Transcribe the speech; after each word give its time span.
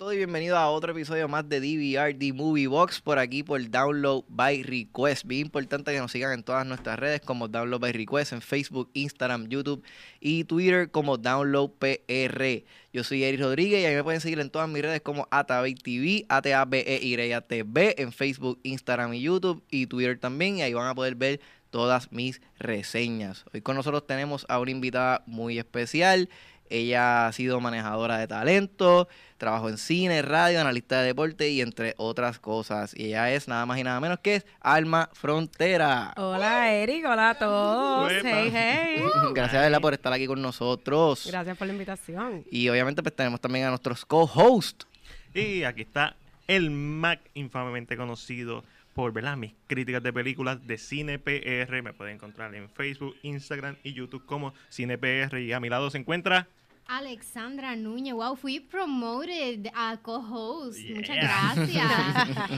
todos 0.00 0.14
y 0.14 0.16
bienvenidos 0.16 0.56
a 0.56 0.70
otro 0.70 0.92
episodio 0.92 1.28
más 1.28 1.46
de 1.46 1.60
DVR, 1.60 2.14
The 2.14 2.32
Movie 2.32 2.68
Box, 2.68 3.02
por 3.02 3.18
aquí 3.18 3.42
por 3.42 3.60
Download 3.68 4.24
by 4.28 4.62
Request. 4.62 5.26
Bien 5.26 5.42
importante 5.42 5.92
que 5.92 5.98
nos 5.98 6.10
sigan 6.10 6.32
en 6.32 6.42
todas 6.42 6.66
nuestras 6.66 6.98
redes 6.98 7.20
como 7.20 7.48
Download 7.48 7.78
by 7.78 7.92
Request, 7.92 8.32
en 8.32 8.40
Facebook, 8.40 8.88
Instagram, 8.94 9.48
YouTube 9.48 9.84
y 10.18 10.44
Twitter 10.44 10.90
como 10.90 11.18
Download 11.18 11.72
PR. 11.72 12.64
Yo 12.94 13.04
soy 13.04 13.24
Eric 13.24 13.42
Rodríguez 13.42 13.82
y 13.82 13.84
ahí 13.84 13.94
me 13.94 14.02
pueden 14.02 14.22
seguir 14.22 14.40
en 14.40 14.48
todas 14.48 14.70
mis 14.70 14.80
redes 14.80 15.02
como 15.02 15.28
ATABE 15.30 15.74
TV, 15.74 16.24
ATABE 16.30 17.94
en 17.98 18.10
Facebook, 18.10 18.58
Instagram 18.62 19.12
y 19.12 19.20
YouTube 19.20 19.62
y 19.70 19.84
Twitter 19.84 20.18
también. 20.18 20.56
Y 20.56 20.62
ahí 20.62 20.72
van 20.72 20.86
a 20.86 20.94
poder 20.94 21.14
ver 21.14 21.42
todas 21.68 22.10
mis 22.10 22.40
reseñas. 22.58 23.44
Hoy 23.52 23.60
con 23.60 23.76
nosotros 23.76 24.06
tenemos 24.06 24.46
a 24.48 24.60
una 24.60 24.70
invitada 24.70 25.22
muy 25.26 25.58
especial. 25.58 26.30
Ella 26.70 27.26
ha 27.26 27.32
sido 27.32 27.60
manejadora 27.60 28.18
de 28.18 28.28
talento, 28.28 29.08
trabajó 29.38 29.68
en 29.68 29.76
cine, 29.76 30.22
radio, 30.22 30.60
analista 30.60 31.00
de 31.00 31.08
deporte 31.08 31.50
y 31.50 31.60
entre 31.60 31.94
otras 31.96 32.38
cosas. 32.38 32.94
Y 32.96 33.06
ella 33.06 33.32
es 33.32 33.48
nada 33.48 33.66
más 33.66 33.78
y 33.78 33.82
nada 33.82 33.98
menos 33.98 34.20
que 34.20 34.36
es 34.36 34.46
Alma 34.60 35.10
Frontera. 35.12 36.14
Hola 36.16 36.72
Eric, 36.72 37.04
hola 37.04 37.30
a 37.30 37.34
todos. 37.38 38.12
Hey, 38.22 38.50
hey. 38.52 39.02
Gracias 39.34 39.62
Bella, 39.62 39.80
por 39.80 39.94
estar 39.94 40.12
aquí 40.12 40.28
con 40.28 40.40
nosotros. 40.40 41.26
Gracias 41.26 41.56
por 41.58 41.66
la 41.66 41.72
invitación. 41.72 42.44
Y 42.52 42.68
obviamente 42.68 43.02
pues 43.02 43.16
tenemos 43.16 43.40
también 43.40 43.66
a 43.66 43.70
nuestros 43.70 44.06
co-hosts. 44.06 44.86
Y 45.34 45.64
aquí 45.64 45.82
está 45.82 46.14
el 46.46 46.70
Mac, 46.70 47.20
infamemente 47.34 47.96
conocido 47.96 48.64
por 48.94 49.12
¿verdad? 49.12 49.36
mis 49.36 49.52
críticas 49.66 50.02
de 50.02 50.12
películas 50.12 50.64
de 50.66 50.78
Cine 50.78 51.18
PR. 51.18 51.82
Me 51.82 51.92
pueden 51.92 52.14
encontrar 52.14 52.54
en 52.54 52.68
Facebook, 52.68 53.16
Instagram 53.22 53.76
y 53.82 53.92
YouTube 53.92 54.24
como 54.24 54.54
Cine 54.68 54.98
PR. 54.98 55.38
Y 55.40 55.52
a 55.52 55.60
mi 55.60 55.68
lado 55.68 55.90
se 55.90 55.98
encuentra 55.98 56.48
Alexandra 56.90 57.76
Núñez, 57.76 58.14
wow, 58.14 58.34
fui 58.34 58.58
promoted 58.58 59.68
a 59.72 59.96
co-host. 60.02 60.80
Muchas 60.92 61.16
gracias. 61.22 61.68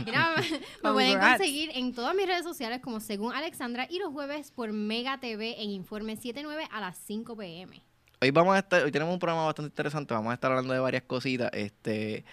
Mira, 0.06 0.34
me 0.82 0.92
pueden 0.92 1.20
conseguir 1.20 1.70
en 1.74 1.92
todas 1.94 2.14
mis 2.14 2.26
redes 2.26 2.42
sociales 2.42 2.80
como 2.80 2.98
según 3.00 3.34
Alexandra 3.34 3.86
y 3.90 3.98
los 3.98 4.10
jueves 4.10 4.50
por 4.50 4.72
Mega 4.72 5.18
TV 5.18 5.62
en 5.62 5.68
Informe 5.68 6.16
79 6.16 6.66
a 6.70 6.80
las 6.80 6.96
5 6.96 7.36
pm. 7.36 7.82
Hoy 8.22 8.30
vamos 8.30 8.54
a 8.54 8.60
estar, 8.60 8.82
hoy 8.82 8.90
tenemos 8.90 9.12
un 9.12 9.20
programa 9.20 9.44
bastante 9.44 9.68
interesante, 9.68 10.14
vamos 10.14 10.30
a 10.30 10.34
estar 10.34 10.50
hablando 10.50 10.72
de 10.72 10.80
varias 10.80 11.02
cositas. 11.02 11.50
Este, 11.52 12.24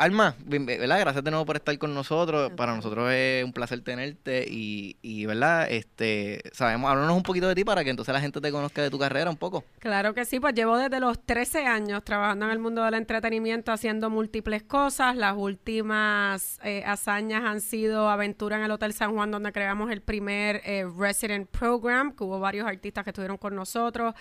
Alma, 0.00 0.34
¿verdad? 0.46 0.98
Gracias 0.98 1.22
de 1.22 1.30
nuevo 1.30 1.44
por 1.44 1.56
estar 1.56 1.76
con 1.76 1.92
nosotros. 1.92 2.50
Para 2.56 2.74
nosotros 2.74 3.12
es 3.12 3.44
un 3.44 3.52
placer 3.52 3.82
tenerte 3.82 4.46
y, 4.48 4.96
y 5.02 5.26
¿verdad? 5.26 5.70
Este, 5.70 6.40
sabemos, 6.52 6.90
háblanos 6.90 7.14
un 7.14 7.22
poquito 7.22 7.46
de 7.46 7.54
ti 7.54 7.64
para 7.64 7.84
que 7.84 7.90
entonces 7.90 8.14
la 8.14 8.20
gente 8.22 8.40
te 8.40 8.50
conozca 8.50 8.80
de 8.80 8.88
tu 8.88 8.98
carrera 8.98 9.28
un 9.28 9.36
poco. 9.36 9.62
Claro 9.78 10.14
que 10.14 10.24
sí, 10.24 10.40
pues 10.40 10.54
llevo 10.54 10.78
desde 10.78 11.00
los 11.00 11.22
13 11.22 11.66
años 11.66 12.02
trabajando 12.02 12.46
en 12.46 12.52
el 12.52 12.58
mundo 12.58 12.82
del 12.82 12.94
entretenimiento, 12.94 13.72
haciendo 13.72 14.08
múltiples 14.08 14.62
cosas. 14.62 15.14
Las 15.16 15.36
últimas 15.36 16.58
eh, 16.64 16.82
hazañas 16.86 17.44
han 17.44 17.60
sido 17.60 18.08
Aventura 18.08 18.56
en 18.56 18.62
el 18.62 18.70
Hotel 18.70 18.94
San 18.94 19.12
Juan, 19.12 19.30
donde 19.30 19.52
creamos 19.52 19.90
el 19.90 20.00
primer 20.00 20.62
eh, 20.64 20.86
Resident 20.98 21.46
Program, 21.50 22.16
que 22.16 22.24
hubo 22.24 22.40
varios 22.40 22.66
artistas 22.66 23.04
que 23.04 23.10
estuvieron 23.10 23.36
con 23.36 23.54
nosotros. 23.54 24.14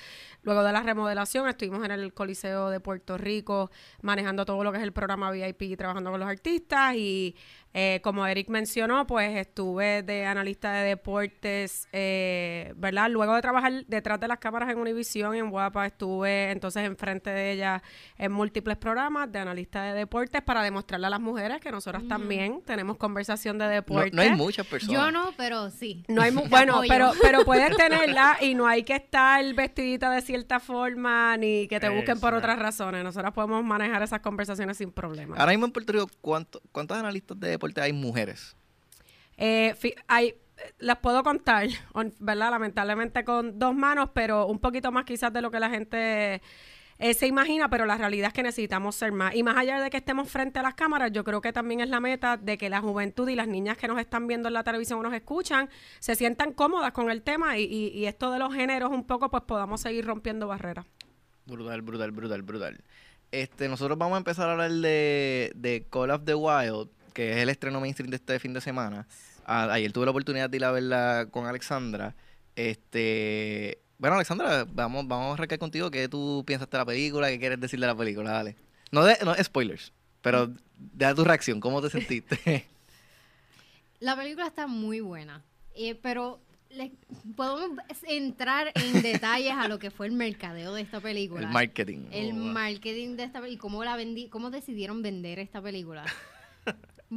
Luego 0.44 0.62
de 0.62 0.74
la 0.74 0.84
remodelación, 0.84 1.48
estuvimos 1.48 1.86
en 1.86 1.92
el 1.92 2.14
Coliseo 2.14 2.70
de 2.70 2.82
Puerto 2.82 3.18
Rico, 3.18 3.72
manejando 4.02 4.44
todo 4.44 4.62
lo 4.62 4.74
que 4.74 4.80
es 4.80 4.84
el 4.84 4.92
programa 4.92 5.32
VIP, 5.32 5.69
trabajando 5.78 6.12
con 6.12 6.20
los 6.20 6.30
artistas. 6.30 6.96
Y 6.96 7.36
eh, 7.74 8.00
como 8.04 8.26
Eric 8.26 8.50
mencionó, 8.50 9.06
pues 9.06 9.38
estuve 9.38 10.02
de 10.02 10.26
analista 10.26 10.74
de 10.74 10.90
deportes, 10.90 11.88
eh, 11.92 12.74
¿verdad? 12.78 13.10
Luego 13.12 13.36
de 13.36 13.42
trabajar 13.42 13.86
detrás 13.86 14.20
de 14.20 14.28
las 14.28 14.40
cámaras 14.40 14.70
en 14.72 14.80
Univision, 14.80 15.36
en 15.36 15.52
Guapa, 15.52 15.86
estuve 15.86 16.50
entonces 16.50 16.84
enfrente 16.84 17.30
de 17.30 17.52
ella 17.52 17.84
en 18.18 18.32
múltiples 18.32 18.78
programas 18.78 19.32
de 19.32 19.40
analista 19.40 19.84
de 19.84 19.94
deportes 19.94 20.42
para 20.42 20.64
demostrarle 20.64 21.08
a 21.08 21.10
las 21.12 21.22
mujeres 21.22 21.62
que 21.62 21.72
nosotras 21.72 22.08
también 22.08 22.64
tenemos 22.66 22.98
conversación 22.98 23.60
de 23.60 23.68
deportes. 23.68 24.14
no 24.14 24.22
hay 24.22 24.32
muchas 24.32 24.66
personas. 24.66 24.94
Yo 24.94 25.12
no, 25.12 25.32
pero 25.38 25.70
sí. 25.70 26.04
No 26.08 26.24
hay 26.24 26.32
bueno, 26.50 26.82
pero, 26.88 27.12
pero 27.22 27.46
puedes 27.46 27.76
tenerla 27.78 28.38
y 28.42 28.56
no 28.56 28.66
hay 28.66 28.84
que 28.84 28.96
estar 28.96 29.44
vestidita 29.54 30.10
de 30.10 30.22
cierta 30.22 30.60
forma 30.60 31.38
ni 31.38 31.68
que 31.68 31.80
te 31.80 31.90
busquen 31.90 32.20
por 32.20 32.34
otras 32.34 32.58
razones. 32.58 33.04
Nosotras 33.04 33.32
podemos 33.32 33.64
manejar 33.64 34.02
esas 34.02 34.22
conversaciones 34.22 34.78
sin 34.78 34.92
problema. 34.92 35.36
Ahora 35.38 35.52
mismo 35.52 35.68
en 35.68 35.72
Puerto 35.72 35.94
Rico, 35.94 36.10
¿cuánto, 36.22 36.62
¿cuántos 36.72 36.98
analistas 36.98 37.40
de 37.40 37.59
hay 37.82 37.94
mujeres? 37.94 38.56
Eh, 39.38 39.74
hay, 40.08 40.36
las 40.80 40.98
puedo 41.00 41.24
contar, 41.24 41.68
on- 41.94 42.14
¿verdad? 42.20 42.52
Lamentablemente 42.52 43.24
con 43.24 43.58
dos 43.60 43.76
manos, 43.76 44.10
pero 44.14 44.46
un 44.48 44.60
poquito 44.60 44.92
más 44.92 45.06
quizás 45.06 45.32
de 45.32 45.42
lo 45.42 45.52
que 45.52 45.60
la 45.60 45.70
gente 45.70 46.42
eh, 47.02 47.14
se 47.14 47.28
imagina, 47.28 47.70
pero 47.70 47.86
la 47.86 47.98
realidad 47.98 48.28
es 48.28 48.34
que 48.34 48.44
necesitamos 48.44 48.94
ser 48.96 49.14
más. 49.14 49.34
Y 49.34 49.42
más 49.44 49.56
allá 49.56 49.80
de 49.82 49.90
que 49.90 49.96
estemos 49.98 50.30
frente 50.30 50.60
a 50.60 50.64
las 50.64 50.74
cámaras, 50.74 51.12
yo 51.14 51.24
creo 51.24 51.40
que 51.40 51.54
también 51.54 51.80
es 51.80 51.88
la 51.90 52.02
meta 52.02 52.36
de 52.36 52.58
que 52.58 52.70
la 52.70 52.82
juventud 52.82 53.30
y 53.30 53.36
las 53.36 53.48
niñas 53.48 53.78
que 53.78 53.88
nos 53.88 54.00
están 54.00 54.28
viendo 54.28 54.50
en 54.50 54.54
la 54.54 54.64
televisión 54.66 55.00
o 55.00 55.04
nos 55.04 55.14
escuchan 55.14 55.70
se 56.00 56.16
sientan 56.16 56.52
cómodas 56.52 56.92
con 56.92 57.10
el 57.10 57.22
tema 57.22 57.58
y, 57.58 57.64
y- 57.64 57.88
y 57.98 58.06
esto 58.06 58.30
de 58.32 58.40
los 58.40 58.54
géneros 58.54 58.90
un 58.92 59.06
poco, 59.08 59.32
pues 59.32 59.44
podamos 59.44 59.80
seguir 59.80 60.06
rompiendo 60.06 60.48
barreras. 60.48 60.86
Brutal, 61.46 61.82
brutal, 61.82 62.12
brutal, 62.12 62.42
brutal. 62.42 62.84
Este, 63.32 63.70
nosotros 63.70 63.98
vamos 63.98 64.16
a 64.16 64.18
empezar 64.18 64.50
a 64.50 64.52
hablar 64.54 64.72
de, 64.72 65.54
de 65.56 65.86
Call 65.90 66.10
of 66.12 66.24
the 66.26 66.36
Wild, 66.36 66.90
que 67.14 67.32
es 67.32 67.38
el 67.38 67.50
estreno 67.50 67.80
mainstream 67.80 68.10
de 68.10 68.16
este 68.18 68.40
fin 68.40 68.54
de 68.54 68.62
semana. 68.62 69.08
A- 69.46 69.72
ayer 69.74 69.92
tuve 69.92 70.06
la 70.06 70.12
oportunidad 70.12 70.50
de 70.50 70.58
ir 70.58 70.66
a 70.66 70.72
verla 70.72 71.28
con 71.32 71.46
Alexandra. 71.46 72.16
Este, 72.56 73.80
bueno, 73.98 74.16
Alexandra, 74.16 74.66
vamos, 74.72 75.08
vamos 75.08 75.32
a 75.32 75.34
arrancar 75.34 75.60
contigo. 75.60 75.90
¿Qué 75.92 76.08
tú 76.08 76.44
piensas 76.46 76.70
de 76.70 76.78
la 76.78 76.86
película? 76.86 77.30
¿Qué 77.30 77.40
quieres 77.40 77.60
decir 77.60 77.80
de 77.80 77.88
la 77.88 77.96
película? 77.96 78.32
Dale. 78.32 78.56
No 78.92 79.04
de, 79.04 79.18
no 79.24 79.34
spoilers, 79.44 79.92
pero 80.22 80.52
da 80.78 81.14
tu 81.16 81.24
reacción. 81.24 81.60
¿Cómo 81.60 81.82
te 81.82 81.90
sentiste? 81.90 82.66
La 84.00 84.16
película 84.16 84.48
está 84.48 84.66
muy 84.66 85.02
buena, 85.02 85.44
eh, 85.76 85.94
pero 85.96 86.40
le- 86.70 86.94
podemos 87.36 87.78
entrar 88.08 88.72
en 88.76 89.02
detalles 89.02 89.52
a 89.54 89.68
lo 89.68 89.78
que 89.78 89.92
fue 89.92 90.06
el 90.08 90.14
mercadeo 90.14 90.74
de 90.74 90.82
esta 90.84 91.02
película. 91.02 91.42
el 91.42 91.48
marketing. 91.54 92.06
el 92.12 92.32
Oh, 92.32 92.36
wow. 92.36 92.44
marketing 92.46 93.16
de 93.18 93.24
esta 93.24 93.42
película 93.42 93.56
y 93.56 93.58
cómo 93.58 93.84
la 93.84 93.98
vendí, 93.98 94.30
cómo 94.30 94.52
decidieron 94.52 95.02
vender 95.02 95.40
esta 95.40 95.62
película. 95.62 96.06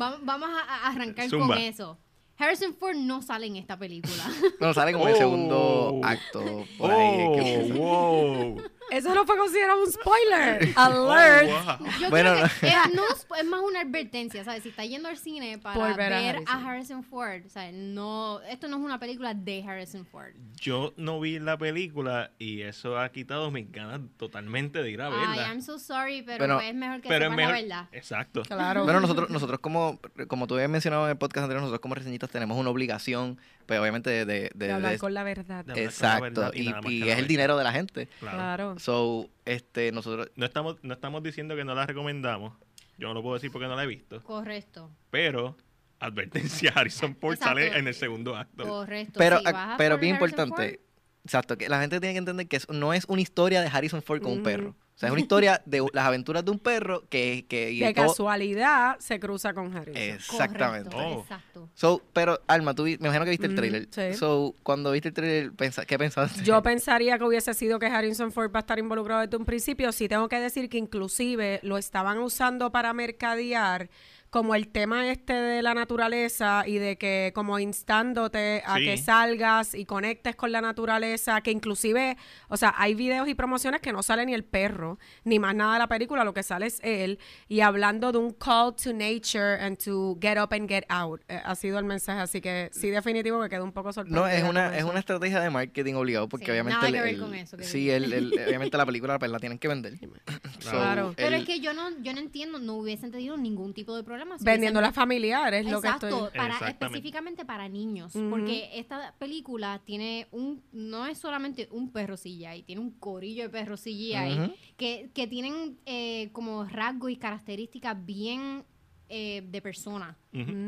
Va- 0.01 0.19
vamos 0.23 0.49
a, 0.49 0.61
a 0.61 0.89
arrancar 0.91 1.29
con 1.31 1.53
eso. 1.59 1.99
Harrison 2.39 2.75
Ford 2.75 2.97
no 2.97 3.23
sale 3.23 3.47
en 3.47 3.57
esta 3.57 3.79
película. 3.79 4.25
Bueno, 4.59 4.75
sale 4.75 4.93
como 4.93 5.07
el 5.07 5.15
Oh. 5.15 5.19
segundo 5.19 6.01
acto 6.03 6.65
por 6.79 6.91
ahí. 6.91 7.25
Oh, 7.29 7.75
wow. 7.75 8.63
Eso 8.93 9.15
no 9.15 9.25
fue 9.27 9.37
considerado 9.37 9.83
un 9.83 9.91
spoiler. 9.93 10.69
Oh, 10.77 11.11
Alert. 11.11 11.49
wow. 11.79 11.89
Yo 12.01 12.11
Bueno, 12.11 12.33
creo 12.35 12.49
que 12.61 12.67
es, 12.69 12.75
no 12.95 13.03
es, 13.13 13.27
es 13.41 13.45
más 13.47 13.61
una 13.61 13.81
advertencia, 13.81 14.45
¿sabes? 14.45 14.63
Si 14.63 14.69
está 14.71 14.85
yendo 14.85 15.09
al 15.09 15.17
cine 15.17 15.59
para 15.59 15.75
Por 15.79 15.97
ver 15.97 16.11
ver, 16.11 16.37
a 16.47 16.53
a, 16.55 16.69
Harrison. 16.71 17.03
Ford, 17.05 17.43
¿sabes? 17.49 17.73
No, 17.75 18.41
esto 18.43 18.69
no 18.69 18.77
es 18.79 18.83
una 18.83 18.99
película 18.99 19.35
de 19.35 19.63
Harrison 19.67 20.05
Ford. 20.07 20.33
Yo 20.61 20.93
no 20.97 21.21
vi 21.21 21.39
la 21.39 21.57
película 21.59 22.31
y 22.39 22.63
eso 22.63 22.99
ha 22.99 23.09
quitado 23.11 23.51
mis 23.51 23.71
ganas 23.73 24.01
totalmente 24.17 24.83
de 24.83 24.91
ir 24.91 25.01
a 25.03 25.07
Ay, 25.09 25.13
verla. 25.13 25.49
I'm 25.49 25.63
so 25.63 25.79
sorry, 25.79 26.23
pero 26.23 26.39
Bueno, 26.39 26.61
es 26.61 26.75
mejor 26.75 27.01
que 27.01 27.09
pero 27.09 27.27
es 27.27 27.31
mejor. 27.33 27.55
la 27.55 27.61
verdad. 27.61 27.89
Exacto. 27.93 28.43
Claro. 28.43 28.85
Bueno, 28.85 29.01
nosotros, 29.01 29.31
nosotros 29.31 29.59
como, 29.61 29.99
como 30.29 30.47
tú 30.47 30.55
habías 30.55 30.71
mencionado 30.71 31.05
en 31.05 31.11
el 31.11 31.17
podcast 31.17 31.45
anterior, 31.45 31.61
nosotros 31.63 31.81
como 31.81 31.95
reseñistas 31.95 32.31
tenemos 32.31 32.57
una 32.59 32.71
obligación, 32.71 33.39
pues 33.73 33.81
obviamente 33.81 34.11
de... 34.11 34.25
de- 34.25 34.51
de- 34.55 34.67
de 34.67 34.73
hablar 34.73 34.93
de- 34.93 34.99
con 34.99 35.15
la 35.15 35.23
verdad. 35.25 35.65
La 35.67 35.75
exacto, 35.79 36.23
verdad 36.23 36.53
y 36.55 37.09
es 37.09 37.19
el 37.19 37.27
dinero 37.27 37.57
de 37.57 37.65
la 37.65 37.73
gente. 37.73 38.09
Claro. 38.21 38.37
Claro. 38.37 38.79
So, 38.79 39.29
este, 39.45 39.93
nosotros... 39.93 40.31
No 40.37 40.45
estamos, 40.47 40.77
no 40.83 40.95
estamos 40.95 41.23
diciendo 41.23 41.57
que 41.57 41.65
no 41.65 41.75
la 41.75 41.87
recomendamos. 41.87 42.55
Yo 42.99 43.09
no 43.09 43.15
lo 43.15 43.23
puedo 43.23 43.35
decir 43.35 43.51
porque 43.51 43.67
no 43.69 43.75
la 43.77 43.85
he 43.85 43.87
visto. 43.87 44.23
Correcto, 44.23 44.91
Pero, 45.11 45.57
advertencia, 45.99 46.73
Harrison 46.75 47.17
Ford 47.17 47.35
Exacto. 47.35 47.61
sale 47.61 47.79
en 47.79 47.89
el 47.89 47.95
segundo 47.95 48.37
acto. 48.37 48.65
correcto. 48.65 49.15
Pero, 49.19 49.39
Si 49.39 49.45
ah, 49.47 49.75
a 49.75 49.77
pero 49.77 49.99
bien 49.99 50.17
Harrison 50.17 50.31
importante, 50.47 50.77
Ford, 50.79 51.25
exacto, 51.25 51.59
que 51.59 51.69
la 51.69 51.81
gente 51.81 52.01
tiene 52.01 52.15
que 52.15 52.19
entender 52.19 52.47
que 52.49 52.57
eso 52.57 52.73
no 52.73 52.93
es 52.93 53.05
una 53.09 53.21
historia 53.23 53.61
de 53.61 53.69
Harrison 53.69 54.03
Ford 54.03 54.21
con 54.23 54.33
un 54.33 54.43
perro. 54.43 54.75
O 54.95 54.99
sea, 55.03 55.09
es 55.09 55.13
una 55.13 55.21
historia 55.23 55.61
de 55.65 55.85
las 55.93 56.07
aventuras 56.07 56.45
de 56.45 56.51
un 56.53 56.59
perro 56.61 57.03
que... 57.09 57.45
que 57.49 57.73
y 57.73 57.81
de 57.81 57.93
todo- 57.95 58.07
casualidad 58.09 58.99
se 59.01 59.19
cruza 59.19 59.53
con 59.55 59.75
Harrison. 59.77 59.97
Exactamente. 60.01 60.91
correcto, 60.91 61.17
Oh. 61.19 61.21
exacto. 61.23 61.69
So, 61.75 62.03
pero, 62.13 62.41
Alma, 62.47 62.75
tú 62.75 62.85
me 62.85 62.93
imagino 62.93 63.25
que 63.25 63.31
viste 63.31 63.47
el 63.47 63.53
Ujú, 63.53 63.57
trailer. 63.61 63.89
sí. 63.91 64.15
So, 64.17 64.55
cuando 64.63 64.93
viste 64.93 65.09
el 65.09 65.15
trailer, 65.15 65.53
pensa- 65.55 65.85
¿qué 65.87 65.99
pensaste? 65.99 66.45
Yo 66.45 66.63
pensaría 66.63 67.19
que 67.19 67.25
hubiese 67.25 67.53
sido 67.55 67.79
que 67.79 67.87
Harrison 67.87 68.31
Ford 68.31 68.53
va 68.55 68.59
a 68.59 68.61
estar 68.61 68.79
involucrado 68.79 69.23
desde 69.23 69.37
un 69.37 69.45
principio. 69.45 69.91
Sí 69.93 70.09
tengo 70.09 70.29
que 70.29 70.39
decir 70.39 70.69
que 70.69 70.79
inclusive 70.79 71.59
lo 71.63 71.79
estaban 71.79 72.19
usando 72.19 72.71
para 72.71 72.93
mercadear 72.93 73.89
como 74.33 74.55
el 74.55 74.69
tema 74.69 75.11
este 75.11 75.35
de 75.35 75.61
la 75.61 75.75
naturaleza 75.75 76.65
y 76.67 76.79
de 76.79 76.97
que 76.97 77.33
como 77.35 77.59
instándote 77.59 78.63
a 78.65 78.79
Sí. 78.79 78.85
que 78.87 78.97
salgas 78.97 79.75
y 79.75 79.85
conectes 79.85 80.35
con 80.37 80.51
la 80.53 80.63
naturaleza, 80.63 81.43
que 81.43 81.51
inclusive, 81.51 82.17
o 82.49 82.57
sea, 82.57 82.75
hay 82.79 82.95
videos 82.95 83.29
y 83.29 83.35
promociones 83.35 83.83
que 83.83 83.93
no 83.93 84.03
sale 84.03 84.25
ni 84.25 84.33
el 84.33 84.43
perro, 84.43 84.99
ni 85.25 85.39
más 85.39 85.55
nada 85.55 85.75
de 85.75 85.79
la 85.81 85.87
película, 85.87 86.25
lo 86.25 86.33
que 86.33 86.43
sale 86.43 86.65
es 86.65 86.81
él, 86.83 87.19
y 87.47 87.61
hablando 87.61 88.11
de 88.11 88.17
un 88.19 88.31
call 88.33 88.75
to 88.75 88.95
nature 88.95 89.61
and 89.61 89.77
to 89.77 90.17
get 90.19 90.39
up 90.43 90.55
and 90.55 90.67
get 90.67 90.85
out. 90.89 91.21
Eh, 91.29 91.39
ha 91.45 91.55
sido 91.55 91.79
el 91.79 91.85
mensaje, 91.85 92.21
así 92.23 92.41
que 92.41 92.71
sí, 92.73 92.89
definitivo, 92.89 93.39
me 93.39 93.51
quedo 93.51 93.65
un 93.65 93.73
poco 93.73 93.93
sorprendida. 93.93 94.19
No, 94.23 94.27
es 94.29 94.43
una, 94.45 94.79
es 94.79 94.85
una 94.85 94.99
estrategia 95.01 95.41
de 95.41 95.51
marketing 95.51 95.93
obligado, 95.93 96.27
porque 96.31 96.47
Sí, 96.47 96.51
obviamente. 96.53 96.77
nada 96.77 96.89
el- 96.89 96.95
que 96.95 97.01
ver 97.03 97.15
el- 97.17 97.21
con 97.21 97.35
eso 97.35 97.57
que 97.59 97.65
sí, 97.65 97.91
el, 97.91 98.11
el- 98.15 98.33
obviamente 98.47 98.79
la 98.79 98.87
película 98.87 99.19
pues, 99.19 99.31
la 99.31 99.39
tienen 99.39 99.59
que 99.59 99.69
vender. 99.69 99.93
So, 100.63 100.71
Claro. 100.71 101.13
Pero 101.17 101.35
el- 101.37 101.43
es 101.43 101.45
que 101.47 101.61
yo 101.61 101.75
no, 101.75 101.91
yo 102.03 102.13
no 102.15 102.21
entiendo, 102.21 102.59
no 102.61 102.75
hubiesen 102.75 103.11
tenido 103.11 103.37
ningún 103.37 103.75
tipo 103.75 103.95
de 103.95 104.03
problema. 104.05 104.22
Si 104.39 104.45
Vendiendo 104.45 104.81
las 104.81 104.95
familiares, 104.95 105.65
lo 105.71 105.81
que 105.81 105.89
estoy... 105.89 106.13
para, 106.37 106.57
específicamente 106.69 107.45
para 107.45 107.69
niños, 107.69 108.13
porque 108.31 108.71
esta 108.75 109.15
película 109.19 109.81
tiene 109.85 110.27
un, 110.31 110.63
no 110.73 111.07
es 111.07 111.19
solamente 111.19 111.69
un 111.71 111.91
perro 111.93 112.17
CGI, 112.17 112.63
tiene 112.67 112.81
un 112.81 112.91
corillo 112.93 113.45
de 113.45 113.49
perros 113.49 113.83
CGI 113.83 114.39
Ujú. 114.41 114.55
que, 114.77 115.11
que 115.15 115.27
tienen 115.27 115.79
eh, 115.87 116.31
como 116.33 116.65
rasgos 116.65 117.11
y 117.11 117.17
características 117.17 118.05
bien 118.05 118.65
eh, 119.09 119.43
de 119.47 119.61
persona. 119.61 120.17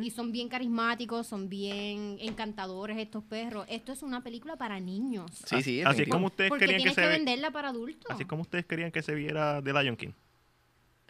Y 0.02 0.10
son 0.10 0.30
bien 0.30 0.48
carismáticos, 0.50 1.26
son 1.26 1.48
bien 1.48 2.18
encantadores 2.20 2.98
estos 2.98 3.24
perros. 3.24 3.64
Esto 3.70 3.92
es 3.92 4.02
una 4.02 4.22
película 4.22 4.56
para 4.56 4.78
niños. 4.80 5.30
Sí, 5.46 5.62
sí, 5.62 5.80
Así 5.82 6.02
es 6.02 6.08
como 6.10 6.26
ustedes 6.26 6.50
Porque 6.50 6.66
querían 6.66 6.82
que 6.82 6.90
se 6.90 7.00
que, 7.00 7.06
ve- 7.06 7.14
venderla 7.14 7.50
para 7.50 7.70
adultos. 7.70 8.10
así 8.10 8.26
como 8.26 8.42
ustedes 8.42 8.66
querían 8.66 8.90
que 8.90 9.00
se 9.00 9.14
viera 9.14 9.62
The 9.62 9.72
Lion 9.72 9.96
King. 9.96 10.10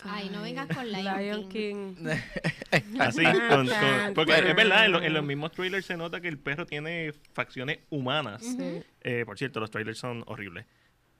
Ay, 0.02 0.28
no 0.30 0.42
vengas 0.42 0.66
con 0.68 0.90
Lion, 0.90 1.18
Lion 1.18 1.48
King. 1.48 1.94
King. 1.94 2.06
Así, 3.00 3.22
con- 3.24 3.66
con- 3.68 4.14
porque 4.14 4.34
es 4.34 4.56
verdad, 4.56 4.86
en, 4.86 4.92
lo- 4.92 5.02
en 5.02 5.12
los 5.14 5.24
mismos 5.24 5.52
trailers 5.52 5.86
se 5.86 5.96
nota 5.96 6.20
que 6.20 6.28
el 6.28 6.38
perro 6.38 6.66
tiene 6.66 7.12
facciones 7.32 7.78
humanas. 7.90 8.42
Eh, 9.00 9.22
por 9.24 9.38
cierto, 9.38 9.60
los 9.60 9.70
trailers 9.70 9.98
son 9.98 10.22
horribles. 10.26 10.66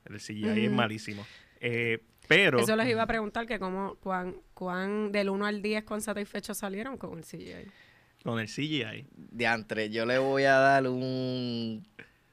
El 0.05 0.19
CGI 0.19 0.65
es 0.67 0.71
malísimo. 0.71 1.25
Eh, 1.61 2.03
pero 2.29 2.59
Eso 2.59 2.77
les 2.77 2.89
iba 2.89 3.03
a 3.03 3.07
preguntar 3.07 3.47
que 3.47 3.59
cómo, 3.59 3.95
cuán, 3.97 4.35
cuán 4.53 5.13
del 5.13 5.31
1 5.31 5.47
al 5.47 5.63
10 5.63 5.85
con 5.85 6.03
satisfechos 6.03 6.59
salieron 6.59 6.99
con 6.99 7.17
el 7.19 7.25
CGI. 7.25 7.71
con 8.23 8.39
el 8.39 8.49
CGI, 8.49 9.07
Diantre, 9.15 9.89
yo 9.91 10.05
le 10.05 10.19
voy 10.19 10.45
a 10.45 10.55
dar 10.55 10.89
un 10.89 11.87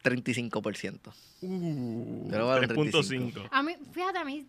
35%. 0.03 1.13
uh, 1.41 2.29
Yo 2.29 2.37
le 2.37 2.43
voy 2.43 2.51
a 2.51 2.59
dar 2.67 2.77
un 2.77 2.87
3.5. 2.91 3.47
A 3.51 3.63
mí, 3.63 3.73
fíjate, 3.93 4.17
a 4.17 4.25
mí 4.25 4.47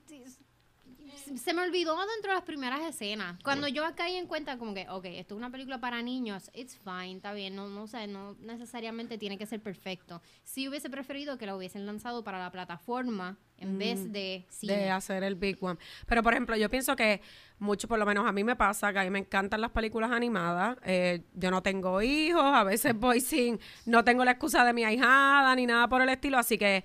se 1.36 1.54
me 1.54 1.62
olvidó 1.62 1.96
dentro 1.96 2.30
de 2.30 2.36
las 2.36 2.44
primeras 2.44 2.80
escenas. 2.82 3.38
Cuando 3.42 3.68
yo 3.68 3.82
caí 3.94 4.16
en 4.16 4.26
cuenta 4.26 4.58
como 4.58 4.74
que, 4.74 4.88
ok, 4.88 5.04
esto 5.06 5.34
es 5.34 5.38
una 5.38 5.50
película 5.50 5.80
para 5.80 6.02
niños, 6.02 6.50
it's 6.54 6.76
fine, 6.76 7.16
está 7.16 7.32
bien, 7.32 7.54
no, 7.56 7.68
no 7.68 7.86
sé, 7.86 8.06
no 8.06 8.34
necesariamente 8.40 9.18
tiene 9.18 9.38
que 9.38 9.46
ser 9.46 9.60
perfecto. 9.60 10.22
Si 10.44 10.68
hubiese 10.68 10.90
preferido 10.90 11.38
que 11.38 11.46
la 11.46 11.56
hubiesen 11.56 11.86
lanzado 11.86 12.22
para 12.24 12.38
la 12.38 12.50
plataforma 12.50 13.38
en 13.58 13.78
vez 13.78 14.12
de 14.12 14.44
cine. 14.48 14.76
de 14.76 14.90
hacer 14.90 15.22
el 15.22 15.36
big 15.36 15.62
one. 15.62 15.78
Pero, 16.06 16.22
por 16.22 16.32
ejemplo, 16.32 16.56
yo 16.56 16.68
pienso 16.68 16.96
que 16.96 17.20
mucho, 17.58 17.86
por 17.86 17.98
lo 17.98 18.04
menos 18.04 18.26
a 18.26 18.32
mí 18.32 18.42
me 18.42 18.56
pasa, 18.56 18.92
que 18.92 18.98
a 18.98 19.04
mí 19.04 19.10
me 19.10 19.20
encantan 19.20 19.60
las 19.60 19.70
películas 19.70 20.10
animadas. 20.10 20.76
Eh, 20.84 21.22
yo 21.34 21.50
no 21.50 21.62
tengo 21.62 22.02
hijos, 22.02 22.42
a 22.42 22.64
veces 22.64 22.94
voy 22.94 23.20
sin, 23.20 23.60
no 23.86 24.02
tengo 24.04 24.24
la 24.24 24.32
excusa 24.32 24.64
de 24.64 24.72
mi 24.72 24.84
ahijada 24.84 25.54
ni 25.54 25.66
nada 25.66 25.88
por 25.88 26.02
el 26.02 26.08
estilo, 26.08 26.38
así 26.38 26.58
que, 26.58 26.84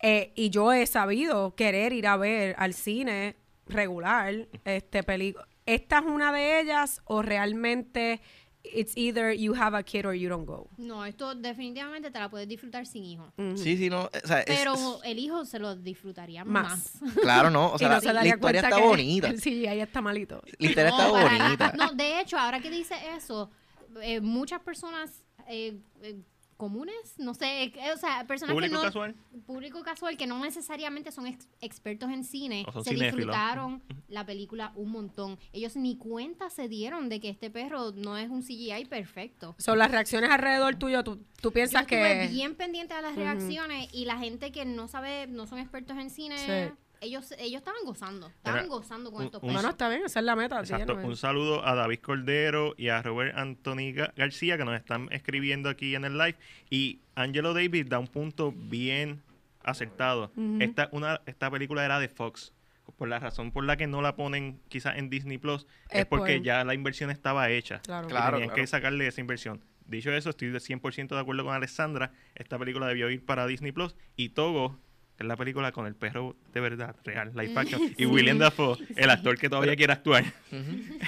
eh, 0.00 0.32
y 0.34 0.50
yo 0.50 0.72
he 0.72 0.86
sabido 0.86 1.54
querer 1.54 1.92
ir 1.92 2.06
a 2.06 2.16
ver 2.16 2.54
al 2.58 2.74
cine 2.74 3.36
regular, 3.66 4.48
este 4.64 5.02
película. 5.02 5.46
¿Esta 5.66 5.98
es 5.98 6.04
una 6.04 6.32
de 6.32 6.60
ellas 6.60 7.00
o 7.04 7.22
realmente 7.22 8.20
it's 8.62 8.96
either 8.96 9.32
you 9.34 9.54
have 9.54 9.76
a 9.76 9.82
kid 9.82 10.06
or 10.06 10.14
you 10.14 10.28
don't 10.28 10.46
go? 10.46 10.68
No, 10.76 11.04
esto 11.04 11.34
definitivamente 11.34 12.10
te 12.10 12.18
la 12.18 12.28
puedes 12.30 12.46
disfrutar 12.48 12.86
sin 12.86 13.04
hijo. 13.04 13.32
Sí, 13.56 13.76
sí, 13.76 13.88
no. 13.90 14.04
O 14.22 14.26
sea, 14.26 14.40
es- 14.40 14.46
Pero 14.46 14.74
es- 14.74 15.00
el 15.04 15.18
hijo 15.18 15.44
se 15.44 15.58
lo 15.58 15.74
disfrutaría 15.76 16.44
Más. 16.44 17.00
más. 17.00 17.14
claro, 17.22 17.50
no. 17.50 17.72
O 17.72 17.78
sea, 17.78 17.88
no 17.88 17.94
la, 17.94 18.00
se 18.00 18.06
la 18.08 18.12
daría 18.14 18.34
historia 18.34 18.60
está 18.60 18.78
bonita. 18.78 19.32
Sí, 19.40 19.66
ahí 19.66 19.80
está 19.80 20.00
malito. 20.00 20.42
La 20.58 20.66
historia 20.68 20.88
está 20.90 21.10
para 21.10 21.30
nada. 21.32 21.44
bonita. 21.44 21.72
No, 21.76 21.92
de 21.92 22.20
hecho, 22.20 22.38
ahora 22.38 22.60
que 22.60 22.70
dice 22.70 22.94
eso, 23.16 23.50
eh, 24.02 24.20
muchas 24.20 24.60
personas 24.60 25.24
eh, 25.48 25.78
eh, 26.02 26.16
comunes, 26.64 26.96
no 27.18 27.34
sé, 27.34 27.64
eh, 27.64 27.92
o 27.94 27.98
sea, 27.98 28.24
personas 28.26 28.54
Público 28.54 28.72
que 28.72 28.78
no... 28.78 28.82
casual. 28.82 29.14
Público 29.46 29.82
casual 29.82 30.16
que 30.16 30.26
no 30.26 30.38
necesariamente 30.42 31.12
son 31.12 31.26
ex- 31.26 31.48
expertos 31.60 32.10
en 32.10 32.24
cine, 32.24 32.64
se 32.64 32.90
cinéfilos. 32.90 33.16
disfrutaron 33.16 33.82
la 34.08 34.24
película 34.24 34.72
un 34.76 34.90
montón. 34.90 35.38
Ellos 35.52 35.76
ni 35.76 35.96
cuenta 35.96 36.48
se 36.48 36.68
dieron 36.68 37.08
de 37.08 37.20
que 37.20 37.28
este 37.28 37.50
perro 37.50 37.92
no 37.92 38.16
es 38.16 38.30
un 38.30 38.42
CGI 38.42 38.86
perfecto. 38.86 39.54
Son 39.58 39.78
las 39.78 39.90
reacciones 39.90 40.30
alrededor 40.30 40.76
tuyo, 40.76 41.04
tú, 41.04 41.16
tú 41.16 41.24
Yo 41.42 41.50
piensas 41.52 41.82
estuve 41.82 42.26
que... 42.26 42.28
bien 42.28 42.54
pendiente 42.54 42.94
a 42.94 43.02
las 43.02 43.14
reacciones 43.16 43.88
y 43.92 44.06
la 44.06 44.18
gente 44.18 44.50
que 44.52 44.64
no 44.64 44.88
sabe, 44.88 45.26
no 45.26 45.46
son 45.46 45.58
expertos 45.58 45.96
en 45.98 46.08
cine, 46.10 46.38
Sí. 46.38 46.74
Ellos 47.04 47.32
ellos 47.38 47.58
estaban 47.60 47.80
gozando, 47.84 48.26
estaban 48.28 48.62
Mira, 48.64 48.74
gozando 48.74 49.10
con 49.12 49.20
un- 49.20 49.26
estos. 49.26 49.40
Bueno, 49.42 49.68
está 49.68 49.88
bien, 49.88 50.02
esa 50.04 50.18
es 50.20 50.24
la 50.26 50.34
meta. 50.36 50.58
Exacto. 50.60 50.94
Un 50.96 51.16
saludo 51.16 51.64
a 51.66 51.74
David 51.74 52.00
Cordero 52.00 52.74
y 52.76 52.88
a 52.88 53.00
Robert 53.02 53.36
Anthony 53.36 53.92
Ga- 53.94 54.12
García 54.16 54.56
que 54.58 54.64
nos 54.64 54.74
están 54.74 55.08
escribiendo 55.12 55.68
aquí 55.68 55.94
en 55.94 56.04
el 56.04 56.18
live. 56.18 56.36
Y 56.70 57.00
Angelo 57.14 57.54
Davis 57.54 57.88
da 57.88 57.98
un 57.98 58.08
punto 58.08 58.52
bien 58.52 59.22
acertado. 59.62 60.30
Esta, 60.60 60.88
una, 60.92 61.20
esta 61.26 61.50
película 61.50 61.84
era 61.84 61.98
de 61.98 62.08
Fox. 62.08 62.52
Por 62.98 63.08
la 63.08 63.18
razón 63.18 63.50
por 63.50 63.64
la 63.64 63.76
que 63.78 63.86
no 63.86 64.02
la 64.02 64.14
ponen 64.14 64.60
quizás 64.68 64.98
en 64.98 65.08
Disney 65.10 65.38
Plus 65.38 65.66
es, 65.90 66.00
Es 66.00 66.06
por- 66.06 66.18
porque 66.20 66.42
ya 66.42 66.64
la 66.64 66.74
inversión 66.74 67.10
estaba 67.10 67.48
hecha. 67.50 67.80
Claro. 67.80 68.08
Claro, 68.08 68.32
tenían 68.36 68.50
claro. 68.50 68.62
que 68.62 68.66
sacarle 68.66 69.06
esa 69.06 69.20
inversión. 69.20 69.64
Dicho 69.86 70.12
eso, 70.12 70.30
estoy 70.30 70.48
de 70.48 70.60
100% 70.60 71.14
de 71.14 71.20
acuerdo 71.20 71.44
con 71.44 71.54
Alessandra. 71.54 72.12
Esta 72.34 72.58
película 72.58 72.86
debió 72.86 73.10
ir 73.10 73.24
para 73.24 73.46
Disney 73.46 73.72
Plus. 73.72 73.96
Y 74.16 74.30
Togo, 74.30 74.78
que 75.16 75.22
es 75.22 75.26
la 75.28 75.36
película 75.36 75.70
con 75.72 75.86
el 75.86 75.94
perro 75.94 76.34
de 76.52 76.60
verdad, 76.60 76.96
real, 77.04 77.30
live 77.36 77.52
action. 77.56 77.80
Y 77.96 78.06
William 78.06 78.38
Dafoe, 78.38 78.76
el 78.96 79.10
actor 79.10 79.38
que 79.38 79.48
todavía 79.48 79.76
quiere 79.76 79.92
actuar 79.92 80.24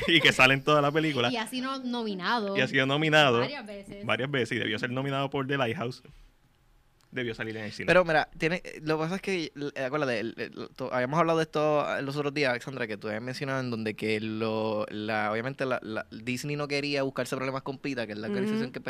y 0.06 0.20
que 0.20 0.32
sale 0.32 0.54
en 0.54 0.62
toda 0.62 0.80
la 0.80 0.92
película. 0.92 1.30
Y 1.32 1.36
ha 1.36 1.46
sido 1.46 1.78
nominado 1.82 2.56
Y 2.56 2.60
ha 2.60 2.68
sido 2.68 2.86
nominado 2.86 3.40
varias 3.40 3.66
veces. 3.66 4.06
varias 4.06 4.30
veces 4.30 4.56
y 4.56 4.60
debió 4.60 4.78
ser 4.78 4.90
nominado 4.90 5.28
por 5.30 5.46
The 5.46 5.56
Lighthouse. 5.58 6.02
Debió 7.10 7.34
salir 7.34 7.56
en 7.56 7.64
el 7.64 7.72
cine. 7.72 7.86
Pero 7.86 8.04
mira, 8.04 8.28
tiene, 8.36 8.62
lo 8.82 8.96
que 8.98 9.02
pasa 9.04 9.14
es 9.16 9.22
que, 9.22 9.44
eh, 9.74 9.82
acuérdate, 9.84 10.20
el- 10.20 10.34
el- 10.36 10.68
to- 10.76 10.92
habíamos 10.92 11.18
hablado 11.18 11.38
de 11.38 11.44
esto 11.44 11.86
los 12.02 12.14
otros 12.16 12.34
días, 12.34 12.50
Alexandra, 12.50 12.86
que 12.86 12.96
tú 12.98 13.06
habías 13.08 13.22
mencionado 13.22 13.60
en 13.60 13.70
donde 13.70 13.94
que 13.94 14.20
lo, 14.20 14.84
la, 14.90 15.32
obviamente 15.32 15.64
la, 15.64 15.78
la- 15.82 16.06
Disney 16.10 16.56
no 16.56 16.68
quería 16.68 17.04
buscarse 17.04 17.34
problemas 17.36 17.62
con 17.62 17.78
PETA, 17.78 18.06
que 18.06 18.12
es 18.12 18.18
la 18.18 18.26
organización 18.28 18.70
que 18.70 18.80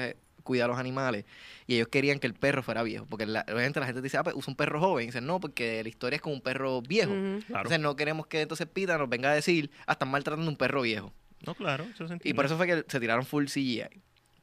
pues, 0.46 0.58
cuida 0.58 0.64
a 0.64 0.69
los 0.69 0.78
animales, 0.78 1.25
y 1.66 1.75
ellos 1.76 1.88
querían 1.88 2.19
que 2.19 2.26
el 2.26 2.34
perro 2.34 2.62
fuera 2.62 2.82
viejo, 2.82 3.06
porque 3.08 3.26
la, 3.26 3.40
obviamente 3.48 3.81
la 3.81 3.87
gente 3.87 4.00
dice, 4.02 4.16
ah, 4.19 4.22
pues 4.25 4.37
usa 4.37 4.50
un 4.52 4.56
perro 4.56 4.81
joven, 4.81 5.04
y 5.04 5.06
dicen, 5.06 5.26
no, 5.26 5.40
porque 5.40 5.82
la 5.82 5.88
historia 5.88 6.16
es 6.16 6.22
con 6.22 6.32
un 6.32 6.40
perro 6.40 6.81
viejo. 6.82 7.10
Claro. 7.12 7.40
Entonces 7.48 7.81
no 7.81 7.96
queremos 7.96 8.26
que 8.26 8.40
entonces 8.40 8.66
PETA 8.66 8.98
nos 8.98 9.08
venga 9.08 9.31
a 9.31 9.34
decir, 9.34 9.70
ah, 9.87 9.93
están 9.93 10.08
maltratando 10.10 10.46
a 10.48 10.50
un 10.50 10.56
perro 10.56 10.82
viejo. 10.82 11.12
no, 11.44 11.54
claro, 11.54 11.84
eso 11.93 12.06
se 12.08 12.19
Y 12.25 12.32
por 12.34 12.44
eso 12.46 12.56
fue 12.56 12.66
que 12.66 12.84
se 12.88 13.00
tiraron 13.00 13.25
full 13.26 13.44
CGI. 13.46 13.82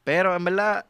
Pero 0.04 0.36
en 0.36 0.44
verdad, 0.44 0.86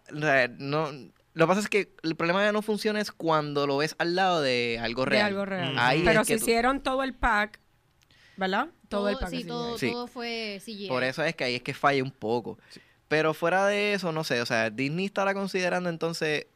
no, 0.59 0.91
lo 1.35 1.47
que 1.47 1.49
pasa 1.49 1.61
es 1.61 1.69
que 1.69 1.93
el 2.03 2.17
problema 2.17 2.43
de 2.45 2.53
no 2.53 2.63
funciona 2.63 3.01
es 3.01 3.13
cuando 3.13 3.67
lo 3.67 3.77
ves 3.79 3.95
al 3.99 4.15
lado 4.17 4.41
de 4.43 4.79
algo 4.83 5.05
De 5.05 5.11
real. 5.11 5.27
algo 5.27 5.45
real. 5.45 5.75
Mm. 5.75 5.79
Ahí 5.79 6.03
Pero 6.05 6.21
es 6.23 6.27
si 6.27 6.35
tú- 6.37 6.41
hicieron 6.43 6.83
todo 6.83 7.03
el 7.05 7.15
pack, 7.15 7.61
¿verdad? 8.37 8.69
Todo, 8.89 9.09
el 9.09 9.17
pack. 9.19 9.31
sí, 9.31 9.45
todo, 9.45 9.79
Sí. 9.79 9.91
todo 9.91 10.07
fue 10.09 10.61
CGI. 10.65 10.89
Por 10.89 11.05
eso 11.05 11.23
es 11.25 11.35
que 11.37 11.45
ahí 11.45 11.55
es 11.57 11.63
que 11.63 11.75
falla 11.75 12.03
un 12.03 12.11
poco. 12.11 12.59
Pero 13.17 13.33
fuera 13.33 13.65
de 13.69 13.93
eso, 13.95 14.11
no 14.11 14.25
sé, 14.25 14.41
o 14.43 14.47
sea, 14.47 14.71
Disney 14.71 15.05
estará 15.05 15.35
considerando 15.35 15.89
entonces 15.89 16.49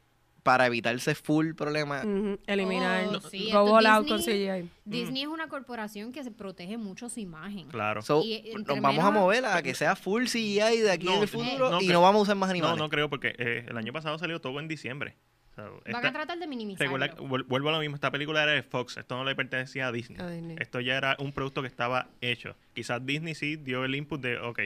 para 0.42 0.66
evitarse 0.66 1.14
full 1.14 1.52
problema. 1.54 2.02
Eliminar. 2.48 3.04
Oh, 3.06 3.12
go 3.20 3.20
sí, 3.30 3.50
all 3.52 3.86
out 3.86 4.08
con 4.08 4.16
Disney- 4.16 4.48
CGI. 4.62 4.70
Disney 4.84 5.22
es 5.22 5.28
una 5.28 5.46
corporación 5.46 6.10
que 6.10 6.24
se 6.24 6.32
protege 6.32 6.76
mucho 6.78 7.08
su 7.08 7.20
imagen. 7.20 7.68
Claro. 7.68 8.02
So, 8.02 8.22
Y 8.24 8.42
entre 8.50 8.74
nos 8.74 8.82
vamos 8.82 9.04
a 9.04 9.10
mover 9.12 9.44
a 9.44 9.62
que 9.62 9.72
sea 9.74 9.94
full 9.94 10.24
CGI 10.24 10.78
de 10.80 10.90
aquí 10.90 11.06
No, 11.06 11.12
en 11.16 11.22
el 11.22 11.30
no, 11.32 11.38
futuro 11.38 11.70
no 11.70 11.80
y 11.80 11.84
creo- 11.86 11.92
no 11.92 12.02
vamos 12.02 12.18
a 12.20 12.22
usar 12.22 12.36
más 12.36 12.48
no, 12.48 12.52
animales. 12.54 12.78
no 12.78 12.88
creo 12.88 13.08
porque 13.08 13.36
eh, 13.38 13.66
el 13.68 13.76
año 13.76 13.92
pasado 13.92 14.18
salió 14.18 14.40
todo 14.40 14.58
en 14.58 14.66
diciembre. 14.66 15.14
O 15.52 15.54
sea, 15.54 15.64
Van 15.92 16.06
a 16.06 16.12
tratar 16.12 16.38
de 16.38 16.46
vuel- 16.48 17.44
vuelvo 17.46 17.68
a 17.68 17.72
lo 17.72 17.78
mismo, 17.80 17.94
esta 17.94 18.10
película 18.10 18.42
era 18.42 18.52
de 18.52 18.62
Fox, 18.64 18.96
esto 18.96 19.16
no 19.16 19.24
le 19.24 19.36
pertenecía 19.36 19.86
a 19.88 19.92
Disney. 19.92 20.18
A 20.20 20.28
Disney. 20.28 20.56
Esto 20.58 20.80
ya 20.80 20.96
era 20.96 21.16
un 21.20 21.32
producto 21.32 21.62
que 21.62 21.68
estaba 21.68 22.08
hecho. 22.20 22.56
Quizás 22.74 23.04
Disney 23.06 23.34
sí 23.34 23.56
dio 23.56 23.84
el 23.84 23.94
input 23.94 24.20
de, 24.20 24.38
ok, 24.38 24.60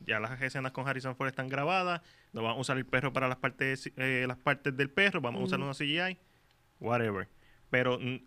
ya 0.00 0.20
las 0.20 0.40
escenas 0.40 0.72
con 0.72 0.86
Harrison 0.86 1.16
Ford 1.16 1.28
están 1.28 1.48
grabadas, 1.48 2.02
no 2.32 2.42
vamos 2.42 2.58
a 2.58 2.60
usar 2.60 2.78
el 2.78 2.86
perro 2.86 3.12
para 3.12 3.28
las 3.28 3.38
partes, 3.38 3.92
eh, 3.96 4.24
las 4.26 4.38
partes 4.38 4.76
del 4.76 4.90
perro, 4.90 5.20
vamos 5.20 5.42
a 5.42 5.44
usar 5.44 5.60
una 5.60 5.72
CGI, 5.72 6.18
whatever. 6.80 7.28
Pero 7.70 7.98
mm, 7.98 8.18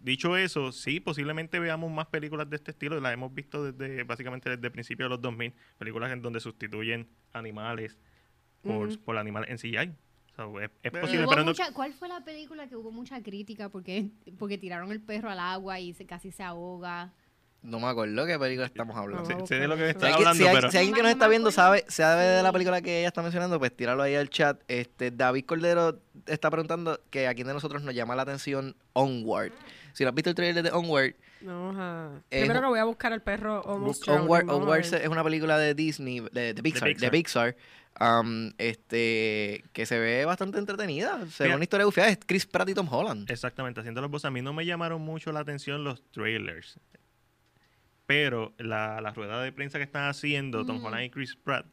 dicho 0.00 0.36
eso, 0.36 0.72
sí, 0.72 1.00
posiblemente 1.00 1.58
veamos 1.58 1.90
más 1.90 2.06
películas 2.06 2.48
de 2.50 2.56
este 2.56 2.72
estilo, 2.72 3.00
las 3.00 3.12
hemos 3.12 3.34
visto 3.34 3.72
desde 3.72 4.04
básicamente 4.04 4.50
desde 4.50 4.70
principios 4.70 5.06
de 5.06 5.10
los 5.10 5.20
2000, 5.20 5.52
películas 5.78 6.12
en 6.12 6.22
donde 6.22 6.40
sustituyen 6.40 7.08
animales 7.32 7.98
por, 8.62 8.98
por 9.00 9.16
animales 9.16 9.50
en 9.50 9.58
CGI. 9.58 9.94
Es, 10.82 10.90
posible, 10.90 11.26
no, 11.26 11.52
¿Cuál 11.74 11.92
fue 11.92 12.08
la 12.08 12.24
película 12.24 12.66
que 12.66 12.74
hubo 12.74 12.90
mucha 12.90 13.22
crítica 13.22 13.68
porque, 13.68 14.08
porque 14.38 14.56
tiraron 14.56 14.90
el 14.90 15.00
perro 15.02 15.28
al 15.28 15.38
agua 15.38 15.80
y 15.80 15.92
se, 15.92 16.06
casi 16.06 16.30
se 16.30 16.42
ahoga? 16.42 17.12
No 17.62 17.78
me 17.78 17.88
acuerdo 17.88 18.24
qué 18.24 18.38
película 18.38 18.66
estamos 18.66 18.96
hablando. 18.96 19.28
De 19.28 19.68
lo 19.68 19.76
que 19.76 19.92
buscar 19.92 20.08
Si 20.10 20.14
hablando, 20.16 20.34
si 20.34 20.46
hay- 20.46 20.54
pero 20.54 20.70
si 20.70 20.78
alguien 20.78 20.94
que 20.94 21.02
No 21.02 21.08
nos 21.08 21.12
está 21.12 21.28
viendo 21.28 21.50
sabe, 21.52 21.84
sabe 21.88 22.24
de 22.24 22.42
la 22.42 22.52
película 22.52 22.80
que 22.80 23.00
ella 23.00 23.08
está 23.08 23.20
mencionando, 23.22 23.58
pues 23.58 23.76
tíralo 23.76 24.02
ahí 24.02 24.14
al 24.14 24.30
chat. 24.30 24.60
Este, 24.68 25.10
David 25.10 25.44
Cordero 25.44 26.00
está 26.26 26.50
preguntando 26.50 26.98
que 27.10 27.28
a 27.28 27.34
quién 27.34 27.46
de 27.46 27.52
nosotros 27.52 27.82
nos 27.82 27.94
llama 27.94 28.16
la 28.16 28.22
atención 28.22 28.74
Onward. 28.94 29.52
Si 29.92 30.04
no 30.04 30.08
has 30.08 30.14
visto 30.14 30.30
el 30.30 30.36
trailer 30.36 30.62
de 30.62 30.70
Onward, 30.70 31.14
No, 31.42 31.70
ajá. 31.70 32.10
Es 32.30 32.40
Primero 32.40 32.60
que 32.60 32.66
voy 32.66 32.78
a 32.78 32.84
buscar 32.84 33.12
el 33.12 33.20
perro 33.22 33.62
Almost 33.66 34.08
Onward, 34.08 34.48
Onward 34.48 34.94
es 34.94 35.08
una 35.08 35.24
película 35.24 35.58
de 35.58 35.74
Disney, 35.74 36.20
de, 36.32 36.54
de 36.54 36.62
Pixar, 36.62 36.88
de 36.88 36.94
Pixar. 37.10 37.10
Pixar, 37.10 37.56
um, 38.22 38.52
este, 38.58 39.64
que 39.72 39.86
se 39.86 39.98
ve 39.98 40.24
bastante 40.24 40.58
entretenida. 40.58 41.26
Se 41.30 41.44
ve 41.48 41.54
una 41.54 41.64
historia 41.64 41.86
bufiada. 41.86 42.10
Es 42.10 42.18
Chris 42.26 42.46
Pratt 42.46 42.68
y 42.68 42.74
Tom 42.74 42.88
Holland. 42.90 43.30
exactamente, 43.30 43.80
haciendo 43.80 44.00
los 44.00 44.10
voces. 44.10 44.26
A 44.26 44.30
mí 44.30 44.42
no 44.42 44.52
me 44.52 44.64
llamaron 44.66 45.00
mucho 45.00 45.32
la 45.32 45.40
atención 45.40 45.82
los 45.84 46.02
trailers. 46.10 46.78
Pero 48.10 48.54
la, 48.58 49.00
la 49.00 49.12
rueda 49.12 49.40
de 49.40 49.52
prensa 49.52 49.78
que 49.78 49.84
están 49.84 50.08
haciendo 50.08 50.66
Tom. 50.66 50.84
Holland 50.84 51.04
y 51.04 51.10
Chris 51.10 51.36
Pratt 51.36 51.64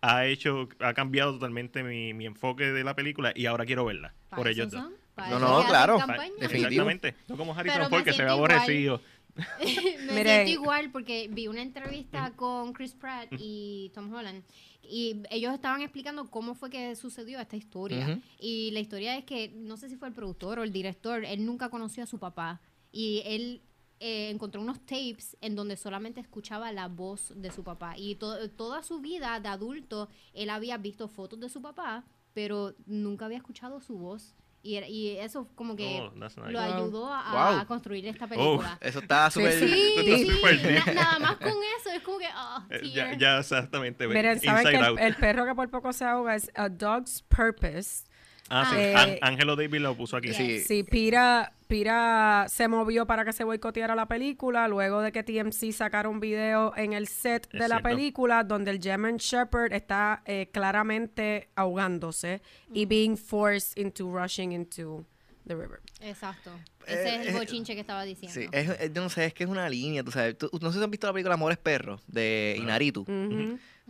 ha 0.00 0.26
hecho, 0.26 0.68
ha 0.80 0.92
cambiado 0.92 1.34
totalmente 1.34 1.84
mi, 1.84 2.12
mi 2.12 2.26
enfoque 2.26 2.72
de 2.72 2.82
la 2.82 2.96
película 2.96 3.32
y 3.32 3.46
ahora 3.46 3.64
quiero 3.64 3.84
verla. 3.84 4.12
Para 4.28 4.42
Por 4.42 4.48
ellos 4.48 4.72
dos. 4.72 4.90
No, 5.30 5.38
no, 5.38 5.64
claro. 5.64 6.00
Exactamente. 6.40 7.14
No 7.28 7.36
como 7.36 7.54
me 7.54 7.88
Ford 7.88 8.02
que 8.02 8.12
se 8.12 8.24
ve 8.24 8.28
aborrecido. 8.28 9.00
me 9.36 10.14
Mire. 10.14 10.44
siento 10.44 10.50
igual 10.50 10.90
porque 10.90 11.28
vi 11.30 11.46
una 11.46 11.62
entrevista 11.62 12.32
con 12.34 12.72
Chris 12.72 12.94
Pratt 12.94 13.28
y 13.38 13.92
Tom 13.94 14.12
Holland 14.12 14.42
y 14.82 15.22
ellos 15.30 15.54
estaban 15.54 15.80
explicando 15.80 16.28
cómo 16.28 16.56
fue 16.56 16.70
que 16.70 16.96
sucedió 16.96 17.38
esta 17.38 17.54
historia. 17.54 18.18
Y 18.40 18.72
la 18.72 18.80
historia 18.80 19.16
es 19.16 19.22
que, 19.22 19.52
no 19.54 19.76
sé 19.76 19.88
si 19.88 19.94
fue 19.94 20.08
el 20.08 20.14
productor 20.14 20.58
o 20.58 20.64
el 20.64 20.72
director, 20.72 21.24
él 21.24 21.46
nunca 21.46 21.68
conoció 21.68 22.02
a 22.02 22.06
su 22.06 22.18
papá 22.18 22.60
y 22.90 23.22
él 23.26 23.62
eh, 24.06 24.28
encontró 24.28 24.60
unos 24.60 24.80
tapes 24.80 25.34
en 25.40 25.56
donde 25.56 25.78
solamente 25.78 26.20
escuchaba 26.20 26.70
la 26.72 26.88
voz 26.88 27.32
de 27.36 27.50
su 27.50 27.64
papá. 27.64 27.94
Y 27.96 28.16
to- 28.16 28.50
toda 28.50 28.82
su 28.82 29.00
vida 29.00 29.40
de 29.40 29.48
adulto, 29.48 30.10
él 30.34 30.50
había 30.50 30.76
visto 30.76 31.08
fotos 31.08 31.40
de 31.40 31.48
su 31.48 31.62
papá, 31.62 32.04
pero 32.34 32.74
nunca 32.84 33.24
había 33.24 33.38
escuchado 33.38 33.80
su 33.80 33.96
voz. 33.96 34.34
Y, 34.62 34.76
era- 34.76 34.88
y 34.88 35.08
eso 35.16 35.48
como 35.54 35.74
que 35.76 36.00
Oh, 36.02 36.10
nice. 36.16 36.38
lo 36.40 36.58
ayudó 36.60 37.06
a, 37.12 37.50
Wow. 37.52 37.60
a 37.60 37.66
construir 37.66 38.06
esta 38.06 38.26
Oh, 38.26 38.28
película. 38.28 38.78
Eso 38.82 38.98
está 38.98 39.30
Sí, 39.30 39.40
súper... 39.40 39.52
Sí, 39.58 39.68
sí, 40.04 40.66
bien. 40.68 40.82
na- 40.86 40.92
nada 40.94 41.18
más 41.18 41.36
con 41.36 41.48
eso 41.80 41.90
es 41.94 42.02
como 42.02 42.18
que, 42.18 42.26
oh, 42.36 42.62
Eh, 42.70 42.90
ya, 42.92 43.16
ya 43.16 43.38
exactamente. 43.38 44.06
Miren, 44.06 44.38
¿saben 44.40 44.64
que 44.66 44.76
el, 44.76 44.98
el 44.98 45.14
perro 45.16 45.46
que 45.46 45.54
por 45.54 45.70
poco 45.70 45.92
se 45.94 46.04
ahoga 46.04 46.34
es 46.34 46.50
A 46.54 46.68
Dog's 46.68 47.22
Purpose? 47.22 48.04
Ah, 48.50 48.68
sí. 48.70 48.76
Eh, 48.78 48.94
An- 48.94 49.18
Angelo 49.32 49.56
Davis 49.56 49.80
lo 49.80 49.96
puso 49.96 50.16
aquí. 50.16 50.32
Sí. 50.34 50.60
Sí, 50.60 50.82
Pira, 50.84 51.52
Pira 51.66 52.44
se 52.48 52.68
movió 52.68 53.06
para 53.06 53.24
que 53.24 53.32
se 53.32 53.42
boicoteara 53.42 53.94
la 53.94 54.06
película 54.06 54.68
luego 54.68 55.00
de 55.00 55.12
que 55.12 55.22
TMC 55.22 55.72
sacara 55.72 56.08
un 56.10 56.20
video 56.20 56.76
en 56.76 56.92
el 56.92 57.08
set 57.08 57.48
de 57.50 57.58
Es 57.58 57.68
la 57.68 57.76
cierto. 57.76 57.88
película 57.88 58.44
donde 58.44 58.70
el 58.70 58.80
German 58.82 59.16
Shepherd 59.16 59.72
está 59.72 60.22
eh, 60.26 60.50
claramente 60.52 61.48
ahogándose 61.56 62.42
y 62.72 62.84
being 62.86 63.16
forced 63.16 63.76
into 63.82 64.10
rushing 64.14 64.52
into 64.52 65.04
the 65.46 65.54
river. 65.54 65.80
Exacto. 66.00 66.50
Eh, 66.86 66.94
Ese 66.94 67.14
es 67.16 67.26
el 67.28 67.34
eh, 67.34 67.38
bochinche 67.38 67.74
que 67.74 67.80
estaba 67.80 68.04
diciendo. 68.04 68.34
Sí, 68.38 68.46
es, 68.52 68.68
es- 68.80 68.92
yo 68.92 69.02
no 69.02 69.08
sé, 69.08 69.26
es 69.26 69.34
que 69.34 69.44
es 69.44 69.50
una 69.50 69.68
línea, 69.68 70.02
tú 70.02 70.10
sabes. 70.10 70.36
Tú- 70.38 70.50
no 70.60 70.72
sé 70.72 70.78
si 70.78 70.84
han 70.84 70.90
visto 70.90 71.06
la 71.06 71.12
película 71.12 71.34
Amores 71.34 71.58
Perros 71.58 72.02
de 72.06 72.56
Inaritu. 72.58 73.04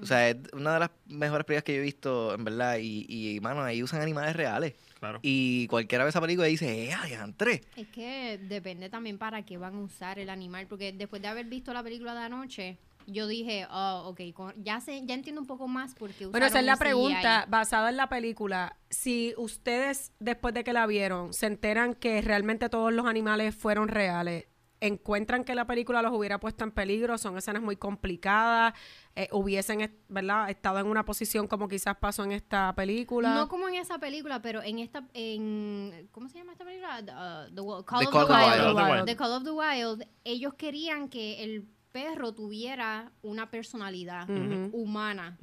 O 0.01 0.07
sea, 0.07 0.29
es 0.29 0.37
una 0.53 0.75
de 0.75 0.81
las 0.81 0.91
mejores 1.07 1.45
películas 1.47 1.63
que 1.65 1.75
yo 1.75 1.79
he 1.81 1.83
visto, 1.85 2.35
en 2.35 2.43
verdad. 2.45 2.79
Y, 2.81 3.07
y 3.09 3.41
mano, 3.41 3.63
ahí 3.63 3.83
usan 3.83 4.01
animales 4.01 4.35
reales. 4.35 4.75
Claro. 4.99 5.21
Y 5.23 5.67
cualquiera 5.69 6.03
ve 6.05 6.11
esa 6.11 6.21
película 6.21 6.49
y 6.49 6.53
dice, 6.53 6.87
¡eh, 6.87 6.93
adiantre! 6.95 7.61
Es 7.77 7.87
que 7.89 8.39
depende 8.43 8.89
también 8.89 9.19
para 9.19 9.43
qué 9.43 9.57
van 9.59 9.75
a 9.77 9.81
usar 9.81 10.19
el 10.19 10.31
animal, 10.31 10.67
porque 10.67 10.93
después 10.93 11.21
de 11.23 11.29
haber 11.29 11.47
visto 11.47 11.73
la 11.75 11.83
película 11.83 12.15
de 12.15 12.21
anoche, 12.21 12.79
yo 13.07 13.27
dije, 13.27 13.67
oh, 13.71 14.03
ok, 14.07 14.21
ya 14.57 14.81
sé, 14.81 15.03
ya 15.05 15.15
entiendo 15.15 15.41
un 15.41 15.47
poco 15.47 15.69
más 15.69 15.95
porque 15.95 16.27
Bueno, 16.27 16.47
esa 16.47 16.61
es 16.61 16.67
la 16.67 16.77
pregunta 16.77 17.47
basada 17.49 17.91
en 17.91 17.97
la 17.97 18.09
película. 18.09 18.77
Si 18.91 19.35
ustedes, 19.37 20.13
después 20.21 20.55
de 20.55 20.65
que 20.65 20.73
la 20.73 20.87
vieron, 20.87 21.33
se 21.33 21.47
enteran 21.47 21.95
que 21.95 22.21
realmente 22.23 22.69
todos 22.69 22.93
los 22.93 23.07
animales 23.07 23.55
fueron 23.55 23.89
reales, 23.89 24.47
encuentran 24.81 25.45
que 25.45 25.55
la 25.55 25.67
película 25.67 26.03
los 26.03 26.13
hubiera 26.13 26.39
puesto 26.39 26.63
en 26.63 26.71
peligro, 26.71 27.17
son 27.17 27.39
escenas 27.39 27.63
muy 27.63 27.77
complicadas, 27.77 28.75
eh, 29.17 29.29
hubiesen, 29.33 29.99
¿verdad?, 30.09 30.51
estado 30.51 30.79
en 30.79 30.87
una 30.87 31.07
posición 31.07 31.47
como 31.47 31.69
quizás 31.69 31.97
pasó 31.97 32.23
en 32.25 32.33
esta 32.33 32.75
película. 32.75 33.35
No 33.35 33.49
como 33.49 33.67
en 33.69 33.77
esa 33.77 33.99
película, 33.99 34.43
pero 34.43 34.63
en 34.63 34.81
esta, 34.81 35.09
en, 35.15 36.09
¿cómo 36.13 36.29
se 36.29 36.39
llama 36.39 36.53
esta 36.53 36.65
película? 36.67 37.03
The, 37.03 37.13
uh, 37.13 37.55
The 37.55 37.61
Wo- 37.63 37.85
Call, 37.85 38.01
The 38.01 38.07
of 38.09 38.13
Call 38.13 38.27
the 38.27 38.33
of 38.33 38.37
the 38.37 38.37
Wild. 38.37 38.47
Wild. 38.47 38.67
Call 38.67 38.69
of 38.69 38.77
the 38.77 38.93
Wild. 38.93 39.07
The 39.07 39.17
Call 39.17 39.33
of 39.33 39.45
the 39.45 39.51
Wild, 39.53 40.09
ellos 40.25 40.55
querían 40.55 41.09
que 41.09 41.43
el 41.45 41.67
perro 41.95 42.35
tuviera 42.35 43.13
una 43.23 43.51
personalidad 43.53 44.29
humana. 44.73 45.39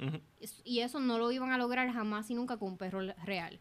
Y 0.64 0.80
eso 0.80 1.00
no 1.00 1.16
lo 1.18 1.32
iban 1.32 1.50
a 1.50 1.56
lograr 1.56 1.90
jamás 1.90 2.30
y 2.30 2.34
nunca 2.34 2.58
con 2.58 2.72
un 2.72 2.76
perro 2.78 3.00
real. 3.24 3.58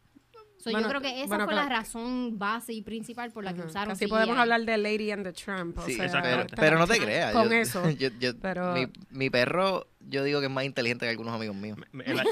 So, 0.58 0.70
Bueno, 0.70 0.82
yo 0.82 0.90
creo 0.90 1.02
que 1.02 1.20
esa 1.22 1.28
bueno, 1.28 1.46
fue 1.46 1.54
claro. 1.54 1.70
la 1.70 1.76
razón 1.78 2.38
base 2.38 2.72
y 2.74 2.84
principal 2.84 3.32
por 3.32 3.44
la 3.44 3.52
que 3.56 3.62
usaron 3.62 3.94
Así 3.94 4.06
CGI. 4.06 4.10
podemos 4.12 4.38
hablar 4.38 4.62
de 4.64 4.78
Lady 4.78 5.10
and 5.10 5.24
the 5.26 5.34
Tramp. 5.34 5.76
o 5.80 5.86
Sí, 5.88 5.96
sea, 5.96 6.22
pero, 6.22 6.46
pero 6.56 6.78
no 6.78 6.86
te 6.86 7.00
creas. 7.00 7.34
Con 7.34 7.50
yo- 7.50 7.56
eso. 7.56 7.82
yo- 7.98 8.10
yo- 8.20 8.38
Pero- 8.40 8.74
mi, 8.74 8.86
mi 9.10 9.30
perro, 9.32 9.88
yo 10.02 10.24
digo 10.24 10.40
que 10.40 10.46
es 10.46 10.52
más 10.52 10.66
inteligente 10.66 11.06
que 11.08 11.10
algunos 11.10 11.34
amigos 11.34 11.56
míos. 11.56 11.80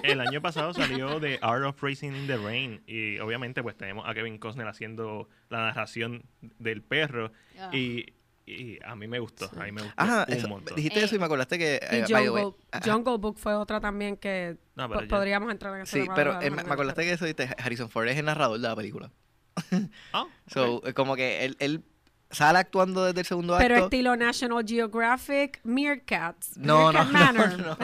El 0.04 0.20
año 0.22 0.42
pasado 0.44 0.74
salió 0.76 1.20
The 1.20 1.40
Art 1.42 1.64
of 1.66 1.82
Racing 1.82 2.12
in 2.12 2.28
the 2.28 2.38
Rain 2.38 2.84
y 2.86 3.18
obviamente 3.18 3.64
pues 3.64 3.76
tenemos 3.78 4.08
a 4.08 4.14
Kevin 4.14 4.38
Costner 4.38 4.68
haciendo 4.68 5.28
la 5.50 5.62
narración 5.62 6.22
del 6.60 6.84
perro 6.84 7.32
Ah. 7.60 7.72
y, 7.76 8.14
y 8.52 8.80
a 8.84 8.96
mí 8.96 9.08
me 9.08 9.20
gustó, 9.20 9.50
a 9.58 9.64
mí 9.64 9.72
me 9.72 9.82
gustó 9.82 9.94
Ajá, 10.02 10.26
un 10.28 10.34
eso- 10.34 10.48
montón. 10.48 10.76
dijiste 10.76 11.00
Eh, 11.00 11.04
eso 11.04 11.16
y 11.16 11.20
me 11.20 11.26
acordaste 11.26 11.58
que... 11.58 11.80
Y 11.92 11.96
eh, 11.96 12.06
Jungle, 12.08 12.54
ajá. 12.72 12.92
Jungle 12.92 13.18
Book 13.18 13.38
fue 13.38 13.54
otra 13.56 13.80
también 13.80 14.18
que 14.18 14.58
No, 14.76 14.88
pero 14.88 15.00
po- 15.02 15.06
ya- 15.06 15.10
podríamos 15.10 15.52
entrar 15.52 15.76
en 15.76 15.82
ese 15.84 16.02
Sí, 16.04 16.08
pero 16.16 16.42
eh, 16.42 16.50
me, 16.50 16.62
acordaste 16.62 17.02
pero- 17.02 17.08
que 17.08 17.12
eso 17.14 17.26
dijiste, 17.26 17.56
Harrison 17.58 17.90
Ford 17.90 18.08
es 18.08 18.18
el 18.18 18.26
narrador 18.26 18.60
de 18.60 18.68
la 18.68 18.76
película. 18.76 19.12
Ah, 20.14 20.26
So, 20.48 20.82
como 20.96 21.16
que 21.16 21.46
él, 21.46 21.56
él 21.60 21.84
sale 22.32 22.60
actuando 22.60 23.06
desde 23.06 23.22
el 23.22 23.26
segundo 23.26 23.56
Pero 23.58 23.76
acto. 23.76 23.86
estilo 23.88 24.16
National 24.16 24.64
Geographic, 24.68 25.60
Meerkats. 25.64 26.58
No, 26.58 26.92
no, 26.92 27.04
Meerkat 27.06 27.34
no, 27.36 27.40
Manor. 27.40 27.58
no, 27.60 27.66
no, 27.66 27.76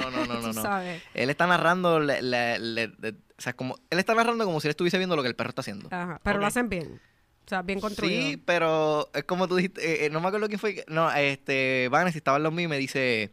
no, 0.00 0.10
no, 0.10 0.26
no, 0.26 0.40
no, 0.40 0.52
no. 0.52 0.62
sabes. 0.62 1.02
Él 1.14 1.30
está 1.30 1.46
narrando, 1.46 2.00
le- 2.00 2.22
le- 2.22 2.58
le- 2.58 2.88
le- 2.98 3.10
o 3.10 3.42
sea, 3.42 3.54
como, 3.54 3.76
él 3.90 3.98
está 3.98 4.14
narrando 4.14 4.44
como 4.44 4.60
si 4.60 4.68
él 4.68 4.70
estuviese 4.70 4.98
viendo 4.98 5.16
lo 5.16 5.22
que 5.22 5.28
el 5.28 5.36
perro 5.36 5.50
está 5.50 5.60
haciendo. 5.60 5.88
Ajá, 5.90 6.20
pero 6.22 6.38
lo 6.40 6.46
hacen 6.46 6.68
bien. 6.68 7.00
O 7.50 7.52
sea, 7.52 7.62
bien 7.62 7.80
construido. 7.80 8.22
Sí, 8.22 8.36
pero 8.36 9.10
es 9.12 9.24
como 9.24 9.48
tú 9.48 9.56
dijiste, 9.56 9.80
eh, 9.84 10.06
eh, 10.06 10.10
no 10.10 10.20
me 10.20 10.28
acuerdo 10.28 10.46
quién 10.46 10.60
fue, 10.60 10.84
no, 10.86 11.10
este, 11.12 11.88
Vanessa 11.90 12.16
estaba 12.16 12.36
en 12.36 12.44
los 12.44 12.52
míos 12.52 12.66
y 12.66 12.70
me 12.70 12.78
dice, 12.78 13.32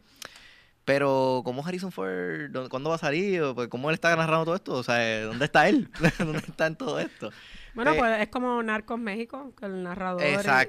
pero 0.84 1.42
¿cómo 1.44 1.64
Harrison 1.64 1.92
Ford, 1.92 2.50
dó- 2.50 2.68
cuándo 2.68 2.90
va 2.90 2.96
a 2.96 2.98
salir? 2.98 3.40
O, 3.42 3.54
pues, 3.54 3.68
¿Cómo 3.68 3.90
él 3.90 3.94
está 3.94 4.16
narrando 4.16 4.44
todo 4.46 4.54
esto? 4.56 4.72
O 4.74 4.82
sea, 4.82 5.20
¿dónde 5.22 5.44
está 5.44 5.68
él? 5.68 5.88
¿Dónde 6.18 6.38
está 6.38 6.66
en 6.66 6.74
todo 6.76 6.98
esto? 6.98 7.30
Bueno, 7.74 7.92
Eh, 7.92 7.96
pues 7.98 8.20
es 8.22 8.28
como 8.28 8.60
Narcos 8.62 8.98
México, 8.98 9.52
que 9.56 9.66
el 9.66 9.82
narrador. 9.84 10.22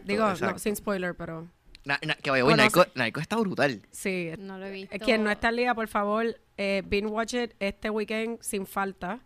digo, 0.05 0.31
no, 0.39 0.59
sin 0.59 0.75
spoiler, 0.75 1.15
pero 1.15 1.47
Na- 1.85 1.99
na- 2.05 2.15
que 2.15 2.29
vaya, 2.29 2.45
oye, 2.45 2.53
Conoce- 2.55 2.75
Narco, 2.77 2.91
Narco 2.93 3.19
está 3.19 3.35
brutal. 3.37 3.81
sí. 3.89 4.29
No 4.37 4.59
lo 4.59 4.65
he 4.67 4.71
visto. 4.71 4.93
Eh, 4.95 4.99
Quien 4.99 5.23
no 5.23 5.31
está 5.31 5.47
al 5.47 5.55
día, 5.55 5.73
por 5.73 5.87
favor, 5.87 6.39
eh, 6.57 6.83
binge 6.85 7.07
watch 7.07 7.33
it 7.33 7.53
este 7.59 7.89
weekend 7.89 8.39
sin 8.41 8.67
falta. 8.67 9.21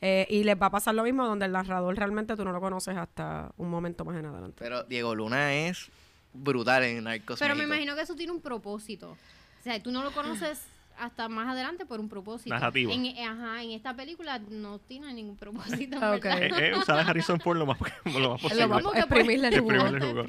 Eh, 0.00 0.26
y 0.30 0.44
les 0.44 0.60
va 0.60 0.66
a 0.66 0.70
pasar 0.70 0.94
lo 0.94 1.02
mismo, 1.02 1.26
donde 1.26 1.46
el 1.46 1.52
narrador 1.52 1.96
realmente 1.96 2.36
tú 2.36 2.44
no 2.44 2.52
lo 2.52 2.60
conoces 2.60 2.96
hasta 2.96 3.50
un 3.56 3.68
momento 3.68 4.04
más 4.04 4.16
en 4.16 4.26
adelante. 4.26 4.56
Pero 4.58 4.84
Diego 4.84 5.14
Luna 5.14 5.54
es 5.54 5.90
brutal 6.32 6.84
en 6.84 7.04
Narcos 7.04 7.38
Pero 7.38 7.56
me 7.56 7.64
imagino 7.64 7.96
que 7.96 8.02
eso 8.02 8.14
tiene 8.14 8.32
un 8.32 8.40
propósito. 8.40 9.10
O 9.10 9.62
sea, 9.62 9.82
tú 9.82 9.90
no 9.90 10.04
lo 10.04 10.12
conoces 10.12 10.60
hasta 11.00 11.28
más 11.28 11.48
adelante 11.48 11.86
por 11.86 12.00
un 12.00 12.08
propósito. 12.08 12.54
Narrativo. 12.54 12.92
En, 12.92 13.06
ajá, 13.26 13.62
en 13.62 13.70
esta 13.72 13.94
película 13.94 14.38
no 14.50 14.78
tiene 14.78 15.12
ningún 15.14 15.36
propósito. 15.36 15.96
en 15.96 16.04
Ok. 16.04 16.24
¿verdad? 16.24 16.58
Eh, 16.60 16.68
eh, 16.70 16.74
usar 16.78 16.98
a 16.98 17.02
Harrison 17.02 17.40
Ford 17.40 17.58
lo 17.58 17.66
más, 17.66 17.78
lo 17.78 17.84
más 17.84 18.14
lo 18.20 18.36
posible. 18.38 18.66
más- 18.66 18.82
Como 18.82 18.92
que 18.92 18.98
exprimirle 19.00 19.48
el 19.48 19.60
jugo. 19.60 20.24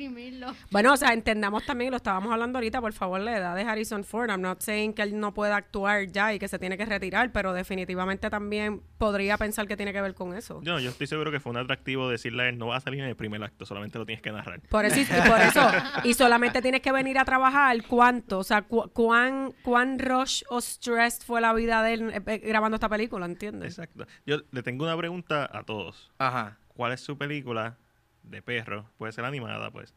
Bueno, 0.71 0.93
o 0.93 0.97
sea, 0.97 1.13
entendamos 1.13 1.65
también, 1.65 1.91
lo 1.91 1.97
estábamos 1.97 2.31
hablando 2.31 2.57
ahorita, 2.57 2.81
por 2.81 2.93
favor, 2.93 3.19
la 3.19 3.37
edad 3.37 3.55
de 3.55 3.63
Harrison 3.63 4.03
Ford. 4.03 4.29
I'm 4.29 4.41
not 4.41 4.61
saying 4.61 4.93
que 4.93 5.01
él 5.01 5.19
no 5.19 5.33
pueda 5.33 5.55
actuar 5.55 6.07
ya 6.11 6.33
y 6.33 6.39
que 6.39 6.47
se 6.47 6.59
tiene 6.59 6.77
que 6.77 6.85
retirar, 6.85 7.31
pero 7.31 7.53
definitivamente 7.53 8.29
también 8.29 8.81
podría 8.97 9.37
pensar 9.37 9.67
que 9.67 9.77
tiene 9.77 9.93
que 9.93 10.01
ver 10.01 10.13
con 10.13 10.35
eso. 10.35 10.61
Yo, 10.63 10.79
yo 10.79 10.89
estoy 10.89 11.07
seguro 11.07 11.31
que 11.31 11.39
fue 11.39 11.51
un 11.51 11.57
atractivo 11.57 12.09
decirle 12.09 12.43
a 12.43 12.49
él, 12.49 12.57
no 12.57 12.67
va 12.67 12.77
a 12.77 12.81
salir 12.81 12.99
en 13.01 13.07
el 13.07 13.15
primer 13.15 13.43
acto, 13.43 13.65
solamente 13.65 13.97
lo 13.97 14.05
tienes 14.05 14.21
que 14.21 14.31
narrar. 14.31 14.61
Por 14.69 14.85
eso, 14.85 14.99
y 14.99 15.05
por 15.05 15.39
eso, 15.41 15.61
y 16.03 16.13
solamente 16.13 16.61
tienes 16.61 16.81
que 16.81 16.91
venir 16.91 17.17
a 17.17 17.25
trabajar 17.25 17.75
cuánto, 17.87 18.39
o 18.39 18.43
sea, 18.43 18.61
cu- 18.63 18.89
cuán, 18.93 19.53
cuán 19.63 19.99
rush 19.99 20.43
o 20.49 20.58
stressed 20.61 21.23
fue 21.23 21.41
la 21.41 21.53
vida 21.53 21.81
de 21.83 21.93
él 21.93 22.09
eh, 22.11 22.21
eh, 22.25 22.37
grabando 22.39 22.75
esta 22.75 22.89
película, 22.89 23.25
¿entiendes? 23.25 23.77
Exacto. 23.77 24.05
Yo 24.25 24.37
le 24.51 24.63
tengo 24.63 24.85
una 24.85 24.97
pregunta 24.97 25.49
a 25.51 25.63
todos. 25.63 26.11
Ajá. 26.17 26.57
¿Cuál 26.69 26.93
es 26.93 27.01
su 27.01 27.17
película 27.17 27.77
de 28.23 28.41
perro? 28.41 28.89
Puede 28.97 29.11
ser 29.11 29.25
animada, 29.25 29.71
pues, 29.71 29.93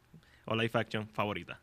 o 0.47 0.55
live 0.57 0.71
action 0.75 1.09
favorita. 1.09 1.61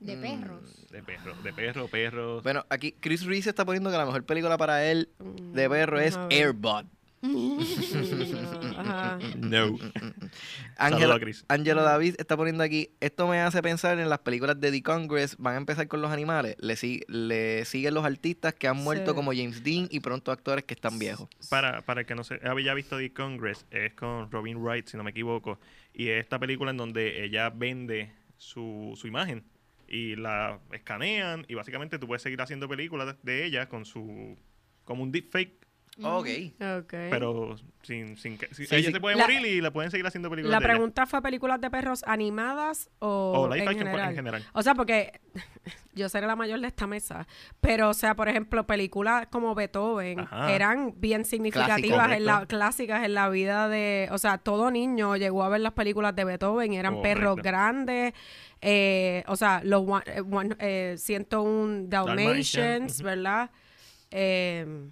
De 0.00 0.16
Mm, 0.16 0.20
perros. 0.20 0.86
De 0.90 1.02
perro, 1.02 1.34
de 1.42 1.52
perro, 1.52 1.88
perros. 1.88 2.42
Bueno, 2.42 2.66
aquí 2.68 2.92
Chris 2.92 3.24
Reese 3.24 3.48
está 3.50 3.64
poniendo 3.64 3.90
que 3.90 3.96
la 3.96 4.04
mejor 4.04 4.24
película 4.24 4.58
para 4.58 4.84
él 4.84 5.08
de 5.18 5.70
perro 5.70 5.98
es 6.00 6.16
Mm. 6.18 6.28
Airbud. 6.30 6.84
Ajá. 8.76 9.18
No. 9.38 9.78
Ángelo, 10.76 11.00
Saludos 11.00 11.16
a 11.16 11.20
Chris. 11.20 11.44
Ángelo 11.48 11.82
David 11.82 12.14
está 12.18 12.36
poniendo 12.36 12.62
aquí, 12.62 12.90
esto 13.00 13.26
me 13.28 13.40
hace 13.40 13.62
pensar 13.62 13.98
en 13.98 14.08
las 14.08 14.18
películas 14.20 14.60
de 14.60 14.70
The 14.70 14.82
Congress, 14.82 15.36
van 15.38 15.54
a 15.54 15.56
empezar 15.58 15.88
con 15.88 16.02
los 16.02 16.10
animales, 16.10 16.56
le, 16.58 16.76
si- 16.76 17.02
le 17.08 17.64
siguen 17.64 17.94
los 17.94 18.04
artistas 18.04 18.54
que 18.54 18.68
han 18.68 18.76
muerto 18.76 19.12
Sí. 19.12 19.16
como 19.16 19.32
James 19.32 19.62
Dean 19.64 19.88
y 19.90 20.00
pronto 20.00 20.32
actores 20.32 20.64
que 20.64 20.74
están 20.74 20.98
viejos. 20.98 21.28
Para, 21.50 21.82
para 21.82 22.00
el 22.02 22.06
que 22.06 22.14
no 22.14 22.24
se 22.24 22.40
había 22.46 22.74
visto 22.74 22.98
The 22.98 23.12
Congress, 23.12 23.64
es 23.70 23.94
con 23.94 24.30
Robin 24.30 24.58
Wright, 24.58 24.86
si 24.88 24.96
no 24.96 25.04
me 25.04 25.10
equivoco. 25.10 25.58
Y 25.92 26.08
es 26.08 26.20
esta 26.22 26.38
película 26.38 26.70
en 26.72 26.76
donde 26.76 27.24
ella 27.24 27.50
vende 27.50 28.12
su, 28.36 28.92
su 28.96 29.06
imagen 29.06 29.44
y 29.88 30.16
la 30.16 30.58
escanean 30.72 31.44
y 31.48 31.54
básicamente 31.54 31.98
tú 31.98 32.06
puedes 32.06 32.22
seguir 32.22 32.40
haciendo 32.40 32.68
películas 32.68 33.14
de 33.22 33.44
ella 33.46 33.68
con 33.68 33.84
su... 33.84 34.36
como 34.84 35.02
un 35.02 35.12
deepfake, 35.12 35.63
Ok. 36.02 36.26
Ok. 36.80 36.90
pero 37.10 37.54
sin, 37.82 38.16
sin 38.16 38.36
que... 38.36 38.48
si- 38.52 38.66
Sí, 38.66 38.74
ella 38.74 38.88
sí. 38.88 38.92
se 38.94 39.00
puede 39.00 39.14
La- 39.16 39.22
morir 39.24 39.46
y 39.46 39.60
la 39.60 39.70
pueden 39.72 39.90
seguir 39.90 40.04
haciendo 40.06 40.28
películas 40.28 40.52
La 40.52 40.58
de 40.58 40.64
ella. 40.64 40.72
pregunta 40.74 41.06
fue 41.06 41.22
películas 41.22 41.60
de 41.60 41.70
perros 41.70 42.02
animadas 42.06 42.90
o, 42.98 43.34
O 43.36 43.48
live 43.48 43.62
en, 43.62 43.68
action 43.68 43.86
general? 43.86 44.08
en 44.10 44.16
general. 44.16 44.44
O 44.54 44.62
sea, 44.62 44.74
porque 44.74 45.20
yo 45.94 46.08
seré 46.08 46.26
la 46.26 46.34
mayor 46.34 46.60
de 46.60 46.66
esta 46.66 46.86
mesa, 46.88 47.28
pero 47.60 47.90
o 47.90 47.94
sea, 47.94 48.16
por 48.16 48.28
ejemplo, 48.28 48.66
películas 48.66 49.28
como 49.30 49.54
Beethoven 49.54 50.20
Ajá. 50.20 50.52
eran 50.52 50.94
bien 50.96 51.24
significativas 51.24 51.78
Clásico. 52.08 52.14
en 52.16 52.24
la 52.26 52.46
clásicas 52.46 53.04
en 53.04 53.14
la 53.14 53.28
vida 53.28 53.68
de, 53.68 54.08
o 54.10 54.18
sea, 54.18 54.38
todo 54.38 54.72
niño 54.72 55.14
llegó 55.16 55.44
a 55.44 55.48
ver 55.48 55.60
las 55.60 55.74
películas 55.74 56.16
de 56.16 56.24
Beethoven, 56.24 56.72
y 56.72 56.76
eran 56.78 57.02
perros 57.02 57.36
grandes, 57.36 58.14
eh, 58.60 59.22
o 59.28 59.36
sea, 59.36 59.60
los 59.62 59.82
one- 59.86 60.04
eh, 60.06 60.20
one- 60.28 60.56
eh, 60.58 60.94
101 60.98 61.84
Dalmatians. 61.88 63.00
¿verdad? 63.02 63.50
Eh, 64.10 64.88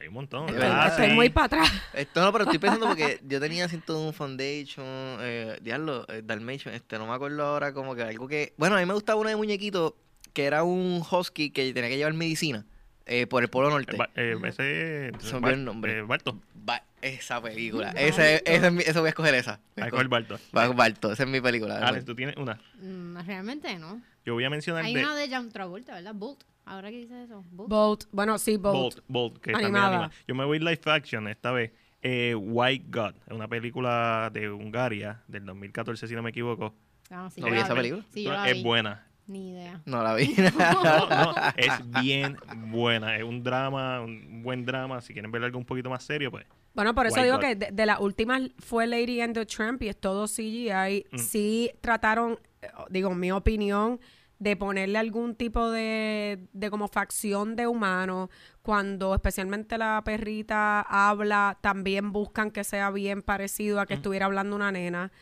Hay 0.00 0.08
un 0.08 0.14
montón. 0.14 0.44
Es 0.46 0.52
estoy, 0.54 0.68
verdad, 0.68 0.86
estoy 0.88 1.06
sí. 1.08 1.12
muy 1.14 1.28
para 1.30 1.46
atrás. 1.46 1.72
Esto 1.92 2.22
no, 2.22 2.32
pero 2.32 2.44
estoy 2.44 2.58
pensando 2.60 2.86
porque 2.88 3.20
yo 3.26 3.40
tenía 3.40 3.68
101 3.68 4.12
Foundation, 4.12 4.84
eh, 5.20 5.58
diablo, 5.62 6.06
eh, 6.08 6.22
Dalmatian, 6.24 6.74
este, 6.74 6.98
no 6.98 7.06
me 7.06 7.12
acuerdo 7.14 7.44
ahora 7.44 7.72
como 7.72 7.94
que 7.94 8.02
algo 8.02 8.26
que... 8.26 8.54
Bueno, 8.56 8.76
a 8.76 8.80
mí 8.80 8.86
me 8.86 8.94
gustaba 8.94 9.20
una 9.20 9.30
de 9.30 9.36
muñequito 9.36 9.96
que 10.32 10.44
era 10.44 10.62
un 10.64 11.02
husky 11.08 11.50
que 11.50 11.72
tenía 11.74 11.90
que 11.90 11.96
llevar 11.98 12.14
medicina 12.14 12.64
eh, 13.04 13.26
por 13.26 13.42
el 13.42 13.48
Polo 13.50 13.68
Norte. 13.70 13.94
Eh, 13.94 13.98
ba- 13.98 14.10
eh, 14.16 14.36
ese... 14.46 15.12
Se 15.20 15.38
me 15.40 15.50
el 15.50 15.64
nombre. 15.64 15.98
eh, 15.98 16.02
Barto. 16.02 16.40
Ba- 16.54 16.82
esa 17.02 17.42
película. 17.42 17.92
No. 17.92 17.98
Ese, 17.98 18.42
ese 18.46 18.66
es 18.68 18.72
mi- 18.72 18.82
eso 18.84 19.00
voy 19.00 19.08
a 19.08 19.10
escoger 19.10 19.34
esa. 19.34 19.60
Voy 19.76 19.84
a 19.84 19.88
escoger- 19.88 20.08
Barto. 20.08 20.38
Barto, 20.74 21.12
esa 21.12 21.24
es 21.24 21.28
mi 21.28 21.40
película. 21.40 21.78
Alex, 21.86 22.04
tú 22.06 22.14
tienes 22.14 22.36
una. 22.36 22.58
Mm, 22.80 23.18
realmente 23.26 23.76
no. 23.78 24.00
Yo 24.24 24.34
voy 24.34 24.44
a 24.44 24.50
mencionar 24.50 24.84
Hay 24.84 24.94
de 24.94 25.02
una 25.04 25.16
de 25.16 25.28
John 25.28 25.50
Travolta, 25.50 25.94
¿verdad? 25.94 26.14
Bolt. 26.14 26.44
Ahora 26.64 26.90
que 26.90 26.96
dices 26.98 27.24
eso. 27.26 27.44
Bolt. 27.50 27.68
Bolt, 27.70 28.04
bueno, 28.12 28.38
sí, 28.38 28.56
Bolt. 28.56 28.74
Bolt, 28.76 28.98
Bolt, 29.08 29.38
que 29.38 29.52
también 29.52 29.74
Animada. 29.74 29.96
anima. 30.04 30.12
Yo 30.28 30.34
me 30.34 30.44
voy 30.44 30.58
live 30.58 30.80
action 30.86 31.28
esta 31.28 31.50
vez. 31.52 31.72
Eh, 32.02 32.34
White 32.34 32.86
God, 32.88 33.14
es 33.26 33.32
una 33.32 33.46
película 33.48 34.30
de 34.32 34.50
Hungaria 34.50 35.22
del 35.28 35.44
2014, 35.44 36.08
si 36.08 36.14
no 36.14 36.22
me 36.22 36.30
equivoco. 36.30 36.74
Ah, 37.10 37.28
sí, 37.32 37.40
¿No 37.40 37.48
vi 37.50 37.58
esa 37.58 37.74
película? 37.74 38.04
Sí, 38.12 38.24
yo 38.24 38.32
la 38.32 38.48
es 38.48 38.56
vi. 38.56 38.62
buena. 38.62 39.06
Ni 39.26 39.50
idea. 39.50 39.80
No 39.86 40.02
la 40.02 40.14
vi. 40.14 40.34
No, 40.58 41.08
no, 41.08 41.34
es 41.56 41.72
bien 42.02 42.36
buena. 42.70 43.16
Es 43.16 43.22
un 43.22 43.42
drama, 43.42 44.00
un 44.00 44.42
buen 44.42 44.64
drama. 44.64 45.00
Si 45.00 45.12
quieren 45.12 45.30
ver 45.30 45.44
algo 45.44 45.58
un 45.58 45.64
poquito 45.64 45.90
más 45.90 46.02
serio, 46.02 46.30
pues. 46.30 46.44
Bueno, 46.74 46.94
por 46.94 47.06
eso 47.06 47.16
White 47.16 47.26
digo 47.26 47.36
God. 47.36 47.42
que 47.44 47.54
de, 47.54 47.68
de 47.70 47.86
las 47.86 48.00
últimas 48.00 48.42
fue 48.58 48.86
Lady 48.86 49.20
and 49.20 49.34
the 49.34 49.46
Tramp 49.46 49.82
y 49.82 49.88
es 49.88 49.96
todo 50.00 50.26
CGI. 50.26 51.06
Mm. 51.12 51.18
Sí 51.18 51.70
trataron, 51.80 52.38
eh, 52.62 52.68
digo, 52.90 53.14
mi 53.14 53.30
opinión, 53.30 54.00
de 54.42 54.56
ponerle 54.56 54.98
algún 54.98 55.36
tipo 55.36 55.70
de, 55.70 56.48
de 56.52 56.70
como 56.70 56.88
facción 56.88 57.54
de 57.54 57.68
humano. 57.68 58.28
Cuando 58.62 59.14
especialmente 59.14 59.78
la 59.78 60.02
perrita 60.04 60.80
habla, 60.80 61.58
también 61.60 62.10
buscan 62.12 62.50
que 62.50 62.64
sea 62.64 62.90
bien 62.90 63.22
parecido 63.22 63.78
a 63.80 63.86
que 63.86 63.94
Mm. 63.94 63.98
estuviera 63.98 64.26
hablando 64.26 64.56
una 64.56 64.72
nena. 64.72 65.12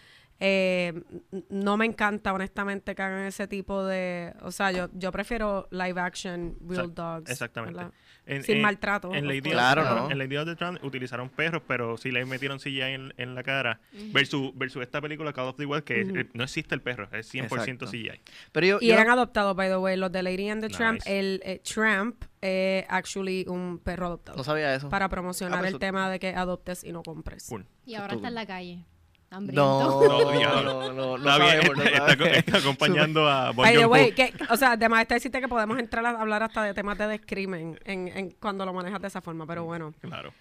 Eh, 0.42 1.02
no 1.50 1.76
me 1.76 1.84
encanta, 1.84 2.32
honestamente, 2.32 2.94
que 2.94 3.02
hagan 3.02 3.26
ese 3.26 3.46
tipo 3.46 3.84
de... 3.84 4.32
O 4.40 4.50
sea, 4.52 4.72
yo, 4.72 4.88
yo 4.94 5.12
prefiero 5.12 5.68
live 5.70 6.00
action, 6.00 6.56
real 6.66 6.94
dogs. 6.94 7.30
Exactamente. 7.30 7.76
¿verdad? 7.76 7.92
En- 8.30 8.44
Sin 8.44 8.56
en- 8.56 8.62
maltrato, 8.62 9.12
En. 9.14 9.26
Claro, 9.42 9.82
of- 9.82 9.88
¿no? 9.96 10.10
en 10.10 10.18
Lady 10.18 10.36
of 10.36 10.46
the 10.46 10.56
Tron 10.56 10.78
utilizaron 10.82 11.28
perros, 11.28 11.62
pero 11.66 11.96
sí 11.96 12.10
le 12.10 12.24
metieron 12.24 12.58
CGI 12.60 12.80
en, 12.82 13.14
en 13.16 13.34
la 13.34 13.42
cara. 13.42 13.80
versus, 14.12 14.52
versus 14.56 14.82
esta 14.82 15.00
película, 15.00 15.32
Call 15.32 15.48
of 15.48 15.56
the 15.56 15.66
Wild, 15.66 15.84
que 15.84 16.00
eh, 16.02 16.28
no 16.34 16.44
existe 16.44 16.74
el 16.74 16.80
perro, 16.80 17.08
es 17.12 17.28
100% 17.32 17.44
Exacto. 17.44 17.86
CGI. 17.86 18.20
Pero 18.52 18.66
yo, 18.66 18.78
Y 18.80 18.88
yo- 18.88 18.94
eran 18.94 19.10
adoptados, 19.10 19.56
by 19.56 19.68
the 19.68 19.76
way, 19.76 19.96
los 19.96 20.12
de 20.12 20.22
Lady 20.22 20.48
and 20.48 20.62
the 20.62 20.68
Tramp. 20.68 21.00
Nice. 21.04 21.18
El 21.18 21.40
eh, 21.44 21.60
Tramp 21.64 22.22
es 22.40 22.84
actually 22.88 23.44
un 23.48 23.78
perro 23.78 24.06
adoptado. 24.06 24.36
no 24.38 24.44
sabía 24.44 24.74
eso. 24.74 24.88
para 24.88 25.08
promocionar 25.08 25.58
Ah, 25.58 25.62
pues 25.62 25.72
el 25.74 25.78
tema 25.80 26.08
de 26.10 26.18
que 26.20 26.28
adoptes 26.28 26.84
y 26.84 26.92
no 26.92 27.02
compres. 27.02 27.46
Cool. 27.48 27.66
Y 27.84 27.94
ahora 27.96 28.14
está 28.14 28.28
en 28.28 28.34
la 28.34 28.46
calle. 28.46 28.84
Hambriento. 29.30 29.62
No, 30.10 30.62
No, 30.62 30.92
no, 30.92 30.92
no, 30.92 31.16
Está 31.16 31.38
bien, 31.38 31.62
sabemos, 31.62 31.86
está, 31.86 32.24
está 32.30 32.58
acompañando 32.58 33.28
a 33.28 33.50
Bon 33.52 33.64
By 33.64 33.72
the 33.74 33.78
Joon-ho. 33.82 33.92
way, 33.92 34.12
que, 34.12 34.32
o 34.48 34.56
sea, 34.56 34.72
además 34.72 35.06
de 35.08 35.14
decirte 35.14 35.40
que 35.40 35.48
podemos 35.48 35.78
entrar 35.78 36.04
a 36.04 36.10
hablar 36.20 36.42
hasta 36.42 36.62
de 36.64 36.74
temas 36.74 36.98
de 36.98 37.06
descrimen 37.06 37.78
en, 37.84 38.08
en 38.08 38.30
cuando 38.32 38.64
lo 38.66 38.72
manejas 38.72 39.00
de 39.00 39.08
esa 39.08 39.20
forma, 39.20 39.46
pero 39.46 39.64
bueno, 39.64 39.94
Claro. 40.00 40.32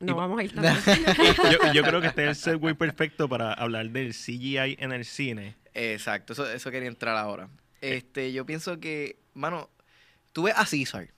no 0.00 0.12
Y- 0.12 0.14
vamos 0.14 0.38
a 0.40 0.44
ir 0.44 0.54
tan 0.54 0.64
yo, 1.52 1.72
yo 1.72 1.82
creo 1.82 2.00
que 2.00 2.06
este 2.08 2.22
es 2.24 2.28
el 2.46 2.54
segue 2.60 2.74
perfecto 2.74 3.28
para 3.28 3.52
hablar 3.54 3.88
del 3.90 4.12
CGI 4.12 4.76
en 4.78 4.92
el 4.92 5.04
cine. 5.04 5.56
Exacto, 5.74 6.32
eso, 6.34 6.50
eso 6.50 6.70
quería 6.70 6.88
entrar 6.88 7.16
ahora. 7.16 7.48
Este, 7.80 8.32
yo 8.32 8.46
pienso 8.46 8.78
que, 8.78 9.16
mano, 9.34 9.68
tú 10.32 10.44
ves 10.44 10.54
a 10.56 10.64
Caesar. 10.64 11.08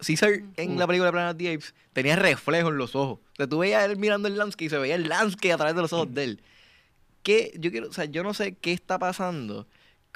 Caesar 0.00 0.42
en 0.56 0.78
la 0.78 0.86
película 0.86 1.12
Planet 1.12 1.34
of 1.34 1.38
the 1.38 1.54
Apes 1.54 1.74
tenía 1.92 2.16
reflejo 2.16 2.68
en 2.68 2.78
los 2.78 2.96
ojos. 2.96 3.20
O 3.32 3.36
sea, 3.36 3.46
tú 3.46 3.58
veías 3.58 3.82
a 3.82 3.84
él 3.86 3.96
mirando 3.96 4.28
el 4.28 4.36
landscape 4.36 4.64
y 4.64 4.70
se 4.70 4.78
veía 4.78 4.96
el 4.96 5.08
landscape 5.08 5.52
a 5.52 5.56
través 5.56 5.76
de 5.76 5.82
los 5.82 5.92
ojos 5.92 6.12
de 6.12 6.24
él. 6.24 6.42
¿Qué? 7.22 7.52
Yo 7.58 7.70
quiero, 7.70 7.88
o 7.88 7.92
sea, 7.92 8.04
yo 8.06 8.22
no 8.22 8.34
sé 8.34 8.54
qué 8.54 8.72
está 8.72 8.98
pasando 8.98 9.66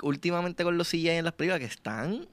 últimamente 0.03 0.65
con 0.65 0.77
los 0.77 0.89
CGI 0.89 1.11
en 1.11 1.25
las 1.25 1.35
películas 1.35 1.61
que 1.61 1.67
están, 1.67 2.27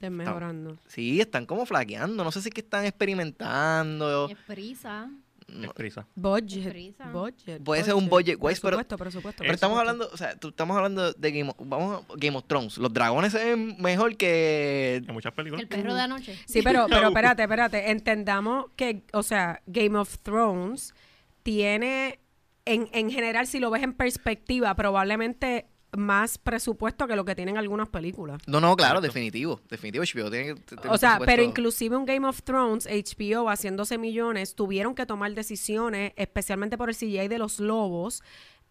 desmejorando. 0.00 0.78
sí, 0.86 1.20
están 1.20 1.46
como 1.46 1.66
flaqueando. 1.66 2.24
No 2.24 2.32
sé 2.32 2.42
si 2.42 2.48
es 2.48 2.54
que 2.54 2.60
están 2.60 2.84
experimentando. 2.84 4.28
Es 4.28 4.36
prisa. 4.46 5.10
No- 5.48 5.64
Es 5.68 5.72
prisa. 5.72 6.06
Budget, 6.14 6.70
Prisa. 6.70 7.04
budget. 7.10 7.62
Puede 7.62 7.84
ser 7.84 7.94
un 7.94 8.08
budget 8.08 8.36
wise, 8.40 8.60
pero- 8.60 8.76
Presupuesto, 8.76 8.96
presupuesto, 8.98 9.42
Pero 9.42 9.54
estamos 9.54 9.78
hablando, 9.78 10.08
o 10.12 10.16
sea, 10.16 10.36
tú- 10.36 10.48
estamos 10.48 10.76
hablando 10.76 11.12
de 11.12 11.30
Game 11.32 11.50
of, 11.50 11.56
vamos 11.58 12.02
a- 12.08 12.14
Game 12.16 12.36
of 12.36 12.44
Thrones. 12.46 12.78
Los 12.78 12.92
dragones 12.92 13.32
se 13.32 13.44
ven 13.44 13.76
mejor 13.78 14.16
que 14.16 15.02
En 15.06 15.12
muchas 15.14 15.32
películas. 15.32 15.62
El 15.62 15.68
perro 15.68 15.94
de 15.94 16.00
anoche. 16.00 16.38
Sí, 16.46 16.62
pero, 16.62 16.86
pero 16.90 17.08
espérate, 17.08 17.42
espérate. 17.42 17.90
Entendamos 17.90 18.66
que, 18.76 19.02
o 19.12 19.22
sea, 19.22 19.62
Game 19.66 19.98
of 19.98 20.18
Thrones 20.22 20.94
tiene, 21.42 22.20
en, 22.64 22.88
en 22.92 23.10
general, 23.10 23.46
si 23.46 23.58
lo 23.58 23.70
ves 23.70 23.82
en 23.82 23.92
perspectiva, 23.94 24.74
probablemente 24.74 25.66
más 25.96 26.38
presupuesto 26.38 27.06
que 27.06 27.16
lo 27.16 27.24
que 27.24 27.34
tienen 27.34 27.58
algunas 27.58 27.88
películas. 27.88 28.40
No, 28.46 28.60
no, 28.60 28.74
claro, 28.76 28.94
Correcto. 28.96 29.14
definitivo. 29.14 29.60
Definitivo, 29.68 30.04
HBO 30.04 30.30
tiene 30.30 30.54
que 30.54 30.60
tener 30.62 30.86
O 30.88 30.96
sea, 30.98 31.18
pero 31.24 31.42
inclusive 31.42 31.96
un 31.96 32.06
Game 32.06 32.26
of 32.26 32.42
Thrones, 32.42 32.86
HBO 32.86 33.48
haciéndose 33.50 33.98
millones, 33.98 34.54
tuvieron 34.54 34.94
que 34.94 35.04
tomar 35.06 35.34
decisiones, 35.34 36.12
especialmente 36.16 36.78
por 36.78 36.88
el 36.88 36.96
CGI 36.96 37.28
de 37.28 37.38
los 37.38 37.60
lobos, 37.60 38.22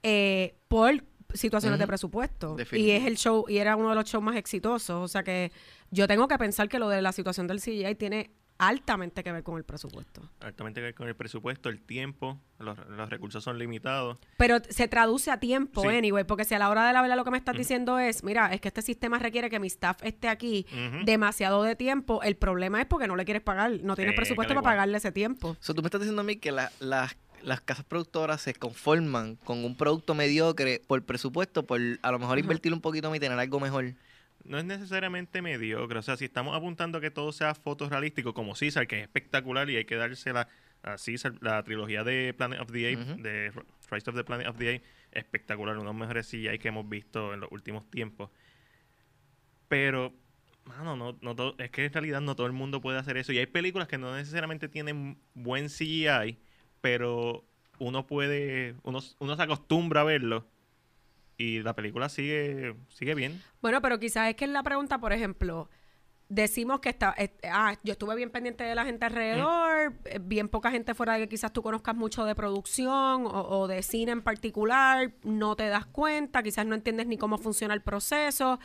eh, 0.04 0.56
por 0.68 1.04
situaciones 1.34 1.80
de 1.80 1.88
presupuesto. 1.88 2.56
Y 2.56 2.58
Definitivo. 2.58 2.98
es 2.98 3.06
el 3.06 3.18
show, 3.18 3.46
y 3.48 3.58
era 3.58 3.76
uno 3.76 3.90
de 3.90 3.96
los 3.96 4.06
shows 4.06 4.24
más 4.24 4.36
exitosos. 4.36 5.04
O 5.04 5.08
sea 5.08 5.24
que 5.24 5.52
yo 5.92 6.08
tengo 6.08 6.28
que 6.28 6.38
pensar 6.38 6.70
que 6.70 6.80
lo 6.80 6.90
de 6.90 7.02
la 7.02 7.12
situación 7.12 7.48
del 7.48 7.62
CGI 7.62 7.96
tiene 7.96 8.32
altamente 8.68 9.24
que 9.24 9.32
ver 9.32 9.44
con 9.44 9.58
el 9.58 9.64
presupuesto. 9.64 10.22
Altamente 10.40 10.80
que 10.82 10.86
ver 10.86 10.94
con 10.96 11.08
el 11.08 11.16
presupuesto, 11.16 11.70
el 11.70 11.82
tiempo, 11.82 12.40
los, 12.60 12.78
los 12.90 13.10
recursos 13.10 13.44
son 13.44 13.58
limitados. 13.58 14.18
Pero 14.38 14.58
se 14.70 14.88
traduce 14.88 15.32
a 15.32 15.40
tiempo, 15.40 15.82
Sí. 15.82 15.88
anyway, 15.88 16.24
porque 16.24 16.46
si 16.46 16.54
a 16.54 16.60
la 16.60 16.70
hora 16.70 16.86
de 16.86 16.94
la 16.94 17.02
verdad 17.02 17.16
lo 17.18 17.24
que 17.26 17.32
me 17.32 17.38
estás 17.38 17.58
diciendo 17.58 17.98
es, 18.00 18.24
mira, 18.24 18.54
es 18.54 18.62
que 18.62 18.68
este 18.68 18.82
sistema 18.82 19.18
requiere 19.20 19.50
que 19.50 19.60
mi 19.60 19.68
staff 19.68 19.98
esté 20.04 20.28
aquí 20.30 20.66
demasiado 21.06 21.64
de 21.64 21.76
tiempo, 21.76 22.22
el 22.24 22.36
problema 22.36 22.80
es 22.82 22.88
porque 22.88 23.08
no 23.08 23.16
le 23.16 23.26
quieres 23.26 23.42
pagar, 23.44 23.72
no 23.84 23.96
tienes 23.96 24.16
presupuesto 24.16 24.54
para 24.54 24.64
pagarle 24.64 24.98
ese 24.98 25.12
tiempo. 25.12 25.50
O 25.50 25.58
sea, 25.60 25.74
tú 25.76 25.82
me 25.82 25.88
estás 25.88 26.02
diciendo 26.02 26.22
a 26.22 26.26
mí 26.26 26.36
que 26.38 26.52
la- 26.52 26.72
las- 26.80 27.16
las 27.44 27.60
casas 27.62 27.84
productoras 27.86 28.40
se 28.42 28.54
conforman 28.54 29.36
con 29.38 29.66
un 29.66 29.76
producto 29.76 30.14
mediocre 30.14 30.80
por 30.86 31.04
presupuesto, 31.04 31.66
por 31.66 31.80
a 32.02 32.12
lo 32.12 32.20
mejor 32.20 32.38
invertir 32.38 32.72
un 32.72 32.82
poquito 32.82 33.10
más 33.10 33.18
y 33.18 33.20
tener 33.20 33.40
algo 33.40 33.60
mejor. 33.60 33.94
No 34.44 34.58
es 34.58 34.66
necesariamente 34.66 35.42
mediocre. 35.42 36.00
O 36.00 36.02
sea, 36.02 36.18
si 36.18 36.26
estamos 36.26 36.56
apuntando 36.56 36.98
a 36.98 37.02
que 37.02 37.12
todo 37.12 37.32
sea 37.32 37.54
fotorrealístico, 37.56 38.34
como 38.34 38.54
Caesar, 38.54 38.88
que 38.88 38.98
es 38.98 39.02
espectacular 39.04 39.70
y 39.70 39.78
hay 39.78 39.86
que 39.86 39.96
dársela 39.96 40.48
a 40.84 40.96
Caesar, 40.98 41.34
la 41.42 41.62
trilogía 41.64 42.04
de 42.04 42.34
Planet 42.34 42.60
of 42.60 42.72
the 42.72 42.92
Apes, 42.94 43.24
de 43.24 43.52
Rise 43.92 44.10
of 44.10 44.16
the 44.16 44.24
Planet 44.24 44.48
of 44.48 44.58
the 44.58 44.76
Apes, 44.76 44.90
espectacular, 45.12 45.76
uno 45.76 45.84
de 45.84 45.88
los 45.92 45.96
mejores 45.96 46.28
CGI 46.28 46.58
que 46.60 46.70
hemos 46.70 46.88
visto 46.90 47.34
en 47.34 47.42
los 47.42 47.52
últimos 47.52 47.90
tiempos. 47.92 48.30
Pero, 49.68 50.14
mano, 50.66 50.96
no, 50.96 51.18
no 51.22 51.36
todo- 51.36 51.56
es 51.58 51.70
que 51.72 51.86
en 51.86 51.94
realidad 51.94 52.22
no 52.22 52.36
todo 52.36 52.48
el 52.48 52.54
mundo 52.54 52.82
puede 52.82 52.98
hacer 53.00 53.18
eso. 53.18 53.32
Y 53.32 53.38
hay 53.38 53.46
películas 53.46 53.88
que 53.88 53.98
no 53.98 54.16
necesariamente 54.16 54.68
tienen 54.68 55.18
buen 55.34 55.70
CGI, 55.70 56.38
pero 56.82 57.46
uno 57.80 58.06
puede, 58.08 58.76
uno, 58.84 59.00
uno 59.20 59.36
se 59.36 59.42
acostumbra 59.44 60.02
a 60.02 60.04
verlo 60.04 60.48
y 61.42 61.64
la 61.64 61.76
película 61.76 62.08
sigue, 62.08 62.76
sigue 62.90 63.16
bien. 63.16 63.42
Bueno, 63.62 63.82
pero 63.82 64.00
quizás 64.00 64.30
es 64.30 64.36
que 64.36 64.46
es 64.46 64.52
la 64.52 64.62
pregunta, 64.62 65.00
por 65.00 65.12
ejemplo, 65.12 65.70
decimos 66.30 66.80
que 66.80 66.90
está, 66.90 67.16
ah, 67.52 67.76
yo 67.84 67.94
estuve 67.94 68.16
bien 68.16 68.30
pendiente 68.30 68.64
de 68.64 68.76
la 68.76 68.86
gente 68.86 69.06
alrededor, 69.06 69.96
eh, 70.06 70.20
bien 70.22 70.50
poca 70.50 70.70
gente 70.70 70.94
fuera 70.94 71.14
de 71.14 71.22
que 71.22 71.30
quizás 71.30 71.52
tú 71.52 71.64
conozcas 71.64 71.96
mucho 71.96 72.26
de 72.26 72.36
producción 72.36 73.26
o, 73.26 73.60
o 73.60 73.68
de 73.68 73.82
cine 73.82 74.12
en 74.12 74.22
particular, 74.22 75.14
no 75.24 75.56
te 75.56 75.68
das 75.68 75.88
cuenta, 75.88 76.44
quizás 76.44 76.66
no 76.66 76.76
entiendes 76.76 77.08
ni 77.08 77.18
cómo 77.18 77.38
funciona 77.38 77.74
el 77.74 77.82
proceso. 77.82 78.60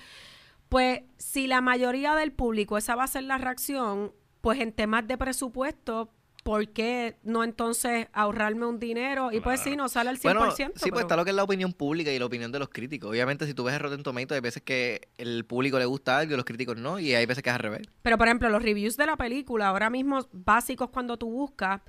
Pues 0.68 1.00
si 1.16 1.46
la 1.46 1.60
mayoría 1.60 2.14
del 2.14 2.32
público 2.32 2.76
esa 2.76 2.94
va 2.94 3.04
a 3.04 3.08
ser 3.08 3.22
la 3.22 3.38
reacción, 3.38 4.12
pues 4.42 4.60
en 4.60 4.72
temas 4.72 5.06
de 5.08 5.16
presupuesto, 5.16 6.12
¿por 6.46 6.68
qué 6.68 7.16
no 7.24 7.42
entonces 7.42 8.06
ahorrarme 8.12 8.66
un 8.66 8.78
dinero? 8.78 9.32
Y 9.32 9.40
pues 9.40 9.58
sí, 9.58 9.74
no 9.74 9.88
sale 9.88 10.10
al 10.10 10.18
100%. 10.18 10.22
Bueno, 10.22 10.52
sí, 10.52 10.64
pues 10.66 10.80
pero- 10.84 11.00
está 11.00 11.16
lo 11.16 11.24
que 11.24 11.30
es 11.30 11.36
la 11.36 11.42
opinión 11.42 11.72
pública 11.72 12.12
y 12.12 12.18
la 12.20 12.26
opinión 12.26 12.52
de 12.52 12.60
los 12.60 12.68
críticos. 12.68 13.10
Obviamente, 13.10 13.46
si 13.46 13.52
tú 13.52 13.64
ves 13.64 13.74
el 13.74 13.80
Rotten 13.80 14.04
Tomatoes, 14.04 14.36
hay 14.36 14.40
veces 14.40 14.62
que 14.62 15.08
el 15.18 15.44
público 15.44 15.76
le 15.80 15.86
gusta 15.86 16.18
algo 16.18 16.34
y 16.34 16.36
los 16.36 16.44
críticos 16.44 16.76
no, 16.76 17.00
y 17.00 17.14
hay 17.14 17.26
veces 17.26 17.42
que 17.42 17.50
es 17.50 17.54
al 17.54 17.62
revés. 17.62 17.82
Pero, 18.00 18.16
por 18.16 18.28
ejemplo, 18.28 18.48
los 18.48 18.62
reviews 18.62 18.96
de 18.96 19.06
la 19.06 19.16
película, 19.16 19.66
ahora 19.66 19.90
mismo 19.90 20.28
básicos 20.30 20.90
cuando 20.90 21.16
tú 21.16 21.28
buscas, 21.28 21.80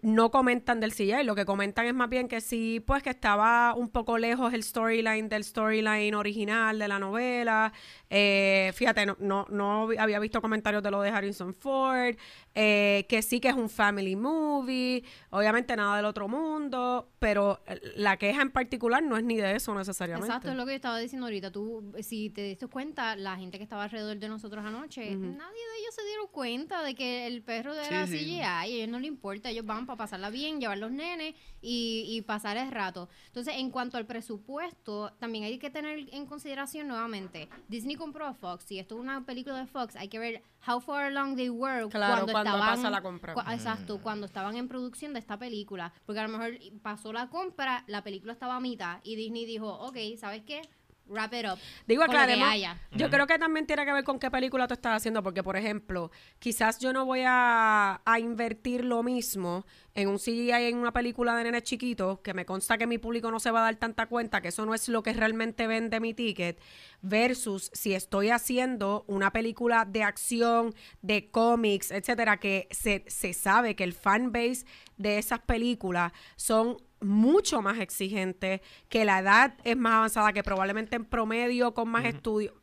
no 0.00 0.30
comentan 0.30 0.80
del 0.80 0.92
CGI. 0.92 1.24
Lo 1.24 1.34
que 1.34 1.44
comentan 1.44 1.86
es 1.86 1.94
más 1.94 2.08
bien 2.08 2.28
que 2.28 2.40
sí, 2.40 2.80
pues 2.80 3.02
que 3.02 3.10
estaba 3.10 3.74
un 3.74 3.88
poco 3.88 4.16
lejos 4.16 4.54
el 4.54 4.62
storyline 4.62 5.28
del 5.28 5.44
storyline 5.44 6.14
original 6.14 6.78
de 6.78 6.88
la 6.88 6.98
novela. 6.98 7.72
Eh, 8.08 8.70
fíjate, 8.74 9.06
no, 9.06 9.16
no, 9.18 9.46
no 9.50 9.88
había 9.98 10.20
visto 10.20 10.40
comentarios 10.40 10.82
de 10.82 10.90
lo 10.90 11.02
de 11.02 11.10
Harrison 11.10 11.52
Ford. 11.52 12.14
Eh, 12.54 13.06
que 13.08 13.22
sí 13.22 13.40
que 13.40 13.48
es 13.48 13.54
un 13.54 13.68
family 13.68 14.16
movie. 14.16 15.04
Obviamente 15.30 15.74
nada 15.76 15.96
del 15.96 16.04
otro 16.04 16.28
mundo. 16.28 17.08
Pero 17.18 17.60
eh, 17.66 17.80
la 17.96 18.16
queja 18.16 18.42
en 18.42 18.50
particular 18.50 19.02
no 19.02 19.16
es 19.16 19.24
ni 19.24 19.36
de 19.36 19.56
eso 19.56 19.74
necesariamente. 19.74 20.26
Exacto, 20.26 20.50
es 20.50 20.56
lo 20.56 20.64
que 20.64 20.72
yo 20.72 20.76
estaba 20.76 20.98
diciendo 20.98 21.26
ahorita. 21.26 21.50
Tú, 21.50 21.92
si 22.00 22.30
te 22.30 22.42
diste 22.42 22.66
cuenta, 22.66 23.16
la 23.16 23.36
gente 23.36 23.58
que 23.58 23.64
estaba 23.64 23.84
alrededor 23.84 24.18
de 24.18 24.28
nosotros 24.28 24.64
anoche, 24.64 25.14
nadie 25.14 25.32
de 25.34 25.78
ellos 25.80 25.94
se 25.94 26.04
dieron 26.04 26.26
cuenta 26.30 26.82
de 26.82 26.94
que 26.94 27.26
el 27.26 27.42
perro 27.42 27.72
era 27.74 28.06
Sí, 28.06 28.18
sí. 28.18 28.24
CGI. 28.24 28.40
A 28.42 28.66
ellos 28.66 28.88
no 28.88 28.98
les 28.98 29.08
importa. 29.08 29.50
Ellos 29.50 29.64
van 29.64 29.86
para 29.86 29.96
pasarla 29.96 30.30
bien, 30.30 30.60
llevar 30.60 30.78
los 30.78 30.90
nenes 30.90 31.34
y, 31.60 32.04
y 32.08 32.22
pasar 32.22 32.56
el 32.56 32.70
rato. 32.70 33.08
Entonces, 33.26 33.54
en 33.56 33.70
cuanto 33.70 33.96
al 33.96 34.06
presupuesto, 34.06 35.12
también 35.18 35.44
hay 35.44 35.58
que 35.58 35.70
tener 35.70 36.08
en 36.12 36.26
consideración 36.26 36.88
nuevamente. 36.88 37.48
Disney 37.68 37.96
compró 37.96 38.26
a 38.26 38.34
Fox. 38.34 38.64
Si 38.64 38.78
esto 38.78 38.96
es 38.96 39.00
una 39.00 39.24
película 39.24 39.58
de 39.58 39.66
Fox, 39.66 39.96
hay 39.96 40.08
que 40.08 40.18
ver 40.18 40.42
how 40.66 40.80
far 40.80 41.04
along 41.06 41.36
they 41.36 41.50
were 41.50 41.88
Claro, 41.88 42.26
cuando, 42.26 42.32
cuando 42.42 42.58
estaban... 42.58 42.76
pasa 42.76 42.90
la 42.90 43.02
compra. 43.02 43.34
cua- 43.34 43.54
Exacto, 43.54 43.98
cuando 44.02 44.26
estaban 44.26 44.56
en 44.56 44.68
producción 44.68 45.12
de 45.12 45.18
esta 45.20 45.38
película. 45.38 45.92
Porque 46.06 46.20
a 46.20 46.26
lo 46.28 46.36
mejor 46.36 46.58
pasó 46.82 47.12
la 47.12 47.28
compra, 47.28 47.84
la 47.86 48.02
película 48.02 48.32
estaba 48.32 48.56
a 48.56 48.60
mitad 48.60 48.98
y 49.02 49.16
Disney 49.16 49.44
dijo, 49.46 49.68
ok, 49.72 49.96
¿sabes 50.18 50.42
qué? 50.44 50.62
Wrap 51.06 51.34
it 51.34 51.46
up. 51.52 51.58
Digo, 51.86 52.04
aclaremos. 52.04 52.48
Yo 52.92 53.10
creo 53.10 53.26
que 53.26 53.36
también 53.38 53.66
tiene 53.66 53.84
que 53.84 53.92
ver 53.92 54.04
con 54.04 54.18
qué 54.20 54.30
película 54.30 54.68
tú 54.68 54.74
estás 54.74 54.96
haciendo, 54.96 55.22
porque, 55.22 55.42
por 55.42 55.56
ejemplo, 55.56 56.10
quizás 56.38 56.78
yo 56.78 56.92
no 56.92 57.04
voy 57.04 57.22
a, 57.26 58.00
a 58.04 58.18
invertir 58.20 58.84
lo 58.84 59.02
mismo 59.02 59.66
en 59.94 60.08
un 60.08 60.18
CGI 60.18 60.50
en 60.68 60.78
una 60.78 60.92
película 60.92 61.36
de 61.36 61.44
nenes 61.44 61.62
chiquitos, 61.64 62.20
que 62.20 62.34
me 62.34 62.46
consta 62.46 62.78
que 62.78 62.86
mi 62.86 62.98
público 62.98 63.30
no 63.30 63.40
se 63.40 63.50
va 63.50 63.60
a 63.60 63.64
dar 63.64 63.76
tanta 63.76 64.06
cuenta 64.06 64.40
que 64.40 64.48
eso 64.48 64.64
no 64.64 64.74
es 64.74 64.88
lo 64.88 65.02
que 65.02 65.12
realmente 65.12 65.66
vende 65.66 66.00
mi 66.00 66.14
ticket, 66.14 66.60
versus 67.02 67.70
si 67.74 67.94
estoy 67.94 68.30
haciendo 68.30 69.04
una 69.06 69.32
película 69.32 69.84
de 69.84 70.02
acción, 70.02 70.74
de 71.02 71.30
cómics, 71.30 71.90
etcétera, 71.90 72.38
que 72.38 72.68
se, 72.70 73.04
se 73.06 73.34
sabe 73.34 73.76
que 73.76 73.84
el 73.84 73.92
fan 73.92 74.32
base 74.32 74.64
de 74.96 75.18
esas 75.18 75.40
películas 75.40 76.12
son 76.36 76.78
mucho 77.00 77.62
más 77.62 77.78
exigentes, 77.80 78.60
que 78.88 79.04
la 79.04 79.18
edad 79.18 79.54
es 79.64 79.76
más 79.76 79.94
avanzada, 79.94 80.32
que 80.32 80.42
probablemente 80.42 80.96
en 80.96 81.04
promedio 81.04 81.74
con 81.74 81.88
más 81.88 82.04
estudios, 82.04 82.54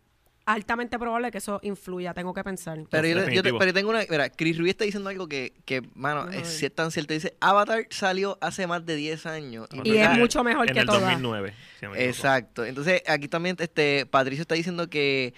altamente 0.53 0.97
probable 0.99 1.31
que 1.31 1.37
eso 1.37 1.59
influya, 1.63 2.13
tengo 2.13 2.33
que 2.33 2.43
pensar. 2.43 2.79
Pero 2.89 3.07
yo, 3.07 3.13
yo 3.13 3.19
te- 3.19 3.25
Definitivo. 3.25 3.59
pero 3.59 3.69
yo 3.69 3.73
tengo 3.73 3.89
una. 3.91 4.01
Mira, 4.09 4.29
Chris 4.29 4.57
Rubio 4.57 4.71
está 4.71 4.83
diciendo 4.85 5.09
algo 5.09 5.27
que, 5.27 5.53
que 5.65 5.81
mano, 5.95 6.21
Ajá. 6.21 6.35
es 6.37 6.73
tan 6.75 6.91
cierto. 6.91 7.13
Dice: 7.13 7.35
Avatar 7.39 7.85
salió 7.89 8.37
hace 8.41 8.67
más 8.67 8.85
de 8.85 8.95
10 8.95 9.25
años. 9.25 9.67
Y 9.83 9.97
es 9.97 10.09
mucho 10.17 10.43
mejor 10.43 10.67
en 10.67 10.73
que 10.73 10.79
el 10.81 10.85
todas. 10.85 11.01
2009. 11.01 11.53
si. 11.79 11.85
Exacto. 12.03 12.65
Entonces, 12.65 13.01
aquí 13.07 13.27
también 13.27 13.55
este 13.59 14.05
Patricio 14.05 14.41
está 14.41 14.55
diciendo 14.55 14.89
que 14.89 15.33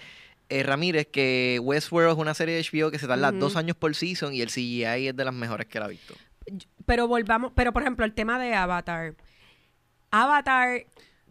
eh, 0.48 0.62
Ramírez, 0.62 1.06
que 1.06 1.58
Westworld 1.62 2.12
es 2.12 2.18
una 2.18 2.34
serie 2.34 2.54
de 2.54 2.62
HBO 2.62 2.90
que 2.90 2.98
se 2.98 3.06
tarda 3.06 3.30
Ujú. 3.30 3.38
dos 3.38 3.56
años 3.56 3.76
por 3.76 3.94
season 3.94 4.34
y 4.34 4.40
el 4.42 4.48
CGI 4.48 5.08
es 5.08 5.16
de 5.16 5.24
las 5.24 5.34
mejores 5.34 5.66
que 5.66 5.78
él 5.78 5.84
ha 5.84 5.88
visto. 5.88 6.14
Pero 6.86 7.06
volvamos, 7.06 7.52
pero 7.54 7.72
por 7.72 7.82
ejemplo, 7.82 8.04
el 8.04 8.12
tema 8.12 8.38
de 8.38 8.54
Avatar. 8.54 9.14
Avatar 10.10 10.84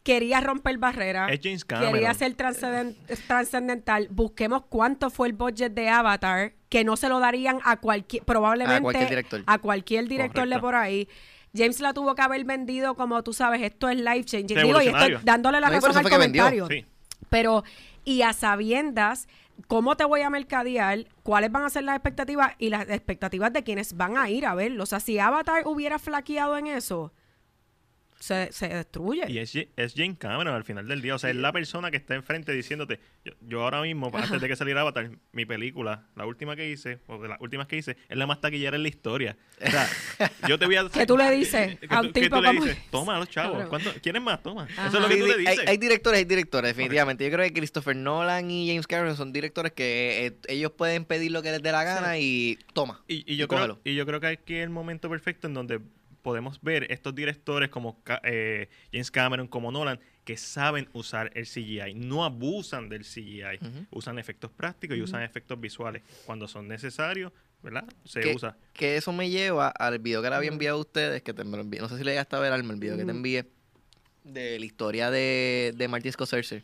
quería 0.03 0.41
romper 0.41 0.77
barreras. 0.77 1.31
Es 1.31 1.39
James 1.43 1.63
Cameron. 1.65 1.93
Quería 1.93 2.13
ser 2.13 2.35
transcenden- 2.35 2.95
trascendental. 3.27 4.07
Busquemos 4.09 4.63
cuánto 4.67 5.09
fue 5.09 5.27
el 5.27 5.33
budget 5.33 5.73
de 5.73 5.89
Avatar, 5.89 6.53
que 6.69 6.83
no 6.83 6.97
se 6.97 7.09
lo 7.09 7.19
darían 7.19 7.59
a 7.63 7.77
cualquier, 7.77 8.23
probablemente 8.23 8.77
A 8.77 8.81
cualquier 8.81 9.09
director. 9.09 9.43
a 9.45 9.57
cualquier 9.59 10.07
director 10.07 10.47
de 10.47 10.59
por 10.59 10.75
ahí. 10.75 11.07
James 11.55 11.79
la 11.81 11.93
tuvo 11.93 12.15
que 12.15 12.21
haber 12.21 12.45
vendido 12.45 12.95
como 12.95 13.21
tú 13.23 13.33
sabes, 13.33 13.61
esto 13.61 13.89
es 13.89 13.97
life 13.97 14.23
changing. 14.23 14.57
Digo, 14.63 14.81
y 14.81 14.87
estoy 14.87 15.17
dándole 15.23 15.59
la 15.59 15.67
No, 15.69 15.73
razón 15.75 15.97
al 15.97 16.09
comentario. 16.09 16.67
Sí. 16.67 16.85
Pero, 17.29 17.63
y 18.05 18.21
a 18.23 18.31
sabiendas, 18.33 19.27
¿cómo 19.67 19.95
te 19.97 20.05
voy 20.05 20.21
a 20.21 20.29
mercadear? 20.29 21.05
¿Cuáles 21.23 21.51
van 21.51 21.63
a 21.63 21.69
ser 21.69 21.83
las 21.83 21.95
expectativas? 21.95 22.53
Y 22.57 22.69
las 22.69 22.89
expectativas 22.89 23.51
de 23.53 23.63
quienes 23.63 23.95
van 23.97 24.17
a 24.17 24.29
ir 24.29 24.45
a 24.45 24.55
verlo. 24.55 24.83
O 24.83 24.85
sea, 24.85 24.99
si 25.01 25.19
Avatar 25.19 25.63
hubiera 25.67 25.99
flaqueado 25.99 26.57
en 26.57 26.67
eso, 26.67 27.11
se, 28.21 28.51
se 28.51 28.69
destruye. 28.69 29.25
Y 29.27 29.39
es, 29.39 29.53
es 29.55 29.93
James 29.95 30.17
Cameron 30.19 30.53
al 30.53 30.63
final 30.63 30.87
del 30.87 31.01
día. 31.01 31.15
O 31.15 31.19
sea, 31.19 31.31
es 31.31 31.35
la 31.35 31.51
persona 31.51 31.89
que 31.91 31.97
está 31.97 32.13
enfrente 32.15 32.53
diciéndote. 32.53 32.99
Yo, 33.25 33.33
yo 33.41 33.63
ahora 33.63 33.81
mismo, 33.81 34.11
antes 34.13 34.39
de 34.39 34.47
que 34.47 34.55
saliera 34.55 34.81
Avatar, 34.81 35.09
mi 35.31 35.45
película, 35.45 36.07
la 36.15 36.25
última 36.25 36.55
que 36.55 36.69
hice, 36.69 36.99
o 37.07 37.19
de 37.21 37.27
las 37.29 37.41
últimas 37.41 37.67
que 37.67 37.77
hice, 37.77 37.97
es 38.07 38.17
la 38.17 38.27
más 38.27 38.39
taquillera 38.39 38.75
en 38.77 38.83
la 38.83 38.89
historia. 38.89 39.37
O 39.65 39.69
sea, 39.69 39.87
yo 40.47 40.59
te 40.59 40.65
voy 40.67 40.75
a. 40.75 40.87
¿Qué 40.87 41.05
tú 41.05 41.17
le 41.17 41.31
dices 41.35 41.79
que 41.79 41.87
a 41.89 41.99
tú- 42.01 42.07
un 42.07 42.13
tipo 42.13 42.35
tú 42.37 42.41
le 42.43 42.51
dices, 42.53 42.77
Toma 42.91 43.15
a 43.15 43.19
los 43.19 43.29
chavos. 43.29 43.67
¿Cuánto- 43.67 43.91
¿Quieren 44.01 44.21
más? 44.23 44.41
Toma. 44.43 44.63
Ajá. 44.63 44.87
Eso 44.87 44.97
es 44.97 45.03
lo 45.03 45.09
que 45.09 45.15
Sí, 45.15 45.19
tú 45.19 45.25
le 45.25 45.33
hay, 45.33 45.39
dices. 45.39 45.67
hay 45.67 45.77
directores, 45.77 46.17
hay 46.19 46.25
directores, 46.25 46.69
definitivamente. 46.75 47.25
Yo 47.25 47.31
creo 47.31 47.45
que 47.45 47.53
Christopher 47.53 47.95
Nolan 47.95 48.49
y 48.51 48.67
James 48.67 48.85
Cameron 48.87 49.17
son 49.17 49.33
directores 49.33 49.71
que 49.73 50.27
eh, 50.27 50.37
ellos 50.47 50.71
pueden 50.71 51.05
pedir 51.05 51.31
lo 51.31 51.41
que 51.41 51.51
les 51.51 51.61
dé 51.63 51.71
la 51.71 51.83
gana 51.83 52.17
y 52.19 52.59
toma. 52.73 53.01
Y, 53.07 53.23
y 53.31 53.35
yo 53.37 53.47
creo, 53.47 53.79
y 53.83 53.95
yo 53.95 54.05
creo 54.05 54.19
que 54.19 54.27
aquí 54.27 54.55
es 54.55 54.63
el 54.63 54.69
momento 54.69 55.09
perfecto 55.09 55.47
en 55.47 55.53
donde 55.55 55.79
podemos 56.21 56.61
ver 56.61 56.91
estos 56.91 57.13
directores 57.15 57.69
como 57.69 58.01
eh, 58.23 58.69
James 58.91 59.11
Cameron, 59.11 59.47
como 59.47 59.71
Nolan, 59.71 59.99
que 60.23 60.37
saben 60.37 60.87
usar 60.93 61.31
el 61.33 61.45
CGI, 61.45 61.93
no 61.95 62.23
abusan 62.23 62.89
del 62.89 63.03
CGI, 63.03 63.59
usan 63.89 64.19
efectos 64.19 64.51
prácticos 64.51 64.97
y 64.97 65.01
usan 65.01 65.23
efectos 65.23 65.59
visuales. 65.59 66.03
Cuando 66.25 66.47
son 66.47 66.67
necesarios, 66.67 67.31
¿verdad? 67.63 67.85
Se 68.05 68.21
que, 68.21 68.35
usa. 68.35 68.55
que 68.73 68.97
eso 68.97 69.11
me 69.13 69.29
lleva 69.29 69.69
al 69.69 69.99
video 69.99 70.21
que 70.21 70.29
le 70.29 70.35
había 70.35 70.49
enviado 70.49 70.77
a 70.77 70.81
ustedes, 70.81 71.21
que 71.23 71.33
te 71.33 71.43
me 71.43 71.57
lo 71.57 71.63
envié. 71.63 71.81
No 71.81 71.89
sé 71.89 71.97
si 71.97 72.03
le 72.03 72.11
llegaste 72.11 72.35
a 72.35 72.39
ver, 72.39 72.53
Alma, 72.53 72.73
el 72.73 72.79
video 72.79 72.97
que 72.97 73.05
te 73.05 73.11
envié 73.11 73.45
de 74.23 74.59
la 74.59 74.65
historia 74.65 75.09
de, 75.09 75.73
de 75.75 75.87
Martin 75.87 76.11
Scorsese. 76.11 76.63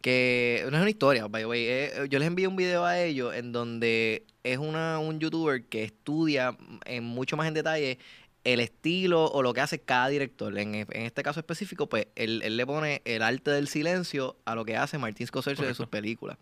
Que 0.00 0.60
no 0.70 0.76
es 0.76 0.80
una 0.82 0.90
historia, 0.90 1.26
by 1.26 1.42
the 1.42 1.46
way. 1.46 1.64
eh, 1.66 1.92
yo 2.08 2.18
les 2.18 2.28
envié 2.28 2.46
un 2.46 2.54
video 2.54 2.84
a 2.84 3.00
ellos 3.00 3.34
en 3.34 3.50
donde 3.50 4.24
es 4.44 4.58
una, 4.58 4.98
un 5.00 5.18
youtuber 5.18 5.64
que 5.64 5.82
estudia 5.82 6.56
en 6.84 7.02
mucho 7.02 7.36
más 7.36 7.48
en 7.48 7.54
detalle 7.54 7.98
el 8.46 8.60
estilo 8.60 9.24
o 9.26 9.42
lo 9.42 9.52
que 9.52 9.60
hace 9.60 9.80
cada 9.80 10.08
director. 10.08 10.56
En, 10.58 10.74
en 10.74 10.86
este 11.02 11.22
caso 11.22 11.40
específico, 11.40 11.88
pues 11.88 12.06
él, 12.14 12.42
él 12.44 12.56
le 12.56 12.64
pone 12.66 13.02
el 13.04 13.22
arte 13.22 13.50
del 13.50 13.66
silencio 13.68 14.36
a 14.44 14.54
lo 14.54 14.64
que 14.64 14.76
hace 14.76 14.98
Martin 14.98 15.26
Scorsese 15.26 15.62
de 15.62 15.68
sus 15.68 15.78
Correcto. 15.78 15.90
películas. 15.90 16.38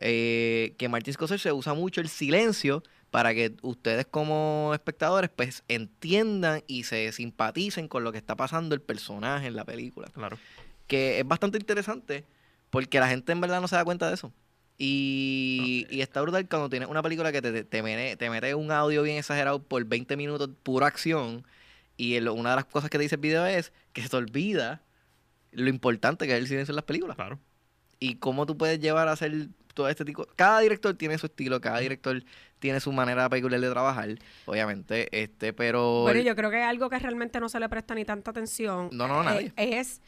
Eh, 0.00 0.74
que 0.76 0.88
Martin 0.88 1.14
Scorsese 1.14 1.52
usa 1.52 1.72
mucho 1.72 2.00
el 2.00 2.08
silencio 2.08 2.82
para 3.10 3.32
que 3.32 3.54
ustedes 3.62 4.06
como 4.06 4.72
espectadores 4.74 5.30
pues 5.34 5.62
entiendan 5.68 6.64
y 6.66 6.82
se 6.82 7.12
simpaticen 7.12 7.86
con 7.86 8.02
lo 8.02 8.10
que 8.10 8.18
está 8.18 8.34
pasando 8.34 8.74
el 8.74 8.80
personaje 8.80 9.46
en 9.46 9.54
la 9.54 9.64
película 9.64 10.08
Claro. 10.12 10.36
que 10.88 11.20
es 11.20 11.26
bastante 11.28 11.58
interesante 11.58 12.24
porque 12.70 12.98
la 12.98 13.06
gente 13.08 13.30
en 13.30 13.40
verdad 13.40 13.60
no 13.60 13.68
se 13.68 13.76
da 13.76 13.84
cuenta 13.84 14.08
de 14.08 14.14
eso. 14.14 14.32
Y, 14.78 15.86
y 15.90 16.00
está 16.00 16.20
brutal 16.22 16.48
cuando 16.48 16.68
tienes 16.68 16.88
una 16.88 17.02
película 17.02 17.30
que 17.32 17.40
te, 17.40 17.52
te, 17.52 17.64
te 17.64 17.82
mete, 17.82 18.16
te 18.16 18.28
mete 18.30 18.54
un 18.54 18.70
audio 18.72 19.02
bien 19.02 19.18
exagerado 19.18 19.62
por 19.62 19.84
20 19.84 20.16
minutos, 20.16 20.50
pura 20.62 20.86
acción. 20.86 21.46
Y 21.96 22.16
el- 22.16 22.28
una 22.28 22.50
de 22.50 22.56
las 22.56 22.64
cosas 22.64 22.90
que 22.90 22.98
te 22.98 23.02
dice 23.02 23.14
el 23.14 23.20
video 23.20 23.46
es 23.46 23.72
que 23.92 24.02
se 24.02 24.08
te 24.08 24.16
olvida 24.16 24.82
lo 25.52 25.68
importante 25.68 26.26
que 26.26 26.32
es 26.34 26.38
el 26.40 26.48
silencio 26.48 26.72
en 26.72 26.76
las 26.76 26.84
películas. 26.84 27.16
Claro. 27.16 27.38
Y 28.00 28.16
cómo 28.16 28.46
tú 28.46 28.58
puedes 28.58 28.80
llevar 28.80 29.06
a 29.08 29.12
hacer 29.12 29.32
todo 29.74 29.88
este 29.88 30.04
tipo. 30.04 30.26
Cada 30.36 30.60
director 30.60 30.94
tiene 30.94 31.18
su 31.18 31.26
estilo, 31.26 31.60
cada 31.60 31.78
director 31.78 32.22
tiene 32.58 32.80
su 32.80 32.92
manera 32.92 33.28
peculiar 33.28 33.60
de 33.60 33.70
trabajar, 33.70 34.08
obviamente. 34.46 35.08
este 35.22 35.52
Pero. 35.52 36.02
Bueno, 36.02 36.20
yo 36.20 36.34
creo 36.34 36.50
que 36.50 36.62
algo 36.62 36.90
que 36.90 36.98
realmente 36.98 37.38
no 37.40 37.48
se 37.48 37.60
le 37.60 37.68
presta 37.68 37.94
ni 37.94 38.04
tanta 38.04 38.30
atención 38.32 38.88
No, 38.92 39.06
no, 39.08 39.20
a 39.20 39.24
nadie. 39.24 39.52
eh, 39.56 39.78
es 39.78 40.00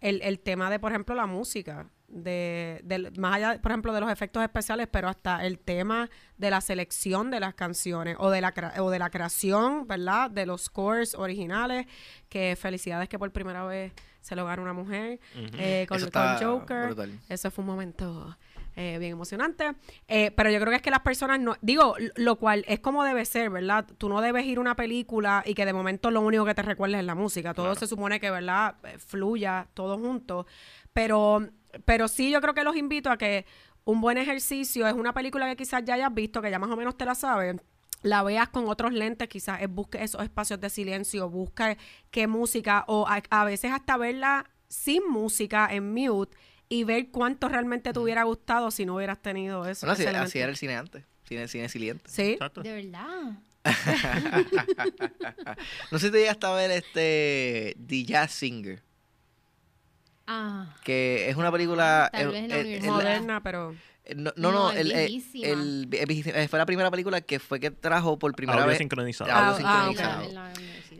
el, 0.00 0.20
el 0.22 0.38
tema 0.38 0.70
de, 0.70 0.78
por 0.78 0.92
ejemplo, 0.92 1.14
la 1.14 1.26
música. 1.26 1.88
De, 2.12 2.80
del- 2.82 3.12
más 3.18 3.36
allá, 3.36 3.62
por 3.62 3.70
ejemplo, 3.70 3.92
de 3.92 4.00
los 4.00 4.10
efectos 4.10 4.42
especiales, 4.42 4.88
pero 4.90 5.08
hasta 5.08 5.46
el 5.46 5.60
tema 5.60 6.10
de 6.38 6.50
la 6.50 6.60
selección 6.60 7.30
de 7.30 7.38
las 7.38 7.54
canciones 7.54 8.16
o 8.18 8.30
de 8.30 8.40
la, 8.40 8.50
crea- 8.52 8.74
o 8.82 8.90
de 8.90 8.98
la 8.98 9.10
creación, 9.10 9.86
¿verdad? 9.86 10.28
De 10.28 10.44
los 10.44 10.62
scores 10.62 11.14
originales. 11.14 11.86
Que 12.28 12.56
felicidades 12.60 13.08
que 13.08 13.16
por 13.18 13.30
primera 13.30 13.64
vez 13.64 13.92
se 14.20 14.34
lo 14.34 14.44
gana 14.44 14.60
una 14.60 14.72
mujer 14.72 15.20
eh, 15.56 15.86
con, 15.88 15.98
Eso 15.98 16.10
con 16.10 16.36
Joker. 16.38 16.86
brutal. 16.86 17.18
Eso 17.28 17.50
fue 17.52 17.62
un 17.62 17.70
momento 17.70 18.36
eh, 18.74 18.96
bien 18.98 19.12
emocionante. 19.12 19.72
Eh, 20.08 20.32
pero 20.36 20.50
yo 20.50 20.58
creo 20.58 20.70
que 20.70 20.76
es 20.76 20.82
que 20.82 20.90
las 20.90 21.00
personas 21.00 21.38
no, 21.38 21.54
digo, 21.60 21.94
lo 22.16 22.36
cual 22.36 22.64
es 22.66 22.80
como 22.80 23.04
debe 23.04 23.24
ser, 23.24 23.50
¿verdad? 23.50 23.86
Tú 23.98 24.08
no 24.08 24.20
debes 24.20 24.44
ir 24.46 24.58
a 24.58 24.60
una 24.60 24.74
película 24.74 25.44
y 25.46 25.54
que 25.54 25.64
de 25.64 25.72
momento 25.72 26.10
lo 26.10 26.22
único 26.22 26.44
que 26.44 26.54
te 26.56 26.62
recuerdes 26.62 26.98
es 26.98 27.04
la 27.06 27.14
música. 27.14 27.54
Todo 27.54 27.66
Claro. 27.66 27.78
se 27.80 27.86
supone 27.86 28.18
que, 28.18 28.30
¿verdad? 28.32 28.74
Eh, 28.82 28.98
Fluya 28.98 29.68
todo 29.74 29.96
junto. 29.96 30.46
Pero, 30.92 31.48
pero 31.84 32.08
sí, 32.08 32.30
yo 32.30 32.40
creo 32.40 32.54
que 32.54 32.64
los 32.64 32.76
invito 32.76 33.10
a 33.10 33.18
que 33.18 33.46
un 33.84 34.00
buen 34.00 34.18
ejercicio 34.18 34.86
es 34.86 34.94
una 34.94 35.12
película 35.12 35.48
que 35.48 35.56
quizás 35.56 35.84
ya 35.84 35.94
hayas 35.94 36.12
visto, 36.14 36.42
que 36.42 36.50
ya 36.50 36.58
más 36.58 36.70
o 36.70 36.76
menos 36.76 36.96
te 36.96 37.04
la 37.04 37.14
sabes. 37.14 37.56
La 38.02 38.22
veas 38.22 38.48
con 38.48 38.68
otros 38.68 38.92
lentes, 38.92 39.28
quizás 39.28 39.60
es 39.60 39.68
busque 39.68 40.02
esos 40.02 40.22
espacios 40.22 40.60
de 40.60 40.70
silencio, 40.70 41.28
busca 41.28 41.76
qué 42.10 42.26
música, 42.26 42.84
o 42.88 43.06
a, 43.06 43.22
a 43.28 43.44
veces 43.44 43.72
hasta 43.72 43.96
verla 43.96 44.48
sin 44.68 45.06
música, 45.08 45.68
en 45.70 45.92
mute, 45.92 46.36
y 46.68 46.84
ver 46.84 47.10
cuánto 47.10 47.48
realmente 47.48 47.92
te 47.92 47.98
hubiera 47.98 48.22
gustado 48.22 48.70
si 48.70 48.86
no 48.86 48.94
hubieras 48.94 49.20
tenido 49.20 49.66
eso. 49.66 49.86
Bueno, 49.86 49.92
así, 49.92 50.38
era 50.38 50.50
el 50.50 50.56
cine 50.56 50.76
antes. 50.76 51.04
Cine, 51.24 51.48
cine 51.48 51.68
siliente. 51.68 52.04
Sí. 52.08 52.32
Exacto. 52.32 52.62
De 52.62 52.72
verdad. 52.72 53.38
No 55.90 55.98
sé 55.98 56.06
si 56.06 56.12
te 56.12 56.18
llegaste 56.18 56.46
a 56.46 56.52
ver 56.52 56.70
este 56.70 57.76
The 57.86 58.04
Jazz 58.04 58.32
Singer, 58.32 58.82
Ah. 60.32 60.76
que 60.84 61.28
es 61.28 61.36
una 61.36 61.50
película... 61.50 62.08
Tal 62.12 62.22
eh, 62.22 62.26
vez 62.26 62.52
eh, 62.52 62.60
universidad. 62.60 62.92
Moderna, 62.92 63.42
pero... 63.42 63.74
No, 64.14 64.32
no, 64.36 64.50
No, 64.50 64.52
no, 64.52 64.70
es 64.72 64.78
el, 64.78 64.92
eh, 64.92 65.22
el- 65.42 65.88
eh, 65.92 66.48
fue 66.48 66.58
la 66.58 66.66
primera 66.66 66.90
película 66.90 67.20
que 67.20 67.38
fue 67.38 67.60
que 67.60 67.70
trajo 67.70 68.18
por 68.18 68.34
primera 68.34 68.58
Audio 68.58 68.68
vez 68.68 68.78
sincronizado. 68.78 69.30
audio 69.30 69.64
Ah, 69.66 69.86
sincronizado. 69.92 70.50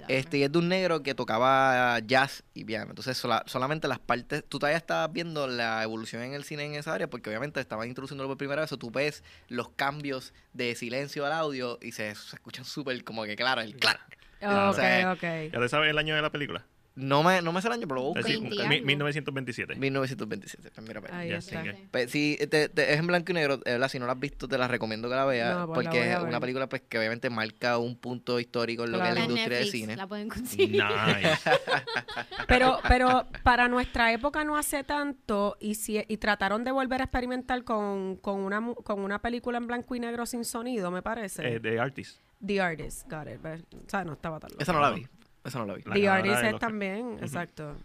Este, 0.08 0.38
y 0.38 0.42
es 0.42 0.50
de 0.50 0.58
un 0.58 0.68
negro 0.68 1.02
que 1.02 1.14
tocaba 1.14 1.98
jazz 2.00 2.42
y 2.54 2.64
piano. 2.64 2.90
Entonces, 2.90 3.16
sola- 3.16 3.44
solamente 3.46 3.86
las 3.88 4.00
partes. 4.00 4.44
Tú 4.48 4.58
todavía 4.58 4.76
estabas 4.76 5.12
viendo 5.12 5.46
la 5.46 5.82
evolución 5.84 6.22
en 6.22 6.34
el 6.34 6.42
cine 6.44 6.64
en 6.64 6.74
esa 6.74 6.92
área, 6.94 7.08
porque 7.08 7.30
obviamente 7.30 7.60
estaban 7.60 7.88
introduciéndolo 7.88 8.28
por 8.28 8.36
primera 8.36 8.60
vez. 8.62 8.72
O 8.72 8.76
tú 8.78 8.90
ves 8.90 9.22
los 9.48 9.68
cambios 9.70 10.32
de 10.52 10.74
silencio 10.74 11.24
al 11.26 11.32
audio 11.32 11.78
y 11.80 11.92
se, 11.92 12.14
se 12.14 12.36
escuchan 12.36 12.64
súper 12.64 13.02
como 13.04 13.24
que 13.24 13.36
claro, 13.36 13.60
el 13.60 13.76
claro. 13.76 14.00
Ok, 14.42 14.48
O 14.70 14.72
sea, 14.74 15.12
ok. 15.12 15.22
¿Ya 15.52 15.60
te 15.60 15.68
sabes 15.68 15.90
el 15.90 15.98
año 15.98 16.14
de 16.16 16.22
la 16.22 16.30
película? 16.30 16.64
No 16.96 17.22
me, 17.22 17.40
no 17.40 17.52
me 17.52 17.62
sé 17.62 17.68
el 17.68 17.74
año, 17.74 17.86
pero 17.88 17.94
lo 17.96 18.02
voy 18.08 18.16
a 18.16 18.20
Es 18.20 18.26
buscar. 18.26 18.40
decir, 18.40 18.50
20 18.50 18.68
mi- 18.68 18.74
algo. 18.76 18.86
1927. 18.86 19.74
1927. 19.76 20.70
Pues 20.74 20.86
mira, 20.86 21.00
pues. 21.00 21.12
Ahí 21.12 21.28
Jazz 21.30 21.46
está. 21.46 21.62
Singer. 21.62 21.88
Pues, 21.90 22.10
sí, 22.10 22.36
te- 22.50 22.68
te- 22.68 22.92
es 22.92 22.98
en 22.98 23.06
blanco 23.06 23.30
y 23.30 23.34
negro, 23.34 23.58
verdad, 23.64 23.88
si 23.88 23.98
no 23.98 24.06
la 24.06 24.12
has 24.12 24.20
visto 24.20 24.48
te 24.48 24.58
la 24.58 24.68
recomiendo 24.68 25.08
que 25.08 25.14
la 25.14 25.24
veas, 25.24 25.56
No, 25.56 25.66
pues 25.66 25.86
porque 25.86 26.12
es 26.12 26.18
una 26.18 26.40
película 26.40 26.68
pues 26.68 26.82
que 26.88 26.98
obviamente 26.98 27.30
marca 27.30 27.78
un 27.78 27.96
punto 27.96 28.38
histórico 28.40 28.84
en 28.84 28.92
lo 28.92 28.98
que 28.98 29.04
es 29.04 29.10
Claro. 29.12 29.20
la 29.20 29.30
industria 29.32 29.58
del 29.58 29.68
cine. 29.70 29.96
La 29.96 30.06
pueden 30.06 30.28
conseguir. 30.28 30.70
Nice. 30.82 31.38
Pero, 32.48 32.78
pero 32.88 33.26
para 33.44 33.68
nuestra 33.68 34.12
época 34.12 34.42
no 34.44 34.56
hace 34.56 34.82
tanto 34.82 35.56
y 35.60 35.76
si 35.76 36.02
y 36.08 36.16
trataron 36.16 36.64
de 36.64 36.72
volver 36.72 37.00
a 37.00 37.04
experimentar 37.04 37.62
con, 37.64 38.16
con 38.16 38.40
una 38.40 38.74
con 38.82 39.00
una 39.00 39.20
película 39.20 39.58
en 39.58 39.66
blanco 39.66 39.94
y 39.94 40.00
negro 40.00 40.26
sin 40.26 40.44
sonido, 40.44 40.90
me 40.90 41.02
parece. 41.02 41.46
Eh, 41.56 41.60
de 41.60 41.78
Artist. 41.78 42.20
The 42.44 42.60
Artist, 42.60 43.08
got 43.10 43.28
it. 43.28 43.40
Ve, 43.40 43.62
O 43.86 43.88
sea, 43.88 44.04
no 44.04 44.14
estaba 44.14 44.40
tan 44.40 44.50
loco. 44.50 44.62
Esa 44.62 44.72
no 44.72 44.80
la 44.80 44.90
vi, 44.90 45.06
esa 45.44 45.58
no 45.58 45.66
la 45.66 45.74
vi. 45.74 45.82
La 45.84 45.94
The 45.94 46.00
ganadora 46.00 46.18
Artist 46.32 46.42
del 46.44 46.54
es 46.54 46.60
también, 46.60 47.18
exacto. 47.20 47.76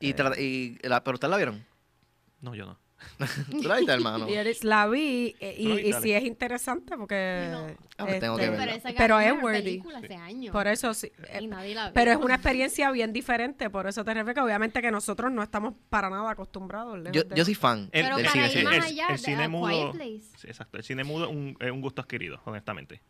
Y, 0.00 0.14
tra- 0.14 0.38
y 0.38 0.78
la, 0.86 1.02
pero 1.04 1.14
ustedes 1.16 1.30
la 1.30 1.36
vieron. 1.36 1.64
No, 2.40 2.54
yo 2.54 2.66
no. 2.66 2.78
¿Tú 3.50 3.62
la 3.68 3.76
viste, 3.78 3.92
hermano? 3.92 4.26
The 4.28 4.38
Artist 4.38 4.64
la 4.64 4.86
vi 4.88 5.34
eh, 5.40 5.54
y, 5.58 5.88
y 5.88 5.92
sí 5.94 6.12
es 6.12 6.22
interesante 6.24 6.96
porque... 6.96 7.48
No. 7.50 7.66
Pues 8.04 8.18
tengo 8.20 8.36
que 8.36 8.44
este, 8.44 8.56
verla. 8.56 8.80
Pero, 8.96 9.20
es 9.20 9.42
worthy. 9.42 9.82
Por 10.50 10.66
eso 10.66 10.92
sí. 10.94 11.10
eh, 11.28 11.38
Y 11.40 11.46
nadie 11.46 11.74
la 11.74 11.92
pero 11.92 12.10
es 12.12 12.16
una 12.16 12.34
experiencia 12.34 12.90
bien 12.90 13.12
diferente, 13.12 13.70
por 13.70 13.86
eso 13.86 14.04
te 14.04 14.12
refiero 14.14 14.34
que 14.34 14.40
obviamente 14.40 14.80
que 14.82 14.90
nosotros 14.90 15.30
no 15.32 15.42
estamos 15.42 15.74
para 15.88 16.10
nada 16.10 16.30
acostumbrados. 16.30 16.98
Yo, 17.12 17.22
de- 17.24 17.36
yo 17.36 17.44
soy 17.44 17.54
fan 17.54 17.88
El- 17.92 18.04
Pero 18.04 18.16
del 18.16 18.28
cine. 18.28 18.46
el, 19.08 19.18
cine 19.18 19.48
mudo. 19.48 19.68
Quiet 19.68 19.92
Place. 19.92 20.36
sí, 20.38 20.46
exacto. 20.48 20.78
El 20.78 20.84
cine 20.84 21.04
mudo 21.04 21.26
es 21.26 21.30
un, 21.30 21.56
es 21.60 21.70
un 21.70 21.80
gusto 21.80 22.02
adquirido, 22.02 22.40
honestamente. 22.44 23.00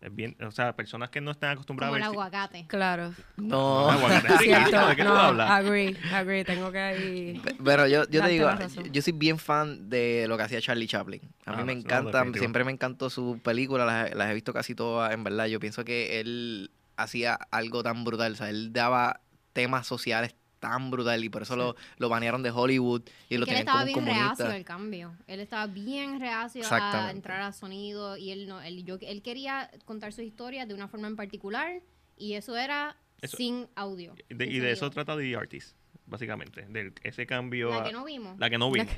Es 0.00 0.14
bien, 0.14 0.36
o 0.42 0.50
sea, 0.50 0.76
personas 0.76 1.08
que 1.10 1.20
no 1.20 1.30
están 1.30 1.50
acostumbradas 1.52 1.90
Como 1.90 1.96
el 1.96 2.02
a 2.02 2.08
ver. 2.08 2.14
ci- 2.14 2.20
aguacate. 2.20 2.66
Claro. 2.68 3.14
No, 3.36 3.46
No, 3.86 3.90
aguacate. 3.90 4.38
Sí, 4.38 4.44
Cierto, 4.44 4.88
¿de 4.88 4.96
qué 4.96 5.02
tú 5.02 5.08
no, 5.08 5.16
hablas? 5.18 5.50
agree, 5.50 5.96
agree, 6.12 6.44
tengo 6.44 6.70
que 6.70 6.78
ahí... 6.78 7.40
Pe- 7.42 7.56
Pero 7.64 7.86
yo, 7.86 8.04
yo 8.08 8.22
te 8.22 8.28
digo, 8.28 8.48
yo 8.92 9.02
soy 9.02 9.12
bien 9.14 9.38
fan 9.38 9.88
de 9.88 10.26
lo 10.28 10.36
que 10.36 10.42
hacía 10.44 10.60
Charlie 10.60 10.86
Chaplin. 10.86 11.22
A 11.46 11.52
mí 11.52 11.56
Ah, 11.60 11.64
me 11.64 11.74
no, 11.74 11.80
encanta, 11.80 12.24
siempre 12.34 12.62
me 12.64 12.72
encantó 12.72 13.08
su 13.10 13.40
película, 13.42 13.84
las, 13.86 14.14
las 14.14 14.30
he 14.30 14.34
visto 14.34 14.52
casi 14.52 14.74
todas, 14.74 15.12
en 15.12 15.24
verdad. 15.24 15.46
Yo 15.46 15.58
pienso 15.60 15.84
que 15.84 16.20
él 16.20 16.70
hacía 16.96 17.34
algo 17.50 17.82
tan 17.82 18.04
brutal, 18.04 18.32
o 18.32 18.36
sea, 18.36 18.50
él 18.50 18.72
daba 18.72 19.20
temas 19.54 19.86
sociales 19.86 20.34
tan 20.70 20.90
brutal 20.90 21.22
y 21.24 21.28
por 21.28 21.42
eso 21.42 21.54
lo, 21.56 21.76
lo 21.98 22.08
banearon 22.08 22.42
de 22.42 22.50
Hollywood 22.50 23.02
y 23.28 23.36
lo 23.38 23.46
que 23.46 23.52
él 23.58 23.64
tenían 23.64 23.66
como 23.66 23.78
estaba 23.84 23.84
bien 23.84 24.06
reacio 24.06 24.46
al 24.50 24.64
cambio. 24.64 25.16
Él 25.26 25.40
estaba 25.40 25.66
bien 25.66 26.20
reacio 26.20 26.62
a 26.70 27.10
entrar 27.10 27.42
a 27.42 27.52
sonido 27.52 28.16
y 28.16 28.30
él 28.32 28.48
no, 28.48 28.60
él, 28.62 28.84
yo, 28.84 28.98
él 29.00 29.22
quería 29.22 29.70
contar 29.84 30.12
su 30.12 30.22
historia 30.22 30.66
de 30.66 30.74
una 30.74 30.88
forma 30.88 31.06
en 31.06 31.16
particular 31.16 31.80
y 32.16 32.32
eso 32.34 32.56
era 32.56 32.96
Eso- 33.20 33.36
sin 33.36 33.68
audio. 33.76 34.14
De- 34.28 34.46
sin 34.46 34.54
y 34.54 34.58
de 34.58 34.72
eso 34.72 34.90
trata 34.90 35.16
The 35.16 35.36
Artist, 35.36 35.75
básicamente. 36.06 36.64
De 36.68 36.92
ese 37.02 37.26
cambio. 37.26 37.70
La 37.70 37.78
a- 37.80 37.84
que 37.84 37.92
no 37.92 38.04
vimos. 38.04 38.38
la 38.38 38.50
que 38.50 38.58
no 38.58 38.70
vimos. 38.70 38.88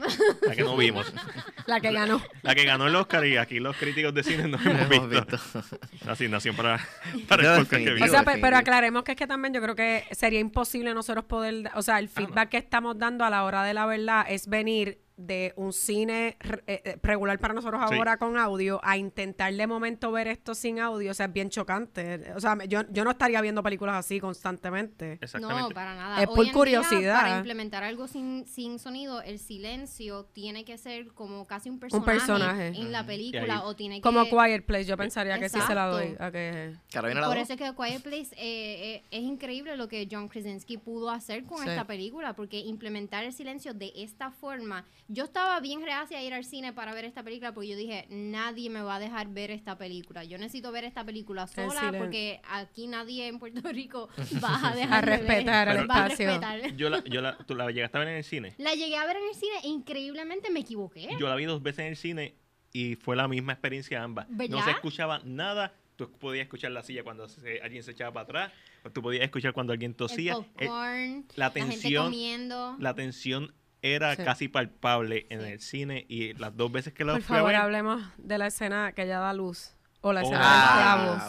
la 0.46 0.54
que 0.54 0.62
no 0.62 0.76
vimos. 0.76 1.12
La 1.66 1.80
que 1.80 1.92
ganó. 1.92 2.22
La 2.42 2.54
que 2.54 2.64
ganó 2.64 2.86
el 2.86 2.96
Oscar 2.96 3.26
y 3.26 3.36
aquí 3.36 3.60
los 3.60 3.76
críticos 3.76 4.14
de 4.14 4.22
cine 4.22 4.48
no 4.48 4.56
hemos 4.64 4.90
hemos 4.90 5.08
visto. 5.10 5.36
visto. 5.36 5.78
Asignación 6.10 6.56
para, 6.56 6.78
para 7.28 7.42
No, 7.42 7.48
el 7.50 7.56
podcast 7.58 7.70
que 7.70 7.76
definitivo. 7.90 8.06
O 8.06 8.08
sea, 8.08 8.22
pe- 8.22 8.38
pero 8.40 8.56
aclaremos 8.56 9.02
que 9.02 9.12
es 9.12 9.18
que 9.18 9.26
también 9.26 9.52
yo 9.52 9.60
creo 9.60 9.74
que 9.76 10.04
sería 10.12 10.40
imposible 10.40 10.94
nosotros 10.94 11.26
poder, 11.26 11.70
o 11.74 11.82
sea, 11.82 11.98
el 11.98 12.08
feedback 12.08 12.48
que 12.48 12.56
estamos 12.56 12.98
dando 12.98 13.24
a 13.26 13.30
la 13.30 13.44
hora 13.44 13.64
de 13.64 13.74
la 13.74 13.84
verdad 13.84 14.24
es 14.30 14.48
venir 14.48 14.98
de 15.18 15.52
un 15.56 15.72
cine 15.72 16.36
eh, 16.66 16.80
eh, 16.84 16.96
regular 17.02 17.38
para 17.40 17.52
nosotros 17.52 17.82
Sí. 17.88 17.94
ahora 17.96 18.16
con 18.18 18.38
audio 18.38 18.80
a 18.84 18.96
intentar 18.96 19.52
de 19.52 19.66
momento 19.66 20.10
ver 20.12 20.28
esto 20.28 20.54
sin 20.54 20.78
audio, 20.78 21.10
o 21.10 21.14
sea, 21.14 21.26
es 21.26 21.32
bien 21.32 21.50
chocante. 21.50 22.32
O 22.36 22.40
sea, 22.40 22.56
yo, 22.66 22.82
yo 22.90 23.04
no 23.04 23.10
estaría 23.10 23.40
viendo 23.40 23.62
películas 23.62 23.96
así 23.96 24.20
constantemente. 24.20 25.18
Exactamente. 25.20 25.62
No, 25.62 25.68
para 25.70 25.94
nada. 25.96 26.22
Es 26.22 26.28
Hoy 26.28 26.34
por 26.36 26.44
día, 26.44 26.52
curiosidad. 26.52 27.20
para 27.20 27.36
implementar 27.36 27.82
algo 27.84 28.06
sin, 28.06 28.46
sin 28.46 28.78
sonido, 28.78 29.20
el 29.22 29.38
silencio 29.40 30.24
tiene 30.32 30.64
que 30.64 30.78
ser 30.78 31.08
como 31.08 31.46
casi 31.46 31.68
un 31.68 31.80
personaje, 31.80 32.06
personaje. 32.12 32.66
en 32.68 32.92
la 32.92 33.04
película 33.04 33.64
o 33.64 33.74
tiene 33.74 33.96
que... 33.96 34.02
Como 34.02 34.24
Quiet 34.24 34.64
Place, 34.64 34.84
yo 34.84 34.96
pensaría 34.96 35.38
que 35.40 35.48
sí 35.48 35.58
se 35.66 35.74
la 35.74 35.86
doy. 35.86 36.16
Que- 36.32 36.76
Carolina 36.92 37.20
la 37.22 37.26
Por 37.26 37.36
dos. 37.36 37.44
eso 37.50 37.54
es 37.54 37.58
que 37.58 37.74
Quiet 37.74 38.02
Place 38.02 38.34
eh, 38.36 38.96
eh, 38.96 39.02
es 39.10 39.22
increíble 39.22 39.76
lo 39.76 39.88
que 39.88 40.06
John 40.10 40.28
Krasinski 40.28 40.78
pudo 40.78 41.10
hacer 41.10 41.44
con 41.44 41.58
Sí. 41.64 41.68
esta 41.70 41.84
película, 41.86 42.34
porque 42.34 42.58
implementar 42.60 43.24
el 43.24 43.32
silencio 43.32 43.74
de 43.74 43.92
esta 43.96 44.30
forma. 44.30 44.84
Yo 45.10 45.24
estaba 45.24 45.58
bien 45.60 45.82
reacia 45.82 46.18
a 46.18 46.22
ir 46.22 46.34
al 46.34 46.44
cine 46.44 46.74
para 46.74 46.92
ver 46.92 47.06
esta 47.06 47.22
película 47.22 47.54
porque 47.54 47.68
yo 47.68 47.76
dije, 47.78 48.06
nadie 48.10 48.68
me 48.68 48.82
va 48.82 48.96
a 48.96 48.98
dejar 49.00 49.28
ver 49.28 49.50
esta 49.50 49.78
película. 49.78 50.22
Yo 50.24 50.36
necesito 50.36 50.70
ver 50.70 50.84
esta 50.84 51.02
película 51.02 51.46
sola 51.46 51.94
porque 51.96 52.42
aquí 52.50 52.86
nadie 52.88 53.26
en 53.26 53.38
Puerto 53.38 53.60
Rico 53.72 54.10
va 54.44 54.54
a 54.56 54.72
A 54.72 54.76
dejar 54.76 55.04
de 55.06 55.10
ver. 55.12 55.20
respetar 55.20 55.68
el 55.68 55.76
a 55.78 55.80
espacio. 55.80 56.26
respetar. 56.26 56.76
Yo 56.76 56.90
la, 56.90 57.02
yo 57.04 57.22
la, 57.22 57.38
¿Tú 57.38 57.54
la 57.54 57.70
llegaste 57.70 57.96
a 57.96 58.00
ver 58.00 58.08
en 58.10 58.16
el 58.16 58.24
cine? 58.24 58.54
La 58.58 58.74
llegué 58.74 58.96
a 58.96 59.06
ver 59.06 59.16
en 59.16 59.28
el 59.30 59.34
cine 59.34 59.54
e 59.64 59.68
increíblemente 59.68 60.50
me 60.50 60.60
equivoqué. 60.60 61.08
Yo 61.18 61.26
la 61.26 61.36
vi 61.36 61.46
dos 61.46 61.62
veces 61.62 61.80
en 61.80 61.86
el 61.86 61.96
cine 61.96 62.34
y 62.74 62.96
fue 62.96 63.16
la 63.16 63.26
misma 63.28 63.52
experiencia 63.54 64.02
ambas. 64.02 64.28
No 64.28 64.62
se 64.62 64.70
escuchaba 64.72 65.20
nada. 65.24 65.72
Tú 65.96 66.12
podías 66.12 66.42
escuchar 66.44 66.70
la 66.72 66.82
silla 66.82 67.02
cuando 67.02 67.28
se- 67.28 67.62
alguien 67.62 67.82
se 67.82 67.92
echaba 67.92 68.12
para 68.12 68.24
atrás. 68.24 68.52
Tú 68.92 69.00
podías 69.00 69.24
escuchar 69.24 69.54
cuando 69.54 69.72
alguien 69.72 69.94
tosía. 69.94 70.34
el 70.34 70.40
Eh, 70.40 70.44
popcorn, 70.66 71.26
la 71.34 71.46
la, 71.46 71.50
gente 71.50 71.76
tensión- 71.76 72.04
comiendo. 72.04 72.76
la 72.78 72.94
tensión 72.94 73.54
era 73.82 74.16
Sí. 74.16 74.24
casi 74.24 74.48
palpable 74.48 75.26
en 75.30 75.40
Sí. 75.40 75.46
el 75.48 75.60
cine 75.60 76.04
y 76.08 76.32
las 76.34 76.56
dos 76.56 76.70
veces 76.72 76.92
que 76.92 77.04
lo 77.04 77.12
Por 77.14 77.22
fui 77.22 77.36
a 77.36 77.38
favor, 77.38 77.52
ver, 77.52 77.60
hablemos 77.60 78.02
de 78.18 78.38
la 78.38 78.46
escena 78.48 78.92
que 78.92 79.02
ella 79.04 79.18
da 79.20 79.32
luz. 79.32 79.74
O 80.00 80.12
la 80.12 80.20
Oh. 80.20 80.24
escena 80.24 80.40
Ah, 80.42 80.76
de 80.76 80.82
clavos. 80.82 81.22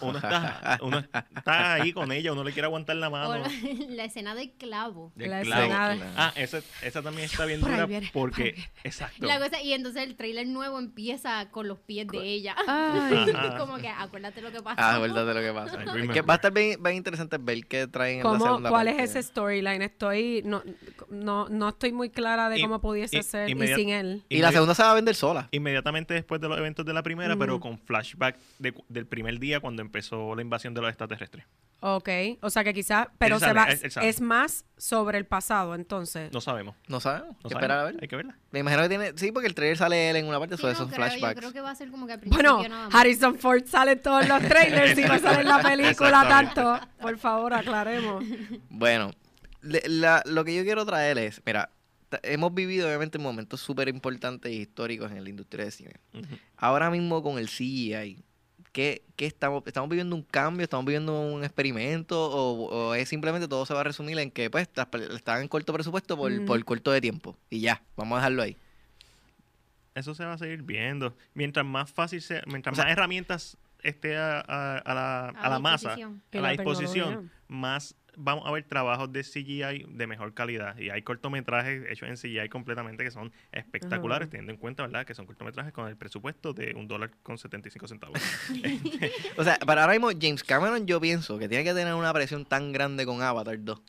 oh. 0.00 0.06
uno 0.06 0.18
está, 0.22 0.78
uno 0.82 0.98
está 0.98 1.72
ahí 1.74 1.92
con 1.92 2.12
ella, 2.12 2.32
uno 2.32 2.44
le 2.44 2.52
quiere 2.52 2.66
aguantar 2.66 2.94
la 2.96 3.10
mano. 3.10 3.38
la, 3.38 3.48
la 3.90 4.04
escena 4.04 4.34
del 4.36 4.52
clavo. 4.52 5.12
La 5.16 5.40
clavo. 5.42 5.62
escena 5.62 5.88
de- 5.90 6.02
Ah, 6.16 6.32
esa, 6.36 6.60
esa 6.82 7.02
también 7.02 7.24
está 7.26 7.44
bien 7.44 7.60
dura 7.60 7.86
viene, 7.86 8.08
porque, 8.12 8.54
exacto. 8.84 9.26
La 9.26 9.40
cosa, 9.40 9.60
y 9.60 9.72
entonces 9.72 10.04
el 10.04 10.16
trailer 10.16 10.46
nuevo 10.46 10.78
empieza 10.78 11.50
con 11.50 11.66
los 11.66 11.78
pies 11.80 12.06
de 12.08 12.18
ella. 12.22 12.54
Como 13.58 13.76
que 13.78 13.88
acuérdate 13.88 14.40
lo 14.42 14.52
que 14.52 14.62
pasó. 14.62 14.76
Ah, 14.80 14.98
de 15.00 15.08
lo 15.08 15.40
que 15.40 15.52
pasa. 15.52 15.82
Es 15.96 16.10
que 16.10 16.22
va 16.22 16.34
a 16.34 16.36
estar 16.36 16.52
bien, 16.52 16.82
bien 16.82 16.96
interesante 16.96 17.36
ver 17.38 17.66
qué 17.66 17.86
traen 17.86 18.18
en 18.18 18.24
la 18.24 18.30
¿Cómo, 18.30 18.44
segunda 18.44 18.70
¿Cuál 18.70 18.86
parte. 18.86 19.02
es 19.02 19.10
ese 19.10 19.22
storyline? 19.24 19.82
Estoy, 19.82 20.42
no, 20.44 20.62
no, 21.08 21.48
no 21.48 21.68
estoy 21.70 21.92
muy 21.92 22.10
clara 22.10 22.48
de 22.48 22.58
Y- 22.58 22.62
cómo 22.62 22.80
pudiese 22.80 23.18
y- 23.18 23.22
ser 23.22 23.50
y 23.50 23.74
sin 23.74 23.88
él. 23.90 24.24
Y 24.28 24.38
la 24.38 24.52
segunda 24.52 24.74
se 24.74 24.82
va 24.82 24.92
a 24.92 24.94
vender 24.94 25.14
sola. 25.14 25.48
Inmediatamente 25.50 26.14
después 26.14 26.40
de 26.40 26.48
los 26.48 26.58
eventos 26.58 26.84
de 26.86 26.92
la 26.92 27.02
primera, 27.02 27.36
pero 27.36 27.58
con 27.60 27.78
flashback 27.88 28.36
de 28.60 28.72
del 28.88 29.06
primer 29.06 29.38
día 29.40 29.58
cuando 29.60 29.82
empezó 29.82 30.34
la 30.36 30.42
invasión 30.42 30.74
de 30.74 30.80
los 30.82 30.90
extraterrestres. 30.90 31.44
Ok, 31.80 32.08
o 32.42 32.50
sea 32.50 32.64
que 32.64 32.74
quizás, 32.74 33.06
pero 33.18 33.36
Él 33.36 33.40
se 33.40 33.52
va, 33.52 33.64
él- 33.66 33.80
es 34.02 34.20
más 34.20 34.64
sobre 34.76 35.16
el 35.16 35.26
pasado 35.26 35.74
entonces. 35.76 36.32
No 36.32 36.40
sabemos. 36.40 36.74
No 36.88 36.98
sabemos. 36.98 37.36
No 37.42 37.48
sabemos. 37.50 37.54
esperar 37.62 37.78
a 37.78 37.84
ver. 37.84 37.96
Hay 38.02 38.08
que 38.08 38.16
verla. 38.16 38.36
Me 38.50 38.58
imagino 38.58 38.82
que 38.82 38.88
tiene. 38.88 39.12
Sí, 39.16 39.30
porque 39.32 39.46
el 39.46 39.54
trailer 39.54 39.76
sale 39.78 40.10
él 40.10 40.16
en 40.16 40.26
una 40.26 40.38
parte, 40.40 40.56
Sí, 40.56 40.60
so 40.62 40.66
no, 40.66 40.72
esos 40.72 40.88
creo, 40.88 40.98
yo 40.98 41.04
flashbacks. 41.10 41.38
creo 41.40 41.52
que 41.52 41.60
va 41.60 41.70
a 41.70 41.74
ser 41.76 41.90
como 41.90 42.06
que 42.08 42.14
al 42.14 42.20
principio 42.20 42.52
Bueno, 42.56 42.68
nada 42.68 42.86
más. 42.88 42.94
Harrison 42.94 43.38
Ford 43.38 43.62
sale 43.66 43.92
en 43.92 44.02
todos 44.02 44.26
los 44.28 44.42
trailers 44.42 44.98
y 44.98 45.02
no 45.04 45.18
sale 45.20 45.40
en 45.42 45.48
la 45.48 45.58
película 45.62 46.26
tanto. 46.28 46.80
Por 47.00 47.16
favor, 47.18 47.54
aclaremos. 47.54 48.24
Bueno, 48.70 49.12
le- 49.62 49.82
la- 49.86 50.22
lo 50.26 50.44
que 50.44 50.56
yo 50.56 50.64
quiero 50.64 50.84
traer 50.84 51.16
es, 51.18 51.40
mira, 51.46 51.70
hemos 52.22 52.54
vivido 52.54 52.86
obviamente 52.88 53.18
momentos 53.18 53.60
súper 53.60 53.88
importantes 53.88 54.50
e 54.50 54.54
históricos 54.54 55.10
en 55.12 55.22
la 55.24 55.30
industria 55.30 55.64
de 55.64 55.70
cine. 55.70 55.92
Ahora 56.56 56.90
mismo 56.90 57.22
con 57.22 57.38
el 57.38 57.48
CGI, 57.48 58.22
¿qué, 58.72 59.02
qué 59.16 59.26
estamos, 59.26 59.62
estamos 59.66 59.88
viviendo 59.90 60.14
un 60.16 60.22
cambio? 60.22 60.64
¿Estamos 60.64 60.86
viviendo 60.86 61.20
un 61.20 61.44
experimento? 61.44 62.18
¿O, 62.30 62.68
o 62.90 62.94
es 62.94 63.08
simplemente 63.08 63.48
todo 63.48 63.66
se 63.66 63.74
va 63.74 63.80
a 63.80 63.84
resumir 63.84 64.18
en 64.18 64.30
que 64.30 64.50
pues 64.50 64.68
están 65.12 65.42
en 65.42 65.48
corto 65.48 65.72
presupuesto 65.72 66.16
por, 66.16 66.30
Mm. 66.32 66.46
por 66.46 66.64
corto 66.64 66.90
de 66.92 67.00
tiempo? 67.00 67.36
Y 67.50 67.60
ya, 67.60 67.82
vamos 67.96 68.16
a 68.16 68.20
dejarlo 68.20 68.42
ahí. 68.42 68.56
Eso 69.94 70.14
se 70.14 70.24
va 70.24 70.34
a 70.34 70.38
seguir 70.38 70.62
viendo. 70.62 71.16
Mientras 71.34 71.66
más 71.66 71.90
fácil 71.90 72.22
sea, 72.22 72.42
mientras 72.46 72.72
O 72.72 72.76
sea- 72.76 72.84
más 72.84 72.92
herramientas 72.92 73.56
esté 73.82 74.16
a, 74.16 74.40
a- 74.40 74.78
a 74.78 74.94
la, 74.94 75.28
a 75.30 75.48
la 75.48 75.58
masa. 75.58 75.96
Y 75.98 76.02
a 76.02 76.08
la 76.08 76.40
la 76.40 76.50
disposición, 76.52 77.30
más 77.48 77.94
vamos 78.18 78.46
a 78.46 78.50
ver 78.50 78.64
trabajos 78.64 79.12
de 79.12 79.22
CGI 79.22 79.86
de 79.88 80.06
mejor 80.06 80.34
calidad. 80.34 80.76
Y 80.78 80.90
hay 80.90 81.02
cortometrajes 81.02 81.84
hechos 81.90 82.08
en 82.08 82.16
CGI 82.16 82.48
completamente 82.48 83.04
que 83.04 83.10
son 83.10 83.32
espectaculares, 83.52 84.28
teniendo 84.30 84.52
en 84.52 84.58
cuenta, 84.58 84.82
¿verdad?, 84.82 85.06
que 85.06 85.14
son 85.14 85.26
cortometrajes 85.26 85.72
con 85.72 85.88
el 85.88 85.96
presupuesto 85.96 86.52
de 86.52 86.74
un 86.74 86.88
dólar 86.88 87.10
con 87.22 87.38
75 87.38 87.88
centavos. 87.88 88.20
O 89.36 89.44
sea, 89.44 89.58
para 89.58 89.82
ahora 89.82 89.92
mismo 89.94 90.10
James 90.20 90.42
Cameron 90.42 90.86
yo 90.86 91.00
pienso 91.00 91.38
que 91.38 91.48
tiene 91.48 91.64
que 91.64 91.72
tener 91.74 91.94
una 91.94 92.12
presión 92.12 92.44
tan 92.44 92.72
grande 92.72 93.06
con 93.06 93.22
Avatar 93.22 93.56
2. 93.62 93.80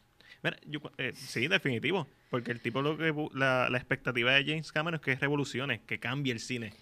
Mira, 0.43 0.57
yo 0.65 0.79
cu- 0.79 0.91
eh, 0.97 1.11
sí, 1.15 1.47
definitivo. 1.47 2.07
Porque 2.29 2.51
el 2.51 2.61
tipo, 2.61 2.81
lo 2.81 2.95
que 2.97 3.13
la, 3.33 3.69
la 3.69 3.77
expectativa 3.77 4.31
de 4.33 4.45
James 4.45 4.71
Cameron 4.71 4.99
es 4.99 5.01
que 5.05 5.15
revolucione, 5.15 5.81
que 5.85 5.99
cambie 5.99 6.31
el 6.31 6.39
cine. 6.39 6.73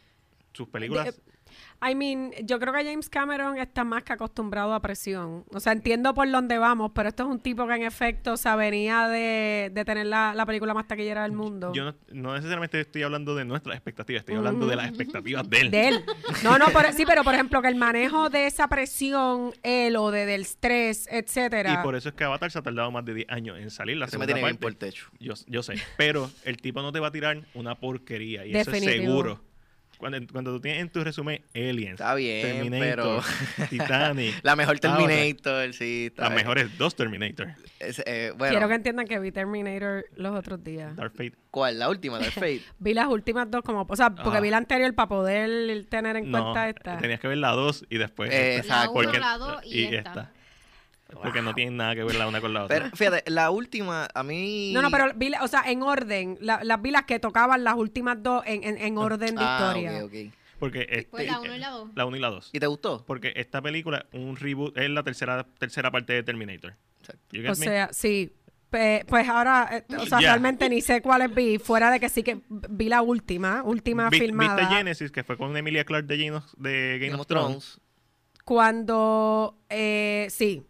Sus 0.54 0.68
películas. 0.68 1.20
I 1.88 1.94
mean, 1.94 2.32
yo 2.44 2.60
creo 2.60 2.74
que 2.74 2.84
James 2.84 3.08
Cameron 3.10 3.58
está 3.58 3.84
más 3.84 4.04
que 4.04 4.14
acostumbrado 4.14 4.74
a 4.74 4.82
presión. 4.82 5.44
O 5.54 5.60
sea, 5.60 5.74
entiendo 5.74 6.14
por 6.14 6.30
dónde 6.32 6.58
vamos, 6.58 6.92
pero 6.96 7.10
esto 7.10 7.24
es 7.24 7.30
un 7.30 7.40
tipo 7.40 7.68
que 7.68 7.76
en 7.76 7.84
efecto, 7.84 8.34
o 8.34 8.38
sea, 8.38 8.56
venía 8.56 9.08
de, 9.08 9.70
de 9.74 9.86
tener 9.86 10.08
la, 10.08 10.34
la 10.34 10.46
película 10.46 10.74
más 10.74 10.88
taquillera 10.88 11.22
del 11.24 11.34
mundo. 11.34 11.72
Yo 11.74 11.86
no, 11.86 11.96
no 12.12 12.34
necesariamente 12.34 12.80
estoy 12.82 13.04
hablando 13.04 13.36
de 13.36 13.46
nuestras 13.46 13.76
expectativas, 13.76 14.22
estoy 14.22 14.36
hablando 14.36 14.66
de 14.66 14.76
las 14.76 14.88
expectativas 14.88 15.48
de 15.50 15.60
él. 15.62 15.72
de 15.72 15.88
él. 15.90 16.04
No, 16.44 16.58
no, 16.58 16.66
por- 16.68 16.92
sí, 16.94 17.04
pero 17.06 17.24
por 17.24 17.34
ejemplo, 17.34 17.62
que 17.62 17.68
el 17.68 17.76
manejo 17.76 18.30
de 18.30 18.48
esa 18.48 18.68
presión, 18.68 19.54
él 19.64 19.96
o 19.98 20.12
de, 20.12 20.26
del 20.26 20.42
estrés, 20.42 21.08
etcétera. 21.12 21.74
Y 21.80 21.84
por 21.84 21.96
eso 21.96 22.10
es 22.10 22.16
que 22.16 22.24
Avatar 22.24 22.50
se 22.52 22.60
ha 22.60 22.62
tardado 22.62 22.90
más 22.92 23.06
de 23.06 23.14
10 23.14 23.30
años 23.30 23.58
en 23.60 23.70
salir. 23.70 23.98
La 23.98 24.06
me 24.08 24.12
segunda 24.12 24.26
tiene 24.28 24.42
bien 24.42 24.56
parte. 24.58 24.62
por 24.62 24.72
el 24.72 24.78
techo. 24.78 25.08
Yo, 25.20 25.34
yo 25.48 25.62
sé, 25.64 25.76
pero 25.98 26.30
el 26.44 26.58
tipo 26.58 26.82
no 26.82 26.92
te 26.92 27.00
va 27.00 27.08
a 27.08 27.12
tirar 27.12 27.44
una 27.54 27.76
porquería 27.76 28.46
y 28.46 28.56
eso 28.56 28.72
es 28.72 28.84
seguro. 28.84 29.42
Cuando, 29.98 30.20
cuando 30.32 30.52
tú 30.54 30.60
tienes 30.62 30.82
en 30.82 30.90
tu 30.90 31.04
resumen 31.04 31.42
Aliens, 31.56 31.94
Está 32.00 32.14
bien, 32.16 32.42
Terminator, 32.70 33.24
Titanic, 33.70 34.36
La 34.44 34.56
mejor 34.56 34.80
Terminator, 34.80 35.74
sí. 35.74 36.06
está 36.08 36.24
las 36.24 36.32
bien. 36.32 36.44
mejores 36.44 36.78
dos 36.78 36.96
Terminator, 36.96 37.48
Es- 37.80 38.04
eh, 38.06 38.32
bueno, 38.38 38.52
Quiero 38.52 38.68
que 38.68 38.76
entiendan 38.76 39.08
que 39.08 39.18
vi 39.20 39.32
Terminator 39.32 40.06
los 40.16 40.36
otros 40.36 40.64
días. 40.64 40.96
Dark 40.96 41.12
Fate. 41.12 41.34
¿cuál? 41.52 41.80
La 41.80 41.90
última, 41.90 42.20
Dark 42.20 42.32
Fate. 42.34 42.62
Vi 42.80 42.94
las 42.94 43.08
últimas 43.08 43.50
dos 43.50 43.64
como, 43.64 43.86
o 43.90 43.96
sea, 43.96 44.12
porque 44.12 44.38
Ah. 44.38 44.42
vi 44.42 44.50
la 44.52 44.58
anterior 44.58 44.94
para 44.94 45.08
poder 45.10 45.86
tener 45.90 46.16
en 46.18 46.30
No, 46.30 46.42
cuenta 46.44 46.70
esta. 46.70 46.98
tenías 47.00 47.20
que 47.20 47.28
ver 47.28 47.38
la 47.40 47.52
2 47.52 47.86
y 47.90 47.98
después 47.98 48.32
Eh, 48.32 48.58
esta. 48.58 48.84
exacto. 48.84 48.84
La 48.84 48.92
uno, 48.92 48.94
Porque- 49.04 49.20
la 49.20 49.38
dos 49.38 49.62
y, 49.66 49.96
esta. 49.96 50.32
Porque 51.14 51.42
no 51.42 51.54
tienen 51.54 51.78
nada 51.78 51.96
que 51.96 52.04
ver 52.04 52.16
la 52.16 52.28
una 52.28 52.42
con 52.42 52.54
la 52.54 52.66
otra. 52.66 52.78
Pero 52.78 52.96
fíjate, 52.96 53.30
la 53.32 53.50
última, 53.50 54.08
a 54.14 54.24
mí. 54.24 54.72
No, 54.74 54.82
no, 54.82 54.92
pero 54.92 55.12
vi, 55.16 55.32
o 55.42 55.48
sea, 55.48 55.64
en 55.66 55.82
orden, 55.84 56.38
la- 56.42 56.64
las 56.64 56.82
vi 56.82 56.92
las 56.92 57.04
que 57.06 57.20
tocaban 57.20 57.64
las 57.64 57.76
últimas 57.76 58.22
dos 58.22 58.44
en, 58.46 58.64
en, 58.64 58.78
en 58.78 58.98
orden 58.98 59.36
de 59.36 59.42
Ah, 59.44 59.58
historia. 59.74 60.04
ok, 60.04 60.12
ok. 60.28 60.34
Porque 60.60 60.82
este, 60.90 61.08
Pues 61.12 61.28
la 61.28 61.40
uno 61.40 61.56
y 61.56 61.60
la 61.60 61.70
dos. 61.70 61.90
La 61.96 62.06
1 62.06 62.18
y 62.18 62.20
la 62.20 62.30
2. 62.30 62.50
¿Y 62.52 62.60
te 62.60 62.66
gustó? 62.68 63.06
Porque 63.06 63.32
esta 63.36 63.62
película, 63.62 64.08
un 64.12 64.36
reboot, 64.36 64.76
es 64.78 64.90
la 64.90 65.04
tercera, 65.04 65.46
tercera 65.60 65.92
parte 65.92 66.14
de 66.14 66.24
Terminator. 66.24 66.74
Exacto. 67.00 67.22
You 67.32 67.42
get 67.44 67.52
O 67.52 67.56
me? 67.60 67.66
sea, 67.66 67.90
sí. 67.94 68.34
Pe- 68.72 69.06
pues 69.08 69.30
ahora, 69.30 69.70
eh, 69.88 69.96
o 69.96 70.06
sea, 70.08 70.20
realmente 70.20 70.68
ni 70.68 70.82
sé 70.82 71.02
cuáles 71.02 71.34
vi, 71.34 71.58
fuera 71.60 71.90
de 71.92 72.00
que 72.02 72.10
sí 72.10 72.22
que 72.24 72.42
vi 72.50 72.90
la 72.90 73.02
última, 73.02 73.62
última 73.64 74.10
Vi- 74.10 74.20
filmada. 74.20 74.56
¿Viste 74.58 74.76
Genesis, 74.76 75.12
que 75.12 75.24
fue 75.24 75.38
con 75.38 75.56
Emilia 75.56 75.86
Clarke 75.86 76.08
de 76.08 76.18
Game 76.18 76.32
of, 76.38 76.44
de 76.58 76.98
Game 77.00 77.06
Game 77.06 77.14
of 77.14 77.22
of 77.22 77.28
Thrones? 77.28 77.48
Thrones. 77.76 77.82
Cuando, 78.44 79.58
eh, 79.70 80.28
sí, 80.32 80.64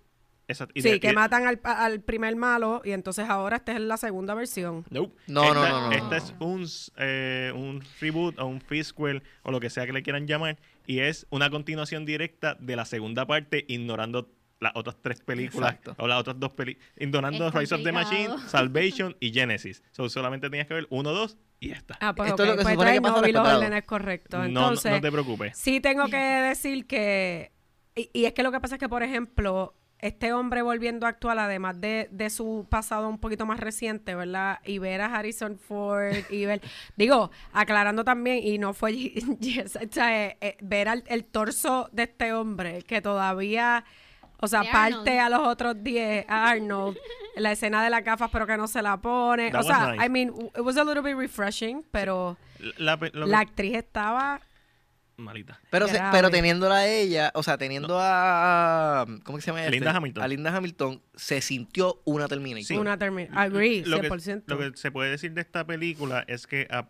Y 0.74 0.82
sí, 0.82 0.92
de- 0.92 1.00
que 1.02 1.10
y- 1.10 1.14
matan 1.14 1.46
al, 1.46 1.60
al 1.64 2.00
primer 2.02 2.36
malo 2.38 2.82
y 2.86 2.92
entonces 2.92 3.28
ahora 3.30 3.58
esta 3.58 3.74
es 3.74 3.82
la 3.82 3.98
segunda 3.98 4.34
versión. 4.34 4.86
Nope. 4.90 5.14
No, 5.28 5.44
esta, 5.44 5.54
no, 5.56 5.68
no, 5.82 5.88
no, 5.88 5.92
Esta 5.92 6.10
no. 6.10 6.16
es 6.16 6.34
un, 6.40 6.66
eh, 6.98 7.52
un 7.54 7.84
reboot 8.00 8.40
o 8.40 8.46
un 8.46 8.62
fisquel 8.62 9.24
o 9.44 9.52
lo 9.52 9.60
que 9.60 9.70
sea 9.70 9.86
que 9.86 9.94
le 9.94 10.04
quieran 10.04 10.26
llamar. 10.26 10.58
Y 10.86 11.00
es 11.00 11.28
una 11.32 11.50
continuación 11.50 12.06
directa 12.06 12.56
de 12.60 12.76
la 12.78 12.86
segunda 12.86 13.26
parte, 13.26 13.66
ignorando 13.68 14.30
las 14.60 14.72
otras 14.76 14.96
tres 15.02 15.20
películas 15.20 15.74
Exacto. 15.74 15.96
o 16.02 16.08
las 16.08 16.20
otras 16.22 16.40
dos 16.40 16.52
películas. 16.54 16.90
Ignorando 16.98 17.50
Es 17.50 17.54
Rise 17.54 17.76
of 17.76 17.84
the 17.84 17.92
Machine. 17.92 18.30
Salvation 18.48 19.16
y 19.20 19.32
Genesis. 19.34 19.84
So, 19.92 20.10
solamente 20.10 20.50
tenías 20.50 20.68
que 20.68 20.74
ver 20.76 20.88
uno, 20.90 21.12
dos 21.12 21.38
y 21.60 21.72
esta. 21.72 21.98
Ah, 22.00 22.16
pues 22.16 22.30
Esto 22.30 22.44
es 22.44 22.50
lo 22.50 22.56
que 22.56 22.64
se 22.64 22.74
pues 22.76 22.88
entonces 22.88 23.02
no 23.12 23.22
vi 23.22 23.32
los 23.34 23.48
órdenes 23.48 23.84
correctos. 23.84 24.40
no, 24.40 24.48
no- 24.48 24.60
Entonces, 24.62 24.92
no 24.94 25.02
te 25.02 25.12
preocupes. 25.12 25.58
Sí 25.58 25.82
tengo 25.82 26.08
que 26.08 26.18
decir 26.18 26.88
que, 26.88 27.52
y, 27.96 28.10
y 28.14 28.26
es 28.26 28.34
que 28.34 28.44
lo 28.44 28.52
que 28.54 28.60
pasa 28.62 28.76
es 28.76 28.80
que, 28.80 28.88
por 28.90 29.04
ejemplo, 29.04 29.76
este 30.00 30.32
hombre 30.34 30.62
volviendo 30.62 31.06
a 31.06 31.10
actuar, 31.10 31.40
además 31.40 31.82
de, 31.82 32.08
de 32.12 32.30
su 32.30 32.68
pasado 32.70 33.10
un 33.10 33.18
poquito 33.18 33.46
más 33.46 33.60
reciente, 33.60 34.14
¿verdad? 34.16 34.60
Y 34.66 34.78
ver 34.80 35.02
a 35.02 35.06
Harrison 35.14 35.58
Ford 35.58 36.14
y 36.30 36.46
ver, 36.46 36.62
digo, 36.98 37.32
aclarando 37.54 38.04
también, 38.04 38.40
y 38.44 38.58
no 38.60 38.74
fue, 38.74 38.94
yes, 39.40 39.76
o 39.76 39.80
sea, 39.92 40.26
eh, 40.28 40.38
eh, 40.42 40.58
ver 40.62 40.88
al- 40.90 41.04
el 41.08 41.26
torso 41.26 41.90
de 41.92 42.04
este 42.04 42.34
hombre 42.34 42.84
que 42.84 43.02
todavía... 43.02 43.84
O 44.40 44.48
sea, 44.48 44.62
De 44.62 44.70
parte 44.70 45.20
Arnold. 45.20 45.34
a 45.34 45.38
los 45.40 45.48
otros 45.48 45.84
10, 45.84 46.26
a 46.30 46.50
Arnold, 46.52 46.96
la 47.38 47.54
escena 47.54 47.84
de 47.84 47.90
las 47.90 48.04
gafas, 48.04 48.30
pero 48.32 48.46
que 48.46 48.56
no 48.56 48.68
se 48.68 48.84
la 48.84 48.98
pone. 48.98 49.50
That 49.50 49.62
o 49.62 49.64
sea, 49.64 49.92
nice. 49.94 50.06
I 50.06 50.10
mean, 50.10 50.32
it 50.56 50.62
was 50.62 50.78
a 50.78 50.84
little 50.84 51.02
bit 51.02 51.16
refreshing, 51.18 51.84
pero 51.90 52.38
la 52.78 53.40
actriz 53.40 53.74
estaba 53.74 54.42
malita. 55.22 55.60
Pero, 55.72 55.88
se- 55.88 56.00
pero 56.12 56.30
teniéndola 56.30 56.76
a 56.78 56.88
ella, 56.88 57.32
o 57.34 57.42
sea, 57.44 57.58
teniendo 57.58 57.98
a. 58.00 59.06
¿Cómo 59.24 59.38
que 59.38 59.42
se 59.42 59.48
llama 59.48 59.62
ella? 59.62 59.72
Linda 59.72 59.96
Hamilton. 59.96 60.24
A 60.24 60.28
Linda 60.28 60.56
Hamilton, 60.56 61.02
se 61.16 61.42
sintió 61.42 62.02
una 62.06 62.28
Terminator. 62.28 62.66
Sí. 62.66 62.78
una 62.78 62.98
termi- 63.00 63.30
Agree, 63.34 63.84
lo 63.86 64.00
que, 64.00 64.10
100%. 64.10 64.44
lo 64.46 64.58
que 64.60 64.78
se 64.78 64.92
puede 64.92 65.10
decir 65.12 65.34
de 65.34 65.42
esta 65.42 65.66
película 65.66 66.24
es 66.28 66.46
que 66.48 66.68
ah, 66.70 66.88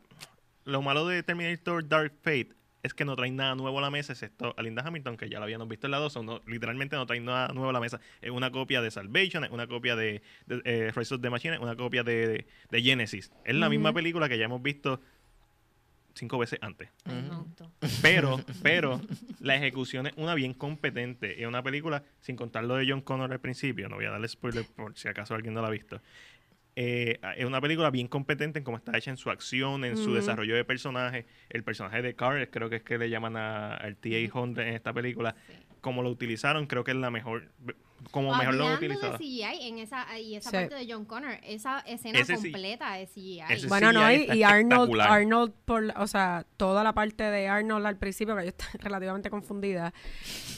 lo 0.65 0.81
malo 0.81 1.07
de 1.07 1.23
Terminator 1.23 1.87
Dark 1.87 2.13
Fate 2.21 2.49
es 2.83 2.93
que 2.93 3.03
no 3.05 3.15
trae 3.15 3.31
nada 3.31 3.55
nuevo 3.55 3.79
a 3.79 3.81
la 3.81 3.89
mesa, 3.89 4.13
excepto 4.13 4.53
a 4.57 4.61
Linda 4.61 4.83
Hamilton, 4.85 5.17
que 5.17 5.29
ya 5.29 5.39
la 5.39 5.45
habíamos 5.45 5.67
visto 5.67 5.87
en 5.87 5.91
la 5.91 5.97
2, 5.97 6.15
o 6.17 6.23
no, 6.23 6.41
literalmente 6.45 6.95
no 6.95 7.05
trae 7.05 7.19
nada 7.19 7.49
nuevo 7.49 7.69
a 7.69 7.73
la 7.73 7.79
mesa. 7.81 7.99
Es 8.21 8.31
una 8.31 8.51
copia 8.51 8.81
de 8.81 8.91
Salvation, 8.91 9.43
es 9.43 9.51
una 9.51 9.67
copia 9.67 9.95
de, 9.95 10.21
de 10.45 10.61
eh, 10.63 10.91
Rise 10.95 11.15
of 11.15 11.21
the 11.21 11.29
Machine, 11.29 11.55
es 11.55 11.59
una 11.61 11.75
copia 11.75 12.03
de, 12.03 12.27
de- 12.27 12.47
de 12.69 12.81
Genesis. 12.81 13.31
Es 13.45 13.55
la 13.55 13.67
misma 13.69 13.93
película 13.93 14.29
que 14.29 14.37
ya 14.37 14.45
hemos 14.45 14.61
visto 14.61 15.01
cinco 16.17 16.38
veces 16.38 16.60
antes. 16.62 16.89
Pero, 18.01 18.39
pero, 18.63 19.01
la 19.39 19.56
ejecución 19.56 20.08
es 20.08 20.13
una 20.17 20.34
bien 20.36 20.53
competente. 20.53 21.41
Es 21.41 21.47
una 21.47 21.63
película, 21.63 22.03
sin 22.19 22.36
contar 22.36 22.63
lo 22.65 22.75
de 22.75 22.86
John 22.89 23.01
Connor 23.01 23.32
al 23.32 23.39
principio, 23.39 23.88
no 23.89 23.95
voy 23.97 24.06
a 24.06 24.12
darle 24.12 24.27
spoiler 24.27 24.65
por 24.75 24.97
si 24.97 25.08
acaso 25.08 25.36
alguien 25.36 25.53
no 25.53 25.62
la 25.62 25.67
ha 25.67 25.71
visto. 25.71 26.01
Eh, 26.80 27.19
es 27.38 27.45
una 27.45 27.60
película 27.60 27.89
bien 27.89 28.08
competente 28.08 28.60
en 28.60 28.63
cómo 28.65 28.77
está 28.77 28.95
hecha 28.95 29.10
en 29.10 29.17
su 29.17 29.32
acción, 29.32 29.84
en 29.84 29.97
su 29.97 30.13
desarrollo 30.13 30.56
de 30.56 30.63
personaje. 30.63 31.25
El 31.49 31.63
personaje 31.63 32.03
de 32.03 32.13
Carl, 32.15 32.47
creo 32.49 32.69
que 32.69 32.75
es 32.77 32.84
que 32.84 32.99
le 32.99 33.10
llaman 33.10 33.36
a- 33.36 33.73
al 33.75 33.95
T-800 33.97 34.62
en 34.62 34.73
esta 34.75 34.93
película. 34.93 35.36
Sí. 35.47 35.53
Como 35.82 36.03
lo 36.03 36.10
utilizaron, 36.10 36.67
creo 36.67 36.84
que 36.84 36.91
es 36.91 36.97
la 36.97 37.10
mejor, 37.10 37.49
como 38.12 38.36
mejor 38.36 38.53
lo 38.55 38.73
utilizado. 38.73 39.13
de 39.13 39.17
CGI, 39.17 39.67
en 39.67 39.79
esa, 39.79 40.17
y 40.19 40.36
esa 40.36 40.49
Sí. 40.49 40.55
parte 40.55 40.75
de 40.75 40.91
John 40.91 41.05
Connor, 41.05 41.38
esa 41.43 41.79
escena 41.81 42.19
Ese 42.19 42.38
sí. 42.38 42.51
completa 42.51 42.93
de 42.93 43.07
CGI. 43.07 43.67
Bueno, 43.67 43.91
no, 43.91 44.12
y, 44.12 44.29
y 44.33 44.43
Arnold. 44.43 44.99
Arnold, 45.01 45.53
por, 45.65 45.83
la- 45.83 45.95
o 45.97 46.07
sea, 46.07 46.45
toda 46.57 46.83
la 46.83 46.93
parte 46.93 47.23
de 47.23 47.47
Arnold 47.47 47.86
al 47.86 47.97
principio, 47.97 48.36
que 48.36 48.43
yo 48.43 48.49
estaba 48.49 48.71
relativamente 48.79 49.29
confundida. 49.29 49.93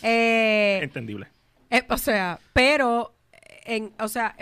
Eh, 0.04 0.80
Entendible. 0.84 1.28
eh, 1.70 1.84
o 1.90 1.98
sea, 1.98 2.40
pero, 2.54 3.16
en, 3.66 3.94
o 4.00 4.08
sea, 4.08 4.36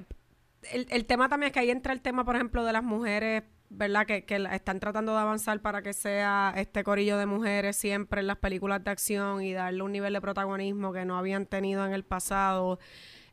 el, 0.72 0.86
el 0.90 1.06
tema 1.06 1.30
también 1.30 1.48
es 1.48 1.54
que 1.54 1.60
ahí 1.60 1.70
entra 1.72 1.94
el 1.94 2.02
tema, 2.02 2.26
por 2.26 2.36
ejemplo, 2.36 2.64
de 2.66 2.74
las 2.74 2.84
mujeres, 2.84 3.44
¿verdad? 3.70 4.06
Que, 4.06 4.26
que 4.26 4.36
están 4.54 4.80
tratando 4.80 5.14
de 5.14 5.20
avanzar 5.20 5.62
para 5.62 5.82
que 5.82 5.94
sea 5.94 6.54
este 6.58 6.84
corillo 6.84 7.18
de 7.18 7.26
mujeres 7.26 7.76
siempre 7.78 8.22
en 8.22 8.28
las 8.28 8.38
películas 8.38 8.84
de 8.84 8.92
acción 8.92 9.42
y 9.42 9.54
darle 9.54 9.82
un 9.84 9.92
nivel 9.92 10.14
de 10.14 10.22
protagonismo 10.22 10.94
que 10.94 11.06
no 11.06 11.18
habían 11.18 11.46
tenido 11.46 11.86
en 11.86 11.94
el 11.94 12.04
pasado. 12.06 12.80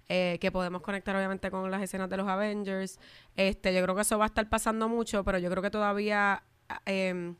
eh, 0.08 0.38
que 0.40 0.52
podemos 0.52 0.82
conectar 0.82 1.16
obviamente 1.16 1.50
con 1.50 1.70
las 1.70 1.82
escenas 1.82 2.10
de 2.10 2.16
los 2.18 2.28
Avengers. 2.28 2.98
Este, 3.36 3.74
yo 3.74 3.82
creo 3.82 3.94
que 3.94 4.02
eso 4.02 4.18
va 4.18 4.24
a 4.24 4.28
estar 4.28 4.48
pasando 4.48 4.88
mucho, 4.88 5.24
pero 5.24 5.38
yo 5.38 5.50
creo 5.50 5.62
que 5.62 5.70
todavía, 5.70 6.42
em, 6.86 7.36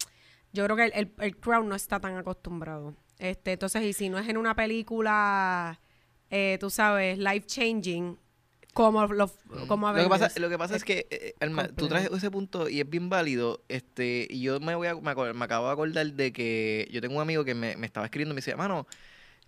yo 0.53 0.65
creo 0.65 0.77
que 0.77 0.85
el, 0.87 0.93
el, 0.95 1.15
el 1.19 1.37
crowd 1.39 1.65
no 1.65 1.75
está 1.75 2.01
tan 2.01 2.17
acostumbrado. 2.17 2.95
Este, 3.19 3.53
entonces, 3.53 3.83
y 3.85 3.93
si 3.93 4.09
no 4.09 4.19
es 4.19 4.29
en 4.29 4.37
una 4.39 4.55
película, 4.57 5.81
eh, 6.31 6.57
tú 6.61 6.71
sabes, 6.71 7.19
life 7.19 7.47
changing, 7.47 8.19
como 8.75 9.07
como 9.69 9.93
Lo 9.93 10.03
que 10.03 10.09
pasa, 10.09 10.41
lo 10.41 10.51
que 10.51 10.59
pasa 10.59 10.77
es 10.77 10.85
que, 10.85 11.07
eh, 11.11 11.35
Alma, 11.41 11.69
tú 11.69 11.89
traes 11.89 12.11
ese 12.13 12.31
punto 12.31 12.69
y 12.69 12.81
es 12.81 12.91
bien 12.91 13.09
válido. 13.09 13.63
Este, 13.69 14.27
y 14.29 14.43
yo 14.43 14.61
me 14.61 14.75
voy 14.75 14.89
a, 14.89 14.95
me 14.95 15.11
acabo 15.11 15.67
de 15.67 15.73
acordar 15.73 16.13
de 16.13 16.33
que 16.33 16.89
yo 16.91 17.01
tengo 17.01 17.15
un 17.17 17.23
amigo 17.23 17.45
que 17.45 17.55
me, 17.55 17.77
me 17.77 17.87
estaba 17.87 18.05
escribiendo 18.07 18.33
y 18.33 18.35
me 18.35 18.41
decía, 18.41 18.57
mano, 18.57 18.87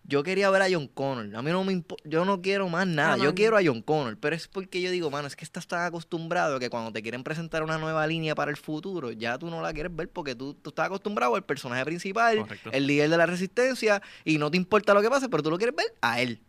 yo 0.08 0.22
quería 0.22 0.50
ver 0.50 0.62
a 0.62 0.66
John 0.70 0.88
Connor. 0.88 1.34
A 1.34 1.42
mí 1.42 1.50
no 1.50 1.64
me 1.64 1.72
impo- 1.72 1.96
yo 2.04 2.24
no 2.24 2.40
quiero 2.40 2.68
más 2.68 2.86
nada. 2.86 3.14
Ah, 3.14 3.16
yo 3.16 3.24
man. 3.24 3.34
quiero 3.34 3.56
a 3.56 3.60
John 3.64 3.82
Connor. 3.82 4.16
Pero 4.18 4.36
es 4.36 4.46
porque 4.48 4.80
yo 4.80 4.90
digo, 4.90 5.10
mano, 5.10 5.26
es 5.26 5.34
que 5.36 5.44
estás 5.44 5.66
tan 5.66 5.84
acostumbrado 5.84 6.58
que 6.60 6.70
cuando 6.70 6.92
te 6.92 7.02
quieren 7.02 7.24
presentar 7.24 7.62
una 7.62 7.78
nueva 7.78 8.06
línea 8.06 8.34
para 8.34 8.50
el 8.50 8.56
futuro, 8.56 9.10
ya 9.12 9.38
tú 9.38 9.50
no 9.50 9.60
la 9.62 9.72
quieres 9.72 9.94
ver 9.94 10.08
porque 10.08 10.34
tú, 10.34 10.54
tú 10.54 10.70
estás 10.70 10.86
acostumbrado 10.86 11.34
al 11.34 11.44
personaje 11.44 11.84
principal, 11.84 12.38
Correcto. 12.38 12.70
el 12.72 12.86
líder 12.86 13.10
de 13.10 13.16
la 13.16 13.26
resistencia, 13.26 14.00
y 14.24 14.38
no 14.38 14.50
te 14.50 14.56
importa 14.56 14.94
lo 14.94 15.02
que 15.02 15.08
pase, 15.10 15.28
pero 15.28 15.42
tú 15.42 15.50
lo 15.50 15.58
quieres 15.58 15.74
ver 15.74 15.86
a 16.00 16.20
él. 16.20 16.40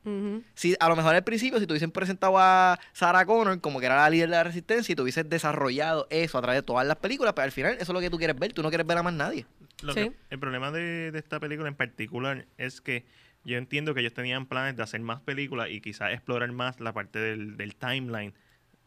Si, 0.55 0.75
a 0.79 0.87
lo 0.89 0.95
mejor 0.95 1.15
al 1.15 1.23
principio, 1.23 1.59
si 1.59 1.65
te 1.67 1.73
hubiesen 1.73 1.91
presentado 1.91 2.37
a 2.37 2.79
Sarah 2.93 3.25
Connor 3.25 3.59
como 3.61 3.79
que 3.79 3.85
era 3.87 3.95
la 3.95 4.09
líder 4.09 4.29
de 4.29 4.35
la 4.35 4.43
resistencia 4.43 4.93
y 4.93 4.95
tú 4.95 5.03
hubieses 5.03 5.27
desarrollado 5.29 6.07
eso 6.09 6.37
a 6.37 6.41
través 6.41 6.59
de 6.59 6.63
todas 6.63 6.85
las 6.85 6.97
películas, 6.97 7.33
pero 7.33 7.45
al 7.45 7.51
final 7.51 7.73
eso 7.73 7.83
es 7.83 7.89
lo 7.89 7.99
que 7.99 8.09
tú 8.09 8.17
quieres 8.17 8.37
ver, 8.37 8.53
tú 8.53 8.61
no 8.63 8.69
quieres 8.69 8.85
ver 8.85 8.97
a 8.97 9.03
más 9.03 9.13
nadie. 9.13 9.45
Lo 9.81 9.93
Sí. 9.93 9.99
que- 10.09 10.13
el 10.29 10.39
problema 10.39 10.71
de, 10.71 11.11
de 11.11 11.19
esta 11.19 11.39
película 11.39 11.67
en 11.69 11.75
particular 11.75 12.45
es 12.57 12.81
que 12.81 13.05
yo 13.43 13.57
entiendo 13.57 13.93
que 13.93 14.01
ellos 14.01 14.13
tenían 14.13 14.45
planes 14.45 14.75
de 14.75 14.83
hacer 14.83 14.99
más 15.01 15.21
películas 15.21 15.69
y 15.69 15.81
quizás 15.81 16.11
explorar 16.13 16.51
más 16.51 16.79
la 16.79 16.93
parte 16.93 17.19
del, 17.19 17.57
del 17.57 17.75
timeline 17.75 18.33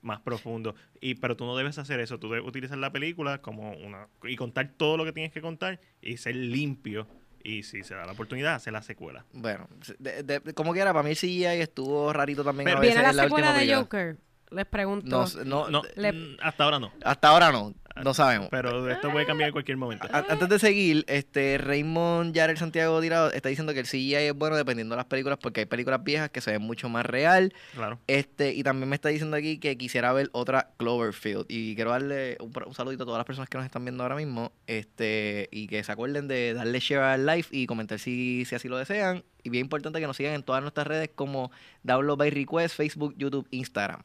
más 0.03 0.21
profundo. 0.21 0.75
Y, 1.01 1.15
pero 1.17 1.37
tú 1.37 1.45
no 1.45 1.57
debes 1.57 1.79
hacer 1.79 2.01
eso. 2.01 2.19
Tú 2.19 2.31
debes 2.31 2.47
utilizar 2.47 2.79
la 2.79 2.91
película 2.93 3.43
como 3.43 3.73
una... 3.73 4.09
y 4.25 4.37
contar 4.37 4.69
todo 4.77 4.97
lo 4.97 5.05
que 5.05 5.13
tienes 5.13 5.33
que 5.33 5.41
contar 5.43 5.81
y 6.01 6.17
ser 6.17 6.37
limpio. 6.37 7.07
Y 7.43 7.63
si 7.63 7.83
se 7.85 7.95
da 7.95 8.05
la 8.05 8.13
oportunidad, 8.13 8.55
hacer 8.55 8.73
la 8.75 8.83
secuela. 8.83 9.25
Bueno, 9.33 9.67
de- 9.99 10.23
de- 10.23 10.55
como 10.55 10.73
quiera, 10.75 10.93
para 10.93 11.03
mí 11.03 11.11
el 11.11 11.17
CGI 11.17 11.45
estuvo 11.63 12.13
rarito 12.13 12.45
también 12.45 12.67
Pero- 12.67 12.79
a 12.79 12.81
veces 12.81 12.97
¿Viene 12.97 13.05
la 13.07 13.11
en 13.11 13.17
la 13.17 13.23
última 13.25 13.39
secuela 13.39 13.53
de 13.55 13.59
película. 13.61 13.83
Joker? 13.83 14.17
Les 14.51 14.67
pregunto. 14.67 15.07
No, 15.09 15.27
sé, 15.27 15.45
no, 15.45 15.71
No, 15.71 15.83
Le- 15.97 16.13
mm, 16.13 16.37
hasta 16.43 16.65
ahora 16.65 16.79
no. 16.79 16.93
hasta 17.05 17.29
ahora 17.29 17.53
no, 17.53 17.73
no 18.03 18.15
sabemos. 18.15 18.49
Pero 18.51 18.89
esto 18.91 19.11
puede 19.11 19.27
cambiar 19.27 19.49
en 19.49 19.53
cualquier 19.53 19.77
momento. 19.77 20.09
Antes 20.13 20.49
de 20.49 20.59
seguir, 20.59 21.05
este 21.09 21.59
Raymond 21.59 22.35
Yarel 22.35 22.57
Santiago 22.57 23.01
Tirado 23.01 23.31
está 23.33 23.49
diciendo 23.49 23.73
que 23.75 23.81
el 23.81 23.87
CGI 23.87 24.15
es 24.15 24.35
bueno 24.35 24.57
dependiendo 24.57 24.95
de 24.95 24.99
las 24.99 25.07
películas, 25.07 25.39
porque 25.41 25.61
hay 25.61 25.67
películas 25.67 26.03
viejas 26.03 26.31
que 26.31 26.41
se 26.41 26.53
ven 26.53 26.63
mucho 26.63 26.89
más 26.89 27.05
real. 27.07 27.53
Claro. 27.75 27.99
Este, 28.07 28.53
y 28.55 28.63
también 28.63 28.89
me 28.89 28.95
está 28.97 29.09
diciendo 29.09 29.37
aquí 29.37 29.59
que 29.59 29.77
quisiera 29.77 30.13
ver 30.13 30.29
otra 30.33 30.71
Cloverfield. 30.79 31.47
Y 31.49 31.75
quiero 31.75 31.91
darle 31.91 32.37
un, 32.41 32.53
saludito 32.75 33.03
a 33.03 33.07
todas 33.07 33.19
las 33.19 33.27
personas 33.27 33.49
que 33.49 33.59
nos 33.59 33.67
están 33.67 33.85
viendo 33.85 34.03
ahora 34.03 34.17
mismo. 34.17 34.53
Este, 34.67 35.49
y 35.53 35.67
que 35.67 35.83
se 35.85 35.93
acuerden 35.93 36.29
de 36.29 36.55
darle 36.55 36.79
share 36.81 37.03
al 37.03 37.27
live 37.27 37.47
y 37.51 37.67
comentar 37.67 37.99
si, 37.99 38.45
si 38.45 38.55
así 38.55 38.69
lo 38.69 38.79
desean. 38.79 39.25
Y 39.43 39.51
bien 39.51 39.65
importante 39.67 40.01
que 40.01 40.07
nos 40.07 40.17
sigan 40.17 40.35
en 40.35 40.43
todas 40.43 40.63
nuestras 40.63 40.87
redes 40.87 41.11
como 41.15 41.51
Download 41.83 42.17
by 42.17 42.31
Request, 42.31 42.77
Facebook, 42.77 43.15
YouTube, 43.17 43.47
Instagram. 43.51 44.03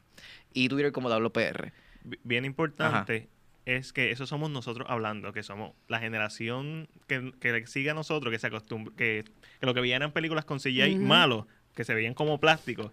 Y 0.52 0.68
Twitter 0.68 0.92
como 0.92 1.08
Download 1.08 1.30
PR. 1.32 1.72
Bi- 2.02 2.18
Bien 2.24 2.44
importante 2.44 3.28
es 3.66 3.92
que 3.92 4.12
eso 4.12 4.26
somos 4.26 4.50
nosotros 4.50 4.86
hablando, 4.88 5.32
que 5.32 5.42
somos 5.42 5.72
la 5.88 5.98
generación 5.98 6.88
que, 7.08 7.32
que 7.40 7.52
le 7.52 7.66
sigue 7.66 7.90
a 7.90 7.94
nosotros, 7.94 8.32
que 8.32 8.38
se 8.38 8.46
acostumbra, 8.46 8.94
que, 8.96 9.24
que 9.60 9.66
lo 9.66 9.74
que 9.74 9.80
veían 9.80 10.02
eran 10.02 10.12
películas 10.12 10.44
con 10.44 10.60
CGI 10.60 10.94
malos, 10.96 11.46
que 11.74 11.84
se 11.84 11.92
veían 11.92 12.14
como 12.14 12.38
plásticos. 12.38 12.92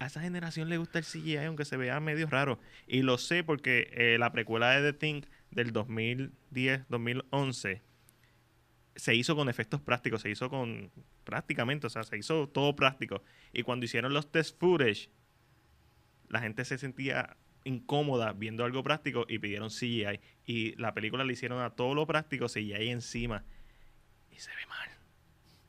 A 0.00 0.06
esa 0.06 0.20
generación 0.20 0.68
le 0.68 0.78
gusta 0.78 0.98
el 0.98 1.04
CGI, 1.04 1.36
aunque 1.38 1.64
se 1.64 1.76
vea 1.76 2.00
medio 2.00 2.26
raro. 2.26 2.58
Y 2.88 3.02
lo 3.02 3.18
sé 3.18 3.44
porque 3.44 3.88
eh, 3.92 4.16
la 4.18 4.32
precuela 4.32 4.72
de 4.72 4.92
The 4.92 4.98
Thing 4.98 5.22
del 5.52 5.72
2010-2011 5.72 7.82
se 8.96 9.14
hizo 9.14 9.36
con 9.36 9.48
efectos 9.48 9.80
prácticos, 9.80 10.22
se 10.22 10.30
hizo 10.30 10.50
con 10.50 10.90
prácticamente, 11.22 11.86
o 11.86 11.90
sea, 11.90 12.02
se 12.02 12.18
hizo 12.18 12.48
todo 12.48 12.74
práctico. 12.74 13.22
Y 13.52 13.62
cuando 13.62 13.84
hicieron 13.84 14.12
los 14.12 14.32
test 14.32 14.58
footage, 14.58 15.08
la 16.28 16.40
gente 16.40 16.64
se 16.64 16.78
sentía 16.78 17.36
incómoda 17.64 18.32
viendo 18.32 18.64
algo 18.64 18.82
práctico 18.82 19.24
y 19.28 19.38
pidieron 19.38 19.68
CGI. 19.70 20.20
Y 20.46 20.74
la 20.76 20.94
película 20.94 21.24
le 21.24 21.32
hicieron 21.32 21.60
a 21.62 21.70
todo 21.70 21.94
lo 21.94 22.06
práctico 22.06 22.46
CGI 22.48 22.88
encima. 22.90 23.44
Y 24.30 24.38
se 24.38 24.50
ve 24.50 24.66
mal 24.68 24.88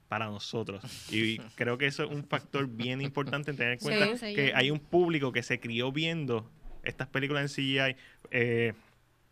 para 0.07 0.25
nosotros. 0.27 0.83
Y 1.11 1.37
creo 1.55 1.77
que 1.77 1.87
eso 1.87 2.03
es 2.03 2.11
un 2.11 2.23
factor 2.23 2.67
bien 2.67 3.01
importante 3.01 3.51
en 3.51 3.57
tener 3.57 3.73
en 3.73 3.79
cuenta 3.79 4.17
Sí. 4.17 4.35
que 4.35 4.53
hay 4.53 4.69
un 4.71 4.79
público 4.79 5.31
que 5.31 5.41
se 5.43 5.59
crió 5.59 5.91
viendo 5.91 6.49
estas 6.83 7.07
películas 7.07 7.41
en 7.57 7.63
CGI. 7.63 7.95
Eh, 8.31 8.73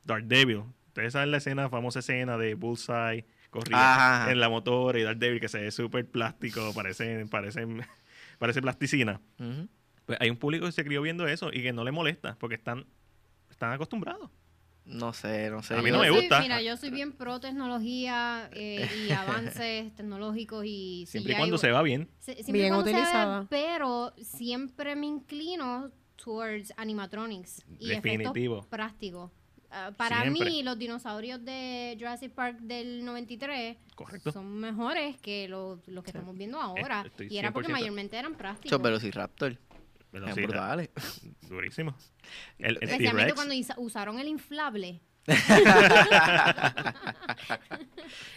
Daredevil. 0.05 0.63
Ustedes 0.87 1.13
saben 1.13 1.31
la 1.31 1.37
escena, 1.37 1.69
famosa 1.69 1.99
escena 1.99 2.37
de 2.37 2.55
Bullseye 2.55 3.25
corriendo 3.49 3.77
Ajá, 3.77 4.23
ajá. 4.23 4.31
en 4.31 4.39
la 4.39 4.49
motora 4.49 4.97
y 4.99 5.03
Daredevil 5.03 5.39
que 5.39 5.47
se 5.49 5.59
ve 5.61 5.71
súper 5.71 6.05
plástico, 6.07 6.73
parece, 6.73 7.25
parece, 7.27 7.65
parece 8.39 8.61
plasticina. 8.61 9.21
Pues 9.37 9.49
hay 10.19 10.29
un 10.29 10.37
público 10.37 10.65
que 10.65 10.71
se 10.71 10.83
crió 10.83 11.01
viendo 11.01 11.27
eso 11.27 11.49
y 11.53 11.61
que 11.63 11.73
no 11.73 11.83
le 11.83 11.91
molesta 11.91 12.35
porque 12.39 12.55
están, 12.55 12.85
están 13.49 13.71
acostumbrados. 13.73 14.29
No 14.85 15.13
sé, 15.13 15.49
no 15.51 15.61
sé. 15.61 15.75
A 15.75 15.81
mí 15.81 15.89
yo- 15.89 15.95
no 15.97 16.01
me 16.01 16.07
Yo 16.07 16.13
soy- 16.13 16.21
gusta. 16.21 16.41
Mira, 16.41 16.61
yo 16.61 16.75
soy 16.75 16.89
bien 16.89 17.11
pro 17.13 17.39
tecnología 17.39 18.49
eh, 18.53 18.89
y 19.07 19.11
avances 19.55 19.93
tecnológicos 19.95 20.65
y 20.65 21.05
Siempre 21.07 21.33
y 21.33 21.35
cuando 21.37 21.57
se 21.57 21.71
va 21.71 21.81
bien. 21.83 22.09
se- 22.19 22.33
siempre 22.33 22.49
y 22.57 22.61
Bien 22.61 22.73
cuando 22.73 22.85
se 22.87 22.91
vea, 22.93 23.01
utilizada. 23.03 23.47
pero 23.49 24.13
siempre 24.21 24.95
me 24.95 25.05
inclino 25.05 25.91
towards 26.23 26.73
animatronics 26.77 27.63
y 27.79 27.89
Definitivo. 27.89 28.31
efectos 28.57 28.67
prácticos. 28.67 29.31
Ah, 29.73 29.91
para 29.95 30.21
Siempre. 30.23 30.49
mí, 30.49 30.63
los 30.63 30.77
dinosaurios 30.77 31.45
de 31.45 31.95
Jurassic 31.97 32.33
Park 32.33 32.59
del 32.59 33.05
93 33.05 33.77
Correcto. 33.95 34.31
son 34.33 34.59
mejores 34.59 35.15
que 35.21 35.47
los, 35.47 35.87
los 35.87 36.03
que 36.03 36.09
estamos 36.09 36.35
viendo 36.37 36.59
ahora. 36.59 37.03
estoy 37.05 37.27
Y 37.31 37.37
era 37.37 37.53
porque 37.53 37.69
100%. 37.69 37.71
mayormente 37.71 38.17
eran 38.17 38.35
prácticos. 38.35 38.65
Esos 38.73 38.81
Velociraptor. 38.81 39.57
Sí, 40.11 40.41
brutales. 40.41 40.89
durísimo. 41.49 41.95
El, 42.59 42.77
el 42.81 42.89
Especialmente 42.89 43.33
cuando 43.33 43.55
usaron 43.77 44.19
el 44.19 44.27
inflable. 44.27 45.01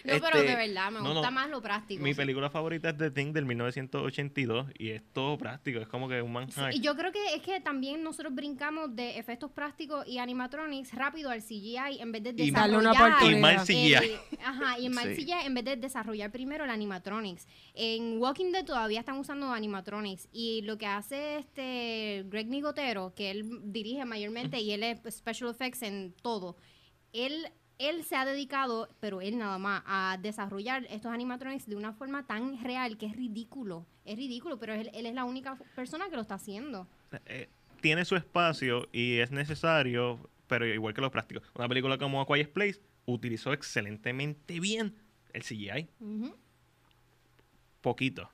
no, 0.05 0.13
pero 0.21 0.37
Este, 0.37 0.43
de 0.43 0.55
verdad, 0.57 0.91
me 0.91 1.01
no, 1.01 1.13
gusta 1.15 1.31
no. 1.31 1.35
más 1.35 1.49
lo 1.49 1.63
práctico. 1.63 2.03
Mi 2.03 2.11
sí. 2.11 2.17
película 2.17 2.51
favorita 2.51 2.91
es 2.91 2.99
The 2.99 3.11
Thing 3.11 3.33
del 3.33 3.47
1982 3.47 4.67
y 4.79 4.91
es 4.91 5.03
todo 5.13 5.39
práctico. 5.39 5.81
Es 5.81 5.89
como 5.89 6.09
que 6.09 6.21
un 6.21 6.33
manjar. 6.33 6.75
Y 6.75 6.81
yo 6.81 6.95
creo 6.97 7.11
que 7.13 7.35
es 7.35 7.43
que 7.43 7.61
también 7.61 8.03
nosotros 8.03 8.35
brincamos 8.35 8.95
de 8.95 9.19
efectos 9.19 9.51
prácticos 9.51 10.07
y 10.07 10.19
animatronics 10.19 10.93
rápido 10.95 11.31
al 11.31 11.41
CGI 11.43 12.01
en 12.01 12.13
vez 12.13 12.23
de 12.23 12.31
Y- 12.31 12.51
desarrollar. 12.51 12.95
Y 13.25 13.37
mal 13.37 13.55
el- 13.57 13.61
CGI. 13.67 13.95
ajá, 14.45 14.79
y 14.79 14.87
en 14.87 14.93
mal 14.95 15.15
Sí. 15.15 15.25
CGI 15.25 15.47
en 15.47 15.55
vez 15.55 15.65
de 15.65 15.77
desarrollar 15.77 16.31
primero 16.31 16.65
el 16.65 16.71
animatronics. 16.71 17.47
En 17.75 18.19
Walking 18.19 18.53
Dead 18.53 18.65
todavía 18.65 19.01
están 19.01 19.17
usando 19.19 19.53
animatronics 19.53 20.29
y 20.33 20.63
lo 20.63 20.77
que 20.79 20.87
hace 20.87 21.39
este 21.39 22.25
Greg 22.29 22.47
Nigotero, 22.49 23.15
que 23.15 23.31
él 23.31 23.61
dirige 23.65 24.05
mayormente 24.05 24.61
y 24.61 24.73
él 24.73 24.83
es 24.83 24.99
special 25.15 25.51
effects 25.51 25.83
en 25.83 26.13
todo. 26.23 26.57
Él 27.15 27.51
él 27.79 28.05
se 28.05 28.17
ha 28.17 28.25
dedicado, 28.25 28.89
pero 29.01 29.21
él 29.21 29.39
nada 29.39 29.59
más, 29.59 29.83
a 29.87 30.19
desarrollar 30.21 30.87
estos 30.91 31.13
animatronics 31.13 31.67
de 31.67 31.77
una 31.77 31.93
forma 31.93 32.27
tan 32.27 32.63
real 32.63 32.97
que 32.97 33.07
es 33.07 33.17
ridículo. 33.17 33.87
Es 34.05 34.17
ridículo, 34.17 34.59
pero 34.59 34.75
él, 34.75 34.91
él 34.95 35.07
es 35.07 35.15
la 35.15 35.25
única 35.25 35.57
persona 35.75 36.09
que 36.09 36.17
lo 36.17 36.23
está 36.23 36.35
haciendo. 36.35 36.87
Eh, 37.27 37.49
tiene 37.81 38.05
su 38.05 38.17
espacio 38.17 38.89
y 38.93 39.19
es 39.19 39.31
necesario, 39.31 40.19
pero 40.47 40.67
igual 40.67 40.95
que 40.95 41.01
los 41.01 41.11
prácticos. 41.11 41.43
Una 41.55 41.69
película 41.69 41.99
como 41.99 42.21
A 42.21 42.27
Quiet 42.27 42.53
Place 42.53 42.81
utilizó 43.07 43.53
excelentemente 43.53 44.61
bien 44.61 44.95
el 45.33 45.43
CGI. 45.43 45.89
Poquito. 47.81 48.31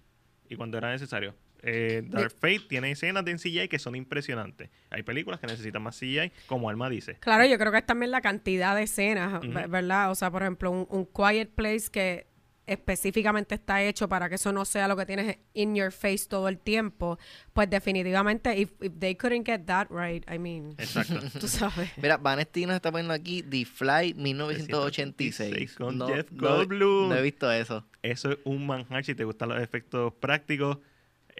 Y 0.49 0.57
cuando 0.57 0.79
era 0.79 0.91
necesario. 0.91 1.35
Eh, 1.63 2.03
Dark 2.07 2.33
Fate 2.33 2.61
tiene 2.69 2.91
escenas 2.91 3.25
de 3.25 3.35
CGI 3.37 3.69
que 3.69 3.79
son 3.79 3.95
impresionantes. 3.97 4.71
Hay 4.91 5.03
películas 5.03 5.41
que 5.41 5.47
necesitan 5.47 5.83
más 5.83 5.99
CGI, 5.99 6.33
como 6.47 6.71
Alma 6.71 6.89
dice. 6.89 7.17
Claro, 7.21 7.45
yo 7.47 7.59
creo 7.59 7.71
que 7.73 7.79
es 7.79 7.87
también 7.87 8.11
la 8.11 8.21
cantidad 8.21 8.75
de 8.77 8.83
escenas, 8.85 9.41
¿verdad? 9.69 10.11
O 10.11 10.15
sea, 10.15 10.31
por 10.31 10.43
ejemplo, 10.43 10.71
un, 10.71 10.87
un 10.91 11.07
Quiet 11.07 11.51
Place 11.55 11.91
que 11.91 12.29
específicamente 12.67 13.57
está 13.57 13.83
hecho 13.83 14.09
para 14.09 14.29
que 14.29 14.37
eso 14.37 14.53
no 14.53 14.65
sea 14.65 14.87
lo 14.87 14.97
que 14.97 15.05
tienes 15.05 15.39
in 15.55 15.75
your 15.75 15.91
face 15.91 16.27
todo 16.29 16.47
el 16.49 16.57
tiempo, 16.57 17.19
pues 17.53 17.69
definitivamente, 17.69 18.57
if, 18.61 18.71
if 18.81 18.93
they 19.01 19.17
couldn't 19.17 19.45
get 19.45 19.63
that 19.67 19.89
right, 19.91 20.25
I 20.31 20.39
mean, 20.39 20.75
Exacto. 20.79 21.19
tú 21.41 21.49
sabes. 21.49 21.91
Mira, 21.97 22.17
Vanesti 22.17 22.67
nos 22.67 22.77
está 22.77 22.93
poniendo 22.93 23.13
aquí 23.13 23.43
The 23.43 23.65
Fly 23.65 24.15
1986. 24.15 25.75
Con 25.77 25.99
No- 25.99 26.07
Jeff 26.09 26.31
no- 26.31 26.49
Goldblum. 26.49 27.09
No 27.09 27.17
he 27.17 27.23
visto 27.23 27.51
eso. 27.51 27.85
Eso 28.03 28.33
es 28.33 28.39
un 28.45 28.67
manjar. 28.67 29.05
Si 29.05 29.15
te 29.15 29.25
gustan 29.25 29.49
los 29.49 29.61
efectos 29.61 30.13
prácticos, 30.15 30.79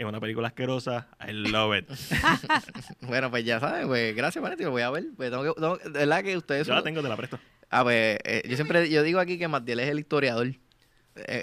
es 0.01 0.07
una 0.07 0.21
película 0.21 0.49
asquerosa. 0.49 1.09
I 1.27 1.33
love 1.33 1.77
it. 1.77 1.89
Bueno, 3.03 3.31
pues 3.31 3.45
ya 3.45 3.61
saben, 3.61 3.87
pues 3.89 4.15
gracias, 4.15 4.43
Vanesti, 4.43 4.65
lo 4.65 4.71
voy 4.71 4.83
a 4.83 4.91
ver. 4.91 5.05
Pues 5.17 5.31
tengo 5.31 5.43
que, 5.55 5.61
tengo- 5.61 5.77
de 5.79 5.91
verdad 5.91 6.23
que 6.23 6.37
ustedes 6.37 6.67
Yo 6.67 6.75
la 6.75 6.83
tengo, 6.83 7.03
te 7.03 7.09
la 7.09 7.17
presto. 7.17 7.39
Ah, 7.71 7.83
pues 7.85 8.19
eh, 8.25 8.43
yo 8.49 8.57
siempre 8.57 8.89
yo 8.91 9.03
digo 9.03 9.21
aquí 9.21 9.39
que 9.39 9.49
Matiel 9.49 9.81
es 9.81 9.89
el 9.89 9.99
historiador. 10.01 10.47
Eh, 10.49 10.57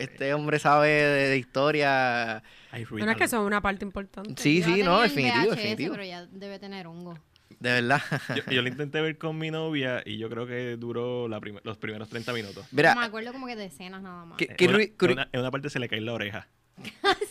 Este 0.02 0.34
hombre 0.34 0.60
sabe 0.60 0.90
de, 0.90 1.28
de 1.30 1.38
historia. 1.38 2.44
Bueno, 2.90 3.12
es 3.12 3.16
a 3.16 3.16
que 3.16 3.24
eso 3.26 3.38
es 3.42 3.46
una 3.48 3.62
parte 3.62 3.86
importante. 3.86 4.42
Sí, 4.42 4.60
Yo 4.62 4.66
sí, 4.66 4.84
no, 4.84 5.00
definitivo, 5.02 5.46
VHS, 5.52 5.56
definitivo. 5.56 5.92
Pero 5.94 6.06
ya 6.06 6.26
debe 6.28 6.60
tener 6.60 6.88
hongo. 6.88 7.18
De 7.60 7.72
verdad. 7.72 8.02
Yo, 8.36 8.44
yo 8.52 8.62
lo 8.62 8.68
intenté 8.70 9.02
ver 9.02 9.18
con 9.18 9.38
mi 9.38 9.50
novia 9.52 10.04
y 10.06 10.18
yo 10.18 10.30
creo 10.30 10.46
que 10.46 10.76
duró 10.78 11.28
la 11.28 11.40
prim- 11.40 11.60
los 11.64 11.78
primeros 11.78 12.08
30 12.10 12.34
minutos. 12.34 12.66
Mira, 12.72 12.94
me 12.94 13.06
acuerdo 13.06 13.32
como 13.34 13.48
que 13.48 13.56
de 13.56 13.66
escenas 13.66 14.02
nada 14.02 14.26
más. 14.26 14.38
¿Qué- 14.38 14.48
En 14.50 14.56
qué 14.58 14.68
una, 14.68 14.78
ri- 14.78 14.96
cri- 14.96 15.06
en 15.08 15.12
una- 15.14 15.30
en 15.32 15.40
una 15.40 15.52
parte 15.52 15.70
se 15.70 15.80
le 15.80 15.88
cae 15.90 16.02
la 16.02 16.14
oreja. 16.14 16.48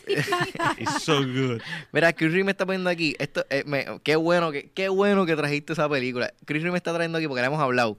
It's 0.06 1.02
so 1.04 1.20
good. 1.22 1.60
Mira, 1.92 2.12
Chris 2.12 2.30
Reeve 2.32 2.44
me 2.44 2.50
está 2.52 2.66
poniendo 2.66 2.90
aquí. 2.90 3.14
Esto, 3.18 3.44
eh, 3.50 3.64
me- 3.66 3.86
qué 4.02 4.16
bueno 4.16 4.50
que, 4.52 4.70
qué 4.70 4.88
bueno 4.88 5.26
que 5.26 5.36
trajiste 5.36 5.72
esa 5.72 5.88
película. 5.88 6.32
Chris 6.44 6.62
Reeve 6.62 6.72
me 6.72 6.78
está 6.78 6.92
trayendo 6.92 7.18
aquí 7.18 7.26
porque 7.28 7.40
le 7.42 7.46
hemos 7.48 7.60
hablado. 7.60 7.98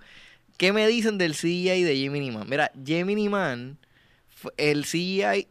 ¿Qué 0.58 0.74
me 0.74 0.88
dicen 0.88 1.18
del 1.18 1.36
CGI 1.36 1.84
de 1.84 1.95
Gemini 1.95 2.32
Man? 2.32 2.48
Mira, 2.50 2.72
Gemini 2.84 3.30
Man, 3.30 3.78
el 4.58 4.86
CGI 4.86 5.48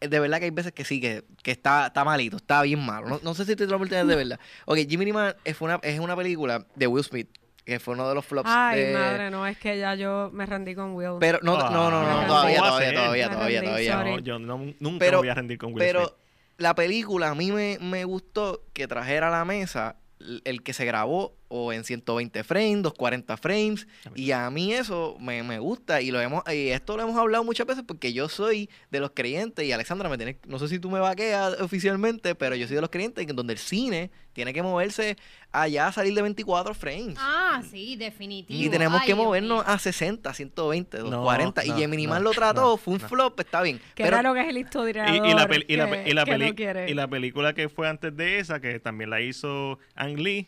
eh, 0.00 0.08
de 0.08 0.20
verdad 0.20 0.38
que 0.38 0.44
hay 0.46 0.50
veces 0.50 0.72
que 0.72 0.84
sí, 0.84 1.00
que, 1.00 1.24
que 1.42 1.50
está, 1.50 1.88
está 1.88 2.04
malito, 2.04 2.36
está 2.36 2.62
bien 2.62 2.80
malo. 2.84 3.08
No, 3.08 3.20
no 3.22 3.34
sé 3.34 3.44
si 3.44 3.56
te 3.56 3.66
la 3.66 3.76
oportunidad 3.76 4.06
de 4.06 4.16
verla. 4.16 4.40
Ok, 4.66 4.78
Jimmy 4.88 5.06
Neutron 5.06 5.34
es 5.44 5.60
una, 5.60 5.80
es 5.82 5.98
una 6.00 6.16
película 6.16 6.66
de 6.76 6.86
Will 6.86 7.04
Smith, 7.04 7.28
que 7.68 7.78
fue 7.78 7.92
uno 7.94 8.08
de 8.08 8.14
los 8.14 8.24
flops 8.24 8.48
Ay, 8.50 8.80
de- 8.80 8.92
madre, 8.94 9.30
no, 9.30 9.46
es 9.46 9.58
que 9.58 9.78
ya 9.78 9.94
yo 9.94 10.30
me 10.32 10.46
rendí 10.46 10.74
con 10.74 10.94
Will. 10.94 11.18
Pero 11.20 11.38
no, 11.42 11.56
no, 11.58 11.70
no, 11.70 11.90
no, 11.90 11.98
Ah, 12.00 12.24
todavía, 12.26 12.56
¿cómo 12.58 12.70
va 12.70 12.76
a 12.76 12.80
todavía, 12.80 12.94
todavía, 12.94 13.30
todavía, 13.30 13.62
todavía. 13.62 13.96
No, 14.04 14.18
yo 14.20 14.38
no- 14.38 14.74
nunca 14.80 14.98
Pero- 14.98 15.18
me 15.18 15.22
voy 15.22 15.28
a 15.28 15.34
rendir 15.34 15.58
con 15.58 15.68
Will 15.74 15.78
Pero 15.78 16.00
Smith. 16.06 16.14
la 16.56 16.74
película 16.74 17.28
a 17.30 17.34
mí 17.34 17.52
me, 17.52 17.78
me 17.80 18.04
gustó 18.04 18.64
que 18.72 18.88
trajera 18.88 19.28
a 19.28 19.30
la 19.30 19.44
mesa 19.44 19.96
el 20.44 20.62
que 20.62 20.72
se 20.72 20.84
grabó 20.86 21.36
o 21.48 21.72
en 21.72 21.82
120 21.84 22.44
frames, 22.44 22.82
240 22.82 23.36
frames. 23.38 23.86
A 24.04 24.10
mí 24.10 24.20
Y 24.22 24.32
a 24.32 24.50
mí 24.50 24.72
eso 24.74 25.16
me, 25.18 25.42
me 25.42 25.58
gusta. 25.58 26.00
Y 26.02 26.10
lo 26.10 26.20
hemos, 26.20 26.42
y 26.52 26.68
esto 26.68 26.96
lo 26.96 27.02
hemos 27.04 27.16
hablado 27.16 27.42
muchas 27.44 27.66
veces 27.66 27.84
porque 27.86 28.12
yo 28.12 28.28
soy 28.28 28.68
de 28.90 29.00
los 29.00 29.10
creyentes. 29.14 29.64
Y 29.64 29.72
Alexandra, 29.72 30.08
me 30.08 30.16
tienes, 30.16 30.36
no 30.46 30.58
sé 30.58 30.68
si 30.68 30.78
tú 30.78 30.90
me 30.90 31.00
vaqueas 31.00 31.60
oficialmente, 31.60 32.34
pero 32.34 32.54
yo 32.54 32.66
soy 32.66 32.74
de 32.76 32.80
los 32.82 32.90
creyentes 32.90 33.26
en 33.28 33.34
donde 33.36 33.54
el 33.54 33.58
cine 33.58 34.10
tiene 34.34 34.52
que 34.52 34.62
moverse 34.62 35.16
allá 35.50 35.88
a 35.88 35.92
salir 35.92 36.14
de 36.14 36.22
24 36.22 36.74
frames. 36.74 37.16
Ah, 37.18 37.60
sí, 37.68 37.96
definitivo. 37.96 38.60
Y 38.62 38.68
tenemos 38.68 39.00
Ay, 39.00 39.06
que 39.06 39.14
movernos 39.14 39.64
a 39.66 39.78
60, 39.78 40.32
120, 40.32 40.98
No, 40.98 41.04
240. 41.10 41.64
y 41.64 41.68
no, 41.70 41.76
Gemini 41.76 42.04
no, 42.06 42.10
Man 42.10 42.22
lo 42.24 42.30
trató, 42.30 42.60
no, 42.60 42.76
fue 42.76 42.94
un 42.94 43.00
no. 43.00 43.08
flop, 43.08 43.40
está 43.40 43.62
bien. 43.62 43.80
Qué 43.96 44.04
pero 44.04 44.16
raro 44.18 44.34
que 44.34 44.42
es 44.42 44.48
el 44.48 44.58
Y, 44.58 44.60
historiador 44.60 45.26
y 45.26 45.34
la 45.34 45.48
peli- 45.48 45.64
y 45.66 45.76
la, 45.76 46.06
y 46.08 46.12
la 46.12 46.24
no 46.24 46.30
peli- 46.54 46.90
y 46.90 46.94
la 46.94 47.08
película 47.08 47.52
que 47.54 47.68
fue 47.68 47.88
antes 47.88 48.16
de 48.16 48.38
esa, 48.38 48.60
que 48.60 48.78
también 48.78 49.10
la 49.10 49.20
hizo 49.20 49.78
Ang 49.96 50.18
Lee, 50.20 50.46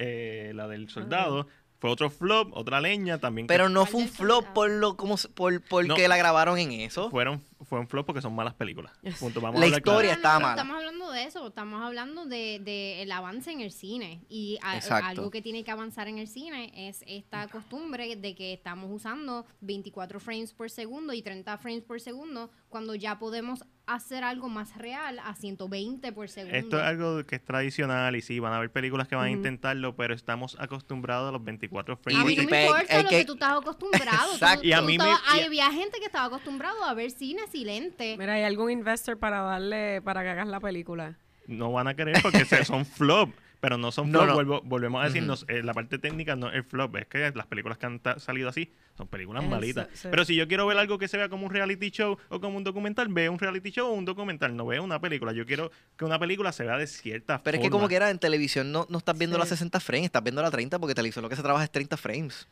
eh, 0.00 0.52
la 0.54 0.66
del 0.66 0.88
soldado, 0.88 1.46
fue 1.78 1.88
otro 1.88 2.10
flop, 2.10 2.50
otra 2.52 2.78
leña 2.80 3.16
también. 3.18 3.46
que 3.46 3.54
Pero 3.54 3.68
no 3.70 3.80
¿Cuál 3.80 3.90
fue 3.90 4.00
un 4.00 4.06
del 4.06 4.14
flop 4.14 4.46
por 4.52 4.70
lo 4.70 4.96
como 4.98 5.16
por 5.34 5.62
porque 5.62 6.02
No. 6.02 6.08
la 6.08 6.16
grabaron 6.18 6.58
en 6.58 6.72
eso. 6.72 7.08
fueron, 7.10 7.42
fue 7.64 7.80
un 7.80 7.88
flop 7.88 8.04
porque 8.04 8.20
son 8.20 8.34
malas 8.34 8.52
películas. 8.52 8.92
Punto. 9.18 9.40
Vamos 9.40 9.60
La 9.60 9.64
a 9.66 9.68
claro. 9.70 9.78
historia 9.78 10.10
No, 10.10 10.12
no, 10.12 10.16
estaba 10.18 10.34
no 10.34 10.40
mala. 10.46 10.60
estamos 10.60 10.76
hablando 10.76 11.10
de 11.10 11.24
eso, 11.24 11.46
estamos 11.48 11.82
hablando 11.82 12.26
de, 12.26 12.60
de 12.62 13.00
el 13.02 13.10
avance 13.12 13.50
en 13.50 13.62
el 13.62 13.72
cine. 13.72 14.20
Y 14.28 14.58
a- 14.62 14.78
algo 15.08 15.30
que 15.30 15.40
tiene 15.40 15.64
que 15.64 15.70
avanzar 15.70 16.06
en 16.08 16.18
el 16.18 16.28
cine 16.28 16.70
es 16.76 17.02
esta 17.06 17.48
costumbre 17.48 18.14
de 18.14 18.34
que 18.34 18.52
estamos 18.52 18.90
usando 18.92 19.46
24 19.62 20.20
frames 20.20 20.52
por 20.52 20.68
segundo 20.70 21.14
y 21.14 21.22
30 21.22 21.56
frames 21.56 21.82
por 21.82 21.98
segundo 22.00 22.50
cuando 22.68 22.94
ya 22.94 23.18
podemos 23.18 23.64
hacer 23.94 24.24
algo 24.24 24.48
más 24.48 24.76
real 24.76 25.18
a 25.20 25.34
120 25.34 26.12
por 26.12 26.28
segundo. 26.28 26.56
Esto 26.56 26.78
es 26.78 26.82
algo 26.84 27.24
que 27.26 27.36
es 27.36 27.44
tradicional 27.44 28.16
y 28.16 28.22
sí, 28.22 28.38
van 28.38 28.52
a 28.52 28.56
haber 28.56 28.70
películas 28.70 29.08
que 29.08 29.16
van 29.16 29.26
a 29.26 29.30
intentarlo, 29.30 29.96
pero 29.96 30.14
estamos 30.14 30.56
acostumbrados 30.60 31.28
a 31.28 31.32
los 31.32 31.44
24 31.44 31.94
A 31.94 31.96
frames. 31.96 32.24
mí 32.26 32.32
Y- 32.32 32.36
no 32.36 32.42
y 32.42 32.46
me 32.46 32.50
pe- 32.52 32.66
importa 32.66 33.02
lo 33.02 33.08
que- 33.08 33.18
que 33.18 33.24
tú 33.24 33.32
estás 33.34 33.52
acostumbrado. 33.58 34.28
Tú- 34.28 34.34
Exacto. 34.34 34.66
Y 34.66 34.72
a 34.72 34.80
tú 34.80 34.84
mí 34.86 34.98
me- 34.98 35.04
estabas- 35.12 35.44
había 35.46 35.70
gente 35.72 35.98
que 35.98 36.06
estaba 36.06 36.26
acostumbrado 36.26 36.84
a 36.84 36.94
ver 36.94 37.10
cine 37.10 37.42
silente. 37.50 38.16
Mira, 38.18 38.34
¿hay 38.34 38.42
algún 38.44 38.70
investor 38.70 39.18
para 39.18 39.40
darle, 39.42 40.00
para 40.02 40.22
que 40.22 40.28
hagas 40.30 40.48
la 40.48 40.60
película? 40.60 41.16
No 41.46 41.72
van 41.72 41.88
a 41.88 41.94
querer 41.94 42.20
porque 42.22 42.44
son 42.64 42.84
flop. 42.86 43.30
Pero 43.60 43.76
no 43.76 43.92
son 43.92 44.10
No, 44.10 44.20
flop, 44.20 44.28
no. 44.28 44.34
vuelvo- 44.34 44.62
volvemos 44.64 45.02
a 45.02 45.04
decir, 45.06 45.22
nos- 45.22 45.44
eh, 45.48 45.62
la 45.62 45.74
parte 45.74 45.98
técnica 45.98 46.34
no 46.34 46.50
es 46.50 46.64
flop, 46.66 46.96
es 46.96 47.06
que 47.06 47.30
las 47.34 47.46
películas 47.46 47.76
que 47.76 47.84
han 47.86 48.00
salido 48.16 48.48
así 48.48 48.72
son 48.96 49.06
películas 49.06 49.42
Es 49.42 49.44
el 49.44 49.50
malitas. 49.50 49.88
Pero 50.10 50.24
si 50.24 50.34
yo 50.34 50.48
quiero 50.48 50.66
ver 50.66 50.78
algo 50.78 50.98
que 50.98 51.08
se 51.08 51.18
vea 51.18 51.28
como 51.28 51.44
un 51.46 51.52
reality 51.52 51.90
show 51.90 52.16
o 52.30 52.40
como 52.40 52.56
un 52.56 52.64
documental, 52.64 53.08
veo 53.08 53.30
un 53.30 53.38
reality 53.38 53.70
show 53.70 53.88
o 53.90 53.92
un 53.92 54.06
documental, 54.06 54.56
no 54.56 54.64
veo 54.64 54.82
una 54.82 54.98
película. 54.98 55.32
Yo 55.32 55.44
quiero 55.44 55.70
que 55.98 56.06
una 56.06 56.18
película 56.18 56.52
se 56.52 56.64
vea 56.64 56.78
de 56.78 56.86
cierta 56.86 57.42
Pero 57.42 57.56
es 57.56 57.60
forma. 57.60 57.66
que 57.66 57.70
como 57.70 57.88
que 57.88 57.96
era 57.96 58.08
en 58.08 58.18
televisión 58.18 58.72
no, 58.72 58.86
no 58.88 58.96
estás 58.96 59.18
viendo 59.18 59.36
Sí. 59.36 59.40
las 59.40 59.48
60 59.50 59.78
frames, 59.78 60.06
estás 60.06 60.22
viendo 60.22 60.40
la 60.40 60.50
30 60.50 60.78
porque 60.78 60.94
televisión 60.94 61.22
lo 61.22 61.28
que 61.28 61.36
se 61.36 61.42
trabaja 61.42 61.64
es 61.64 61.70
30 61.70 61.98
frames. 61.98 62.48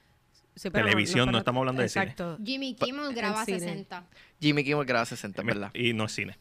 Sí, 0.57 0.71
Televisión, 0.71 1.21
no 1.21 1.33
pero- 1.33 1.39
estamos 1.39 1.61
hablando 1.61 1.81
de 1.83 1.89
cine. 1.89 2.03
Exacto. 2.05 2.37
Jimmy 2.45 2.75
Kimmel 2.75 3.15
graba 3.15 3.45
cine. 3.45 3.61
60. 3.61 4.05
Jimmy 4.41 4.65
Kimmel 4.65 4.85
graba 4.85 5.07
60, 5.07 5.43
Me- 5.43 5.53
¿verdad? 5.53 5.71
Y 5.73 5.93
no 5.95 6.05
es 6.05 6.13
cine. 6.13 6.37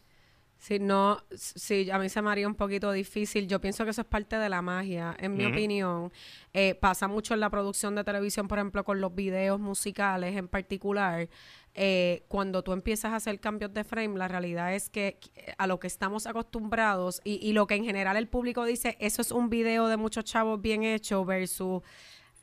Sí, 0.59 0.79
no, 0.79 1.19
sí, 1.35 1.89
a 1.91 1.99
mí 1.99 2.09
se 2.09 2.21
me 2.21 2.31
haría 2.31 2.47
un 2.47 2.55
poquito 2.55 2.91
difícil. 2.91 3.47
Yo 3.47 3.61
pienso 3.61 3.83
que 3.83 3.91
eso 3.91 4.01
es 4.01 4.07
parte 4.07 4.37
de 4.37 4.49
la 4.49 4.61
magia, 4.61 5.15
en 5.19 5.35
mi 5.35 5.45
opinión. 5.45 6.11
Eh, 6.51 6.73
pasa 6.75 7.07
mucho 7.07 7.35
en 7.35 7.39
la 7.39 7.49
producción 7.49 7.93
de 7.95 8.03
televisión, 8.03 8.47
por 8.47 8.57
ejemplo, 8.57 8.83
con 8.83 8.99
los 8.99 9.13
videos 9.13 9.59
musicales 9.59 10.35
en 10.35 10.47
particular. 10.47 11.29
Eh, 11.75 12.23
cuando 12.27 12.63
tú 12.63 12.73
empiezas 12.73 13.11
a 13.13 13.17
hacer 13.17 13.39
cambios 13.39 13.71
de 13.71 13.83
frame, 13.83 14.17
la 14.17 14.27
realidad 14.27 14.73
es 14.73 14.89
que 14.89 15.19
a 15.59 15.67
lo 15.67 15.79
que 15.79 15.85
estamos 15.85 16.25
acostumbrados 16.25 17.21
y, 17.23 17.35
y 17.47 17.53
lo 17.53 17.67
que 17.67 17.75
en 17.75 17.85
general 17.85 18.17
el 18.17 18.27
público 18.27 18.65
dice, 18.65 18.97
eso 18.99 19.21
es 19.21 19.31
un 19.31 19.49
video 19.49 19.87
de 19.87 19.97
muchos 19.97 20.25
chavos 20.25 20.59
bien 20.59 20.83
hecho 20.83 21.23
versus... 21.23 21.83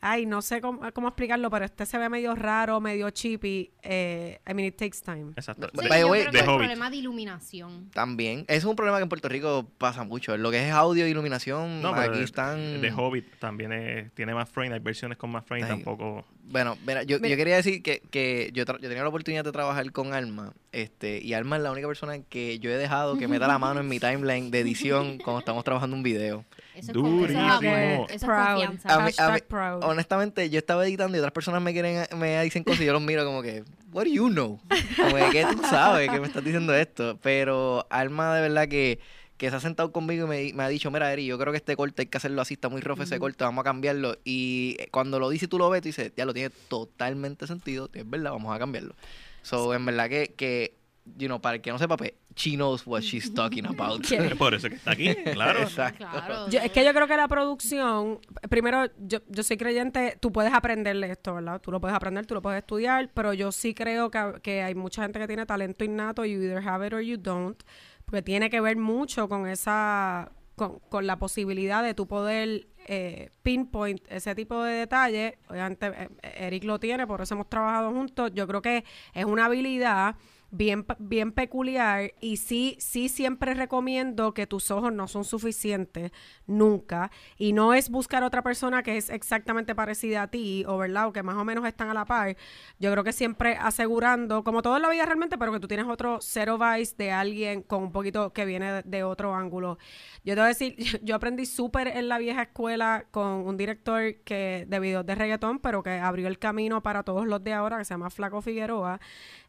Ay, 0.07 0.27
no 0.27 0.43
sé 0.43 0.61
cómo, 0.61 0.81
cómo 0.93 1.09
explicarlo, 1.09 1.49
pero 1.51 1.65
este 1.65 1.87
se 1.87 1.97
ve 1.97 2.11
medio 2.11 2.35
raro, 2.35 2.79
medio 2.79 3.09
cheapy. 3.09 3.71
Eh, 3.83 4.39
I 4.47 4.53
mean, 4.53 4.69
it 4.69 4.77
takes 4.77 4.99
time. 5.03 5.33
Exacto. 5.35 5.69
Sí, 5.73 5.89
By 5.89 5.89
the 5.89 6.01
yo 6.01 6.09
way, 6.09 6.21
creo 6.21 6.31
que 6.33 6.37
de 6.39 6.43
es 6.45 6.49
un 6.51 6.57
problema 6.59 6.91
de 6.91 6.97
iluminación. 6.97 7.89
También. 7.95 8.41
Eso 8.49 8.59
es 8.59 8.65
un 8.67 8.77
problema 8.77 8.99
que 8.99 9.05
en 9.05 9.09
Puerto 9.09 9.29
Rico 9.31 9.67
pasa 9.79 10.05
mucho. 10.05 10.37
Lo 10.37 10.51
que 10.51 10.69
es 10.69 10.73
audio 10.75 11.07
e 11.07 11.09
iluminación, 11.09 11.81
No, 11.81 11.93
pero 11.95 12.11
aquí 12.11 12.19
de- 12.19 12.25
están... 12.25 12.83
De 12.83 12.93
Hobbit 12.93 13.27
también 13.39 13.73
es- 13.73 14.13
tiene 14.13 14.35
más 14.35 14.51
frame, 14.51 14.75
hay 14.75 14.81
versiones 14.81 15.17
con 15.17 15.31
más 15.31 15.45
frame, 15.47 15.63
Ay. 15.65 15.69
tampoco. 15.71 16.27
Bueno, 16.47 16.77
mira, 16.87 17.03
yo, 17.05 17.17
Mira. 17.19 17.31
yo 17.31 17.37
quería 17.39 17.57
decir 17.57 17.83
que, 17.83 18.01
que 18.11 18.51
yo, 18.53 18.65
yo 18.67 18.79
tenía 18.79 19.03
la 19.03 19.09
oportunidad 19.09 19.45
de 19.45 19.53
trabajar 19.53 19.91
con 19.93 20.13
Alma, 20.13 20.53
este, 20.73 21.19
y 21.23 21.33
Alma 21.33 21.57
es 21.57 21.63
la 21.63 21.73
única 21.73 21.87
persona 21.89 22.19
que 22.19 22.59
yo 22.59 22.69
he 22.71 22.77
dejado 22.77 23.17
que 23.17 23.27
meta 23.29 23.47
la 23.49 23.59
mano 23.59 23.81
en 23.81 23.89
mi 23.89 23.99
timeline 24.01 24.51
de 24.51 24.61
edición 24.61 25.17
cuando 25.17 25.39
estamos 25.39 25.65
trabajando 25.65 25.97
un 25.97 26.03
video. 26.03 26.45
Eso 26.75 26.91
es, 26.91 26.93
Durísimo. 26.95 27.41
eso 27.41 28.07
es 28.09 28.25
Proud. 28.25 28.45
confianza. 28.67 28.95
A 28.95 29.05
mí- 29.07 29.13
a 29.17 29.31
mí- 29.31 29.41
proud. 29.49 29.85
Honestamente, 29.85 30.51
yo 30.51 30.59
estaba 30.59 30.85
editando 30.87 31.17
y 31.17 31.21
otras 31.21 31.33
personas 31.33 31.63
me 31.63 31.73
quieren 31.73 32.05
me 32.19 32.43
dicen 32.43 32.65
cosas 32.65 32.81
y 32.81 32.85
yo 32.87 32.93
los 32.93 33.03
miro 33.03 33.25
como 33.25 33.43
que, 33.43 33.63
what 33.93 34.05
do 34.05 34.11
you 34.11 34.29
know? 34.29 34.61
Como 34.97 35.17
que, 35.17 35.31
¿qué 35.31 35.47
tú 35.53 35.63
sabes 35.69 36.11
que 36.11 36.19
me 36.21 36.27
estás 36.27 36.43
diciendo 36.45 36.75
esto? 36.75 37.19
Pero 37.23 37.87
Alma 37.91 38.35
de 38.35 38.43
verdad 38.43 38.67
que, 38.69 38.99
que 39.37 39.51
se 39.51 39.57
ha 39.57 39.61
sentado 39.61 39.93
conmigo 39.93 40.27
y 40.27 40.29
me, 40.29 40.53
me 40.53 40.63
ha 40.65 40.69
dicho, 40.69 40.91
mira, 40.91 41.13
Eri, 41.13 41.27
yo 41.27 41.39
creo 41.39 41.53
que 41.53 41.59
este 41.59 41.77
corte 41.77 42.03
hay 42.03 42.07
que 42.07 42.17
hacerlo 42.17 42.43
así, 42.43 42.55
está 42.55 42.69
muy 42.69 42.81
rojo 42.81 43.03
ese 43.03 43.19
corte, 43.21 43.45
vamos 43.45 43.63
a 43.63 43.65
cambiarlo. 43.65 44.17
Y 44.25 44.77
eh, 44.81 44.89
cuando 44.91 45.19
lo 45.21 45.29
dices 45.31 45.47
y 45.47 45.49
tú 45.49 45.59
lo 45.59 45.71
ves, 45.71 45.83
tú 45.83 45.89
dices, 45.89 46.13
ya 46.17 46.25
lo 46.25 46.35
tiene 46.35 46.51
totalmente 46.69 47.47
sentido, 47.47 47.89
es 47.95 48.09
verdad, 48.09 48.33
vamos 48.33 48.55
a 48.55 48.59
cambiarlo. 48.59 48.95
So, 49.43 49.75
en 49.75 49.85
verdad 49.87 50.09
que, 50.09 50.35
que 50.37 50.75
you 51.17 51.27
know, 51.27 51.41
para 51.41 51.57
el 51.57 51.63
que 51.63 51.71
no 51.71 51.79
sepa, 51.79 51.97
pues, 51.97 52.13
she 52.35 52.57
knows 52.57 52.87
what 52.87 53.03
she's 53.03 53.33
talking 53.33 53.67
about. 53.67 54.01
¿Qué? 54.09 54.35
Por 54.37 54.55
eso 54.55 54.69
que 54.69 54.77
está 54.77 54.93
aquí, 54.93 55.15
claro. 55.33 55.61
Exacto. 55.61 56.07
Claro. 56.09 56.49
Yo- 56.49 56.61
es 56.61 56.71
que 56.73 56.85
yo 56.85 56.93
creo 56.95 57.07
que 57.07 57.17
la 57.17 57.29
producción, 57.29 58.21
primero, 58.49 58.87
yo, 58.99 59.19
yo 59.29 59.43
soy 59.43 59.57
creyente, 59.57 60.17
tú 60.21 60.33
puedes 60.33 60.53
aprenderle 60.53 61.11
esto, 61.11 61.35
¿verdad? 61.35 61.61
Tú 61.61 61.71
lo 61.71 61.81
puedes 61.81 61.95
aprender, 61.97 62.27
tú 62.27 62.35
lo 62.35 62.43
puedes 62.43 62.59
estudiar, 62.59 63.11
pero 63.15 63.33
yo 63.35 63.53
sí 63.53 63.75
creo 63.75 64.11
que, 64.11 64.41
que 64.43 64.63
hay 64.63 64.75
mucha 64.75 65.03
gente 65.03 65.19
que 65.19 65.27
tiene 65.27 65.47
talento 65.47 65.85
innato, 65.85 66.25
you 66.25 66.41
either 66.43 66.67
have 66.67 66.87
it 66.87 66.93
or 66.93 67.01
you 67.01 67.17
don't, 67.17 67.63
porque 68.05 68.23
tiene 68.23 68.51
que 68.51 68.61
ver 68.61 68.77
mucho 68.77 69.29
con 69.29 69.47
esa, 69.47 70.33
con, 70.57 70.79
con 70.89 71.07
la 71.07 71.19
posibilidad 71.19 71.83
de 71.83 71.95
tú 71.95 72.07
poder 72.07 72.67
eh, 72.87 73.31
pinpoint 73.43 74.01
ese 74.11 74.35
tipo 74.35 74.63
de 74.63 74.75
detalles. 74.75 75.35
Obviamente, 75.49 75.87
eh, 75.87 76.09
Eric 76.39 76.65
lo 76.65 76.79
tiene, 76.79 77.07
por 77.07 77.21
eso 77.23 77.35
hemos 77.35 77.49
trabajado 77.49 77.91
juntos. 77.93 78.31
Yo 78.35 78.47
creo 78.47 78.61
que 78.61 78.85
es 79.15 79.25
una 79.25 79.47
habilidad 79.47 80.17
bien, 80.57 80.87
bien 80.99 81.33
peculiar 81.33 82.13
y 82.21 82.37
sí, 82.37 82.77
sí 82.79 83.09
siempre 83.09 83.55
recomiendo 83.55 84.35
que 84.35 84.47
tus 84.47 84.71
ojos 84.71 84.93
no 84.93 85.09
son 85.09 85.25
suficientes 85.25 86.13
nunca 86.47 87.11
y 87.37 87.53
no 87.53 87.75
es 87.75 87.91
buscar 87.91 88.23
otra 88.23 88.43
persona 88.43 88.83
que 88.83 88.97
es 88.97 89.11
exactamente 89.11 89.75
parecida 89.75 90.23
a 90.23 90.29
ti 90.29 90.65
o 90.67 90.79
verdad 90.79 91.09
o 91.09 91.13
que 91.13 91.23
más 91.23 91.37
o 91.37 91.45
menos 91.45 91.67
están 91.67 91.91
a 91.91 91.95
la 91.95 92.05
par. 92.05 92.37
Yo 92.79 92.93
creo 92.93 93.03
que 93.03 93.13
siempre 93.13 93.57
asegurando, 93.61 94.45
como 94.45 94.63
todo 94.63 94.77
en 94.77 94.83
la 94.83 94.91
vida 94.91 95.05
realmente, 95.05 95.39
pero 95.39 95.53
que 95.53 95.61
tú 95.61 95.69
tienes 95.69 95.87
otro 95.87 96.19
zero 96.21 96.59
vice 96.59 96.95
de 96.97 97.11
alguien 97.11 97.63
con 97.63 97.83
un 97.83 97.93
poquito 97.93 98.33
que 98.33 98.45
viene 98.45 98.73
de, 98.73 98.83
de 98.83 99.03
otro 99.03 99.35
ángulo. 99.35 99.79
Yo 100.25 100.35
te 100.35 100.41
voy 100.41 100.45
a 100.45 100.49
decir, 100.49 100.77
yo 101.03 101.17
aprendí 101.17 101.47
súper 101.47 101.89
en 101.89 102.09
la 102.09 102.19
vieja 102.19 102.43
escuela 102.43 103.07
con 103.11 103.27
un 103.27 103.57
director 103.57 104.15
que 104.25 104.67
de 104.69 104.81
videos 104.81 105.05
de 105.05 105.15
reggaetón, 105.15 105.59
pero 105.59 105.83
que 105.83 105.91
abrió 105.91 106.29
el 106.29 106.39
camino 106.39 106.83
para 106.83 107.03
todos 107.03 107.27
los 107.27 107.43
de 107.43 107.53
ahora, 107.53 107.79
que 107.79 107.85
se 107.85 107.95
llama 107.95 108.11
Flaco 108.11 108.41
Figueroa. 108.41 109.01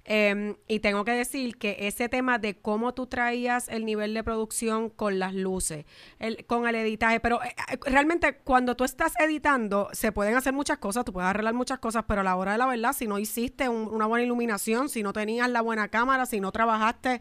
Em, 0.07 0.55
y 0.67 0.81
tengo 0.81 1.03
que 1.03 1.13
decir 1.13 1.57
que 1.57 1.77
ese 1.79 2.09
tema 2.09 2.37
de 2.37 2.55
cómo 2.55 2.93
tú 2.93 3.07
traías 3.07 3.67
el 3.69 3.85
nivel 3.85 4.13
de 4.13 4.23
producción 4.23 4.91
con 4.91 5.17
las 5.17 5.33
luces, 5.33 5.85
el, 6.19 6.45
con 6.45 6.67
el 6.67 6.75
editaje, 6.75 7.19
pero 7.19 7.41
eh, 7.43 7.55
eh, 7.71 7.79
realmente 7.85 8.37
cuando 8.43 8.75
tú 8.75 8.83
estás 8.83 9.13
editando 9.19 9.89
se 9.93 10.11
pueden 10.11 10.35
hacer 10.35 10.53
muchas 10.53 10.77
cosas, 10.77 11.05
tú 11.05 11.11
puedes 11.13 11.27
arreglar 11.27 11.55
muchas 11.55 11.79
cosas, 11.79 12.03
pero 12.07 12.21
a 12.21 12.23
la 12.23 12.35
hora 12.35 12.51
de 12.51 12.59
la 12.59 12.67
verdad, 12.67 12.93
si 12.93 13.07
no 13.07 13.17
hiciste 13.17 13.67
un- 13.67 13.87
una 13.91 14.05
buena 14.05 14.23
iluminación, 14.23 14.89
si 14.89 15.01
no 15.01 15.11
tenías 15.11 15.49
la 15.49 15.61
buena 15.61 15.87
cámara, 15.87 16.27
si 16.27 16.39
no 16.39 16.51
trabajaste 16.51 17.19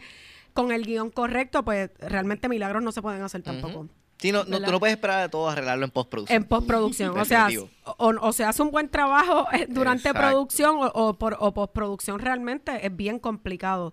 con 0.52 0.70
el 0.70 0.84
guion 0.84 1.08
correcto, 1.10 1.64
pues 1.64 1.90
realmente 1.98 2.50
milagros 2.50 2.82
no 2.82 2.92
se 2.92 3.00
pueden 3.00 3.22
hacer 3.22 3.42
tampoco. 3.42 3.88
Sí, 4.18 4.32
no, 4.32 4.44
tú 4.44 4.70
no 4.70 4.80
puedes 4.80 4.96
esperar 4.96 5.22
de 5.22 5.28
todo 5.28 5.48
arreglarlo 5.48 5.84
en 5.84 5.90
postproducción. 5.90 6.42
En 6.42 6.48
postproducción. 6.48 7.18
o, 7.18 7.24
sea, 7.24 7.48
o, 7.84 8.14
o 8.20 8.32
se 8.32 8.44
hace 8.44 8.62
un 8.62 8.70
buen 8.70 8.88
trabajo 8.88 9.46
eh, 9.52 9.66
durante 9.68 10.08
Exacto. 10.08 10.28
producción 10.28 10.76
o, 10.76 10.86
o 10.86 11.18
por, 11.18 11.36
o 11.38 11.52
postproducción 11.52 12.18
realmente 12.18 12.86
es 12.86 12.94
bien 12.94 13.18
complicado. 13.18 13.92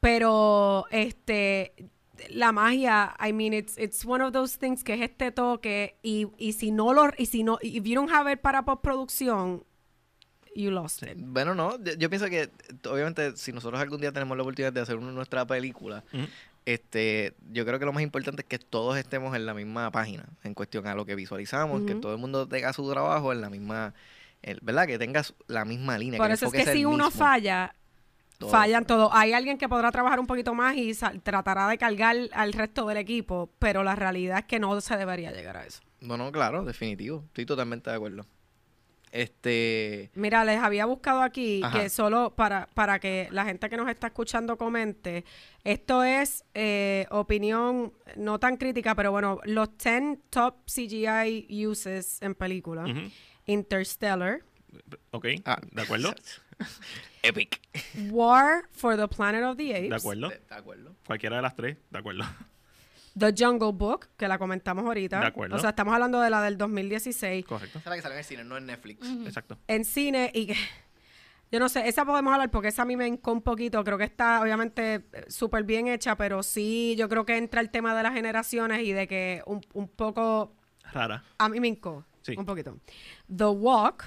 Pero 0.00 0.86
este 0.90 1.90
la 2.30 2.52
magia, 2.52 3.14
I 3.18 3.32
mean, 3.32 3.52
it's, 3.52 3.76
it's 3.78 4.04
one 4.04 4.22
of 4.22 4.32
those 4.32 4.58
things 4.58 4.84
que 4.84 4.94
es 4.94 5.00
este 5.00 5.32
toque 5.32 5.96
y, 6.02 6.28
y 6.38 6.52
si 6.52 6.70
no 6.70 6.92
lo, 6.92 7.10
y 7.16 7.26
si 7.26 7.42
no, 7.42 7.58
if 7.62 7.84
you 7.84 7.94
don't 7.94 8.10
have 8.12 8.30
it 8.30 8.40
para 8.40 8.64
postproducción, 8.64 9.64
you 10.54 10.70
lost 10.70 11.02
it. 11.02 11.16
Bueno, 11.16 11.54
no, 11.54 11.82
yo, 11.82 12.10
pienso 12.10 12.28
que 12.28 12.50
obviamente 12.88 13.36
si 13.36 13.52
nosotros 13.52 13.80
algún 13.80 14.00
día 14.00 14.12
tenemos 14.12 14.36
la 14.36 14.42
oportunidad 14.42 14.72
de 14.72 14.80
hacer 14.80 14.96
una, 14.96 15.10
nuestra 15.12 15.46
película, 15.46 16.04
Ujú. 16.12 16.26
Este, 16.64 17.34
yo 17.50 17.64
creo 17.66 17.78
que 17.78 17.84
lo 17.84 17.92
más 17.92 18.02
importante 18.02 18.42
es 18.42 18.48
que 18.48 18.58
todos 18.58 18.96
estemos 18.96 19.34
en 19.34 19.46
la 19.46 19.54
misma 19.54 19.90
página 19.90 20.24
en 20.44 20.54
cuestión 20.54 20.86
a 20.86 20.94
lo 20.94 21.04
que 21.04 21.14
visualizamos, 21.14 21.82
que 21.82 21.94
todo 21.94 22.12
el 22.12 22.18
mundo 22.18 22.46
tenga 22.46 22.72
su 22.72 22.88
trabajo 22.90 23.32
en 23.32 23.40
la 23.40 23.50
misma, 23.50 23.94
el- 24.42 24.60
¿verdad? 24.62 24.86
Que 24.86 24.98
tengas 24.98 25.34
la 25.48 25.64
misma 25.64 25.98
línea. 25.98 26.18
Por 26.18 26.30
eso 26.30 26.46
es 26.46 26.52
que 26.52 26.72
si 26.72 26.84
uno 26.84 27.10
falla, 27.10 27.74
Todo 28.38 28.50
fallan 28.50 28.84
falla. 28.84 28.86
todos. 28.86 29.10
Hay 29.12 29.32
alguien 29.32 29.58
que 29.58 29.68
podrá 29.68 29.90
trabajar 29.90 30.20
un 30.20 30.26
poquito 30.26 30.54
más 30.54 30.76
y 30.76 30.92
tratará 31.22 31.68
de 31.68 31.78
cargar 31.78 32.16
al 32.32 32.52
resto 32.52 32.86
del 32.86 32.98
equipo, 32.98 33.50
pero 33.58 33.82
la 33.82 33.94
realidad 33.96 34.38
es 34.40 34.44
que 34.46 34.58
no 34.60 34.80
se 34.80 34.96
debería 34.96 35.32
llegar 35.32 35.56
a 35.56 35.66
eso. 35.66 35.80
No, 36.00 36.16
no, 36.16 36.30
claro, 36.32 36.64
definitivo. 36.64 37.22
Estoy 37.26 37.46
totalmente 37.46 37.90
de 37.90 37.96
acuerdo. 37.96 38.26
Este, 39.12 40.10
Mira, 40.14 40.44
les 40.44 40.58
había 40.58 40.86
buscado 40.86 41.20
aquí 41.20 41.60
Ajá. 41.62 41.78
que 41.80 41.88
solo 41.90 42.34
para, 42.34 42.66
para 42.74 42.98
que 42.98 43.28
la 43.30 43.44
gente 43.44 43.68
que 43.68 43.76
nos 43.76 43.88
está 43.88 44.08
escuchando 44.08 44.56
comente, 44.56 45.24
esto 45.64 46.02
es 46.02 46.44
eh, 46.54 47.06
opinión 47.10 47.92
no 48.16 48.40
tan 48.40 48.56
crítica, 48.56 48.94
pero 48.94 49.12
bueno, 49.12 49.38
los 49.44 49.68
10 49.76 50.18
top 50.30 50.56
CGI 50.66 51.66
uses 51.66 52.20
en 52.22 52.34
películas. 52.34 52.90
Ujú. 52.90 53.10
Interstellar, 53.46 54.40
Ok, 55.10 55.26
ah, 55.44 55.60
¿de 55.70 55.82
acuerdo? 55.82 56.14
Epic. 57.22 57.60
War 58.10 58.62
for 58.70 58.96
the 58.96 59.06
Planet 59.08 59.44
of 59.44 59.56
the 59.56 59.74
Apes, 59.76 59.90
¿De 59.90 59.96
acuerdo? 59.96 60.28
De, 60.30 60.40
de 60.48 60.54
acuerdo. 60.54 60.96
Cualquiera 61.06 61.36
de 61.36 61.42
las 61.42 61.54
tres, 61.54 61.76
de 61.90 61.98
acuerdo. 61.98 62.24
The 63.18 63.34
Jungle 63.36 63.72
Book, 63.72 64.08
que 64.16 64.26
la 64.28 64.38
comentamos 64.38 64.84
ahorita. 64.84 65.20
De 65.20 65.26
acuerdo. 65.26 65.56
O 65.56 65.58
sea, 65.58 65.70
estamos 65.70 65.92
hablando 65.94 66.20
de 66.20 66.30
la 66.30 66.40
del 66.42 66.56
2016. 66.58 67.44
Correcto. 67.44 67.78
Esa 67.78 67.88
es 67.88 67.90
la 67.90 67.96
que 67.96 68.02
sale 68.02 68.14
en 68.14 68.18
el 68.18 68.24
cine, 68.24 68.44
no 68.44 68.56
en 68.56 68.66
Netflix. 68.66 69.06
Exacto. 69.26 69.58
en 69.68 69.84
cine 69.84 70.30
y 70.34 70.46
que 70.46 70.56
yo 71.52 71.60
no 71.60 71.68
sé, 71.68 71.86
esa 71.86 72.04
podemos 72.06 72.32
hablar 72.32 72.50
porque 72.50 72.68
esa 72.68 72.82
a 72.82 72.84
mí 72.86 72.96
me 72.96 73.06
encó 73.06 73.32
un 73.32 73.42
poquito, 73.42 73.84
creo 73.84 73.98
que 73.98 74.04
está 74.04 74.40
obviamente 74.40 75.04
súper 75.28 75.64
bien 75.64 75.86
hecha, 75.88 76.16
pero 76.16 76.42
sí 76.42 76.94
yo 76.96 77.08
creo 77.10 77.26
que 77.26 77.36
entra 77.36 77.60
el 77.60 77.68
tema 77.70 77.94
de 77.94 78.02
las 78.02 78.14
generaciones 78.14 78.82
y 78.82 78.92
de 78.92 79.06
que 79.06 79.42
un, 79.46 79.60
un 79.74 79.88
poco, 79.88 80.54
Rara. 80.92 81.22
a 81.38 81.48
mí 81.50 81.60
me 81.60 81.68
encó, 81.68 82.04
Sí. 82.22 82.34
un 82.38 82.46
poquito. 82.46 82.78
The 83.36 83.44
Walk, 83.46 84.04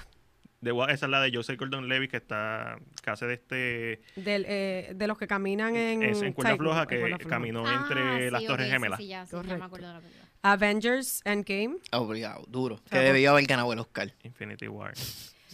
De, 0.60 0.70
esa 0.88 1.06
es 1.06 1.10
la 1.10 1.20
de 1.20 1.30
Joseph 1.32 1.58
Gordon 1.58 1.88
Levitt 1.88 2.10
que 2.10 2.16
está 2.16 2.78
hace 3.06 3.26
de 3.26 3.34
este 3.34 4.00
del, 4.16 4.44
eh, 4.48 4.92
de 4.94 5.06
los 5.06 5.18
que 5.18 5.26
caminan 5.26 5.76
en... 5.76 6.02
es 6.02 6.22
en 6.22 6.32
cuerda 6.32 6.56
floja 6.56 6.86
que 6.86 6.98
floja. 6.98 7.18
caminó 7.28 7.64
Ah, 7.66 7.82
entre 7.82 8.24
sí, 8.24 8.30
las 8.30 8.44
torres 8.44 8.66
sí, 8.66 8.72
gemelas. 8.72 8.98
Sí, 8.98 9.06
ya, 9.06 9.26
sí, 9.26 9.32
ya 9.32 9.36
Correcto. 9.36 9.58
me 9.58 9.64
acuerdo 9.64 9.86
de 9.88 9.92
la 9.94 10.00
película. 10.00 10.26
Avengers 10.42 11.22
Endgame. 11.24 11.76
Obligado, 11.92 12.44
duro. 12.48 12.80
Que 12.90 12.98
debió 12.98 13.32
haber 13.32 13.46
ganado 13.46 13.72
el 13.72 13.78
Oscar. 13.80 14.12
Infinity 14.22 14.68
War. 14.68 14.94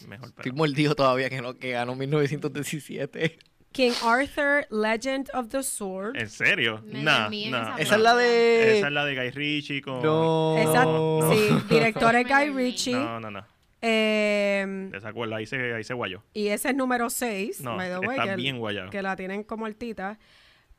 Mejor 0.07 0.28
Estoy 0.28 0.53
mordido 0.53 0.94
todavía 0.94 1.30
que, 1.30 1.40
no, 1.40 1.55
que 1.55 1.70
ganó 1.72 1.94
1917. 1.94 3.38
King 3.72 3.92
Arthur, 4.05 4.66
Legend 4.70 5.30
of 5.32 5.48
the 5.48 5.62
Sword. 5.62 6.16
¿En 6.16 6.28
serio? 6.28 6.82
Me 6.84 7.03
Nah, 7.03 7.28
nah, 7.30 7.76
esa 7.76 7.82
Esa 7.82 7.94
es 7.96 8.00
la 8.03 8.14
de... 8.14 8.78
Esa 8.78 8.86
es 8.88 8.92
la 8.92 9.05
de 9.07 9.14
Guy 9.14 9.30
Ritchie 9.30 9.80
con. 9.80 10.03
No. 10.03 10.59
Exacto, 10.59 11.20
no. 11.22 11.32
sí, 11.32 11.64
director 11.70 12.14
es 12.14 12.28
Guy. 12.28 12.50
Ritchie. 12.50 12.92
No, 12.92 13.18
no, 13.18 13.30
no. 13.30 13.46
Eh, 13.83 14.91
Esa 14.95 15.09
acuerdo, 15.09 15.35
ahí 15.35 15.45
se, 15.47 15.74
ahí 15.74 15.85
se 15.85 15.95
guayó. 15.95 16.22
y 16.33 16.49
ese 16.49 16.70
es 16.70 16.74
número 16.76 17.11
6, 17.11 17.61
No, 17.62 17.80
está 17.83 18.24
que, 18.24 18.37
bien 18.37 18.59
guayado. 18.59 18.91
que 18.91 19.03
la 19.03 19.16
tienen 19.16 19.43
como 19.45 19.66
altita. 19.66 20.18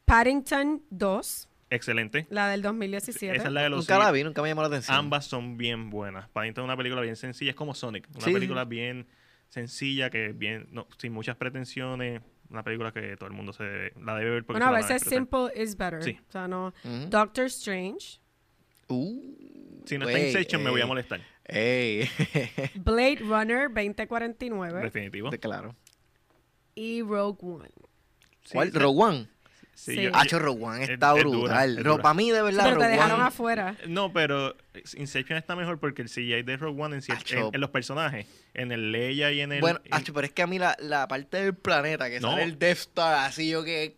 Paddington 0.06 0.84
2, 0.90 1.50
Excelente. 1.70 2.28
la 2.30 2.50
del 2.50 2.62
2017. 2.62 3.38
Esa 3.38 3.48
es 3.48 3.54
la 3.54 3.62
de 3.64 3.70
los 3.70 3.80
Nunca 3.88 3.98
la 4.04 4.12
vi, 4.12 4.24
nunca 4.24 4.42
me 4.42 4.50
llamó 4.50 4.62
la 4.62 4.68
atención. 4.68 4.98
Ambas 4.98 5.26
son 5.26 5.58
bien 5.58 5.90
buenas. 5.90 6.28
Paddington 6.30 6.64
es 6.64 6.66
una 6.66 6.78
película 6.78 7.02
bien 7.02 7.16
sencilla, 7.16 7.52
es 7.52 7.56
como 7.56 7.74
Sonic. 7.74 8.08
Una 8.16 8.26
Sí. 8.26 8.34
película 8.34 8.66
bien 8.66 9.08
sencilla, 9.50 10.10
que 10.10 10.30
bien, 10.34 10.68
no, 10.72 10.88
sin 10.98 11.14
muchas 11.14 11.36
pretensiones. 11.36 12.22
Una 12.50 12.64
película 12.64 12.92
que 12.92 13.16
todo 13.18 13.28
el 13.28 13.34
mundo 13.36 13.54
se 13.54 13.94
la 14.04 14.16
debe 14.18 14.30
ver 14.32 14.46
porque 14.46 14.60
Bueno, 14.62 14.66
a 14.66 14.70
se 14.70 14.74
la 14.74 14.80
van 14.80 14.82
veces 14.90 15.10
disfrutar. 15.10 15.50
simple 15.52 15.64
is 15.64 15.78
better. 15.78 16.04
Sí. 16.04 16.20
O 16.28 16.32
sea, 16.32 16.48
no. 16.48 16.74
Doctor 17.10 17.46
Strange, 17.46 18.20
Uh, 18.90 19.82
Si 19.86 19.98
no 19.98 20.06
está 20.08 20.20
ey, 20.20 20.28
Inception 20.28 20.62
me 20.64 20.70
voy 20.70 20.82
a 20.82 20.86
molestar. 20.86 21.22
Ey. 21.46 22.10
Blade 22.76 23.18
Runner 23.22 23.68
2049 23.70 24.82
Definitivo. 24.82 25.30
De- 25.30 25.40
claro. 25.40 25.76
y 26.76 27.02
Rogue 27.02 27.38
One. 27.42 27.70
¿Cuál? 28.52 28.72
sí, 28.72 28.78
Rogue 28.80 29.02
One. 29.04 29.28
Sí. 29.76 29.96
sí, 29.96 30.10
Hacho, 30.14 30.38
Rogue 30.40 30.64
One 30.64 30.84
es- 30.84 30.90
está 30.92 31.18
es 31.18 31.24
dura, 31.24 31.38
brutal. 31.40 31.78
es 31.78 31.84
dura. 31.84 32.02
Para 32.04 32.14
mí, 32.14 32.30
de 32.32 32.42
verdad, 32.44 32.64
Pero 32.66 32.78
te 32.80 32.88
dejaron 32.88 33.20
One- 33.20 33.28
afuera. 33.28 33.76
No, 33.88 34.14
pero 34.14 34.56
Inception 34.96 35.38
está 35.38 35.56
mejor 35.56 35.80
porque 35.80 36.02
el 36.04 36.10
CGI 36.10 36.44
de 36.44 36.58
Rogue 36.58 36.82
One 36.82 36.98
en, 36.98 37.04
en, 37.38 37.56
en 37.56 37.62
los 37.62 37.70
personajes, 37.72 38.28
en 38.54 38.72
el 38.72 38.92
Leia 38.92 39.32
y 39.32 39.42
en 39.42 39.52
el... 39.52 39.62
Bueno, 39.62 39.80
Hacho, 39.92 40.14
pero 40.14 40.26
es 40.28 40.32
que 40.34 40.44
a 40.44 40.48
mí 40.48 40.60
la, 40.60 40.78
la 40.80 41.08
parte 41.08 41.38
del 41.44 41.56
planeta 41.56 42.10
que 42.10 42.20
No. 42.20 42.32
sale 42.32 42.44
el 42.44 42.60
Death 42.60 42.78
Star, 42.78 43.26
así 43.26 43.50
yo 43.50 43.64
que... 43.64 43.98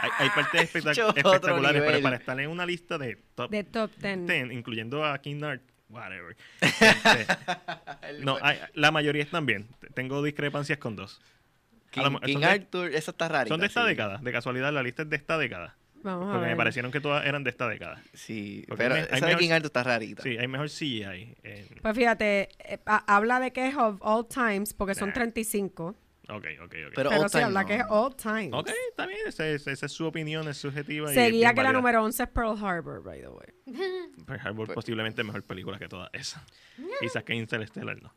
hay, 0.00 0.10
hay 0.18 0.28
partes 0.30 0.60
espectac- 0.74 1.16
espectaculares, 1.16 1.82
pero 1.84 2.02
para 2.02 2.16
estar 2.16 2.38
en 2.38 2.50
una 2.50 2.66
lista 2.66 2.98
de 2.98 3.16
top 3.34 3.50
De 3.50 3.64
top 3.64 3.90
10. 4.00 4.26
10, 4.26 4.52
incluyendo 4.52 5.04
a 5.04 5.18
King 5.18 5.36
Nard, 5.36 5.60
whatever. 5.88 6.36
Este, 6.60 8.24
no, 8.24 8.38
hay- 8.40 8.58
la 8.74 8.90
mayoría 8.90 9.22
están 9.22 9.46
bien. 9.46 9.68
Tengo 9.94 10.22
discrepancias 10.22 10.78
con 10.78 10.96
dos. 10.96 11.20
A 11.20 11.90
King, 11.90 12.32
son 12.32 12.40
de- 12.42 12.46
Arthur, 12.46 12.88
esa 12.94 13.10
está 13.12 13.28
rara. 13.28 13.46
Son 13.48 13.60
de 13.60 13.66
esta 13.66 13.84
década. 13.84 14.18
De 14.18 14.32
casualidad, 14.32 14.72
la 14.72 14.82
lista 14.82 15.02
es 15.02 15.10
de 15.10 15.16
esta 15.16 15.38
década. 15.38 15.76
Vamos 16.02 16.28
a 16.28 16.32
Porque 16.32 16.40
ver. 16.42 16.50
me 16.50 16.56
parecieron 16.56 16.92
que 16.92 17.00
todas 17.00 17.26
eran 17.26 17.42
de 17.42 17.50
esta 17.50 17.66
década. 17.68 18.00
Sí, 18.14 18.64
Porque 18.68 18.84
pero 18.84 18.94
hay 18.94 19.00
me- 19.02 19.08
hay 19.08 19.16
esa 19.16 19.26
de 19.26 19.32
mejor- 19.32 19.40
King 19.40 19.50
Arthur 19.50 19.66
está 19.66 19.82
rarita. 19.82 20.22
Sí, 20.22 20.36
hay 20.38 20.46
mejor 20.48 20.68
CGI. 20.68 21.34
en- 21.42 21.68
Pues 21.82 21.96
fíjate, 21.96 22.48
eh, 22.64 22.78
ha- 22.86 23.04
habla 23.16 23.40
de 23.40 23.52
que 23.52 23.66
es 23.68 23.74
of 23.76 23.96
all 24.00 24.26
times 24.28 24.72
porque 24.74 24.94
son 24.94 25.08
Nah. 25.08 25.14
35. 25.14 25.96
Ok, 26.30 26.44
ok, 26.62 26.62
ok. 26.62 26.92
Pero 26.94 27.10
Pero 27.10 27.26
time 27.30 27.44
habla 27.44 27.62
no. 27.62 27.66
que 27.66 27.74
es 27.76 27.84
all 27.88 28.14
times. 28.14 28.50
Ok, 28.52 28.70
está 28.90 29.06
bien. 29.06 29.20
Esa 29.26 29.48
es, 29.48 29.66
esa 29.66 29.86
es 29.86 29.92
su 29.92 30.04
opinión, 30.06 30.46
es 30.48 30.58
subjetiva. 30.58 31.06
y 31.08 31.10
es 31.10 31.14
Seguía 31.14 31.54
que 31.54 31.62
la 31.62 31.72
número 31.72 32.04
11 32.04 32.22
es 32.22 32.28
Pearl 32.28 32.56
Harbor, 32.62 33.02
by 33.02 33.20
the 33.20 33.28
way. 33.28 33.48
Pearl 34.26 34.40
Harbor 34.44 34.74
posiblemente 34.74 35.24
mejor 35.24 35.42
película 35.42 35.78
que 35.78 35.88
todas 35.88 36.10
esas. 36.12 36.42
Quizás 37.00 37.24
que 37.24 37.34
Interstellar 37.34 38.02
no. 38.02 38.12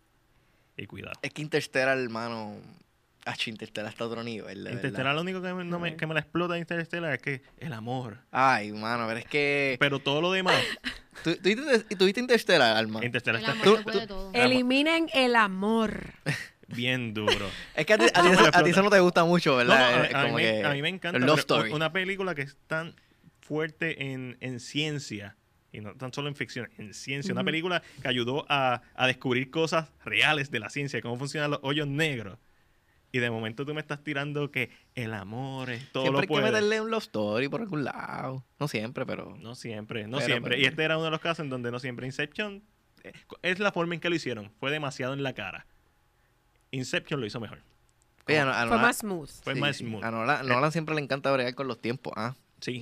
Y 0.77 0.87
cuidado. 0.87 1.13
Es 1.21 1.31
que 1.33 1.41
Interstellar, 1.41 1.97
hermano... 1.97 2.55
Hacho, 3.23 3.51
Interstellar 3.51 3.91
está 3.91 4.03
a 4.03 4.07
otro 4.07 4.23
nivel, 4.23 4.67
Interstellar 4.67 5.13
lo 5.13 5.21
único 5.21 5.43
que 5.43 5.53
me, 5.53 5.63
no 5.63 5.77
me, 5.77 5.95
que 5.95 6.07
me 6.07 6.15
la 6.15 6.21
explota 6.21 6.55
de 6.55 6.59
Interstellar 6.59 7.13
es 7.13 7.21
que 7.21 7.43
el 7.59 7.71
amor. 7.71 8.17
Ay, 8.31 8.71
mano, 8.71 9.05
pero 9.07 9.19
es 9.19 9.25
que... 9.25 9.77
Pero 9.79 9.99
todo 9.99 10.21
lo 10.21 10.31
demás, 10.31 10.55
¿Tú, 11.23 11.35
tú, 11.35 11.41
viste- 11.43 11.95
tú 11.95 12.05
viste 12.05 12.19
Interstellar, 12.19 12.75
Alma? 12.75 13.05
Interstellar 13.05 13.43
El 13.43 13.47
está 13.47 13.61
amor 13.69 14.07
tú-. 14.07 14.31
Eliminen 14.33 15.07
el 15.13 15.35
amor. 15.35 16.15
Bien 16.75 17.13
duro. 17.13 17.49
Es 17.75 17.85
que 17.85 17.93
a 17.93 17.97
ti, 17.97 18.05
a 18.13 18.21
ti 18.21 18.27
eso, 18.29 18.29
me 18.29 18.31
a 18.31 18.35
ti 18.35 18.41
explota. 18.43 18.69
eso 18.69 18.83
no 18.83 18.89
te 18.89 18.99
gusta 18.99 19.23
mucho, 19.25 19.51
No, 19.51 19.57
no, 19.63 19.69
¿verdad? 19.73 20.15
a, 20.15 20.23
mí 20.23 20.29
como 20.29 20.35
me, 20.35 20.41
que 20.43 20.63
a 20.65 20.71
mí 20.73 20.81
me 20.81 20.89
encanta. 20.89 21.19
Love 21.19 21.39
Story. 21.39 21.71
Una 21.71 21.91
película 21.91 22.35
que 22.35 22.41
es 22.43 22.57
tan 22.67 22.95
fuerte 23.39 24.11
en, 24.11 24.37
en 24.41 24.59
ciencia, 24.59 25.35
y 25.71 25.81
no 25.81 25.93
tan 25.95 26.13
solo 26.13 26.27
en 26.27 26.35
ficción, 26.35 26.69
en 26.77 26.93
ciencia. 26.93 27.31
Una 27.33 27.43
película 27.43 27.81
que 28.01 28.07
ayudó 28.07 28.45
a, 28.49 28.81
a 28.95 29.07
descubrir 29.07 29.49
cosas 29.51 29.89
reales 30.05 30.51
de 30.51 30.59
la 30.59 30.69
ciencia, 30.69 31.01
cómo 31.01 31.17
funcionan 31.17 31.51
los 31.51 31.59
hoyos 31.63 31.87
negros. 31.87 32.37
Y 33.13 33.19
de 33.19 33.29
momento 33.29 33.65
tú 33.65 33.73
me 33.73 33.81
estás 33.81 34.01
tirando 34.05 34.51
que 34.51 34.69
el 34.95 35.13
amor 35.13 35.69
es 35.69 35.91
todo 35.91 36.03
Siempre 36.03 36.27
lo 36.27 36.33
hay 36.33 36.43
que 36.43 36.49
meterle 36.51 36.79
un 36.79 36.91
Love 36.91 37.03
Story 37.03 37.49
por 37.49 37.59
algún 37.59 37.83
lado. 37.83 38.45
No 38.57 38.69
siempre, 38.69 39.05
pero... 39.05 39.35
No 39.37 39.53
siempre, 39.53 40.07
no 40.07 40.17
Pero, 40.19 40.27
siempre. 40.27 40.51
pero- 40.51 40.61
Y 40.61 40.65
este 40.65 40.83
era 40.83 40.95
uno 40.95 41.05
de 41.05 41.11
los 41.11 41.19
casos 41.19 41.43
en 41.43 41.49
donde 41.49 41.71
no 41.71 41.79
siempre. 41.79 42.05
Inception 42.05 42.63
eh, 43.03 43.11
es 43.41 43.59
la 43.59 43.73
forma 43.73 43.95
en 43.95 43.99
que 43.99 44.09
lo 44.09 44.15
hicieron. 44.15 44.49
Fue 44.61 44.71
demasiado 44.71 45.11
en 45.13 45.23
la 45.23 45.33
cara. 45.33 45.65
Inception 46.71 47.19
lo 47.19 47.25
hizo 47.25 47.39
mejor. 47.39 47.59
Oye, 48.27 48.39
a, 48.39 48.43
a 48.49 48.67
Fue 48.67 48.77
Nolan- 48.77 48.81
más 48.81 48.97
smooth. 48.97 49.29
Fue 49.43 49.53
sí, 49.55 49.59
más 49.59 49.77
smooth. 49.77 50.03
A 50.03 50.11
Nolan, 50.11 50.47
Nolan 50.47 50.71
siempre 50.71 50.95
le 50.95 51.01
encanta 51.01 51.31
bregar 51.31 51.53
con 51.55 51.67
los 51.67 51.81
tiempos, 51.81 52.13
¿ah? 52.15 52.35
Sí. 52.61 52.79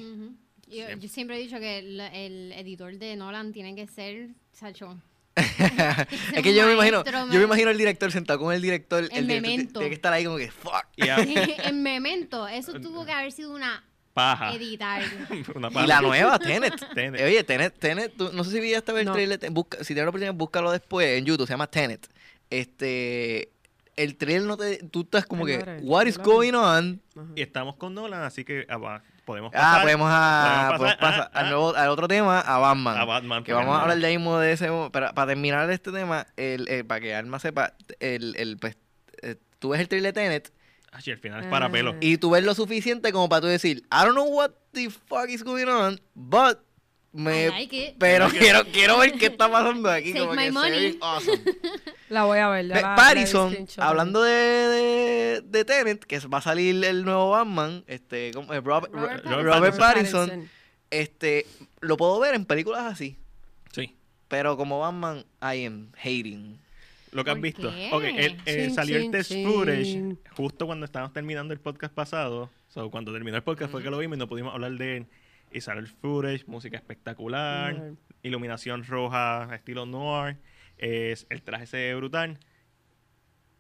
Yo, 0.68 0.74
Siempre. 0.86 1.00
yo 1.00 1.08
siempre 1.10 1.36
he 1.38 1.40
dicho 1.40 1.58
que 1.60 1.80
el, 1.80 2.00
el 2.00 2.52
editor 2.52 2.94
de 2.98 3.16
Nolan 3.16 3.52
tiene 3.54 3.74
que 3.76 3.88
ser 3.88 4.30
Sacho. 4.52 5.00
es 5.36 6.44
que 6.44 6.54
yo 6.54 6.66
me 6.66 6.74
imagino, 6.74 7.04
yo 7.06 7.38
me 7.40 7.44
imagino 7.44 7.70
el 7.72 7.78
director 7.78 8.12
sentado 8.12 8.40
con 8.40 8.54
el 8.54 8.62
director, 8.62 9.04
el, 9.04 9.10
t- 9.10 9.22
Memento. 9.22 9.80
tiene 9.80 9.90
que 9.90 9.96
estar 9.96 10.12
ahí 10.12 10.26
como 10.26 10.38
que 10.38 10.52
fuck. 10.52 10.86
Y 10.98 11.04
en 11.64 11.82
Memento, 11.82 12.48
eso 12.48 12.74
tuvo 12.82 13.06
que 13.06 13.12
haber 13.14 13.32
sido 13.32 13.54
una 13.56 13.84
paja. 14.14 14.54
editar. 14.54 15.02
Una 15.56 15.70
Y 15.70 15.74
paja. 15.74 15.88
la 15.88 16.02
nueva, 16.02 16.38
Tenet. 16.40 16.74
Tenet. 16.94 17.22
Eh, 17.22 17.26
Oye, 17.26 17.44
Tenet, 17.46 17.80
Tenet, 17.80 18.14
tú- 18.18 18.32
no 18.34 18.44
sé 18.44 18.52
si 18.52 18.60
viste 18.60 18.92
el 18.92 19.06
No. 19.06 19.14
trailer, 19.14 19.40
te- 19.40 19.50
busca- 19.50 19.78
si 19.80 19.94
tienes 19.94 20.04
la 20.04 20.10
oportunidad, 20.10 20.34
búscalo 20.34 20.72
después 20.72 21.08
en 21.18 21.26
YouTube, 21.26 21.48
se 21.48 21.54
llama 21.54 21.68
Tenet. 21.68 22.08
Este, 22.50 23.50
el 24.04 24.16
trailer 24.18 24.44
no 24.48 24.58
te, 24.58 24.78
tú 24.78 25.02
estás 25.02 25.26
como 25.26 25.46
Ay, 25.46 25.58
que, 25.58 25.80
what 25.84 26.06
is 26.06 26.18
going 26.18 26.54
on? 26.54 27.02
Ajá. 27.16 27.28
Y 27.36 27.42
estamos 27.42 27.76
con 27.76 27.94
Nolan, 27.94 28.24
así 28.24 28.44
que 28.46 28.66
ah, 28.70 29.02
podemos 29.26 29.52
Ah, 29.54 29.58
pasar 29.60 29.82
podemos, 29.84 30.08
a, 30.12 30.66
podemos 30.78 30.78
podemos 30.78 30.96
pasar, 30.98 31.00
pasar 31.00 31.32
ah, 31.34 31.40
al, 31.40 31.46
ah. 31.46 31.50
nuevo, 31.50 31.76
al 31.76 31.90
otro 31.90 32.08
tema, 32.08 32.40
a 32.40 32.58
Batman. 32.58 32.98
a 32.98 33.06
Batman. 33.06 33.44
Que 33.44 33.54
vamos 33.54 33.76
a 33.78 33.82
hablar 33.82 34.00
de 34.00 34.08
mismo 34.10 34.40
de 34.40 34.52
ese. 34.54 34.68
Pero 34.92 35.14
para 35.14 35.28
terminar 35.28 35.70
este 35.70 35.92
tema, 35.92 36.28
el, 36.38 36.68
el- 36.70 36.86
para 36.86 37.02
que 37.02 37.14
Alma 37.16 37.40
sepa, 37.40 37.74
el, 38.00 38.36
el, 38.38 38.58
pues, 38.58 38.78
eh, 39.22 39.36
tú 39.60 39.70
ves 39.70 39.82
el 39.82 39.88
trailer 39.90 40.14
de 40.14 40.22
Tenet 40.22 40.54
Ah, 40.92 41.02
sí, 41.02 41.12
al 41.12 41.20
final 41.20 41.42
es 41.42 41.48
para 41.48 41.68
Ah. 41.68 41.72
pelo. 41.72 41.96
y 42.02 42.18
tú 42.18 42.32
ves 42.32 42.44
lo 42.44 42.56
suficiente 42.56 43.12
como 43.12 43.30
para 43.30 43.42
tú 43.42 43.48
decir, 43.48 43.84
I 43.92 44.06
don't 44.06 44.14
know 44.14 44.26
what 44.28 44.52
the 44.72 44.90
fuck 44.90 45.30
is 45.30 45.44
going 45.44 45.68
on, 45.68 46.00
but 46.16 46.58
Me, 47.12 47.50
like 47.50 47.96
pero 47.98 48.30
quiero, 48.30 48.64
quiero 48.72 49.00
ver 49.00 49.14
qué 49.14 49.26
está 49.28 49.52
pasando 49.52 49.90
aquí. 49.90 50.14
Take 50.14 50.20
como 50.28 50.34
my 50.34 50.38
que 50.38 50.44
se 50.44 50.50
ve 50.50 50.52
money. 50.52 50.80
bien 50.80 50.98
awesome. 51.02 51.40
La 52.10 52.24
voy 52.26 52.38
a 52.40 52.50
ver. 52.50 52.66
la- 52.66 52.82
la 52.82 53.10
screenshot. 53.10 53.80
hablando 53.80 54.22
de, 54.24 54.32
de, 54.32 55.42
de 55.44 55.66
Tenet, 55.66 56.04
que 56.06 56.20
va 56.28 56.38
a 56.40 56.42
salir 56.42 56.84
el 56.86 57.04
nuevo 57.06 57.32
Batman, 57.32 57.84
este, 57.88 58.32
¿cómo 58.34 58.54
es? 58.54 58.64
Robert, 58.64 58.94
Robert 58.94 59.26
Robert 59.26 59.78
Pattinson. 59.78 60.28
Pattinson, 60.30 60.50
este, 60.92 61.46
lo 61.82 61.98
puedo 61.98 62.20
ver 62.20 62.34
en 62.36 62.46
películas 62.46 62.82
así, 62.86 63.18
Sí. 63.72 63.96
pero 64.28 64.58
como 64.58 64.80
Batman, 64.80 65.24
I 65.42 65.66
am 65.66 65.92
hating. 65.98 66.60
Lo 67.12 67.24
que 67.24 67.32
has 67.32 67.36
¿Por 67.38 67.42
visto. 67.44 67.72
qué? 67.72 67.90
Ok, 67.92 68.04
el- 68.04 68.38
eh, 68.46 68.66
Chin, 68.66 68.76
salió 68.76 68.98
el 68.98 69.10
test 69.12 69.32
chin. 69.32 69.48
footage 69.48 70.16
justo 70.36 70.68
cuando 70.68 70.86
estábamos 70.86 71.12
terminando 71.14 71.54
el 71.56 71.60
podcast 71.60 71.94
pasado. 71.94 72.50
So, 72.70 72.92
cuando 72.92 73.12
terminó 73.12 73.36
el 73.36 73.42
podcast 73.44 73.72
fue 73.72 73.82
que 73.82 73.90
lo 73.90 73.98
vimos 73.98 74.16
y 74.18 74.20
no 74.20 74.28
pudimos 74.28 74.54
hablar 74.54 74.72
de 74.74 74.98
él. 74.98 75.06
Y 75.52 75.62
sale 75.62 75.80
el 75.82 75.88
footage, 75.88 76.46
música 76.48 76.78
espectacular, 76.78 77.76
Noir. 77.76 77.94
iluminación 78.24 78.84
roja, 78.86 79.50
estilo 79.54 79.86
noir. 79.86 80.38
Es, 80.78 81.26
el 81.30 81.42
traje 81.42 81.66
se 81.66 81.78
ve 81.78 81.96
brutal. 81.96 82.40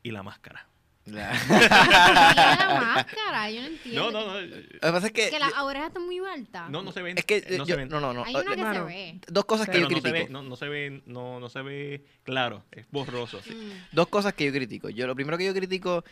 Y 0.03 0.11
la 0.11 0.23
máscara. 0.23 0.67
La- 1.05 1.31
¿Por 1.47 1.59
qué 1.59 1.67
la 1.69 2.81
máscara? 2.95 3.49
Yo 3.51 3.61
no 3.61 3.67
No, 3.67 3.73
entiendo. 3.73 4.11
no, 4.11 4.25
no. 4.27 4.41
Lo 4.41 4.55
que 4.61 4.77
pasa 4.79 5.07
es 5.07 5.13
que, 5.13 5.29
Que 5.31 5.39
las 5.39 5.53
orejas 5.57 5.87
están 5.87 6.05
muy 6.05 6.19
altas. 6.19 6.69
No, 6.69 6.83
no 6.83 6.91
se 6.91 7.01
ven. 7.01 7.17
es 7.17 7.25
que 7.25 7.37
eh, 7.37 7.45
no 7.57 7.65
yo- 7.65 7.65
se 7.65 7.75
ven. 7.77 7.89
no, 7.89 7.99
no, 7.99 8.13
no. 8.13 8.23
Hay 8.23 8.35
una 8.35 8.55
que 8.55 8.73
se 8.77 8.81
ve. 8.81 9.19
Dos 9.27 9.45
cosas 9.45 9.65
que 9.65 9.71
Pero 9.73 9.89
yo 9.89 9.89
no 9.89 9.95
se, 9.97 10.01
critico. 10.03 10.27
ve, 10.27 10.31
no, 10.31 10.43
no 10.43 10.55
se 10.55 10.67
ve, 10.69 11.01
no, 11.07 11.39
no 11.39 11.49
se 11.49 11.61
ve 11.63 12.05
claro, 12.23 12.63
es 12.71 12.85
borroso. 12.91 13.39
Mm. 13.39 13.71
Dos 13.95 14.07
cosas 14.09 14.33
que 14.33 14.45
yo 14.45 14.51
critico. 14.51 14.89
Yo 14.89 15.07
lo 15.07 15.15
primero 15.15 15.37
que 15.37 15.45
yo 15.45 15.53
critico 15.53 16.03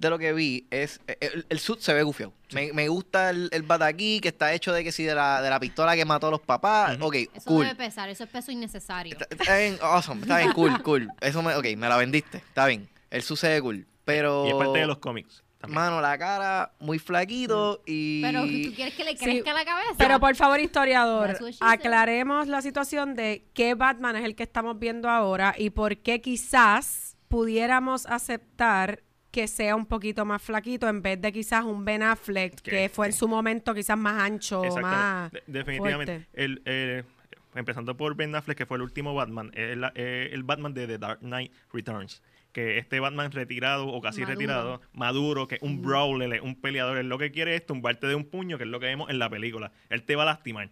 de 0.00 0.10
lo 0.10 0.18
que 0.18 0.32
vi 0.32 0.66
es 0.70 0.98
eh, 1.06 1.16
el, 1.20 1.46
el 1.48 1.58
suit 1.60 1.78
se 1.80 1.92
ve 1.92 2.02
gufiado. 2.02 2.32
Me, 2.52 2.72
me 2.72 2.88
gusta 2.88 3.30
el, 3.30 3.48
el 3.52 3.62
bataquí 3.62 4.18
que 4.20 4.28
está 4.28 4.52
hecho 4.54 4.72
de 4.72 4.82
que 4.82 4.92
si 4.92 5.04
de 5.04 5.14
la, 5.14 5.42
de 5.42 5.50
la 5.50 5.60
pistola 5.60 5.94
que 5.94 6.04
mató 6.06 6.28
a 6.28 6.30
los 6.30 6.40
papás. 6.40 6.96
Ujú. 6.96 7.06
Ok, 7.06 7.14
Eso 7.16 7.28
cool. 7.44 7.64
debe 7.66 7.76
pesar, 7.76 8.08
eso 8.08 8.24
es 8.24 8.30
peso 8.30 8.50
innecesario. 8.50 9.12
Está, 9.12 9.26
está 9.30 9.58
bien, 9.58 9.76
awesome, 9.82 10.22
está 10.22 10.38
bien, 10.38 10.52
cool, 10.52 10.82
cool. 10.82 11.08
Eso 11.20 11.42
me, 11.42 11.54
ok, 11.54 11.64
me 11.76 11.88
la 11.88 11.96
vendiste, 11.98 12.38
está 12.38 12.66
bien. 12.66 12.88
El 13.10 13.22
suit 13.22 13.38
se 13.38 13.48
ve 13.50 13.60
cool. 13.60 13.86
Pero. 14.04 14.46
Y 14.46 14.48
es 14.48 14.54
parte 14.54 14.78
de 14.78 14.86
los 14.86 14.98
cómics. 14.98 15.44
también. 15.60 15.74
Mano, 15.74 16.00
la 16.00 16.16
cara 16.16 16.72
muy 16.80 16.98
flaquito 16.98 17.82
y. 17.84 18.22
Pero 18.22 18.42
tú 18.44 18.74
quieres 18.74 18.94
que 18.94 19.04
le 19.04 19.10
Sí. 19.18 19.24
crezca 19.24 19.52
la 19.52 19.64
cabeza. 19.66 19.94
Pero 19.98 20.18
por 20.18 20.34
favor, 20.34 20.58
historiador, 20.60 21.36
aclaremos 21.60 22.48
la 22.48 22.62
situación 22.62 23.14
de 23.14 23.44
qué 23.52 23.74
Batman 23.74 24.16
es 24.16 24.24
el 24.24 24.34
que 24.34 24.44
estamos 24.44 24.78
viendo 24.78 25.10
ahora 25.10 25.54
y 25.58 25.68
por 25.70 25.98
qué 25.98 26.22
quizás 26.22 27.16
pudiéramos 27.28 28.06
aceptar 28.06 29.02
que 29.30 29.46
sea 29.48 29.76
un 29.76 29.86
poquito 29.86 30.24
más 30.24 30.42
flaquito 30.42 30.88
en 30.88 31.02
vez 31.02 31.20
de 31.20 31.32
quizás 31.32 31.64
un 31.64 31.84
Ben 31.84 32.02
Affleck 32.02 32.60
que 32.60 32.70
Que- 32.70 32.88
fue 32.88 33.06
en 33.06 33.12
su 33.12 33.28
momento 33.28 33.74
quizás 33.74 33.96
más 33.98 34.20
ancho, 34.22 34.62
más. 34.80 35.30
De- 35.32 35.42
definitivamente. 35.46 36.26
El, 36.32 36.62
eh, 36.64 37.04
empezando 37.54 37.96
por 37.96 38.14
Ben 38.16 38.34
Affleck, 38.34 38.58
que 38.58 38.66
fue 38.66 38.76
el 38.76 38.82
último 38.82 39.14
Batman, 39.14 39.50
es 39.54 39.76
la- 39.76 39.92
eh, 39.94 40.30
el 40.32 40.42
Batman 40.42 40.74
de 40.74 40.86
The 40.86 40.98
Dark 40.98 41.20
Knight 41.20 41.52
Returns. 41.72 42.22
Que 42.52 42.78
este 42.78 42.98
Batman 42.98 43.30
retirado 43.30 43.86
o 43.86 44.00
casi 44.00 44.22
Maduro. 44.22 44.34
retirado, 44.36 44.80
maduro, 44.92 45.46
que 45.46 45.54
es 45.56 45.62
un 45.62 45.82
brawler, 45.82 46.40
un 46.42 46.60
peleador, 46.60 46.98
él 46.98 47.08
lo 47.08 47.16
que 47.16 47.30
quiere 47.30 47.54
es 47.54 47.64
tumbarte 47.64 48.08
de 48.08 48.16
un 48.16 48.24
puño, 48.24 48.58
que 48.58 48.64
es 48.64 48.70
lo 48.70 48.80
que 48.80 48.86
vemos 48.86 49.08
en 49.08 49.20
la 49.20 49.30
película. 49.30 49.70
Él 49.88 50.02
te 50.02 50.16
va 50.16 50.24
a 50.24 50.26
lastimar. 50.26 50.68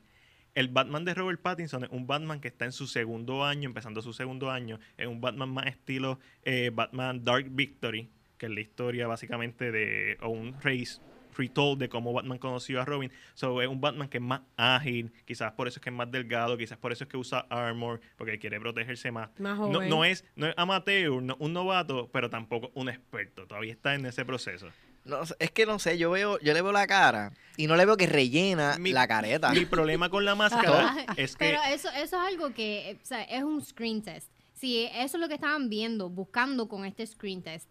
El 0.56 0.66
Batman 0.66 1.04
de 1.04 1.14
Robert 1.14 1.40
Pattinson 1.40 1.84
es 1.84 1.90
un 1.92 2.08
Batman 2.08 2.40
que 2.40 2.48
está 2.48 2.64
en 2.64 2.72
su 2.72 2.88
segundo 2.88 3.44
año, 3.44 3.68
empezando 3.68 4.02
su 4.02 4.12
segundo 4.12 4.50
año. 4.50 4.80
Es 4.96 5.06
un 5.06 5.20
Batman 5.20 5.50
más 5.50 5.66
estilo 5.68 6.18
eh, 6.42 6.72
Batman 6.74 7.22
Dark 7.24 7.46
Victory, 7.50 8.10
que 8.38 8.46
es 8.46 8.52
la 8.52 8.60
historia 8.60 9.06
básicamente 9.06 9.70
de 9.72 10.16
o 10.22 10.28
un 10.28 10.54
race 10.62 11.00
retold 11.36 11.78
de 11.78 11.88
cómo 11.88 12.12
Batman 12.12 12.38
conoció 12.38 12.80
a 12.80 12.84
Robin. 12.84 13.12
So, 13.34 13.62
es 13.62 13.68
un 13.68 13.80
Batman 13.80 14.08
que 14.08 14.18
es 14.18 14.22
más 14.24 14.40
ágil, 14.56 15.12
quizás 15.24 15.52
por 15.52 15.68
eso 15.68 15.78
es 15.78 15.82
que 15.84 15.90
es 15.90 15.94
más 15.94 16.10
delgado, 16.10 16.56
quizás 16.56 16.78
por 16.78 16.90
eso 16.90 17.04
es 17.04 17.10
que 17.10 17.16
usa 17.16 17.46
armor, 17.48 18.00
porque 18.16 18.38
quiere 18.40 18.58
protegerse 18.58 19.12
más. 19.12 19.28
Más 19.38 19.56
No, 19.58 19.66
joven. 19.66 19.88
no 19.88 20.04
es, 20.04 20.24
no 20.34 20.48
es 20.48 20.54
amateur, 20.56 21.22
no- 21.22 21.36
un 21.38 21.52
novato, 21.52 22.08
pero 22.12 22.28
tampoco 22.28 22.70
un 22.74 22.88
experto. 22.88 23.46
Todavía 23.46 23.72
está 23.72 23.94
en 23.94 24.06
ese 24.06 24.24
proceso. 24.24 24.66
No 25.04 25.24
sé, 25.24 25.36
es 25.38 25.50
que 25.52 25.64
no 25.64 25.78
sé, 25.78 25.96
yo 25.96 26.10
veo, 26.10 26.40
yo 26.40 26.52
le 26.52 26.60
veo 26.60 26.72
la 26.72 26.86
cara 26.88 27.32
y 27.56 27.66
no 27.68 27.76
le 27.76 27.86
veo 27.86 27.96
que 27.96 28.06
rellena 28.08 28.76
Mi- 28.78 28.92
la 28.92 29.06
careta. 29.06 29.50
Mi 29.52 29.64
problema 29.64 30.08
con 30.10 30.24
la 30.24 30.34
máscara 30.92 31.06
es 31.16 31.36
que 31.36 31.44
Pero 31.44 31.60
eso, 31.72 31.88
eso 31.90 32.02
es 32.02 32.12
algo 32.14 32.52
que 32.52 32.98
o 33.00 33.06
sea, 33.06 33.22
es 33.22 33.44
un 33.44 33.64
screen 33.64 34.02
test. 34.02 34.28
Si 34.54 34.86
eso 34.92 35.16
es 35.16 35.20
lo 35.20 35.28
que 35.28 35.34
estaban 35.34 35.68
viendo, 35.68 36.10
buscando 36.10 36.66
con 36.68 36.84
este 36.84 37.06
screen 37.06 37.42
test, 37.44 37.70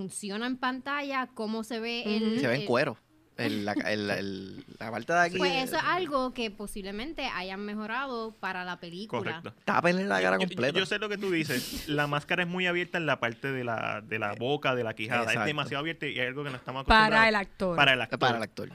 funciona 0.00 0.46
en 0.46 0.58
pantalla, 0.58 1.26
cómo 1.32 1.64
se 1.64 1.80
ve 1.80 2.02
el... 2.02 2.38
Se 2.38 2.46
ve 2.48 2.54
en 2.56 2.60
el- 2.60 2.66
cuero. 2.66 2.98
El- 3.38 3.64
la, 3.64 3.72
el- 3.72 4.10
el- 4.10 4.64
la 4.78 4.90
parte 4.90 5.14
de 5.14 5.18
aquí. 5.20 5.38
Pues 5.38 5.64
eso 5.64 5.76
es 5.76 5.82
algo 5.84 6.34
que 6.34 6.50
posiblemente 6.50 7.24
hayan 7.34 7.60
mejorado 7.64 8.34
para 8.40 8.62
la 8.64 8.78
película. 8.78 9.20
correcto. 9.40 9.54
Tápenle 9.64 10.04
la 10.04 10.20
cara 10.20 10.36
Yo- 10.36 10.42
yo- 10.42 10.48
completa. 10.48 10.78
Yo, 10.78 10.84
sé 10.84 10.98
lo 10.98 11.08
que 11.08 11.16
tú 11.16 11.30
dices. 11.30 11.88
La 11.88 12.06
máscara 12.06 12.42
es 12.42 12.48
muy 12.48 12.66
abierta 12.66 12.98
en 12.98 13.06
la 13.06 13.18
parte 13.20 13.50
de 13.52 13.64
la, 13.64 14.02
de 14.06 14.18
la 14.18 14.34
boca, 14.34 14.74
de 14.74 14.84
la 14.84 14.92
quijada. 14.94 15.22
Exacto. 15.22 15.40
Es 15.40 15.46
demasiado 15.46 15.80
abierta 15.80 16.06
y 16.06 16.18
hay 16.20 16.26
algo 16.26 16.44
que 16.44 16.50
no 16.50 16.56
estamos 16.56 16.80
acostumbrados. 16.82 17.10
para 17.10 17.28
el 17.30 17.34
actor. 17.36 17.76
Para 17.76 17.92
el 17.94 18.00
actor. 18.02 18.18
para 18.18 18.36
el 18.36 18.42
actor. 18.42 18.70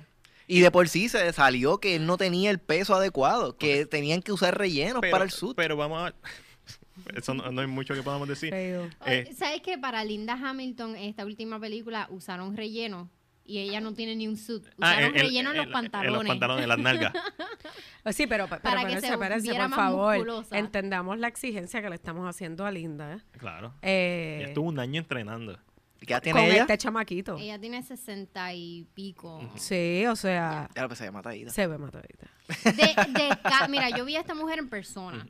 Y 0.48 0.60
de 0.62 0.72
por 0.72 0.90
sí 0.90 1.08
se 1.08 1.32
salió 1.34 1.78
que 1.78 1.96
él 1.96 2.08
no 2.08 2.18
tenía 2.18 2.50
el 2.50 2.58
peso 2.60 2.96
adecuado, 2.96 3.56
que 3.58 3.86
tenían 3.86 4.22
que 4.24 4.32
usar 4.32 4.58
rellenos 4.58 5.02
Pero- 5.02 5.12
para 5.12 5.24
el 5.24 5.30
suit. 5.32 5.56
Pero 5.56 5.78
vamos 5.78 6.10
a... 6.10 6.16
Eso 7.16 7.34
no, 7.34 7.52
no 7.52 7.62
hay 7.62 7.68
mucho 7.68 7.94
que 7.94 8.04
podamos 8.04 8.28
decir. 8.28 8.54
Eh. 8.54 8.90
¿Sabes 9.36 9.62
que 9.62 9.78
para 9.78 10.04
Linda 10.04 10.34
Hamilton, 10.34 10.96
esta 10.96 11.26
última 11.26 11.60
película, 11.60 12.08
usaron 12.10 12.56
relleno? 12.56 13.10
Y 13.44 13.58
ella 13.58 13.82
no 13.82 13.94
tiene 13.94 14.16
ni 14.16 14.28
un 14.28 14.38
suit. 14.38 14.64
Ah, 14.80 14.92
Usaron 14.94 15.00
en- 15.04 15.16
en- 15.16 15.22
relleno 15.22 15.52
en, 15.52 15.58
los 15.58 15.68
pantalones. 15.68 16.08
En 16.12 16.14
los 16.14 16.28
pantalones, 16.28 16.64
en 16.64 16.70
las 16.70 16.78
nalgas. 16.80 17.14
Eh, 17.16 17.20
Sí, 18.14 18.28
pero, 18.28 18.48
pero 18.48 18.62
Para 18.62 18.86
que 18.86 19.02
se 19.02 19.10
por 19.18 19.20
más 19.20 19.76
favor. 19.76 20.16
musculosa. 20.16 20.58
Entendamos 20.58 21.20
la 21.20 21.28
exigencia 21.28 21.82
que 21.82 21.90
le 21.90 21.96
estamos 21.96 22.28
haciendo 22.30 22.66
a 22.66 22.72
Linda. 22.72 23.14
¿eh? 23.16 23.20
Claro. 23.38 23.74
Eh, 23.82 24.38
Ella 24.40 24.48
estuvo 24.50 24.70
un 24.70 24.80
año 24.80 25.00
entrenando. 25.02 25.58
¿Qué 26.00 26.14
edad 26.14 26.24
con 26.24 26.34
tiene 26.34 26.50
ella? 26.50 26.62
este 26.62 26.78
chamaquito. 26.80 27.38
Ella 27.38 27.60
tiene 27.60 27.84
sesenta 27.84 28.54
y 28.54 28.88
pico. 28.96 29.40
Sí, 29.56 30.06
o 30.08 30.16
sea, 30.16 30.68
Ya 30.76 30.82
lo 30.84 30.88
pensé, 30.88 31.04
ya 31.06 31.12
matadita. 31.12 31.52
se 31.52 31.68
ve 31.68 31.78
matadita. 31.78 32.28
De, 32.64 32.72
de 32.72 33.38
Mira, 33.70 33.90
yo 33.96 34.04
vi 34.06 34.16
a 34.16 34.20
esta 34.22 34.34
mujer 34.34 34.58
en 34.60 34.70
persona. 34.70 35.28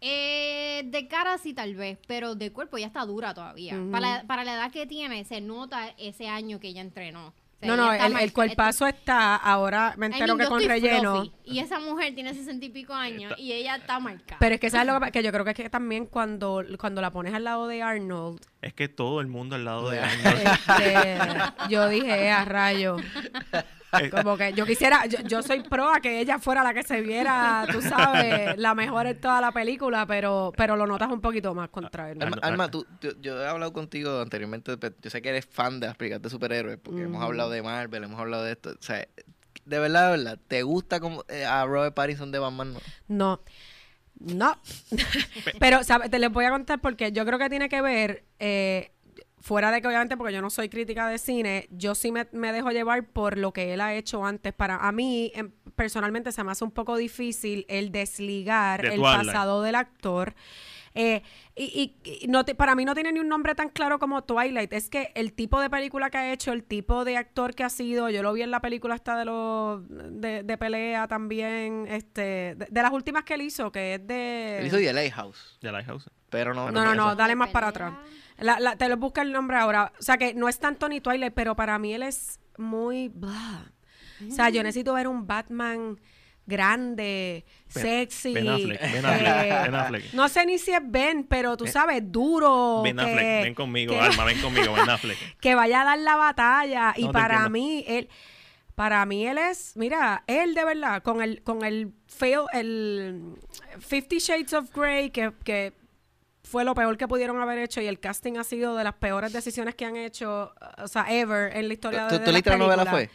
Eh, 0.00 0.82
de 0.86 1.08
cara 1.08 1.38
sí 1.38 1.54
tal 1.54 1.74
vez, 1.74 1.98
pero 2.06 2.34
de 2.34 2.52
cuerpo 2.52 2.78
ya 2.78 2.86
está 2.86 3.04
dura 3.04 3.34
todavía. 3.34 3.76
Para, 3.90 4.22
para 4.26 4.44
la 4.44 4.54
edad 4.54 4.70
que 4.70 4.86
tiene, 4.86 5.24
se 5.24 5.40
nota 5.40 5.88
ese 5.98 6.28
año 6.28 6.60
que 6.60 6.68
ella 6.68 6.80
entrenó. 6.82 7.28
O 7.28 7.60
sea, 7.60 7.68
No, 7.68 7.76
no, 7.76 7.92
está 7.92 8.22
el, 8.22 8.32
cuerpazo 8.32 8.86
está, 8.86 9.34
ahora 9.34 9.94
me 9.98 10.06
entero 10.06 10.36
que 10.36 10.46
con 10.46 10.62
relleno. 10.62 11.22
fluffy, 11.22 11.32
Y 11.44 11.58
esa 11.58 11.80
mujer 11.80 12.14
tiene 12.14 12.32
sesenta 12.32 12.64
y 12.66 12.68
pico 12.68 12.94
años 12.94 13.32
Está- 13.32 13.42
y 13.42 13.52
ella 13.52 13.74
está 13.74 13.98
marcada. 13.98 14.36
Pero 14.38 14.54
es 14.54 14.60
que 14.60 14.70
sabes 14.70 14.86
lo 14.86 14.94
que, 14.94 15.00
pa- 15.00 15.10
que 15.10 15.24
yo 15.24 15.32
creo 15.32 15.44
que 15.44 15.50
es 15.50 15.56
que 15.56 15.68
también 15.68 16.06
cuando, 16.06 16.64
cuando 16.78 17.00
la 17.00 17.10
pones 17.10 17.34
al 17.34 17.42
lado 17.42 17.66
de 17.66 17.82
Arnold, 17.82 18.40
Es 18.60 18.74
que 18.74 18.88
todo 18.88 19.20
el 19.20 19.28
mundo 19.28 19.54
al 19.54 19.64
lado 19.64 19.88
de 19.90 20.00
este, 20.00 21.06
yo 21.68 21.88
dije, 21.88 22.24
"Eh, 22.26 22.30
a 22.30 22.44
rayo. 22.44 22.96
Eh, 24.00 24.10
Como 24.10 24.36
que 24.36 24.52
yo 24.52 24.66
quisiera, 24.66 25.06
yo, 25.06 25.20
yo 25.20 25.42
soy 25.42 25.60
pro 25.62 25.90
a 25.94 26.00
que 26.00 26.20
ella 26.20 26.38
fuera 26.38 26.62
la 26.62 26.74
que 26.74 26.82
se 26.82 27.00
viera, 27.00 27.66
tú 27.72 27.80
sabes, 27.80 28.58
la 28.58 28.74
mejor 28.74 29.06
en 29.06 29.18
toda 29.18 29.40
la 29.40 29.50
película, 29.52 30.04
pero, 30.06 30.52
pero 30.56 30.76
lo 30.76 30.86
notas 30.86 31.10
un 31.10 31.20
poquito 31.22 31.54
más 31.54 31.70
contra 31.70 32.04
Ah, 32.04 32.10
él. 32.10 32.18
Alma, 32.22 32.36
Arno- 32.36 32.46
Alma, 32.46 32.70
tú, 32.70 32.84
tú- 33.00 33.16
yo 33.22 33.40
he 33.42 33.46
hablado 33.48 33.72
contigo 33.72 34.20
anteriormente, 34.20 34.76
pero 34.76 34.94
yo 35.00 35.08
sé 35.08 35.22
que 35.22 35.30
eres 35.30 35.46
fan 35.46 35.80
de 35.80 35.86
las 35.86 35.96
películas 35.96 36.20
de 36.20 36.28
superhéroes, 36.28 36.78
porque 36.82 37.02
hemos 37.02 37.16
Ujú. 37.16 37.24
hablado 37.24 37.48
de 37.50 37.62
Marvel, 37.62 38.04
hemos 38.04 38.20
hablado 38.20 38.42
de 38.42 38.52
esto. 38.52 38.70
O 38.70 38.82
sea, 38.82 39.06
de 39.64 39.78
verdad, 39.78 40.10
de 40.12 40.18
verdad, 40.18 40.38
¿te 40.48 40.62
gusta 40.64 41.00
como, 41.00 41.24
eh, 41.28 41.46
a 41.46 41.64
Robert 41.64 41.94
Pattinson 41.94 42.30
de 42.30 42.38
Batman? 42.40 42.74
No. 42.74 42.80
No. 43.08 43.40
No. 44.20 44.56
Pero, 45.58 45.84
¿sabes? 45.84 46.10
Te 46.10 46.18
les 46.18 46.30
voy 46.30 46.44
a 46.44 46.50
contar 46.50 46.80
porque 46.80 47.12
yo 47.12 47.24
creo 47.24 47.38
que 47.38 47.48
tiene 47.48 47.68
que 47.68 47.80
ver, 47.80 48.24
eh, 48.38 48.92
fuera 49.40 49.70
de 49.70 49.80
que 49.80 49.88
obviamente 49.88 50.16
porque 50.16 50.32
yo 50.32 50.42
no 50.42 50.50
soy 50.50 50.68
crítica 50.68 51.08
de 51.08 51.18
cine, 51.18 51.68
yo 51.70 51.94
sí 51.94 52.12
me, 52.12 52.26
me 52.32 52.52
dejo 52.52 52.70
llevar 52.70 53.06
por 53.06 53.38
lo 53.38 53.52
que 53.52 53.72
él 53.72 53.80
ha 53.80 53.94
hecho 53.94 54.24
antes. 54.24 54.52
Para 54.52 54.76
a 54.76 54.92
mí, 54.92 55.32
em, 55.34 55.52
personalmente, 55.74 56.32
se 56.32 56.42
me 56.44 56.52
hace 56.52 56.64
un 56.64 56.72
poco 56.72 56.96
difícil 56.96 57.64
el 57.68 57.92
desligar 57.92 58.82
De 58.82 58.94
el 58.94 59.00
pasado 59.00 59.62
del 59.62 59.76
actor. 59.76 60.34
Eh, 60.94 61.22
y, 61.56 61.94
y- 62.04 62.24
y 62.24 62.28
no 62.28 62.44
te- 62.44 62.54
para 62.54 62.74
mí 62.74 62.84
no 62.84 62.94
tiene 62.94 63.12
ni 63.12 63.20
un 63.20 63.28
nombre 63.28 63.54
tan 63.54 63.68
claro 63.68 63.98
como 63.98 64.24
Twilight. 64.24 64.72
Es 64.72 64.88
que 64.90 65.12
el 65.14 65.32
tipo 65.32 65.60
de 65.60 65.70
película 65.70 66.10
que 66.10 66.18
ha 66.18 66.32
hecho, 66.32 66.52
el 66.52 66.64
tipo 66.64 67.04
de 67.04 67.16
actor 67.16 67.54
que 67.54 67.64
ha 67.64 67.70
sido, 67.70 68.08
yo 68.10 68.22
lo 68.22 68.32
vi 68.32 68.42
en 68.42 68.50
la 68.50 68.60
película 68.60 68.94
esta 68.94 69.16
de 69.18 69.24
los 69.24 69.82
de, 69.88 70.42
de 70.42 70.58
pelea 70.58 71.06
también, 71.08 71.86
este, 71.88 72.54
de, 72.56 72.66
de 72.70 72.82
las 72.82 72.92
últimas 72.92 73.24
que 73.24 73.34
él 73.34 73.42
hizo, 73.42 73.70
que 73.72 73.94
es 73.94 74.06
de 74.06 74.58
Él 74.60 74.66
hizo 74.66 74.76
The 74.78 74.92
Lighthouse, 74.92 75.58
de 75.60 75.72
Lighthouse. 75.72 76.10
pero 76.30 76.54
no. 76.54 76.70
no, 76.70 76.84
no, 76.84 76.94
no, 76.94 77.14
dale 77.16 77.34
más 77.36 77.50
para 77.50 77.68
atrás. 77.68 77.92
La- 78.38 78.60
la- 78.60 78.76
te 78.76 78.88
lo 78.88 78.96
busca 78.96 79.22
el 79.22 79.32
nombre 79.32 79.56
ahora. 79.56 79.92
O 79.98 80.02
sea 80.02 80.16
que 80.16 80.32
no 80.34 80.48
es 80.48 80.58
tanto 80.58 80.88
ni 80.88 81.00
Twilight, 81.00 81.34
pero 81.34 81.56
para 81.56 81.78
mí 81.78 81.92
él 81.94 82.02
es 82.02 82.38
muy. 82.56 83.08
blah. 83.08 83.72
O 84.28 84.30
sea, 84.32 84.48
yo 84.48 84.62
necesito 84.64 84.94
ver 84.94 85.06
un 85.06 85.26
Batman 85.26 85.98
grande, 86.48 87.44
Ben- 87.74 87.82
sexy. 87.84 88.34
Ben 88.34 88.48
Affleck, 88.48 88.80
Ben 88.80 89.04
eh, 89.04 89.08
Affleck, 89.08 89.62
Ben 89.64 89.74
Affleck. 89.74 90.12
No 90.14 90.28
sé 90.28 90.46
ni 90.46 90.58
si 90.58 90.72
es 90.72 90.80
Ben, 90.82 91.24
pero 91.24 91.56
tú 91.56 91.66
sabes, 91.66 92.02
duro. 92.10 92.82
Ben 92.82 92.96
que- 92.96 93.02
Affleck, 93.02 93.42
ven 93.44 93.54
conmigo, 93.54 93.92
que- 93.92 94.00
Alma, 94.00 94.24
ven 94.24 94.40
conmigo, 94.40 94.72
Ben 94.72 94.88
Affleck. 94.90 95.18
que 95.40 95.54
vaya 95.54 95.82
a 95.82 95.84
dar 95.84 95.98
la 95.98 96.16
batalla. 96.16 96.94
Y 96.96 97.04
No, 97.04 97.12
para 97.12 97.48
mí, 97.48 97.84
él. 97.86 98.08
Para 98.74 99.04
mí 99.06 99.26
él 99.26 99.38
es, 99.38 99.76
mira, 99.76 100.22
él 100.28 100.54
de 100.54 100.64
verdad, 100.64 101.02
con 101.02 101.20
el, 101.20 101.42
con 101.42 101.64
el 101.64 101.92
fail, 102.06 102.42
el 102.52 103.34
Fifty 103.80 104.20
Shades 104.20 104.52
of 104.52 104.70
Grey, 104.72 105.10
que, 105.10 105.32
que 105.42 105.72
fue 106.44 106.64
lo 106.64 106.76
peor 106.76 106.96
que 106.96 107.08
pudieron 107.08 107.40
haber 107.40 107.58
hecho 107.58 107.80
y 107.80 107.88
el 107.88 107.98
casting 107.98 108.36
ha 108.36 108.44
sido 108.44 108.76
de 108.76 108.84
las 108.84 108.94
peores 108.94 109.32
decisiones 109.32 109.74
que 109.74 109.84
han 109.84 109.96
hecho, 109.96 110.54
o 110.80 110.86
sea, 110.86 111.06
ever 111.12 111.56
en 111.56 111.66
la 111.66 111.74
historia 111.74 112.04
de, 112.06 112.18
¿Tú, 112.20 112.24
de 112.24 112.30
leíste 112.32 112.50
la 112.50 112.56
novela 112.58 112.86
fue? 112.86 113.10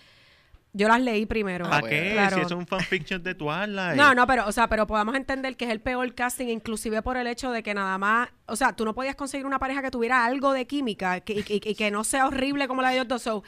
Yo 0.76 0.88
las 0.88 1.00
leí 1.02 1.26
primero. 1.28 1.66
Ah, 1.68 1.70
¿Para 1.70 1.82
bueno. 1.82 1.96
qué? 2.04 2.12
Claro. 2.14 2.36
Si 2.38 2.42
es 2.42 2.52
un 2.52 2.66
fanfiction 2.66 3.22
de 3.22 3.36
Twilight. 3.36 3.96
No, 3.96 4.16
no, 4.16 4.26
pero, 4.26 4.48
o 4.48 4.52
sea, 4.52 4.68
pero 4.68 4.88
podamos 4.88 5.14
entender 5.16 5.56
que 5.56 5.66
es 5.66 5.72
el 5.72 5.80
peor 5.80 6.16
casting, 6.16 6.48
inclusive 6.48 7.02
por 7.04 7.16
el 7.16 7.28
hecho 7.28 7.52
de 7.52 7.62
que 7.62 7.74
nada 7.76 7.98
más, 8.00 8.30
o 8.48 8.56
sea, 8.56 8.74
tú 8.76 8.84
no 8.84 8.96
podías 8.96 9.16
conseguir 9.16 9.46
una 9.46 9.60
pareja 9.60 9.84
que 9.84 9.92
tuviera 9.92 10.26
algo 10.26 10.52
de 10.52 10.66
química 10.66 11.20
que- 11.20 11.34
y, 11.34 11.40
y- 11.48 11.70
y 11.70 11.76
que 11.76 11.92
no 11.92 12.04
sea 12.04 12.26
horrible 12.28 12.68
como 12.68 12.82
la 12.82 12.90
de 12.90 12.96
ellos 12.96 13.08
dos. 13.08 13.22
So, 13.22 13.44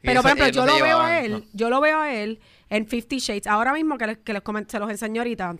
pero, 0.00 0.20
eso- 0.20 0.22
por 0.22 0.38
ejemplo, 0.38 0.62
yo 0.62 0.66
lo 0.66 0.82
veo 0.82 1.00
a 1.00 1.20
él, 1.20 1.32
no. 1.32 1.42
yo 1.52 1.68
lo 1.68 1.80
veo 1.82 1.98
a 2.00 2.12
él 2.14 2.40
en 2.70 2.86
Fifty 2.86 3.18
Shades. 3.18 3.46
Ahora 3.46 3.74
mismo 3.74 3.98
que 3.98 4.06
les, 4.06 4.18
que 4.18 4.32
les 4.32 4.42
comen- 4.42 4.66
se 4.66 4.78
los 4.78 4.88
enseño 4.90 5.20
ahorita. 5.20 5.56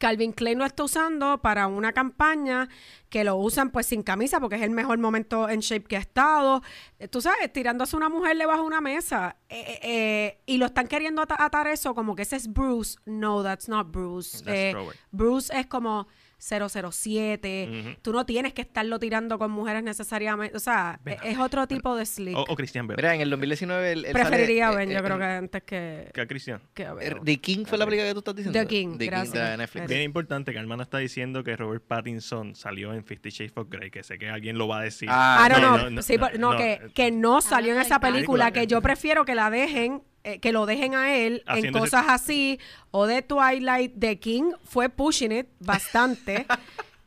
Calvin 0.00 0.32
Klein 0.32 0.58
lo 0.58 0.64
está 0.64 0.82
usando 0.82 1.38
para 1.42 1.68
una 1.68 1.92
campaña 1.92 2.68
que 3.10 3.22
lo 3.22 3.36
usan 3.36 3.70
pues 3.70 3.86
sin 3.86 4.02
camisa 4.02 4.40
porque 4.40 4.56
es 4.56 4.62
el 4.62 4.70
mejor 4.70 4.98
momento 4.98 5.48
en 5.48 5.60
shape 5.60 5.84
que 5.84 5.96
ha 5.96 6.00
estado. 6.00 6.62
Eh, 6.98 7.06
Tú 7.06 7.20
sabes, 7.20 7.52
tirándose 7.52 7.94
a 7.94 7.98
una 7.98 8.08
mujer 8.08 8.36
debajo 8.38 8.62
de 8.62 8.66
una 8.66 8.80
mesa. 8.80 9.36
Eh, 9.48 9.60
eh, 9.68 9.78
eh, 9.82 10.40
y 10.46 10.56
lo 10.58 10.66
están 10.66 10.88
queriendo 10.88 11.22
ata- 11.22 11.36
atar 11.44 11.66
eso 11.68 11.94
como 11.94 12.16
que 12.16 12.22
ese 12.22 12.36
es 12.36 12.52
Bruce. 12.52 12.98
No, 13.04 13.42
that's 13.42 13.68
not 13.68 13.90
Bruce. 13.92 14.38
That's 14.42 14.48
Eh. 14.48 14.74
Bruce 15.12 15.52
es 15.56 15.66
como 15.66 16.08
007. 16.40 17.68
Ujú. 17.70 17.88
Tú 18.02 18.12
no 18.12 18.26
tienes 18.26 18.52
que 18.52 18.62
estarlo 18.62 18.98
tirando 18.98 19.38
con 19.38 19.50
mujeres 19.50 19.82
necesariamente. 19.82 20.56
O 20.56 20.60
sea, 20.60 20.98
es 21.22 21.38
otro 21.38 21.66
tipo 21.66 21.94
de 21.96 22.06
slick. 22.06 22.36
O, 22.36 22.44
o 22.48 22.56
Christian 22.56 22.86
Bale. 22.86 22.96
Mira, 22.96 23.14
en 23.14 23.20
el 23.20 23.30
2019 23.30 23.92
él, 23.92 24.04
él 24.06 24.12
Preferiría 24.12 24.68
a 24.68 24.72
sale, 24.72 24.86
Ben, 24.86 24.90
eh, 24.90 24.94
yo 24.94 25.00
eh, 25.00 25.02
creo 25.02 25.16
eh, 25.16 25.18
que 25.20 25.24
antes 25.24 25.62
que, 25.62 26.10
¿Qué 26.14 26.26
Christian? 26.26 26.60
que 26.74 26.86
a 26.86 26.90
eh, 26.92 26.94
Ben. 27.14 27.24
The 27.24 27.36
King 27.38 27.64
fue 27.66 27.78
la 27.78 27.84
película 27.84 28.08
que 28.08 28.12
tú 28.14 28.18
estás 28.20 28.36
diciendo. 28.36 28.58
The 28.58 28.66
King, 28.66 28.98
The 28.98 29.06
gracias. 29.06 29.50
de 29.50 29.56
Netflix. 29.56 29.86
Bien 29.88 30.02
importante 30.02 30.52
que 30.52 30.58
hermano 30.58 30.82
está 30.82 30.98
diciendo 30.98 31.44
que 31.44 31.56
Robert 31.56 31.84
Pattinson 31.86 32.54
salió 32.54 32.94
en 32.94 33.04
Fifty 33.04 33.30
Shades 33.30 33.52
of 33.56 33.68
Grey, 33.68 33.90
que 33.90 34.02
sé 34.02 34.18
que 34.18 34.28
alguien 34.28 34.58
lo 34.58 34.68
va 34.68 34.80
a 34.80 34.82
decir. 34.82 35.08
Ah, 35.10 35.44
Ah, 35.44 35.48
no, 35.48 35.58
no, 35.60 35.70
no, 35.76 35.84
no, 35.84 35.90
no, 35.90 36.02
sí, 36.02 36.16
no, 36.16 36.26
pero- 36.26 36.38
no, 36.38 36.52
no, 36.52 36.58
que, 36.58 36.80
que 36.94 37.10
no 37.10 37.40
salió 37.40 37.70
en 37.72 37.76
del 37.78 37.86
esa 37.86 38.00
película, 38.00 38.46
película. 38.46 38.52
que 38.52 38.66
yo 38.66 38.80
prefiero 38.82 39.24
que 39.24 39.34
la 39.34 39.48
dejen, 39.50 40.02
eh, 40.24 40.38
que 40.40 40.52
lo 40.52 40.66
dejen 40.66 40.94
a 40.94 41.14
él 41.16 41.42
en 41.46 41.58
ese- 41.58 41.72
cosas 41.72 42.04
así, 42.08 42.58
o 42.90 43.06
de 43.06 43.22
Twilight, 43.22 43.94
de 43.94 44.18
King 44.18 44.52
fue 44.64 44.88
pushing 44.88 45.32
it 45.32 45.46
bastante. 45.58 46.46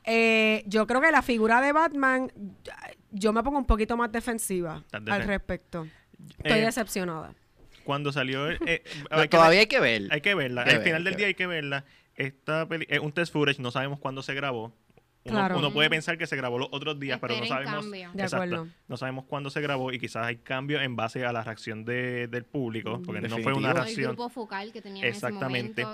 Eh, 0.06 0.64
yo 0.68 0.86
creo 0.86 1.00
que 1.00 1.12
la 1.12 1.22
figura 1.22 1.62
de 1.62 1.72
Batman, 1.72 2.30
yo 3.12 3.32
me 3.32 3.42
pongo 3.42 3.58
un 3.58 3.66
poquito 3.66 3.96
más 3.96 4.12
defensiva 4.12 4.84
al 4.92 5.24
respecto. 5.24 5.88
Estoy 6.40 6.60
Eh, 6.60 6.66
decepcionada. 6.66 7.34
Cuando 7.86 8.12
salió... 8.12 8.48
No, 8.50 8.58
hay 8.60 8.82
que 9.22 9.28
todavía 9.30 9.60
ver- 9.60 9.60
hay 9.60 9.68
que 9.68 9.80
ver. 9.80 10.08
Hay 10.12 10.20
que 10.20 10.36
verla. 10.36 10.62
Hay 10.64 10.66
que 10.68 10.72
Al 10.74 10.78
ver, 10.80 10.88
final 10.88 11.04
del 11.06 11.14
día 11.16 11.24
ver. 11.24 11.28
hay 11.28 11.34
que 11.36 11.48
verla. 11.48 11.86
Esta 12.18 12.68
peli 12.68 12.86
es 12.90 13.00
un 13.00 13.14
test 13.14 13.32
footage, 13.32 13.60
no 13.60 13.72
sabemos 13.72 13.98
cuándo 14.00 14.22
se 14.24 14.34
grabó. 14.34 14.74
Uno, 15.26 15.36
Claro. 15.36 15.58
uno 15.58 15.72
puede 15.72 15.90
pensar 15.90 16.18
que 16.18 16.28
se 16.28 16.36
grabó 16.36 16.60
los 16.60 16.68
otros 16.72 17.00
días, 17.00 17.18
pero 17.22 17.38
no 17.38 17.46
sabemos. 17.46 17.90
De 17.90 18.02
Exacto. 18.24 18.68
No 18.90 18.98
sabemos 18.98 19.24
cuándo 19.26 19.50
se 19.50 19.62
grabó 19.62 19.92
y 19.94 20.00
quizás 20.00 20.26
hay 20.26 20.36
cambios 20.38 20.82
en 20.82 20.96
base 20.98 21.26
a 21.26 21.32
la 21.32 21.44
reacción 21.44 21.86
de- 21.86 22.28
del 22.28 22.44
público, 22.44 23.02
porque 23.06 23.22
no 23.22 23.38
fue 23.40 23.54
una 23.54 23.70
el 23.70 23.76
reacción. 23.76 24.08
grupo 24.16 24.30
focal 24.30 24.74
que 24.74 24.82
tenía 24.82 25.04
en 25.04 25.10
ese 25.10 25.18
Exactamente. 25.26 25.86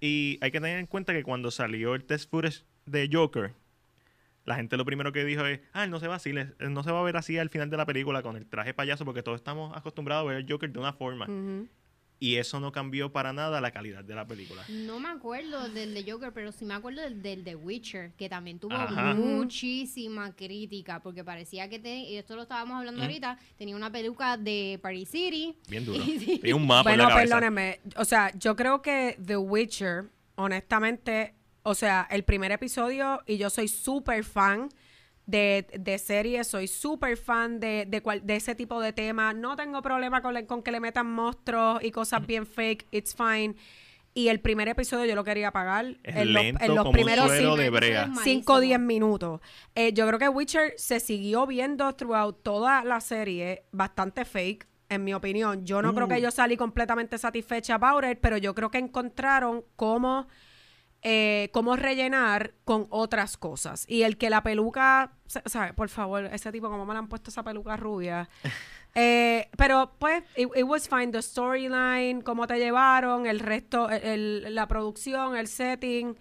Y 0.00 0.38
hay 0.40 0.50
que 0.50 0.60
tener 0.60 0.78
en 0.78 0.86
cuenta 0.86 1.12
que 1.12 1.22
cuando 1.22 1.50
salió 1.50 1.94
el 1.94 2.04
test 2.04 2.30
footage 2.30 2.64
de 2.86 3.08
Joker, 3.12 3.52
la 4.46 4.54
gente 4.56 4.76
lo 4.76 4.84
primero 4.84 5.12
que 5.12 5.24
dijo 5.24 5.44
es, 5.44 5.60
ah, 5.72 5.84
él 5.84 5.90
no 5.90 6.00
se 6.00 6.08
va 6.08 6.14
así, 6.14 6.32
no 6.60 6.82
se 6.82 6.92
va 6.92 7.00
a 7.00 7.02
ver 7.02 7.16
así 7.16 7.36
al 7.38 7.50
final 7.50 7.68
de 7.68 7.76
la 7.76 7.84
película 7.84 8.22
con 8.22 8.36
el 8.36 8.46
traje 8.46 8.72
payaso, 8.72 9.04
porque 9.04 9.22
todos 9.22 9.36
estamos 9.36 9.76
acostumbrados 9.76 10.24
a 10.24 10.28
ver 10.28 10.36
el 10.38 10.46
Joker 10.50 10.70
de 10.70 10.78
una 10.78 10.92
forma. 10.94 11.26
Y 12.18 12.36
eso 12.36 12.60
no 12.60 12.72
cambió 12.72 13.12
para 13.12 13.34
nada 13.34 13.60
la 13.60 13.70
calidad 13.72 14.02
de 14.02 14.14
la 14.14 14.26
película. 14.26 14.62
No 14.68 14.98
me 14.98 15.08
acuerdo 15.10 15.68
del 15.68 15.92
de 15.92 16.10
Joker, 16.10 16.32
pero 16.32 16.50
sí 16.50 16.64
me 16.64 16.72
acuerdo 16.72 17.02
del, 17.02 17.20
del 17.22 17.44
The 17.44 17.56
Witcher, 17.56 18.12
que 18.12 18.28
también 18.30 18.58
tuvo 18.58 18.72
Ajá. 18.74 19.12
muchísima 19.14 20.32
crítica, 20.34 21.00
porque 21.00 21.22
parecía 21.24 21.68
que, 21.68 21.78
te- 21.78 21.94
y 21.98 22.16
esto 22.16 22.34
lo 22.36 22.42
estábamos 22.42 22.78
hablando 22.78 23.02
ahorita, 23.02 23.38
tenía 23.58 23.76
una 23.76 23.92
peluca 23.92 24.36
de 24.38 24.78
Paris 24.82 25.10
City. 25.10 25.56
Bien 25.68 25.84
duro. 25.84 26.02
Sí. 26.04 26.38
Tiene 26.40 26.54
un 26.54 26.66
mapa 26.66 26.90
en 26.90 26.96
Bueno, 26.96 27.08
la 27.10 27.14
cabeza. 27.16 27.34
perdónenme. 27.36 27.80
O 27.96 28.04
sea, 28.06 28.32
yo 28.38 28.56
creo 28.56 28.80
que 28.80 29.18
The 29.24 29.36
Witcher, 29.36 30.04
honestamente, 30.36 31.34
o 31.64 31.74
sea, 31.74 32.06
el 32.10 32.22
primer 32.24 32.50
episodio, 32.52 33.22
y 33.26 33.36
yo 33.36 33.50
soy 33.50 33.68
súper 33.68 34.24
fan 34.24 34.68
de, 35.26 35.66
de 35.78 35.98
series, 35.98 36.46
soy 36.46 36.68
súper 36.68 37.16
fan 37.16 37.58
de, 37.60 37.84
de, 37.86 38.00
cual- 38.02 38.24
de 38.24 38.36
ese 38.36 38.54
tipo 38.54 38.80
de 38.80 38.92
temas. 38.92 39.34
No 39.34 39.56
tengo 39.56 39.82
problema 39.82 40.22
con, 40.22 40.34
le- 40.34 40.46
con 40.46 40.62
que 40.62 40.70
le 40.72 40.80
metan 40.80 41.10
monstruos 41.10 41.82
y 41.82 41.90
cosas 41.90 42.24
bien 42.26 42.46
fake, 42.46 42.86
it's 42.92 43.14
fine. 43.14 43.54
Y 44.14 44.28
el 44.28 44.40
primer 44.40 44.66
episodio 44.68 45.04
yo 45.04 45.14
lo 45.14 45.24
quería 45.24 45.48
apagar. 45.48 45.96
Es 46.02 46.16
en 46.16 46.32
los, 46.32 46.42
lento 46.42 46.64
en 46.64 46.68
los 46.74 46.78
como 46.78 46.90
un 46.90 46.94
primeros 46.94 47.26
suero 47.26 47.42
cinco- 47.50 47.56
de 47.56 47.70
brea. 47.70 48.00
Malísimo. 48.06 48.24
5 48.24 48.52
o 48.54 48.60
10 48.60 48.80
minutos. 48.80 49.40
Eh, 49.74 49.92
yo 49.92 50.06
creo 50.06 50.18
que 50.18 50.28
Witcher 50.30 50.72
se 50.78 51.00
siguió 51.00 51.46
viendo 51.46 51.92
throughout 51.94 52.42
toda 52.42 52.82
la 52.84 53.00
serie 53.02 53.64
bastante 53.72 54.24
fake, 54.24 54.66
en 54.88 55.04
mi 55.04 55.12
opinión. 55.12 55.66
Yo 55.66 55.82
no 55.82 55.92
creo 55.92 56.06
Uh. 56.06 56.10
que 56.10 56.20
yo 56.22 56.30
salí 56.30 56.56
completamente 56.56 57.18
satisfecha 57.18 57.74
about 57.74 58.04
it, 58.10 58.18
pero 58.22 58.38
yo 58.38 58.54
creo 58.54 58.70
que 58.70 58.78
encontraron 58.78 59.64
cómo, 59.74 60.28
eh, 61.08 61.50
cómo 61.52 61.76
rellenar 61.76 62.52
con 62.64 62.88
otras 62.90 63.36
cosas. 63.36 63.84
Y 63.88 64.02
el 64.02 64.16
que 64.18 64.28
la 64.28 64.42
peluca, 64.42 65.12
o 65.44 65.48
sea, 65.48 65.72
por 65.74 65.88
favor, 65.88 66.24
ese 66.24 66.50
tipo, 66.50 66.68
como 66.68 66.84
me 66.84 66.94
le 66.94 66.98
han 66.98 67.06
puesto 67.08 67.30
esa 67.30 67.44
peluca 67.44 67.76
rubia. 67.76 68.28
Eh, 68.98 69.50
pero 69.58 69.92
pues, 69.98 70.24
it, 70.38 70.48
it 70.56 70.64
was 70.64 70.88
fine. 70.88 71.08
The 71.12 71.20
storyline, 71.20 72.22
cómo 72.22 72.46
te 72.46 72.56
llevaron, 72.58 73.26
el 73.26 73.40
resto, 73.40 73.90
el- 73.90 74.42
el- 74.46 74.54
la 74.54 74.66
producción, 74.68 75.36
el 75.36 75.48
setting. 75.48 76.16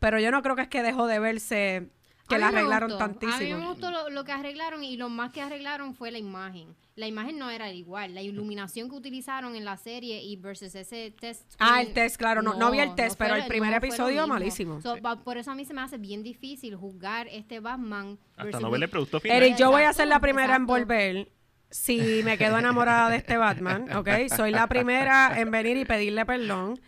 Pero 0.00 0.18
yo 0.18 0.32
no 0.32 0.42
creo 0.42 0.56
que 0.56 0.62
es 0.62 0.68
que 0.68 0.82
dejó 0.82 1.06
de 1.06 1.20
verse 1.20 1.88
que 2.28 2.38
la 2.38 2.48
arreglaron 2.48 2.90
gustó. 2.90 3.04
A 3.04 3.08
mí 3.08 3.14
me 3.14 3.20
tantísimo. 3.28 3.68
gustó 3.68 3.90
lo, 3.90 4.10
lo 4.10 4.24
que 4.24 4.32
arreglaron 4.32 4.82
y 4.84 4.96
lo 4.96 5.08
más 5.08 5.32
que 5.32 5.40
arreglaron 5.42 5.94
fue 5.94 6.10
la 6.10 6.18
imagen. 6.18 6.74
La 6.94 7.06
imagen 7.06 7.38
no 7.38 7.50
era 7.50 7.70
igual. 7.72 8.14
La 8.14 8.22
iluminación 8.22 8.88
que 8.88 8.96
utilizaron 8.96 9.54
en 9.54 9.64
la 9.64 9.76
serie 9.76 10.22
y 10.22 10.36
versus 10.36 10.74
ese 10.74 11.10
test. 11.18 11.42
Ah, 11.58 11.82
el 11.82 11.92
test, 11.92 12.16
claro, 12.16 12.40
no- 12.42 12.54
no 12.54 12.70
vi 12.70 12.78
el 12.80 12.94
test, 12.94 13.18
pero 13.18 13.34
fue- 13.34 13.40
el 13.42 13.46
primer 13.48 13.74
episodio, 13.74 14.26
malísimo. 14.26 14.80
So, 14.80 14.96
por 15.22 15.36
eso 15.36 15.50
a 15.50 15.54
mí 15.54 15.64
se 15.64 15.74
me 15.74 15.82
hace 15.82 15.98
bien 15.98 16.22
difícil 16.22 16.74
juzgar 16.74 17.28
este 17.28 17.60
Batman. 17.60 18.18
Hasta 18.36 18.60
no 18.60 18.70
verle 18.70 18.86
el 18.86 18.90
producto 18.90 19.20
final. 19.20 19.36
Eric, 19.42 19.56
yo 19.56 19.70
voy 19.70 19.82
a 19.82 19.92
ser 19.92 20.08
la 20.08 20.20
primera 20.20 20.56
en 20.56 20.66
volver 20.66 21.28
si 21.70 22.22
me 22.24 22.38
quedo 22.38 22.58
enamorada 22.58 23.10
de 23.10 23.16
este 23.16 23.36
Batman, 23.36 23.86
¿ok? 23.96 24.08
Soy 24.34 24.50
la 24.52 24.66
primera 24.66 25.38
en 25.38 25.50
venir 25.50 25.76
y 25.76 25.84
pedirle 25.84 26.24
perdón. 26.24 26.80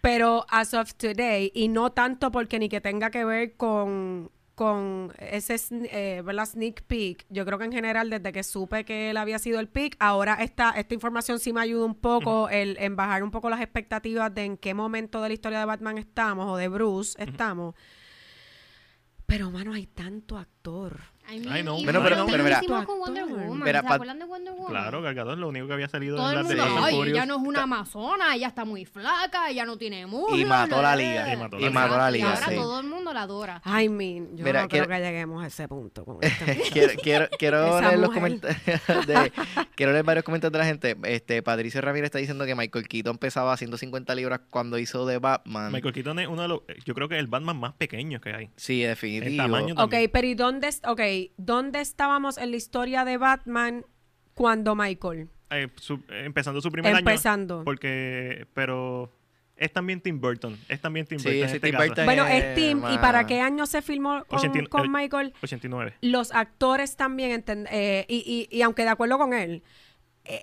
Pero 0.00 0.46
as 0.48 0.74
of 0.74 0.94
today, 0.94 1.50
y 1.54 1.66
no 1.66 1.90
tanto 1.90 2.30
porque 2.30 2.60
ni 2.60 2.68
que 2.68 2.80
tenga 2.80 3.10
que 3.10 3.24
ver 3.24 3.56
con, 3.56 4.30
con 4.58 5.12
ese 5.18 5.54
eh, 5.70 6.24
sneak 6.44 6.82
peek, 6.82 7.26
yo 7.28 7.46
creo 7.46 7.60
que 7.60 7.64
en 7.66 7.70
general 7.70 8.10
desde 8.10 8.32
que 8.32 8.42
supe 8.42 8.84
que 8.84 9.10
él 9.10 9.16
había 9.16 9.38
sido 9.38 9.60
el 9.60 9.68
pick, 9.68 9.94
ahora 10.00 10.34
esta, 10.34 10.70
esta 10.70 10.94
información 10.94 11.38
sí 11.38 11.52
me 11.52 11.60
ayuda 11.60 11.84
un 11.84 11.94
poco 11.94 12.48
el, 12.48 12.76
en 12.80 12.96
bajar 12.96 13.22
un 13.22 13.30
poco 13.30 13.50
las 13.50 13.60
expectativas 13.60 14.34
de 14.34 14.46
en 14.46 14.56
qué 14.56 14.74
momento 14.74 15.22
de 15.22 15.28
la 15.28 15.34
historia 15.34 15.60
de 15.60 15.64
Batman 15.64 15.96
estamos 15.96 16.50
o 16.50 16.56
de 16.56 16.66
Bruce 16.66 17.22
estamos. 17.22 17.76
Pero, 19.26 19.52
mano, 19.52 19.74
hay 19.74 19.86
tanto 19.86 20.36
actor. 20.36 21.02
I 21.30 21.46
Ay, 21.50 21.62
no. 21.62 21.78
y 21.78 21.84
Bueno, 21.84 22.02
pero- 22.02 22.26
pero 22.26 22.44
mira. 22.44 22.60
mismísimo 22.60 22.84
con 22.86 22.98
Wonder 23.00 23.22
Actor. 23.24 23.38
Woman. 23.46 23.62
Mira, 23.64 23.80
¿Se 23.82 23.86
pa- 23.88 23.94
acuerdan 23.94 24.18
de 24.18 24.24
Wonder 24.24 24.52
Woman? 24.54 24.70
Claro, 24.70 25.02
Cargador, 25.02 25.38
lo 25.38 25.48
único 25.48 25.66
que 25.66 25.72
había 25.74 25.88
salido 25.88 26.16
Todo 26.16 26.30
en 26.32 26.38
el 26.38 26.56
las 26.56 26.66
de 26.66 26.84
ay, 26.84 27.00
ella 27.10 27.26
no 27.26 27.36
es 27.36 27.42
una 27.42 27.62
amazona, 27.64 28.34
ella 28.34 28.48
está 28.48 28.64
muy 28.64 28.84
flaca, 28.84 29.50
ella 29.50 29.64
no 29.66 29.76
tiene 29.76 30.06
músculos. 30.06 30.40
Y 30.40 30.44
mató 30.44 30.80
la 30.82 30.96
liga. 30.96 31.32
Y 31.32 31.36
mató 31.36 31.58
la 31.58 31.66
Y 31.66 31.70
mató 31.70 31.96
la 31.96 32.08
Exacto, 32.08 32.08
y 32.08 32.18
liga, 32.18 32.34
ahora 32.34 32.46
sí. 32.48 32.54
todo 32.56 32.80
el 32.80 32.86
mundo 32.86 33.12
la 33.12 33.22
adora. 33.22 33.62
I 33.66 33.88
mean, 33.88 34.36
yo 34.36 34.44
Mira, 34.44 34.62
no 34.62 34.68
creo 34.68 34.84
quiero- 34.86 34.88
que 34.88 35.04
lleguemos 35.06 35.44
a 35.44 35.46
ese 35.48 35.68
punto 35.68 36.04
con 36.04 36.18
esta 36.22 36.46
quiero, 36.72 36.92
quiero, 37.02 37.28
quiero 37.38 37.80
leer 37.80 37.98
los 37.98 38.10
comentarios 38.10 38.58
de, 39.06 39.32
quiero 39.74 39.92
leer 39.92 40.04
varios 40.04 40.24
comentarios 40.24 40.52
de 40.52 40.58
la 40.58 40.64
gente. 40.64 40.96
Este 41.04 41.42
Patricio 41.42 41.80
Ramírez 41.80 42.06
está 42.06 42.18
diciendo 42.18 42.46
que 42.46 42.54
Michael 42.54 42.88
Keaton 42.88 43.18
pesaba 43.18 43.56
150 43.56 44.14
libras 44.14 44.40
cuando 44.50 44.78
hizo 44.78 45.04
de 45.06 45.18
Batman. 45.18 45.72
Michael 45.72 45.92
Keaton 45.94 46.18
es 46.20 46.28
uno 46.28 46.42
de 46.42 46.48
los, 46.48 46.60
yo 46.84 46.94
creo 46.94 47.08
que 47.08 47.16
es 47.16 47.20
el 47.20 47.26
Batman 47.26 47.58
más 47.58 47.74
pequeño 47.74 48.20
que 48.20 48.32
hay. 48.34 48.50
Sí, 48.56 48.82
El 48.82 48.90
definitivo. 48.90 49.42
tamaño 49.42 49.74
Ok, 49.78 49.94
pero 50.12 50.26
¿y 50.26 50.34
dónde, 50.34 50.68
okay, 50.86 51.17
dónde 51.36 51.80
estábamos 51.80 52.38
en 52.38 52.50
la 52.50 52.56
historia 52.56 53.04
de 53.04 53.16
Batman 53.16 53.84
cuando 54.34 54.74
Michael? 54.74 55.28
Eh, 55.50 55.68
su- 55.76 56.02
eh, 56.10 56.22
empezando 56.24 56.60
su 56.60 56.70
primer 56.70 56.90
año. 56.94 56.98
Empezando. 57.00 57.62
Porque, 57.64 58.46
pero 58.54 59.10
es 59.56 59.72
también 59.72 60.00
Tim 60.00 60.20
Burton. 60.20 60.56
Es 60.68 60.80
también 60.80 61.06
Tim 61.06 61.18
Sí, 61.18 61.28
Burton 61.28 61.44
este 61.46 61.60
Tim 61.60 61.72
caso. 61.72 61.86
Burton 61.88 62.04
Bueno, 62.04 62.26
es 62.26 62.54
Tim. 62.54 62.82
¿Y 62.92 62.98
para 62.98 63.26
qué 63.26 63.40
año 63.40 63.66
se 63.66 63.82
filmó 63.82 64.24
con, 64.26 64.38
Ochenta 64.38 64.58
y- 64.62 64.66
con 64.66 64.84
eh, 64.84 64.88
Michael? 64.88 65.32
89. 65.42 65.94
Los 66.02 66.32
actores 66.32 66.96
también, 66.96 67.42
eh, 67.70 68.04
y, 68.08 68.48
y, 68.50 68.56
y 68.56 68.62
aunque 68.62 68.82
de 68.82 68.90
acuerdo 68.90 69.18
con 69.18 69.32
él, 69.32 69.62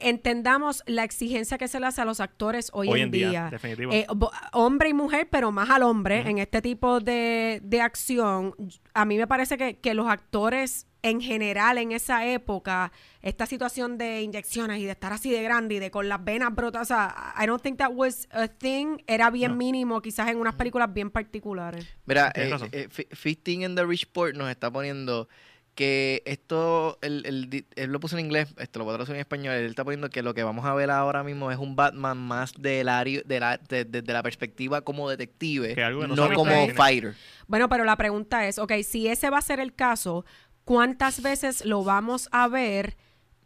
entendamos 0.01 0.83
la 0.85 1.03
exigencia 1.03 1.57
que 1.57 1.67
se 1.67 1.79
le 1.79 1.85
hace 1.87 2.01
a 2.01 2.05
los 2.05 2.19
actores 2.19 2.69
hoy, 2.73 2.87
Hoy 2.89 2.99
en 3.01 3.05
en 3.05 3.11
día, 3.11 3.29
día. 3.29 3.49
definitivo. 3.51 3.91
Eh, 3.93 4.07
hombre 4.53 4.89
y 4.89 4.93
mujer, 4.93 5.27
pero 5.31 5.51
más 5.51 5.69
al 5.69 5.83
hombre 5.83 6.27
en 6.27 6.37
este 6.39 6.61
tipo 6.61 6.99
de, 6.99 7.59
de 7.63 7.81
acción. 7.81 8.53
A 8.93 9.05
mí 9.05 9.17
me 9.17 9.27
parece 9.27 9.57
que, 9.57 9.77
que 9.79 9.93
los 9.93 10.07
actores 10.07 10.87
en 11.03 11.21
general 11.21 11.77
en 11.77 11.91
esa 11.91 12.25
época, 12.25 12.91
esta 13.21 13.45
situación 13.45 13.99
de 13.99 14.23
inyecciones 14.23 14.79
y 14.79 14.85
de 14.85 14.91
estar 14.91 15.13
así 15.13 15.29
de 15.29 15.43
grande 15.43 15.75
y 15.75 15.79
de 15.79 15.91
con 15.91 16.09
las 16.09 16.23
venas 16.23 16.55
brotas, 16.55 16.81
o 16.81 16.85
sea, 16.85 17.35
I 17.39 17.45
don't 17.45 17.61
think 17.61 17.77
that 17.77 17.91
was 17.93 18.27
a 18.31 18.47
thing, 18.47 18.97
era 19.05 19.29
bien 19.29 19.51
No. 19.51 19.57
mínimo, 19.57 20.01
quizás 20.01 20.29
en 20.29 20.37
unas 20.37 20.55
películas 20.55 20.91
bien 20.91 21.11
particulares. 21.11 21.85
Mira, 22.07 22.31
eh, 22.33 22.49
eh, 22.71 22.87
Fi- 22.89 23.07
Fisting 23.11 23.61
in 23.61 23.75
the 23.75 23.85
Rich 23.85 24.07
Port 24.13 24.35
nos 24.35 24.49
está 24.49 24.71
poniendo 24.71 25.27
que 25.75 26.23
esto, 26.25 26.97
el, 27.01 27.25
el 27.25 27.65
él 27.75 27.91
lo 27.91 27.99
puso 27.99 28.17
en 28.17 28.25
inglés, 28.25 28.53
esto 28.57 28.79
lo 28.79 28.85
voy 28.85 28.93
a 28.93 28.95
traducir 28.95 29.15
en 29.15 29.19
español, 29.21 29.53
él 29.55 29.65
está 29.65 29.83
poniendo 29.83 30.09
que 30.09 30.23
lo 30.23 30.33
que 30.33 30.41
vamos 30.43 30.65
a 30.65 30.73
ver 30.73 30.89
ahora 30.89 31.21
mismo 31.23 31.51
es 31.51 31.57
un 31.57 31.75
Batman 31.75 32.17
más 32.17 32.53
del 32.57 32.87
área, 32.89 33.21
de 33.25 33.39
la, 33.39 33.57
de- 33.57 33.83
desde 33.85 34.13
la 34.13 34.23
perspectiva 34.23 34.81
como 34.81 35.09
detective, 35.09 35.75
Que 35.75 35.83
algo 35.83 36.01
que 36.01 36.07
no 36.07 36.33
como 36.33 36.67
fighter. 36.69 37.13
Bueno, 37.47 37.67
pero 37.69 37.83
la 37.83 37.97
pregunta 37.97 38.47
es, 38.47 38.57
ok, 38.57 38.71
si 38.83 39.07
ese 39.07 39.29
va 39.29 39.37
a 39.39 39.41
ser 39.41 39.59
el 39.59 39.75
caso, 39.75 40.25
¿cuántas 40.63 41.21
veces 41.21 41.65
lo 41.65 41.83
vamos 41.83 42.29
a 42.31 42.47
ver 42.47 42.95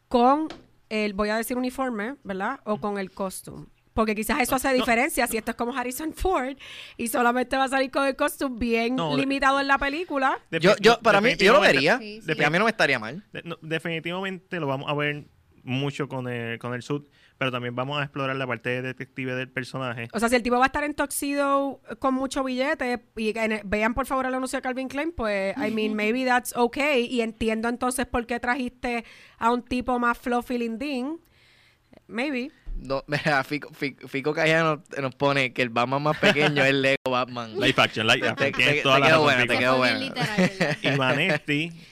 con 0.08 0.48
el, 0.90 1.14
voy 1.14 1.30
a 1.30 1.38
decir 1.38 1.58
uniforme, 1.58 2.16
¿verdad? 2.24 2.60
O 2.64 2.80
con 2.80 2.98
el 3.00 3.12
costume. 3.12 3.66
Porque 3.94 4.16
quizás 4.16 4.40
eso 4.42 4.56
hace 4.56 4.70
no. 4.70 4.74
diferencia 4.76 5.28
si 5.28 5.38
esto 5.38 5.52
es 5.52 5.58
como 5.58 5.76
Harrison 5.76 6.14
Ford 6.14 6.56
y 6.96 7.08
solamente 7.08 7.58
va 7.58 7.66
a 7.66 7.68
salir 7.70 7.92
con 7.92 8.06
el 8.06 8.16
costume 8.16 8.58
bien 8.60 8.96
No, 8.96 9.18
limitado 9.18 9.60
en 9.60 9.68
la 9.68 9.78
película. 9.78 10.40
Yo, 10.52 10.76
yo, 10.80 11.00
para 11.02 11.20
mí, 11.22 11.36
yo 11.36 11.52
lo 11.54 11.60
definitivamente- 11.62 11.74
vería, 11.74 11.98
Sí, 11.98 12.22
sí. 12.22 12.44
a 12.44 12.50
mí 12.50 12.58
no 12.60 12.66
me 12.66 12.72
estaría 12.72 13.00
mal. 13.00 13.24
de- 13.34 13.42
no, 13.44 13.58
definitivamente 13.62 14.60
lo 14.60 14.68
vamos 14.68 14.90
a 14.90 14.94
ver 14.94 15.26
mucho 15.64 16.08
con 16.08 16.28
el, 16.30 16.58
con 16.60 16.74
el 16.74 16.82
suit, 16.82 17.04
pero 17.38 17.52
también 17.52 17.76
vamos 17.76 18.00
a 18.00 18.04
explorar 18.04 18.36
la 18.36 18.48
parte 18.48 18.70
de 18.70 18.82
detective 18.82 19.36
del 19.36 19.50
personaje. 19.50 20.08
O 20.14 20.20
sea, 20.20 20.30
si 20.30 20.36
el 20.36 20.44
tipo 20.44 20.58
va 20.58 20.64
a 20.64 20.68
estar 20.68 20.84
en 20.84 20.94
Tuxedo 20.94 21.82
con 22.00 22.14
mucho 22.14 22.44
billete 22.44 23.04
y 23.18 23.38
en- 23.38 23.62
vean 23.66 23.94
por 23.94 24.06
favor 24.06 24.26
el 24.28 24.34
anuncio 24.36 24.58
de 24.58 24.62
Calvin 24.62 24.88
Klein, 24.88 25.12
pues, 25.12 25.56
I 25.58 25.72
mean, 25.72 25.94
maybe 25.96 26.26
that's 26.26 26.56
okay. 26.56 27.06
Y 27.06 27.22
entiendo 27.22 27.68
entonces 27.68 28.06
por 28.06 28.26
qué 28.26 28.40
trajiste 28.40 29.04
a 29.38 29.52
un 29.52 29.62
tipo 29.64 30.00
más 30.00 30.18
fluffy 30.18 30.58
lindín. 30.58 31.20
Maybe. 32.08 32.52
No, 32.78 33.04
mira, 33.08 33.44
Fico, 33.44 33.70
Fico, 33.74 34.08
Fico 34.08 34.34
Cayano 34.34 34.84
nos 35.02 35.16
pone 35.16 35.54
que 35.54 35.62
el 35.62 35.70
Batman 35.70 36.04
más 36.04 36.18
pequeño 36.18 36.64
es 36.64 36.74
Lego 36.74 37.12
Batman. 37.12 37.54
Live 37.60 37.76
action, 37.78 38.08
Te- 38.36 38.46
action. 38.48 38.66
te- 38.76 38.82
toda 38.82 39.02
quedó 39.02 39.22
buena, 39.24 39.46
te 39.46 39.58
quedó 39.58 39.80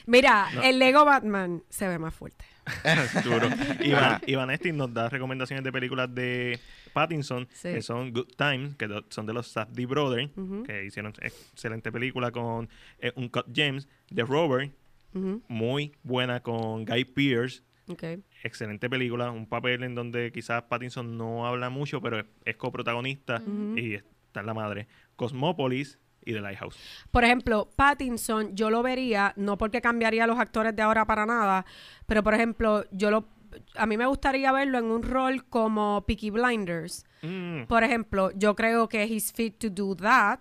Mira, 0.06 0.48
No. 0.54 0.62
el 0.62 0.78
Lego 0.78 1.04
Batman 1.04 1.62
se 1.68 1.88
ve 1.88 1.98
más 1.98 2.14
fuerte. 2.14 2.44
duro. 3.24 3.48
Y, 3.80 3.92
Van- 3.92 4.20
y 4.26 4.34
Vanesti 4.34 4.72
nos 4.72 4.92
da 4.92 5.08
recomendaciones 5.08 5.64
de 5.64 5.72
películas 5.72 6.14
de 6.14 6.58
Pattinson, 6.92 7.48
Sí. 7.52 7.72
que 7.72 7.82
son 7.82 8.12
Good 8.12 8.28
Times, 8.36 8.74
que 8.76 8.88
son 9.08 9.26
de 9.26 9.32
los 9.32 9.48
Safdie 9.48 9.86
Brothers, 9.86 10.30
que 10.66 10.84
hicieron 10.84 11.14
excelente 11.22 11.90
película 11.90 12.30
con 12.30 12.68
eh, 12.98 13.12
un 13.16 13.28
Cut 13.28 13.46
James, 13.54 13.88
The 14.14 14.22
Rover, 14.22 14.70
Ujú, 15.14 15.42
muy 15.48 15.94
buena 16.02 16.40
con 16.42 16.84
Guy 16.84 17.04
Pearce, 17.06 17.62
ok. 17.88 18.02
Excelente 18.42 18.88
película, 18.88 19.30
un 19.30 19.46
papel 19.46 19.82
en 19.82 19.94
donde 19.94 20.32
quizás 20.32 20.62
Pattinson 20.64 21.16
no 21.16 21.46
habla 21.46 21.70
mucho, 21.70 22.00
pero 22.00 22.20
es, 22.20 22.26
es 22.44 22.56
coprotagonista 22.56 23.42
y 23.76 23.94
está 23.94 24.40
en 24.40 24.46
la 24.46 24.54
madre. 24.54 24.88
Cosmópolis 25.16 25.98
y 26.24 26.32
The 26.32 26.40
Lighthouse. 26.40 26.78
Por 27.10 27.24
ejemplo, 27.24 27.70
Pattinson, 27.74 28.54
yo 28.54 28.70
lo 28.70 28.82
vería, 28.82 29.32
no 29.36 29.58
porque 29.58 29.80
cambiaría 29.80 30.24
a 30.24 30.26
los 30.26 30.38
actores 30.38 30.74
de 30.76 30.82
ahora 30.82 31.06
para 31.06 31.26
nada, 31.26 31.64
pero 32.06 32.22
por 32.22 32.34
ejemplo, 32.34 32.84
yo 32.90 33.10
lo 33.10 33.28
a 33.76 33.86
mí 33.86 33.96
me 33.96 34.06
gustaría 34.06 34.52
verlo 34.52 34.78
en 34.78 34.84
un 34.84 35.02
rol 35.02 35.44
como 35.46 36.04
Peaky 36.06 36.30
Blinders. 36.30 37.04
Mm, 37.22 37.62
Por 37.64 37.82
ejemplo, 37.82 38.30
yo 38.34 38.54
creo 38.54 38.88
que 38.88 39.04
he's 39.04 39.32
fit 39.32 39.58
to 39.58 39.70
do 39.70 39.96
that. 39.96 40.40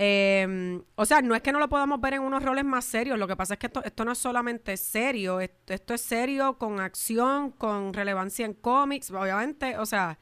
Eh, 0.00 0.80
o 0.94 1.04
sea, 1.04 1.20
no 1.22 1.34
es 1.34 1.42
que 1.42 1.50
no 1.50 1.58
lo 1.58 1.68
podamos 1.68 2.00
ver 2.00 2.14
en 2.14 2.22
unos 2.22 2.40
roles 2.42 2.64
más 2.64 2.84
serios, 2.84 3.18
lo 3.18 3.26
que 3.26 3.34
pasa 3.34 3.54
es 3.54 3.58
que 3.58 3.66
esto, 3.66 3.82
esto 3.84 4.04
no 4.04 4.12
es 4.12 4.18
solamente 4.18 4.76
serio, 4.76 5.40
esto, 5.40 5.74
esto 5.74 5.92
es 5.94 6.00
serio 6.00 6.56
con 6.56 6.78
acción, 6.78 7.50
con 7.50 7.92
relevancia 7.92 8.46
en 8.46 8.54
cómics, 8.54 9.10
obviamente, 9.10 9.76
o 9.76 9.84
sea, 9.86 10.16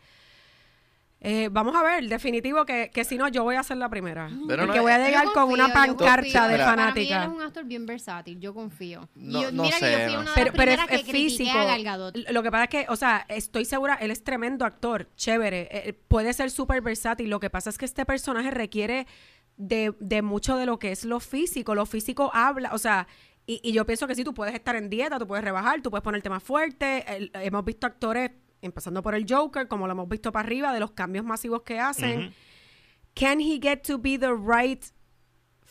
eh, 1.20 1.49
vamos 1.51 1.74
a 1.74 1.83
ver, 1.83 2.07
definitivo 2.09 2.64
que, 2.66 2.91
que 2.93 3.03
si 3.05 3.16
no, 3.18 3.27
yo 3.29 3.43
voy 3.43 3.57
a 3.57 3.62
ser 3.62 3.79
la 3.79 3.89
primera. 3.89 4.29
Pero 4.47 4.64
porque 4.64 4.77
no, 4.79 4.83
voy 4.83 4.93
a 4.93 5.03
eh, 5.03 5.07
llegar 5.09 5.27
con 5.33 5.51
una 5.51 5.72
pancarta 5.72 6.47
de 6.47 6.53
Mira. 6.55 6.64
Para 6.66 6.77
mí 6.77 6.83
él 6.83 7.09
fanática. 7.09 7.22
es 7.24 7.29
un 7.31 7.43
actor 7.43 7.64
bien 7.64 7.87
versátil, 7.87 8.39
yo 8.39 8.55
confío. 8.55 9.09
Y 9.16 9.29
No- 9.29 9.43
yo- 9.43 9.51
no 9.53 9.62
mira 9.64 9.79
que 9.79 9.93
yo 9.93 9.99
fui 10.05 10.12
no 10.14 10.20
una 10.20 10.31
de 10.31 10.35
Pero, 10.35 10.47
las 10.47 10.55
pero 10.57 10.70
es, 10.72 10.77
primeras 10.79 10.87
que 10.89 10.95
es 10.97 11.03
físico. 11.11 11.59
a. 11.59 12.33
Lo 12.33 12.43
que 12.43 12.51
pasa 12.51 12.64
es 12.64 12.70
que, 12.70 12.87
o 12.91 12.97
sea, 12.97 13.24
estoy 13.29 13.64
segura, 13.64 13.95
él 13.95 14.11
es 14.11 14.22
tremendo 14.24 14.64
actor, 14.66 15.09
chévere, 15.16 15.68
eh, 15.72 15.93
puede 16.07 16.33
ser 16.33 16.51
súper 16.51 16.81
versátil. 16.83 17.29
Lo 17.31 17.41
que 17.41 17.51
pasa 17.51 17.70
es 17.70 17.79
que 17.79 17.87
este 17.87 18.05
personaje 18.05 18.51
requiere 18.51 19.07
de, 19.57 19.94
de 20.00 20.22
mucho 20.22 20.57
de 20.57 20.66
lo 20.66 20.78
que 20.78 20.92
es 20.92 21.04
lo 21.04 21.20
físico. 21.20 21.74
Lo 21.74 21.86
físico 21.86 22.30
habla, 22.34 22.70
o 22.72 22.78
sea, 22.78 23.07
y, 23.46 23.61
y 23.62 23.72
yo 23.72 23.86
pienso 23.86 24.07
que 24.07 24.14
sí, 24.14 24.24
tú 24.24 24.34
puedes 24.34 24.54
estar 24.54 24.76
en 24.76 24.90
dieta, 24.90 25.18
tú 25.18 25.26
puedes 25.26 25.44
rebajar, 25.44 25.80
tú 25.82 25.90
puedes 25.90 26.02
ponerte 26.02 26.28
más 26.28 26.42
fuerte. 26.42 27.04
El- 27.16 27.30
hemos 27.34 27.64
visto 27.64 27.86
actores, 27.86 28.30
empezando 28.62 29.02
por 29.02 29.14
el 29.14 29.24
Joker, 29.28 29.68
como 29.68 29.86
lo 29.86 29.92
hemos 29.92 30.09
visto 30.09 30.32
para 30.32 30.46
arriba, 30.46 30.72
de 30.72 30.80
los 30.80 30.90
cambios 30.92 31.24
masivos 31.24 31.62
que 31.62 31.78
hacen. 31.78 32.34
Can 33.14 33.40
he 33.40 33.59
get 33.62 33.82
to 33.86 33.98
be 33.98 34.18
the 34.18 34.32
right 34.34 34.84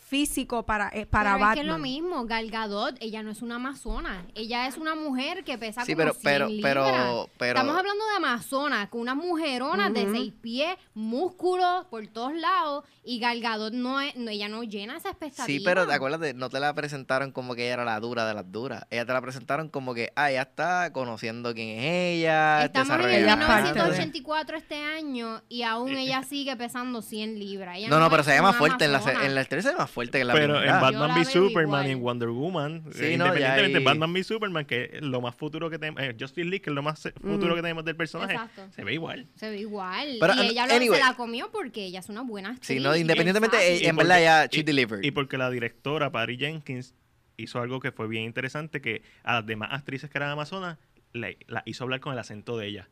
físico 0.07 0.63
para, 0.67 0.89
eh, 0.93 1.05
para 1.07 1.31
pero 1.33 1.39
Batman? 1.39 1.49
es 1.49 1.55
que 1.55 1.61
es 1.61 1.65
lo 1.67 1.77
mismo, 1.79 2.25
Gal 2.25 2.51
Gadot, 2.51 2.95
ella 2.99 3.23
no 3.23 3.31
es 3.31 3.41
una 3.41 3.55
amazona, 3.55 4.23
ella 4.35 4.67
es 4.67 4.77
una 4.77 4.93
mujer 4.93 5.43
que 5.43 5.57
pesa 5.57 5.83
Sí, 5.83 5.93
como 5.93 5.97
pero- 6.05 6.13
100 6.13 6.23
pero- 6.23 6.47
libras. 6.47 6.73
pero- 6.75 7.29
pero- 7.39 7.59
Estamos 7.59 7.75
hablando 7.79 8.05
de 8.05 8.15
amazona, 8.17 8.89
con 8.89 9.01
unas 9.01 9.15
mujeronas 9.15 9.91
de 9.93 10.03
Ujú. 10.03 10.11
seis 10.13 10.33
pies, 10.41 10.77
músculos 10.93 11.85
por 11.89 12.05
todos 12.07 12.33
lados, 12.35 12.83
y 13.03 13.19
Gal 13.19 13.41
Gadot 13.41 13.73
no 13.73 13.99
es, 13.99 14.15
no, 14.15 14.29
ella 14.29 14.47
no 14.47 14.63
llena 14.63 14.97
esa 14.97 15.09
expectativa. 15.09 15.45
Sí, 15.47 15.59
pero 15.59 15.87
te 15.87 15.93
acuerdas, 15.93 16.35
no 16.35 16.49
te 16.49 16.59
la 16.59 16.73
presentaron 16.73 17.31
como 17.31 17.55
que 17.55 17.63
ella 17.65 17.73
era 17.73 17.85
la 17.85 17.99
dura 17.99 18.27
de 18.27 18.33
las 18.35 18.51
duras. 18.51 18.85
Ella 18.91 19.05
te 19.05 19.13
la 19.13 19.21
presentaron 19.21 19.69
como 19.69 19.93
que, 19.95 20.11
ah, 20.15 20.29
ya 20.31 20.43
está 20.43 20.91
conociendo 20.93 21.53
quién 21.55 21.79
es 21.79 21.83
ella. 22.19 22.65
Estamos 22.65 22.89
en 22.99 23.01
el 23.01 23.23
Ella 23.23 23.33
es 23.33 23.37
parte 23.45 23.67
de- 23.69 23.73
1984 23.73 24.57
este 24.57 24.75
año 24.83 25.41
y 25.49 25.63
aún 25.63 25.91
ella 25.97 26.21
sigue 26.23 26.55
pesando 26.55 27.01
100 27.01 27.39
libras. 27.39 27.77
Ella 27.77 27.89
No, 27.89 27.99
no, 27.99 28.09
pero 28.09 28.23
se 28.23 28.31
ve 28.31 28.41
más 28.41 28.51
una 28.51 28.59
fuerte. 28.59 28.85
En 28.85 28.91
la, 28.91 29.01
en 29.23 29.33
la 29.35 29.41
historia 29.41 29.63
se 29.63 29.73
fuerte 29.95 30.19
que 30.19 30.25
la 30.25 30.33
Pero 30.33 30.53
en 30.55 30.59
primera. 30.61 30.79
Batman 30.79 31.11
v 31.17 31.25
Superman 31.25 31.87
y 31.87 31.91
en. 31.91 32.01
Wonder 32.01 32.29
Woman, 32.29 32.83
Sí, 32.91 33.05
eh, 33.05 33.17
no, 33.17 33.25
independientemente, 33.25 33.77
ahí- 33.79 33.83
Batman 33.83 34.11
v 34.13 34.23
Superman, 34.23 34.65
que 34.65 34.91
es 34.93 35.01
lo 35.01 35.21
más 35.21 35.33
futuro 35.35 35.69
que 35.71 35.79
tenemos, 35.79 36.03
eh, 36.03 36.15
Justice 36.19 36.43
League, 36.45 36.61
que 36.61 36.69
es 36.69 36.75
lo 36.75 36.83
más 36.83 37.01
futuro 37.19 37.55
que 37.55 37.61
tenemos 37.61 37.83
del 37.85 37.95
personaje, 37.95 38.33
Exacto. 38.33 38.67
se 38.71 38.83
ve 38.83 38.93
igual. 38.93 39.27
Se 39.35 39.49
ve 39.49 39.57
igual. 39.59 40.17
Pero, 40.19 40.33
y 40.35 40.39
an- 40.39 40.45
ella 40.45 40.67
lo- 40.67 40.73
anyway. 40.75 40.99
se 40.99 41.05
la 41.05 41.13
comió 41.15 41.49
porque 41.51 41.85
ella 41.85 41.99
es 42.01 42.09
una 42.09 42.21
buena 42.21 42.49
actriz. 42.51 42.67
Sí, 42.67 42.79
no, 42.79 42.95
y 42.95 42.99
independientemente, 42.99 43.57
eh, 43.57 43.87
en 43.87 43.95
verdad 43.95 44.21
ya 44.21 44.45
she 44.51 44.59
y- 44.59 44.63
delivered. 44.63 45.03
Y 45.03 45.09
porque 45.11 45.37
la 45.39 45.49
directora, 45.49 46.11
Patty 46.11 46.37
Jenkins, 46.37 46.93
hizo 47.37 47.59
algo 47.61 47.79
que 47.79 47.91
fue 47.91 48.07
bien 48.07 48.23
interesante, 48.23 48.81
que 48.81 49.01
a 49.23 49.33
las 49.35 49.45
demás 49.45 49.69
actrices 49.71 50.09
que 50.09 50.17
eran 50.17 50.29
amazonas, 50.29 50.77
la 51.13 51.33
hizo 51.65 51.83
hablar 51.85 52.01
con 52.01 52.11
el 52.13 52.19
acento 52.19 52.57
de 52.57 52.67
ella, 52.67 52.89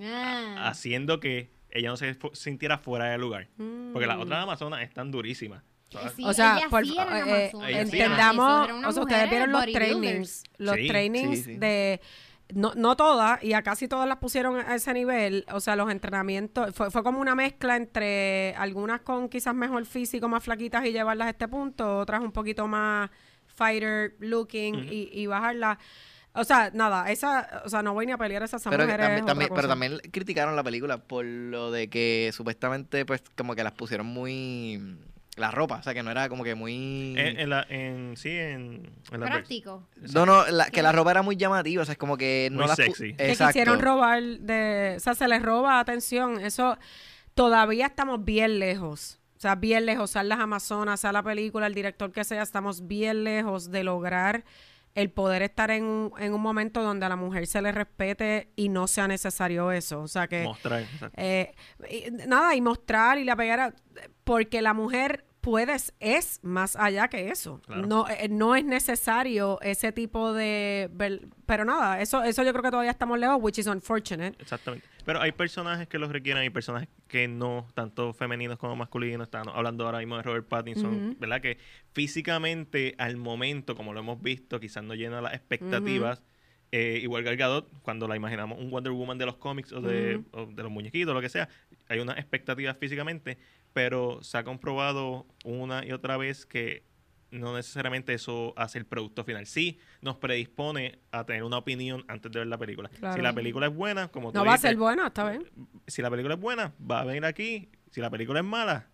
Ah. 0.00 0.68
haciendo 0.68 1.18
que 1.20 1.50
ella 1.70 1.88
no 1.90 1.96
se 1.96 2.16
sintiera 2.34 2.78
fuera 2.78 3.06
de 3.06 3.18
lugar. 3.18 3.48
Porque 3.92 4.06
las 4.06 4.16
Mm. 4.16 4.20
otras 4.20 4.42
amazonas 4.42 4.82
están 4.82 5.10
durísimas. 5.10 5.62
Sí, 6.14 6.22
o 6.24 6.32
sea, 6.34 6.60
por, 6.68 6.84
sí 6.86 6.96
eh, 6.98 7.50
entendamos, 7.62 8.68
o 8.86 8.92
sea, 8.92 9.02
ustedes 9.02 9.30
vieron 9.30 9.52
los 9.52 9.64
trainings, 9.66 10.44
los 10.58 10.76
Sí, 10.76 10.86
trainings 10.88 11.38
sí, 11.38 11.44
sí. 11.44 11.56
de, 11.56 12.00
no, 12.54 12.72
no 12.76 12.94
todas, 12.96 13.42
y 13.42 13.54
a 13.54 13.62
casi 13.62 13.88
todas 13.88 14.06
las 14.08 14.18
pusieron 14.18 14.58
a 14.58 14.74
ese 14.74 14.92
nivel, 14.92 15.46
o 15.50 15.60
sea, 15.60 15.76
los 15.76 15.90
entrenamientos, 15.90 16.74
fue, 16.74 16.90
fue 16.90 17.02
como 17.02 17.20
una 17.20 17.34
mezcla 17.34 17.76
entre 17.76 18.54
algunas 18.56 19.00
con 19.00 19.28
quizás 19.28 19.54
mejor 19.54 19.84
físico, 19.86 20.28
más 20.28 20.44
flaquitas 20.44 20.84
y 20.84 20.92
llevarlas 20.92 21.26
a 21.28 21.30
este 21.30 21.48
punto, 21.48 21.98
otras 21.98 22.20
un 22.20 22.32
poquito 22.32 22.66
más 22.66 23.10
fighter 23.46 24.14
looking 24.20 24.86
y, 24.90 25.08
y 25.12 25.26
bajarlas. 25.26 25.78
O 26.34 26.44
sea, 26.44 26.70
nada, 26.72 27.10
esa, 27.10 27.62
o 27.64 27.68
sea, 27.68 27.82
no 27.82 27.94
voy 27.94 28.06
ni 28.06 28.12
a 28.12 28.18
pelear 28.18 28.42
a 28.42 28.44
esas 28.44 28.62
Pero, 28.62 28.84
mujeres. 28.84 29.06
también, 29.06 29.26
también- 29.26 29.50
pero 29.54 29.66
también 29.66 29.98
criticaron 30.12 30.54
la 30.54 30.62
película 30.62 30.98
por 30.98 31.24
lo 31.24 31.72
de 31.72 31.88
que 31.88 32.30
supuestamente, 32.32 33.04
pues, 33.04 33.22
como 33.36 33.56
que 33.56 33.64
las 33.64 33.72
pusieron 33.72 34.06
muy. 34.06 34.96
La 35.38 35.50
ropa, 35.50 35.76
o 35.76 35.82
sea, 35.82 35.94
que 35.94 36.02
no 36.02 36.10
era 36.10 36.28
como 36.28 36.44
que 36.44 36.54
muy. 36.54 37.14
En, 37.16 37.38
en 37.40 37.50
la, 37.50 37.66
en, 37.68 38.16
sí, 38.16 38.30
en, 38.30 38.90
en 39.12 39.20
la 39.20 39.26
Práctico. 39.26 39.88
no, 40.14 40.26
no, 40.26 40.46
la- 40.48 40.70
que 40.70 40.82
la 40.82 40.92
ropa 40.92 41.12
era 41.12 41.22
muy 41.22 41.36
llamativa, 41.36 41.82
o 41.82 41.84
sea, 41.84 41.92
es 41.92 41.98
como 41.98 42.16
que 42.16 42.48
no 42.52 42.62
Muy 42.62 42.66
pu- 42.72 42.74
sexy. 42.76 43.14
que 43.14 43.36
quisieron 43.36 43.80
robar 43.80 44.22
de, 44.22 44.94
o 44.96 45.00
sea, 45.00 45.14
se 45.14 45.28
les 45.28 45.40
roba 45.42 45.78
atención, 45.80 46.40
eso 46.40 46.76
todavía 47.34 47.86
estamos 47.86 48.24
bien 48.24 48.58
lejos. 48.58 49.20
O 49.36 49.40
sea, 49.40 49.54
bien 49.54 49.86
lejos, 49.86 50.10
sea 50.10 50.24
las 50.24 50.40
Amazonas, 50.40 50.98
sea 51.00 51.12
la 51.12 51.22
película, 51.22 51.68
el 51.68 51.74
director 51.74 52.10
que 52.10 52.24
sea, 52.24 52.42
estamos 52.42 52.88
bien 52.88 53.22
lejos 53.22 53.70
de 53.70 53.84
lograr 53.84 54.44
el 54.96 55.10
poder 55.10 55.42
estar 55.42 55.70
en 55.70 55.84
un, 55.84 56.12
en 56.18 56.34
un 56.34 56.40
momento 56.40 56.82
donde 56.82 57.06
a 57.06 57.08
la 57.08 57.14
mujer 57.14 57.46
se 57.46 57.62
le 57.62 57.70
respete 57.70 58.48
y 58.56 58.68
no 58.68 58.88
sea 58.88 59.06
necesario 59.06 59.70
eso. 59.70 60.00
O 60.00 60.08
sea 60.08 60.26
que 60.26 60.42
mostrar. 60.42 60.82
eh, 61.16 61.54
y- 61.88 62.10
nada, 62.26 62.56
y 62.56 62.60
mostrar 62.60 63.18
y 63.18 63.24
la 63.24 63.36
pegar, 63.36 63.60
a- 63.60 63.74
porque 64.24 64.60
la 64.60 64.74
mujer 64.74 65.24
puedes, 65.40 65.94
es 66.00 66.40
más 66.42 66.76
allá 66.76 67.08
que 67.08 67.30
eso. 67.30 67.60
Claro. 67.66 67.86
No, 67.86 68.08
eh, 68.08 68.28
no 68.28 68.54
es 68.54 68.64
necesario 68.64 69.60
ese 69.62 69.92
tipo 69.92 70.32
de... 70.32 70.90
Pero 71.46 71.64
nada, 71.64 72.00
eso, 72.00 72.22
eso 72.22 72.42
yo 72.42 72.52
creo 72.52 72.62
que 72.62 72.70
todavía 72.70 72.90
estamos 72.90 73.18
lejos, 73.18 73.38
which 73.40 73.58
is 73.58 73.66
unfortunate. 73.66 74.36
Exactamente. 74.40 74.86
Pero 75.04 75.20
hay 75.20 75.32
personajes 75.32 75.88
que 75.88 75.98
los 75.98 76.10
requieren, 76.10 76.42
hay 76.42 76.50
personajes 76.50 76.88
que 77.06 77.28
no, 77.28 77.66
tanto 77.74 78.12
femeninos 78.12 78.58
como 78.58 78.76
masculinos. 78.76 79.26
Estamos 79.26 79.54
hablando 79.56 79.86
ahora 79.86 79.98
mismo 79.98 80.16
de 80.16 80.22
Robert 80.22 80.46
Pattinson. 80.46 81.16
¿verdad? 81.18 81.40
Que 81.40 81.58
físicamente, 81.92 82.94
al 82.98 83.16
momento, 83.16 83.74
como 83.74 83.94
lo 83.94 84.00
hemos 84.00 84.20
visto, 84.20 84.60
quizás 84.60 84.84
no 84.84 84.94
llena 84.94 85.22
las 85.22 85.34
expectativas. 85.34 86.22
Eh, 86.70 87.00
igual 87.02 87.22
Gal 87.22 87.38
Gadot, 87.38 87.70
cuando 87.80 88.06
la 88.06 88.16
imaginamos 88.16 88.58
un 88.58 88.70
Wonder 88.70 88.92
Woman 88.92 89.16
de 89.16 89.24
los 89.24 89.36
cómics 89.38 89.72
o 89.72 89.80
de, 89.80 90.20
o 90.32 90.44
de 90.44 90.62
los 90.62 90.70
muñequitos, 90.70 91.14
lo 91.14 91.20
que 91.22 91.30
sea, 91.30 91.48
hay 91.88 92.00
unas 92.00 92.18
expectativas 92.18 92.76
físicamente, 92.76 93.38
pero 93.72 94.22
se 94.22 94.38
ha 94.38 94.44
comprobado 94.44 95.26
una 95.44 95.84
y 95.84 95.92
otra 95.92 96.16
vez 96.16 96.46
que 96.46 96.86
no 97.30 97.54
necesariamente 97.54 98.14
eso 98.14 98.54
hace 98.56 98.78
el 98.78 98.86
producto 98.86 99.22
final. 99.24 99.46
Sí 99.46 99.78
nos 100.00 100.16
predispone 100.16 100.98
a 101.12 101.24
tener 101.26 101.44
una 101.44 101.58
opinión 101.58 102.04
antes 102.08 102.32
de 102.32 102.38
ver 102.38 102.48
la 102.48 102.56
película. 102.58 102.88
Claro. 102.88 103.14
Si 103.16 103.20
la 103.20 103.32
película 103.34 103.66
es 103.66 103.74
buena, 103.74 104.08
como 104.08 104.32
tú 104.32 104.38
No 104.38 104.44
va 104.46 104.54
a 104.54 104.58
ser 104.58 104.76
bueno, 104.76 105.06
está 105.06 105.28
bien. 105.30 105.44
si 105.86 106.00
la 106.00 106.10
película 106.10 106.34
es 106.34 106.40
buena, 106.40 106.72
va 106.90 107.00
a 107.00 107.04
venir 107.04 107.24
aquí. 107.26 107.68
Si 107.90 108.00
la 108.00 108.08
película 108.10 108.40
es 108.40 108.46
mala, 108.46 108.88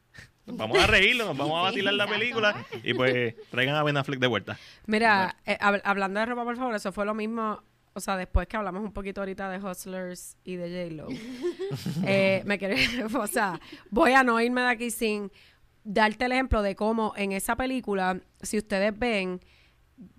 nos 0.47 0.57
vamos 0.57 0.79
a 0.79 0.87
reírnos, 0.87 1.27
nos 1.29 1.37
vamos 1.37 1.59
a 1.59 1.63
vacilar 1.63 1.95
la 1.95 2.07
película 2.09 2.65
y 2.83 2.93
pues 2.95 3.35
traigan 3.51 3.77
a 3.77 3.83
Ben 3.85 3.97
Affleck 3.97 4.19
de 4.21 4.27
vuelta. 4.27 4.59
Mira, 4.87 5.37
eh, 5.47 5.57
hab- 5.61 5.81
hablando 5.85 6.19
de 6.21 6.27
ropa, 6.27 6.45
por 6.45 6.57
favor, 6.57 6.75
eso 6.75 6.91
fue 6.93 7.05
lo 7.07 7.15
mismo. 7.15 7.63
O 7.97 8.01
sea, 8.01 8.17
después 8.17 8.49
que 8.49 8.57
hablamos 8.57 8.83
un 8.83 8.93
poquito 8.93 9.21
ahorita 9.21 9.49
de 9.51 9.59
Hustlers 9.59 10.37
y 10.45 10.57
de 10.57 10.89
J-Lo, 10.89 11.09
eh, 12.07 12.43
me 12.45 12.59
quiero, 12.59 12.75
o 13.21 13.27
sea, 13.27 13.61
voy 13.91 14.13
a 14.13 14.25
no 14.25 14.41
irme 14.41 14.63
de 14.63 14.69
aquí 14.69 14.91
sin 14.91 15.31
darte 15.85 16.25
el 16.25 16.33
ejemplo 16.33 16.63
de 16.63 16.75
cómo 16.75 17.13
en 17.17 17.33
esa 17.33 17.57
película, 17.57 18.21
si 18.43 18.59
ustedes 18.59 18.99
ven, 18.99 19.41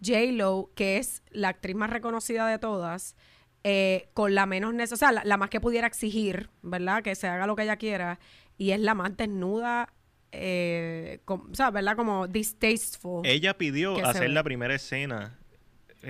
J-Lo, 0.01 0.71
que 0.76 0.97
es 0.97 1.21
la 1.32 1.49
actriz 1.49 1.76
más 1.76 1.89
reconocida 1.89 2.47
de 2.47 2.59
todas, 2.59 3.15
eh, 3.63 4.09
con 4.13 4.36
la 4.36 4.45
menos 4.45 4.73
necesidad, 4.73 4.95
o 4.95 4.97
sea, 4.97 5.11
la, 5.11 5.23
la 5.26 5.38
más 5.38 5.49
que 5.49 5.59
pudiera 5.59 5.88
exigir, 5.88 6.49
¿verdad? 6.61 7.03
Que 7.03 7.15
se 7.15 7.28
haga 7.28 7.45
lo 7.47 7.55
que 7.55 7.63
ella 7.63 7.76
quiera, 7.78 8.19
y 8.57 8.71
es 8.71 8.80
la 8.80 8.93
más 8.93 9.17
desnuda, 9.17 9.91
eh, 10.32 11.19
com- 11.26 11.49
o 11.51 11.55
sea, 11.55 11.71
¿verdad? 11.71 11.95
Como 11.95 12.28
distasteful. 12.28 13.26
Ella 13.26 13.57
pidió 13.57 14.05
hacer 14.05 14.30
la 14.30 14.43
primera 14.43 14.76
escena, 14.76 15.38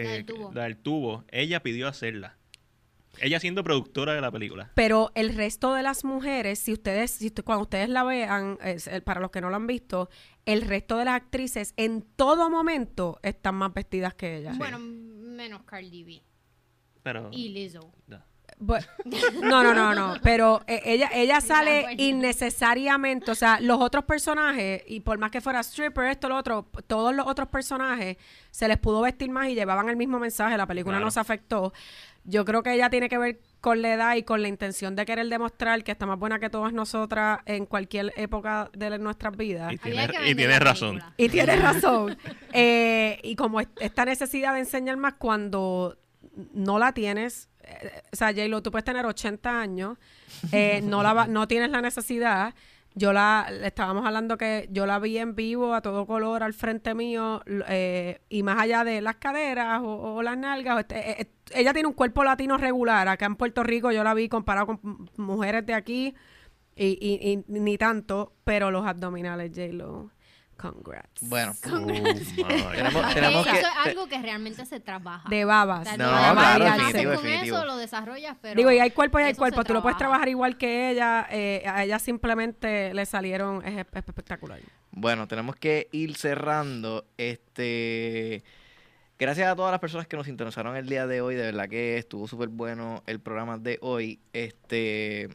La 0.03 0.09
del 0.11 0.21
eh, 0.21 0.23
tubo. 0.23 0.51
la 0.53 0.63
del 0.63 0.77
tubo. 0.77 1.23
Ella 1.31 1.61
pidió 1.63 1.87
hacerla. 1.87 2.37
Ella 3.21 3.39
siendo 3.39 3.63
productora 3.63 4.13
de 4.13 4.19
la 4.19 4.29
película. 4.29 4.71
Pero 4.75 5.11
el 5.15 5.33
resto 5.35 5.73
de 5.73 5.83
las 5.83 6.03
mujeres, 6.03 6.59
si 6.59 6.73
ustedes, 6.73 7.11
si 7.11 7.27
usted- 7.27 7.45
cuando 7.45 7.63
ustedes 7.63 7.87
la 7.87 8.03
vean, 8.03 8.57
es, 8.61 8.87
el- 8.87 9.03
para 9.03 9.21
los 9.21 9.31
que 9.31 9.39
no 9.39 9.49
lo 9.49 9.55
han 9.55 9.67
visto, 9.67 10.09
el 10.45 10.61
resto 10.63 10.97
de 10.97 11.05
las 11.05 11.15
actrices 11.15 11.73
en 11.77 12.01
todo 12.01 12.49
momento 12.49 13.17
están 13.23 13.55
más 13.55 13.73
vestidas 13.73 14.13
que 14.15 14.37
ella. 14.39 14.53
Bueno, 14.57 14.79
menos 14.79 15.63
Cardi 15.63 16.03
B 16.03 16.21
Pero 17.03 17.29
y 17.31 17.49
Lizzo. 17.49 17.93
no. 18.07 18.21
No, 19.41 19.64
no, 19.64 19.74
no, 19.74 19.93
no. 19.93 20.16
Pero 20.24 20.62
eh, 20.68 20.82
ella, 20.86 21.10
ella 21.14 21.41
sale 21.41 21.88
innecesariamente. 21.97 23.32
O 23.32 23.36
sea, 23.36 23.60
los 23.60 23.80
otros 23.82 24.06
personajes, 24.06 24.84
y 24.88 25.01
por 25.01 25.18
más 25.18 25.32
que 25.32 25.41
fuera 25.41 25.60
stripper, 25.62 26.06
esto, 26.06 26.30
lo 26.30 26.38
otro, 26.38 26.68
todos 26.88 27.14
los 27.14 27.28
otros 27.28 27.47
personajes 27.49 28.18
se 28.51 28.68
les 28.68 28.78
pudo 28.78 29.01
vestir 29.01 29.30
más 29.30 29.49
y 29.49 29.56
llevaban 29.56 29.89
el 29.89 29.95
mismo 29.97 30.20
mensaje. 30.20 30.58
La 30.58 30.68
película 30.68 30.93
Claro. 30.95 31.06
no 31.06 31.12
se 31.12 31.20
afectó. 31.20 31.74
Yo 32.28 32.43
creo 32.43 32.64
que 32.64 32.74
ella 32.74 32.89
tiene 32.89 33.08
que 33.08 33.20
ver 33.20 33.39
con 33.62 33.82
la 33.84 33.93
edad 33.93 34.16
y 34.16 34.24
con 34.24 34.41
la 34.41 34.47
intención 34.47 34.95
de 34.95 35.06
querer 35.06 35.28
demostrar 35.28 35.84
que 35.84 35.91
está 35.91 36.06
más 36.08 36.18
buena 36.18 36.39
que 36.39 36.49
todas 36.49 36.74
nosotras 36.74 37.39
en 37.45 37.66
cualquier 37.68 38.14
época 38.16 38.70
de 38.74 38.97
nuestras 38.97 39.38
vidas. 39.38 39.74
Y 39.74 39.78
la 39.91 40.08
razón. 40.08 40.28
Y 41.18 41.30
tienes 41.30 41.62
razón. 41.62 42.18
Eh, 42.53 43.20
y 43.24 43.36
como 43.36 43.60
es- 43.62 43.68
esta 43.80 44.06
necesidad 44.06 44.53
de 44.53 44.60
enseñar 44.62 44.97
más 44.97 45.14
cuando 45.16 45.97
no 46.53 46.80
la 46.80 46.93
tienes, 46.93 47.49
eh, 47.63 48.01
o 48.11 48.15
sea, 48.15 48.30
J-Lo, 48.30 48.61
tú 48.61 48.71
puedes 48.71 48.86
tener 48.86 49.05
80 49.05 49.59
años, 49.59 49.97
eh, 50.51 50.82
no, 50.84 51.03
la 51.03 51.13
va- 51.13 51.28
no 51.28 51.47
tienes 51.47 51.69
la 51.71 51.82
necesidad. 51.82 52.53
Yo 52.97 53.11
la, 53.11 53.47
estábamos 53.63 54.05
hablando 54.05 54.38
que 54.38 54.69
yo 54.71 54.86
la 54.86 54.99
vi 54.99 55.17
en 55.17 55.36
vivo 55.36 55.73
a 55.73 55.82
todo 55.82 56.05
color 56.05 56.43
al 56.43 56.53
frente 56.53 56.93
mío 56.95 57.41
eh, 57.67 58.21
y 58.30 58.41
más 58.41 58.57
allá 58.57 58.86
de 58.86 59.01
las 59.01 59.15
caderas 59.17 59.82
o, 59.82 60.15
o 60.15 60.21
las 60.23 60.38
nalgas, 60.38 60.80
este, 60.80 60.99
eh, 61.11 61.15
eh, 61.19 61.28
ella 61.55 61.73
tiene 61.73 61.89
un 61.89 61.93
cuerpo 61.93 62.23
latino 62.23 62.57
regular. 62.57 63.09
Acá 63.09 63.26
en 63.26 63.36
Puerto 63.36 63.63
Rico 63.63 63.91
yo 63.91 64.01
la 64.05 64.13
vi 64.13 64.30
comparado 64.30 64.67
con 64.67 65.09
mujeres 65.17 65.65
de 65.65 65.73
aquí 65.73 66.15
y, 66.78 66.97
y- 67.01 67.32
y 67.34 67.43
ni 67.59 67.78
tanto, 67.78 68.32
pero 68.45 68.71
los 68.71 68.86
abdominales, 68.88 69.51
J-Lo, 69.53 70.11
congrats. 70.56 71.22
Bueno, 71.22 71.53
Uh, 71.66 71.70
madre. 71.80 72.14
Tenemos- 72.76 73.14
tenemos 73.14 73.45
eso 73.47 73.53
que- 73.56 73.60
es 73.60 73.66
algo 73.86 74.08
que 74.08 74.22
realmente 74.22 74.66
se 74.66 74.80
trabaja. 74.80 75.30
De 75.30 75.45
babas. 75.45 75.82
O 75.82 75.84
sea, 75.86 75.97
No, 75.97 76.06
de 76.12 76.32
claro, 76.34 76.66
definitivo, 76.66 76.88
alce. 76.88 77.03
con 77.06 77.24
definitivo. 77.26 77.58
eso, 77.58 77.66
lo 77.66 77.78
desarrollas, 77.78 78.38
pero... 78.41 78.56
Digo, 78.56 78.72
y 78.72 78.80
hay 78.80 78.91
cuerpo 78.91 79.20
y 79.20 79.24
hay 79.24 79.34
cuerpo. 79.36 79.64
Tú 79.64 79.74
lo 79.74 79.82
puedes 79.82 79.97
trabaja. 79.97 80.18
trabajar 80.20 80.30
igual 80.30 80.58
que 80.58 80.89
ella. 80.91 81.28
eh, 81.30 81.64
a 81.68 81.84
ella 81.84 81.99
simplemente 81.99 82.93
le 82.93 83.06
salieron 83.06 83.66
es, 83.66 83.78
es 83.93 84.08
espectacular. 84.08 84.60
Bueno, 84.91 85.28
tenemos 85.28 85.56
que 85.58 85.89
ir 85.91 86.16
cerrando. 86.16 87.06
Este. 87.18 88.43
Gracias 89.18 89.47
a 89.49 89.56
todas 89.56 89.72
las 89.72 89.80
personas 89.80 90.08
que 90.08 90.18
nos 90.18 90.28
interesaron 90.28 90.76
el 90.76 90.88
día 90.88 91.08
de 91.08 91.22
hoy. 91.22 91.36
De 91.36 91.43
verdad 91.43 91.70
que 91.70 91.97
estuvo 91.97 92.28
súper 92.28 92.49
bueno 92.49 93.01
el 93.08 93.20
programa 93.20 93.58
de 93.58 93.78
hoy. 93.82 94.20
Este. 94.34 95.30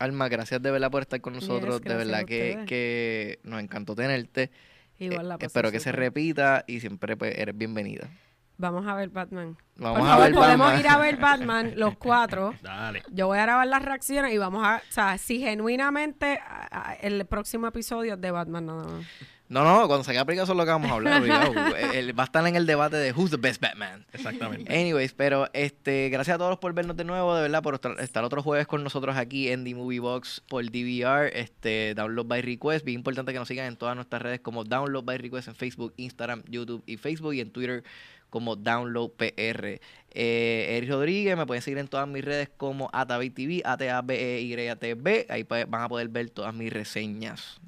Alma, 0.00 0.28
gracias 0.28 0.60
de 0.62 0.70
verdad 0.70 0.90
por 0.90 1.02
estar 1.02 1.20
con 1.20 1.34
Yes, 1.34 1.42
nosotros. 1.46 1.80
de 1.82 1.94
verdad 1.94 2.24
que, 2.24 2.64
que 2.66 3.38
nos 3.44 3.60
encantó 3.62 3.94
tenerte. 3.94 4.50
Igual 4.98 5.26
Eh, 5.26 5.28
la 5.28 5.34
pasé 5.38 5.46
espero 5.46 5.70
que 5.70 5.78
se 5.80 5.92
repita 5.92 6.64
y 6.66 6.80
siempre 6.80 7.16
pues, 7.16 7.36
eres 7.38 7.56
bienvenida. 7.56 8.08
Vamos 8.56 8.86
a 8.86 8.94
ver 8.94 9.08
Batman. 9.08 9.56
Vamos 9.76 10.06
a 10.08 10.18
ver 10.18 10.32
podemos 10.34 10.66
Batman. 10.66 10.80
ir 10.80 10.88
a 10.88 10.98
ver 10.98 11.16
Batman 11.16 11.72
los 11.76 11.96
cuatro. 11.96 12.54
Dale. 12.62 13.02
Yo 13.10 13.26
voy 13.28 13.38
a 13.38 13.42
grabar 13.42 13.66
las 13.66 13.82
reacciones 13.82 14.34
y 14.34 14.38
vamos 14.38 14.62
a, 14.66 14.76
o 14.86 14.92
sea, 14.92 15.16
si 15.16 15.38
genuinamente 15.40 16.38
a- 16.46 16.90
a- 16.90 16.94
el 16.94 17.24
próximo 17.26 17.66
episodio 17.66 18.14
es 18.14 18.20
de 18.20 18.30
Batman 18.30 18.66
nada 18.66 18.84
más. 18.84 19.06
No, 19.50 19.64
no, 19.64 19.88
cuando 19.88 20.08
eso 20.08 20.42
es 20.42 20.48
lo 20.48 20.64
que 20.64 20.70
vamos 20.70 20.92
a 20.92 20.94
hablar. 20.94 21.22
va 21.28 22.22
a 22.22 22.24
estar 22.24 22.46
en 22.46 22.54
el 22.54 22.66
debate 22.66 22.96
de 22.96 23.12
Who's 23.12 23.32
the 23.32 23.36
best 23.36 23.60
Batman. 23.60 24.06
Exactamente. 24.12 24.72
Anyways, 24.72 25.12
pero 25.12 25.48
este, 25.52 26.08
gracias 26.08 26.36
a 26.36 26.38
todos 26.38 26.58
por 26.58 26.72
vernos 26.72 26.96
de 26.96 27.02
nuevo, 27.02 27.34
de 27.34 27.42
verdad, 27.42 27.60
por 27.60 27.80
estar, 27.98 28.22
otro 28.22 28.44
jueves 28.44 28.68
con 28.68 28.84
nosotros 28.84 29.16
aquí 29.16 29.48
en 29.48 29.64
The 29.64 29.74
Movie 29.74 29.98
Box 29.98 30.40
por 30.48 30.64
DVR, 30.64 31.36
este, 31.36 31.94
Download 31.96 32.26
by 32.26 32.42
Request. 32.42 32.84
Bien 32.84 33.00
importante 33.00 33.32
que 33.32 33.40
nos 33.40 33.48
sigan 33.48 33.66
en 33.66 33.76
todas 33.76 33.96
nuestras 33.96 34.22
redes 34.22 34.38
como 34.38 34.62
Download 34.62 35.02
by 35.02 35.18
Request 35.18 35.48
en 35.48 35.56
Facebook, 35.56 35.94
Instagram, 35.96 36.44
YouTube 36.46 36.84
y 36.86 36.96
Facebook 36.96 37.34
y 37.34 37.40
en 37.40 37.50
Twitter 37.50 37.82
como 38.30 38.54
Download 38.54 39.10
PR. 39.10 39.80
Eh, 40.12 40.76
Eric 40.76 40.90
Rodríguez, 40.90 41.36
me 41.36 41.44
pueden 41.44 41.62
seguir 41.62 41.78
en 41.78 41.88
todas 41.88 42.06
mis 42.06 42.24
redes 42.24 42.48
como 42.56 42.88
ATABTV, 42.92 43.62
A-T-A-B-E-Y-T-B. 43.64 45.26
Ahí 45.28 45.42
pues, 45.42 45.68
van 45.68 45.82
a 45.82 45.88
poder 45.88 46.06
ver 46.06 46.30
todas 46.30 46.54
mis 46.54 46.72
reseñas. 46.72 47.60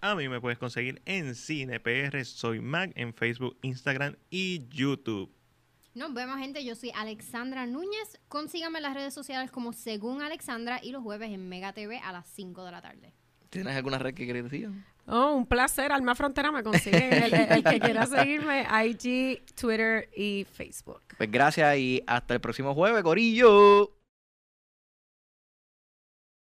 A 0.00 0.14
mí 0.14 0.28
me 0.28 0.40
puedes 0.40 0.58
conseguir 0.58 1.00
en 1.06 1.34
CinePR, 1.34 2.24
soy 2.24 2.60
Mac, 2.60 2.92
en 2.94 3.12
Facebook, 3.14 3.56
Instagram 3.62 4.16
y 4.30 4.66
YouTube. 4.68 5.32
Nos 5.94 6.12
vemos, 6.12 6.38
gente. 6.38 6.62
Yo 6.64 6.74
soy 6.74 6.92
Alexandra 6.94 7.66
Núñez. 7.66 8.20
Consígame 8.28 8.78
en 8.78 8.82
las 8.82 8.94
redes 8.94 9.14
sociales 9.14 9.50
como 9.50 9.72
Según 9.72 10.20
Alexandra 10.20 10.78
y 10.82 10.92
los 10.92 11.02
jueves 11.02 11.30
en 11.30 11.48
Mega 11.48 11.72
TV 11.72 11.98
a 11.98 12.12
las 12.12 12.26
5 12.28 12.64
de 12.64 12.70
la 12.70 12.82
tarde. 12.82 13.14
¿Tienes 13.48 13.74
alguna 13.74 13.98
red 13.98 14.12
que 14.14 14.24
quieres 14.24 14.44
decir? 14.44 14.68
Oh, 15.06 15.32
un 15.32 15.46
placer. 15.46 15.90
Alma 15.92 16.14
Frontera 16.14 16.52
me 16.52 16.62
consiguen. 16.62 17.12
El, 17.14 17.32
el- 17.32 17.52
el 17.52 17.64
que 17.64 17.80
quiera 17.80 18.04
seguirme, 18.06 18.66
IG, 18.86 19.46
Twitter 19.54 20.10
y 20.14 20.44
Facebook. 20.52 21.00
Pues 21.16 21.30
gracias 21.30 21.78
y 21.78 22.02
hasta 22.06 22.34
el 22.34 22.40
próximo 22.40 22.74
jueves, 22.74 23.02
Corillo. 23.02 23.95